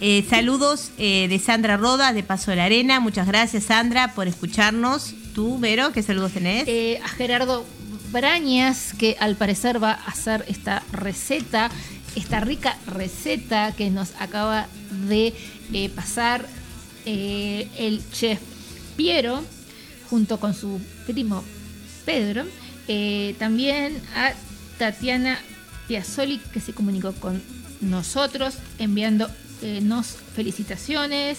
Eh, 0.00 0.24
saludos 0.30 0.92
eh, 0.96 1.26
de 1.28 1.38
Sandra 1.40 1.76
Roda 1.76 2.12
de 2.12 2.22
Paso 2.22 2.52
de 2.52 2.58
la 2.58 2.64
Arena. 2.66 3.00
Muchas 3.00 3.26
gracias 3.26 3.64
Sandra 3.64 4.14
por 4.14 4.28
escucharnos. 4.28 5.12
Tú, 5.34 5.58
Vero, 5.58 5.92
¿qué 5.92 6.04
saludos 6.04 6.32
tenés? 6.32 6.68
A 7.02 7.08
Gerardo 7.08 7.66
Brañas, 8.12 8.94
que 8.96 9.16
al 9.18 9.34
parecer 9.34 9.82
va 9.82 9.92
a 9.92 10.10
hacer 10.10 10.44
esta 10.46 10.84
receta, 10.92 11.68
esta 12.14 12.38
rica 12.40 12.78
receta 12.86 13.72
que 13.72 13.90
nos 13.90 14.12
acaba 14.20 14.68
de 15.08 15.34
pasar 15.96 16.46
el 17.06 18.02
chef 18.12 18.38
Piero, 18.96 19.42
junto 20.10 20.40
con 20.40 20.52
su 20.52 20.80
primo 21.06 21.44
Pedro. 22.04 22.44
Eh, 22.88 23.36
también 23.38 24.02
a 24.16 24.32
Tatiana 24.78 25.38
Piazzoli, 25.86 26.38
que 26.52 26.60
se 26.60 26.74
comunicó 26.74 27.12
con 27.12 27.40
nosotros, 27.80 28.54
enviándonos 28.78 30.16
felicitaciones. 30.34 31.38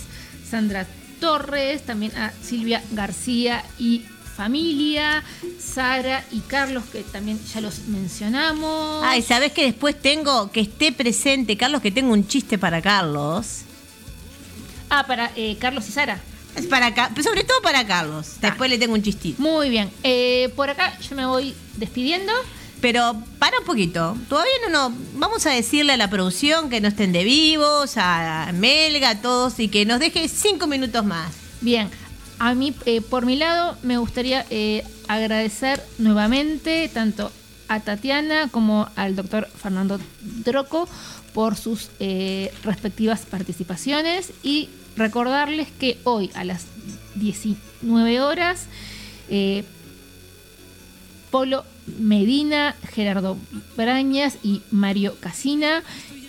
Sandra 0.49 0.88
Torres, 1.19 1.84
también 1.84 2.15
a 2.18 2.34
Silvia 2.41 2.81
García 2.91 3.64
y 3.77 4.03
familia, 4.35 5.23
Sara 5.60 6.26
y 6.31 6.39
Carlos, 6.39 6.84
que 6.91 7.03
también 7.03 7.39
ya 7.53 7.61
los 7.61 7.88
mencionamos. 7.88 9.03
Ay, 9.06 9.22
¿sabes 9.22 9.52
que 9.52 9.64
después 9.64 9.99
tengo 10.02 10.52
que 10.52 10.61
esté 10.61 10.91
presente, 10.91 11.57
Carlos, 11.57 11.81
que 11.81 11.91
tengo 11.91 12.11
un 12.14 12.27
chiste 12.27 12.57
para 12.57 12.81
Carlos? 12.81 13.61
Ah, 14.89 15.06
para 15.06 15.31
eh, 15.35 15.57
Carlos 15.60 15.88
y 15.88 15.91
Sara. 15.91 16.19
Es 16.55 16.65
para 16.67 16.93
Ca- 16.93 17.11
sobre 17.23 17.43
todo 17.43 17.61
para 17.61 17.85
Carlos. 17.87 18.27
Después 18.41 18.69
le 18.69 18.77
tengo 18.77 18.93
un 18.93 19.01
chistito. 19.03 19.41
Muy 19.41 19.69
bien. 19.69 19.89
Eh, 20.03 20.51
por 20.55 20.69
acá 20.69 20.97
yo 20.99 21.15
me 21.15 21.25
voy 21.25 21.53
despidiendo. 21.77 22.31
Pero 22.81 23.15
para 23.37 23.59
un 23.59 23.65
poquito. 23.65 24.17
Todavía 24.27 24.51
no, 24.67 24.89
no. 24.89 24.97
Vamos 25.13 25.45
a 25.45 25.51
decirle 25.51 25.93
a 25.93 25.97
la 25.97 26.09
producción 26.09 26.69
que 26.69 26.81
no 26.81 26.87
estén 26.87 27.11
de 27.11 27.23
vivos, 27.23 27.93
a 27.97 28.49
Melga, 28.55 29.11
a 29.11 29.21
todos, 29.21 29.59
y 29.59 29.67
que 29.67 29.85
nos 29.85 29.99
deje 29.99 30.27
cinco 30.27 30.65
minutos 30.65 31.05
más. 31.05 31.31
Bien, 31.61 31.89
a 32.39 32.55
mí, 32.55 32.73
eh, 32.87 33.01
por 33.01 33.27
mi 33.27 33.35
lado, 33.35 33.77
me 33.83 33.99
gustaría 33.99 34.47
eh, 34.49 34.83
agradecer 35.07 35.79
nuevamente 35.99 36.89
tanto 36.91 37.31
a 37.67 37.81
Tatiana 37.81 38.49
como 38.49 38.89
al 38.95 39.15
doctor 39.15 39.47
Fernando 39.61 39.99
Droco 40.43 40.89
por 41.35 41.55
sus 41.55 41.89
eh, 41.99 42.51
respectivas 42.63 43.21
participaciones 43.29 44.31
y 44.41 44.69
recordarles 44.95 45.69
que 45.72 45.97
hoy 46.03 46.31
a 46.34 46.43
las 46.43 46.65
19 47.15 48.22
horas 48.22 48.68
eh, 49.30 49.63
Polo 51.31 51.63
Medina, 51.99 52.76
Gerardo 52.93 53.38
Brañas 53.77 54.38
y 54.43 54.61
Mario 54.72 55.15
Casina 55.19 55.84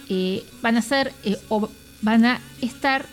eh, 0.09 0.45
van 0.63 0.77
a 0.77 0.83
ser 0.83 1.13
eh, 1.25 1.37
o 1.49 1.69
van 2.01 2.25
a 2.25 2.41
estar 2.61 3.07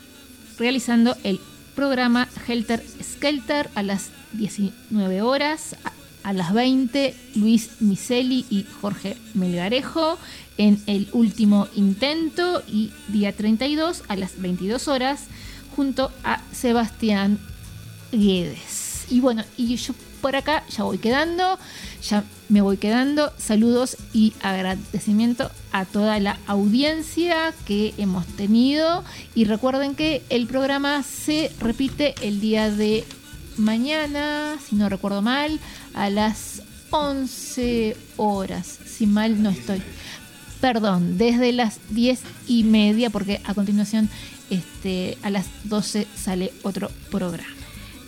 realizando 0.58 1.18
el 1.24 1.40
programa 1.76 2.28
Helter 2.48 2.84
Skelter 3.02 3.70
a 3.76 3.84
las 3.84 4.12
19 4.34 5.22
horas. 5.22 5.76
A, 6.24 6.34
las 6.34 6.54
20, 6.54 7.16
Luis 7.36 7.70
Miseli 7.80 8.46
y 8.50 8.66
Jorge 8.82 9.18
Melgarejo 9.34 10.18
en 10.58 10.82
el 10.88 11.08
último 11.14 11.68
intento. 11.76 12.64
Y 12.68 12.92
día 13.08 13.36
32, 13.36 14.04
a 14.08 14.16
las 14.16 14.40
22 14.42 14.88
horas, 14.88 15.26
junto 15.76 16.12
a 16.24 16.42
Sebastián 16.52 17.40
Guedes. 18.12 19.06
Y 19.10 19.20
bueno, 19.22 19.44
y 19.58 19.76
yo 19.76 19.94
por 20.22 20.36
acá 20.36 20.64
ya 20.70 20.84
voy 20.84 20.98
quedando, 20.98 21.58
ya 22.02 22.24
me 22.50 22.62
voy 22.62 22.78
quedando. 22.78 23.32
Saludos 23.38 23.98
y 24.14 24.34
agradecimiento 24.42 25.50
a 25.72 25.86
toda 25.86 26.20
la 26.20 26.38
audiencia 26.48 27.54
que 27.66 27.94
hemos 27.98 28.26
tenido. 28.28 29.04
Y 29.36 29.46
recuerden 29.46 29.96
que 29.96 30.24
el 30.30 30.48
programa 30.48 31.04
se 31.04 31.52
repite 31.60 32.16
el 32.22 32.40
día 32.40 32.70
de 32.70 33.06
mañana, 33.58 34.58
si 34.68 34.76
no 34.76 34.90
recuerdo 34.90 35.22
mal, 35.22 35.60
a 35.94 36.10
las 36.10 36.64
11 36.92 37.96
horas, 38.18 38.80
si 38.86 39.06
mal 39.06 39.42
no 39.42 39.50
estoy. 39.50 39.82
Perdón, 40.62 41.18
desde 41.18 41.52
las 41.52 41.80
10 41.90 42.22
y 42.48 42.64
media, 42.64 43.10
porque 43.10 43.40
a 43.46 43.54
continuación 43.54 44.10
este, 44.50 45.18
a 45.24 45.30
las 45.30 45.48
12 45.66 46.08
sale 46.16 46.52
otro 46.64 46.92
programa. 47.10 47.60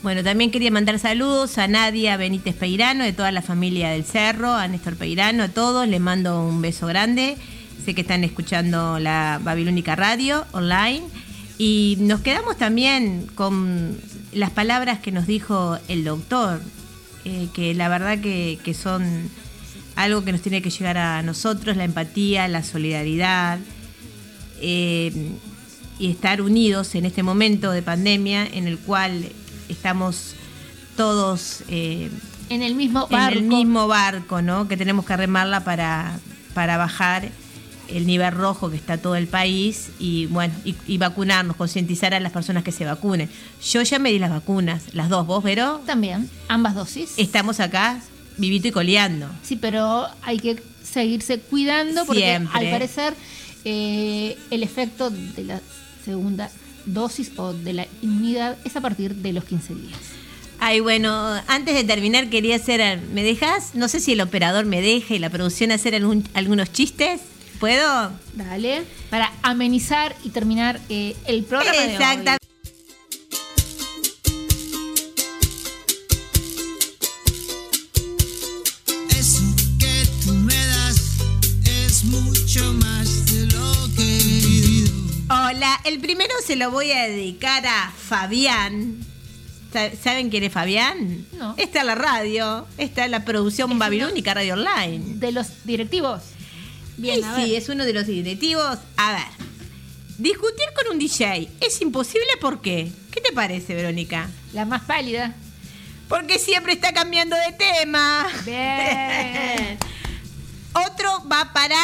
Bueno, 0.04 0.24
también 0.24 0.50
quería 0.50 0.72
mandar 0.72 0.98
saludos 0.98 1.60
a 1.60 1.68
Nadia 1.68 2.18
Benítez 2.18 2.56
Peirano, 2.56 3.04
de 3.04 3.14
toda 3.14 3.32
la 3.32 3.44
familia 3.44 3.92
del 3.92 4.04
Cerro, 4.04 4.52
a 4.54 4.68
Néstor 4.68 4.96
Peirano, 4.96 5.44
a 5.44 5.48
todos. 5.50 5.88
Les 5.88 6.02
mando 6.02 6.44
un 6.44 6.60
beso 6.60 6.88
grande. 6.88 7.38
Sé 7.86 7.94
que 7.94 8.02
están 8.02 8.24
escuchando 8.24 8.98
la 8.98 9.40
Babilónica 9.44 9.96
Radio 9.96 10.46
online. 10.54 11.04
Y 11.60 11.98
nos 12.00 12.22
quedamos 12.22 12.58
también 12.58 13.28
con 13.36 13.96
las 14.34 14.50
palabras 14.50 15.00
que 15.00 15.12
nos 15.12 15.28
dijo 15.28 15.78
el 15.88 16.04
doctor, 16.04 16.62
eh, 17.26 17.48
que 17.54 17.74
la 17.74 17.90
verdad 17.90 18.20
que, 18.20 18.60
que 18.64 18.74
son 18.74 19.30
algo 19.96 20.24
que 20.24 20.32
nos 20.32 20.42
tiene 20.42 20.62
que 20.62 20.70
llegar 20.70 20.98
a 20.98 21.22
nosotros, 21.22 21.78
la 21.78 21.84
empatía, 21.84 22.48
la 22.48 22.64
solidaridad. 22.64 23.60
eh, 24.62 25.12
y 26.00 26.10
estar 26.10 26.42
unidos 26.42 26.96
en 26.96 27.06
este 27.06 27.22
momento 27.22 27.72
de 27.72 27.84
pandemia 27.84 28.48
en 28.48 28.68
el 28.68 28.80
cual 28.80 29.30
estamos 29.70 30.34
todos 30.98 31.64
eh, 31.68 32.10
en 32.50 32.64
el 32.64 32.74
mismo 32.74 33.08
en 33.12 33.20
el 33.20 33.36
barco. 33.36 33.42
mismo 33.42 33.88
barco, 33.88 34.42
¿no? 34.42 34.68
Que 34.68 34.78
tenemos 34.78 35.06
que 35.06 35.16
remarla 35.16 35.64
para, 35.64 36.20
para 36.56 36.78
bajar 36.78 37.30
el 37.94 38.06
nivel 38.08 38.32
rojo 38.34 38.70
que 38.70 38.76
está 38.78 38.98
todo 38.98 39.16
el 39.16 39.28
país 39.28 39.90
y 40.00 40.26
bueno, 40.28 40.54
y, 40.66 40.76
y 40.88 40.98
vacunarnos, 40.98 41.56
concientizar 41.56 42.14
a 42.14 42.20
las 42.20 42.32
personas 42.32 42.64
que 42.64 42.72
se 42.72 42.86
vacunen. 42.86 43.30
Yo 43.64 43.82
ya 43.82 44.00
me 44.00 44.12
di 44.12 44.20
las 44.20 44.30
vacunas, 44.32 44.94
las 44.94 45.10
dos, 45.10 45.26
vos, 45.28 45.44
Vero. 45.44 45.82
También, 45.86 46.30
ambas 46.48 46.76
dosis. 46.76 47.14
Estamos 47.18 47.60
acá 47.60 48.02
vivito 48.38 48.68
y 48.68 48.72
coleando. 48.72 49.28
Sí, 49.44 49.56
pero 49.56 50.08
hay 50.22 50.40
que 50.40 50.62
seguirse 50.84 51.40
cuidando 51.40 52.06
porque 52.06 52.22
Siempre. 52.22 52.60
al 52.60 52.72
parecer 52.72 53.14
eh, 53.66 54.38
el 54.50 54.64
efecto 54.64 55.10
de 55.10 55.44
la 55.44 55.62
segunda 56.04 56.50
dosis 56.86 57.32
o 57.38 57.54
de 57.54 57.74
la 57.74 57.88
inmunidad 58.02 58.58
es 58.66 58.76
a 58.76 58.82
partir 58.82 59.16
de 59.16 59.34
los 59.34 59.44
15 59.44 59.76
días. 59.76 60.00
Ay, 60.60 60.80
bueno, 60.80 61.12
antes 61.48 61.74
de 61.76 61.84
terminar 61.84 62.30
quería 62.30 62.56
hacer, 62.56 63.00
¿me 63.14 63.24
dejas? 63.24 63.74
No 63.74 63.88
sé 63.88 64.00
si 64.00 64.12
el 64.14 64.22
operador 64.22 64.66
me 64.66 64.82
deja 64.82 65.16
y 65.16 65.20
la 65.20 65.30
producción 65.30 65.72
hacer 65.72 65.96
algún- 65.96 66.28
algunos 66.34 66.72
chistes. 66.72 67.22
¿Puedo? 67.62 68.12
Dale. 68.34 68.84
Para 69.10 69.32
amenizar 69.44 70.16
y 70.24 70.30
terminar 70.32 70.82
eh, 70.90 71.16
el 71.26 71.44
programa 71.46 71.72
de 71.80 71.88
hoy. 71.88 71.94
Exacta- 71.94 72.38
Eso 79.10 79.42
que 79.80 80.08
tú 80.26 80.34
me 80.34 80.56
das 80.68 80.98
es 81.66 82.04
mucho 82.06 82.74
más 82.74 83.26
de 83.28 83.46
lo 83.48 83.96
que 83.96 84.18
he 84.20 84.24
vivido. 84.24 84.92
Hola, 85.30 85.80
el 85.86 86.00
primero 86.00 86.34
se 86.46 86.56
lo 86.56 86.72
voy 86.72 86.92
a 86.92 87.04
dedicar 87.08 87.66
a 87.66 87.92
Fabián. 87.92 88.98
Sa- 89.72 89.96
¿Saben 89.96 90.30
quién 90.30 90.44
es 90.44 90.52
Fabián? 90.52 91.26
No. 91.38 91.56
Está 91.58 91.82
en 91.82 91.88
la 91.88 91.96
radio, 91.96 92.68
está 92.78 93.06
en 93.06 93.12
la 93.12 93.24
producción 93.24 93.78
Babilónica 93.80 94.34
Radio 94.34 94.56
Online. 94.56 95.16
De 95.16 95.32
los 95.32 95.64
directivos. 95.64 96.22
Bien, 97.02 97.20
sí, 97.36 97.56
es 97.56 97.68
uno 97.68 97.84
de 97.84 97.94
los 97.94 98.06
directivos. 98.06 98.78
A 98.96 99.14
ver, 99.14 99.48
discutir 100.20 100.68
con 100.76 100.94
un 100.94 101.00
DJ 101.00 101.50
es 101.60 101.82
imposible, 101.82 102.28
¿por 102.40 102.62
qué? 102.62 102.92
¿Qué 103.12 103.20
te 103.22 103.34
parece, 103.34 103.74
Verónica? 103.74 104.30
La 104.54 104.66
más 104.66 104.84
pálida. 104.84 105.34
Porque 106.08 106.38
siempre 106.38 106.74
está 106.74 106.94
cambiando 106.94 107.36
de 107.36 107.54
tema. 107.54 108.28
Bien. 108.46 109.80
Otro 110.74 111.28
va 111.28 111.52
para 111.54 111.76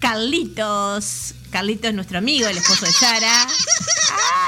Carlitos. 0.00 1.34
Carlitos 1.52 1.90
es 1.90 1.94
nuestro 1.94 2.18
amigo, 2.18 2.48
el 2.48 2.56
esposo 2.56 2.84
de 2.84 2.92
Sara. 2.92 3.46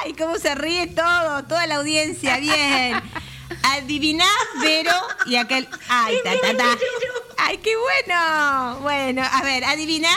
¡Ay, 0.03 0.13
cómo 0.15 0.39
se 0.39 0.57
ríe 0.57 0.89
todo! 0.89 1.45
Toda 1.45 1.69
la 1.69 1.77
audiencia, 1.77 2.39
bien. 2.39 3.01
Adiviná, 3.73 4.29
Vero, 4.61 4.93
y 5.27 5.37
acá 5.37 5.59
el... 5.59 5.69
¡Ay, 5.89 6.17
ta, 6.23 6.33
ta, 6.41 6.57
ta! 6.57 6.79
¡Ay, 7.39 7.59
qué 7.59 7.73
bueno! 7.77 8.79
Bueno, 8.81 9.23
a 9.25 9.43
ver, 9.43 9.65
adivina, 9.65 10.11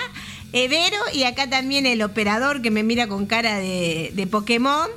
eh, 0.54 0.68
Vero, 0.68 0.98
y 1.14 1.24
acá 1.24 1.50
también 1.50 1.86
el 1.86 2.02
operador 2.04 2.62
que 2.62 2.70
me 2.70 2.84
mira 2.84 3.08
con 3.08 3.26
cara 3.26 3.58
de, 3.58 4.12
de 4.14 4.28
Pokémon. 4.28 4.90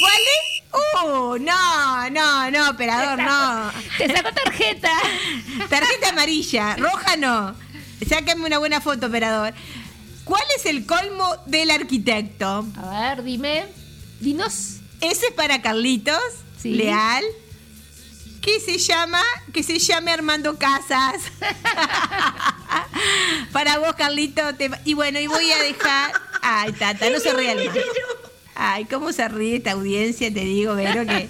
¿Cuál 0.00 0.20
es? 0.20 0.62
¡Uh! 0.72 1.38
No, 1.38 2.10
no, 2.10 2.50
no, 2.50 2.70
operador, 2.70 3.18
no. 3.22 3.70
Te 3.98 4.08
sacó 4.14 4.32
tarjeta. 4.32 4.90
Tarjeta 5.68 6.08
amarilla, 6.08 6.76
roja 6.76 7.16
no. 7.16 7.54
Sácame 8.08 8.46
una 8.46 8.58
buena 8.58 8.80
foto, 8.80 9.06
operador. 9.06 9.54
¿Cuál 10.24 10.42
es 10.56 10.66
el 10.66 10.86
colmo 10.86 11.36
del 11.46 11.70
arquitecto? 11.70 12.66
A 12.76 13.14
ver, 13.14 13.22
dime. 13.22 13.66
Dinos. 14.20 14.76
Ese 15.00 15.26
es 15.26 15.32
para 15.32 15.62
Carlitos, 15.62 16.20
Sí. 16.60 16.74
Leal. 16.74 17.24
Que 18.40 18.58
se 18.60 18.78
llama, 18.78 19.22
que 19.52 19.62
se 19.62 19.78
llame 19.78 20.12
Armando 20.12 20.56
Casas. 20.58 21.16
para 23.52 23.78
vos, 23.78 23.94
Carlito. 23.96 24.54
te- 24.54 24.70
y 24.84 24.94
bueno, 24.94 25.18
y 25.20 25.26
voy 25.26 25.50
a 25.52 25.62
dejar. 25.62 26.12
Ay, 26.42 26.72
Tata, 26.72 27.10
no 27.10 27.20
se 27.20 27.32
rían. 27.34 27.58
Ay, 28.54 28.84
cómo 28.86 29.12
se 29.12 29.28
ríe 29.28 29.56
esta 29.56 29.72
audiencia, 29.72 30.32
te 30.32 30.40
digo, 30.40 30.74
Vero, 30.74 31.06
que 31.06 31.28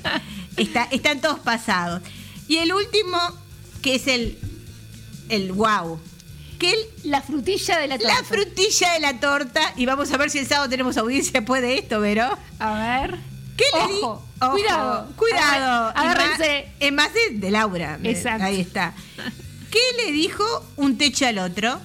está, 0.57 0.85
están 0.91 1.20
todos 1.20 1.39
pasados. 1.41 2.03
Y 2.49 2.59
el 2.59 2.73
último, 2.73 3.19
que 3.82 3.97
es 3.97 4.07
el, 4.07 4.39
el 5.28 5.53
wow. 5.53 6.01
Que 6.59 6.73
el, 6.73 6.78
La 7.05 7.23
frutilla 7.23 7.78
de 7.78 7.87
la 7.89 7.99
torta. 7.99 8.15
la 8.15 8.24
frutilla 8.24 8.93
de 8.93 9.01
la 9.01 9.20
torta. 9.20 9.73
Y 9.77 9.87
vamos 9.87 10.12
a 10.12 10.16
ver 10.16 10.31
si 10.31 10.39
el 10.39 10.47
sábado 10.47 10.69
tenemos 10.69 10.97
audiencia 10.97 11.32
después 11.41 11.62
de 11.62 11.78
esto, 11.78 12.01
Vero. 12.01 12.37
A 12.59 12.74
ver. 13.01 13.19
¿Qué 13.61 13.78
le 13.78 13.95
di? 13.95 14.01
Ojo, 14.03 14.23
Ojo, 14.41 14.53
cuidado. 14.53 15.12
Cuidado. 15.16 15.93
Agárrense. 15.95 16.69
Es 16.81 16.93
más 16.93 17.11
de, 17.12 17.51
Laura. 17.51 17.99
Exacto. 18.03 18.45
Ahí 18.45 18.61
está. 18.61 18.95
¿Qué 19.70 19.81
le 20.05 20.12
dijo 20.12 20.45
un 20.77 20.97
techo 20.97 21.27
al 21.27 21.39
otro? 21.39 21.78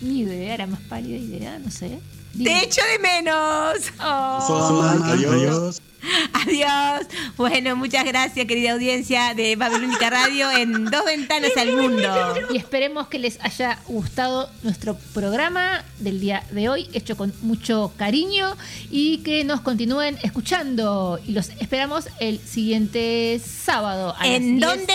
Ni 0.00 0.20
idea, 0.20 0.54
era 0.54 0.66
más 0.66 0.80
pálida 0.80 1.18
idea, 1.18 1.58
no 1.58 1.70
sé. 1.70 2.00
Dime. 2.32 2.50
¡Te 2.50 2.64
echo 2.64 2.80
de 2.92 2.98
menos! 2.98 3.92
Oh. 4.00 4.82
Adiós. 5.04 5.32
Adiós. 5.34 5.82
Bueno, 7.36 7.76
muchas 7.76 8.04
gracias, 8.04 8.46
querida 8.46 8.72
audiencia 8.72 9.34
de 9.34 9.56
Babilónica 9.56 10.10
Radio 10.10 10.50
en 10.50 10.84
Dos 10.86 11.04
Ventanas 11.04 11.56
al 11.56 11.76
Mundo. 11.76 12.34
Y 12.50 12.56
esperemos 12.56 13.08
que 13.08 13.18
les 13.18 13.38
haya 13.40 13.78
gustado 13.86 14.50
nuestro 14.62 14.96
programa 15.14 15.84
del 15.98 16.20
día 16.20 16.44
de 16.50 16.68
hoy, 16.68 16.88
hecho 16.92 17.16
con 17.16 17.32
mucho 17.42 17.92
cariño 17.96 18.56
y 18.90 19.18
que 19.18 19.44
nos 19.44 19.60
continúen 19.60 20.18
escuchando. 20.22 21.18
Y 21.26 21.32
los 21.32 21.50
esperamos 21.60 22.08
el 22.18 22.40
siguiente 22.40 23.40
sábado. 23.44 24.14
a 24.18 24.26
¿En 24.26 24.60
las 24.60 24.76
10 24.76 24.78
dónde? 24.78 24.94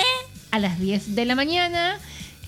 A 0.51 0.59
las 0.59 0.79
10 0.79 1.15
de 1.15 1.25
la 1.25 1.35
mañana 1.35 1.99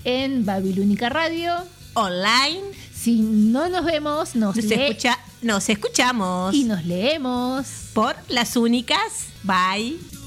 en 0.04 0.44
Babilónica 0.44 1.08
Radio. 1.08 1.54
Online. 1.94 2.62
Si 2.94 3.20
no 3.20 3.68
nos 3.68 3.84
vemos, 3.84 4.34
nos, 4.36 4.56
Nos, 4.56 4.70
escucha, 4.70 5.18
nos 5.42 5.68
escuchamos 5.68 6.54
y 6.54 6.64
nos 6.64 6.84
leemos. 6.84 7.66
por 7.94 8.16
las 8.28 8.56
únicas. 8.56 9.26
Bye. 9.42 10.17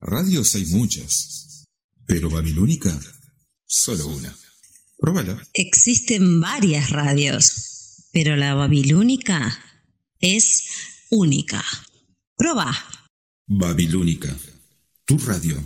Radios 0.00 0.56
hay 0.56 0.66
muchas, 0.66 1.66
pero 2.04 2.28
Babilónica, 2.30 3.00
solo 3.64 4.08
una. 4.08 4.36
Próbala. 4.98 5.40
Existen 5.54 6.40
varias 6.40 6.90
radios, 6.90 8.08
pero 8.12 8.34
la 8.34 8.54
babilónica 8.54 9.56
es 10.18 10.64
única. 11.10 11.64
Proba. 12.36 12.76
Babilónica, 13.46 14.36
tu 15.08 15.16
radio, 15.16 15.56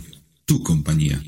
tu 0.45 0.63
compañía. 0.63 1.21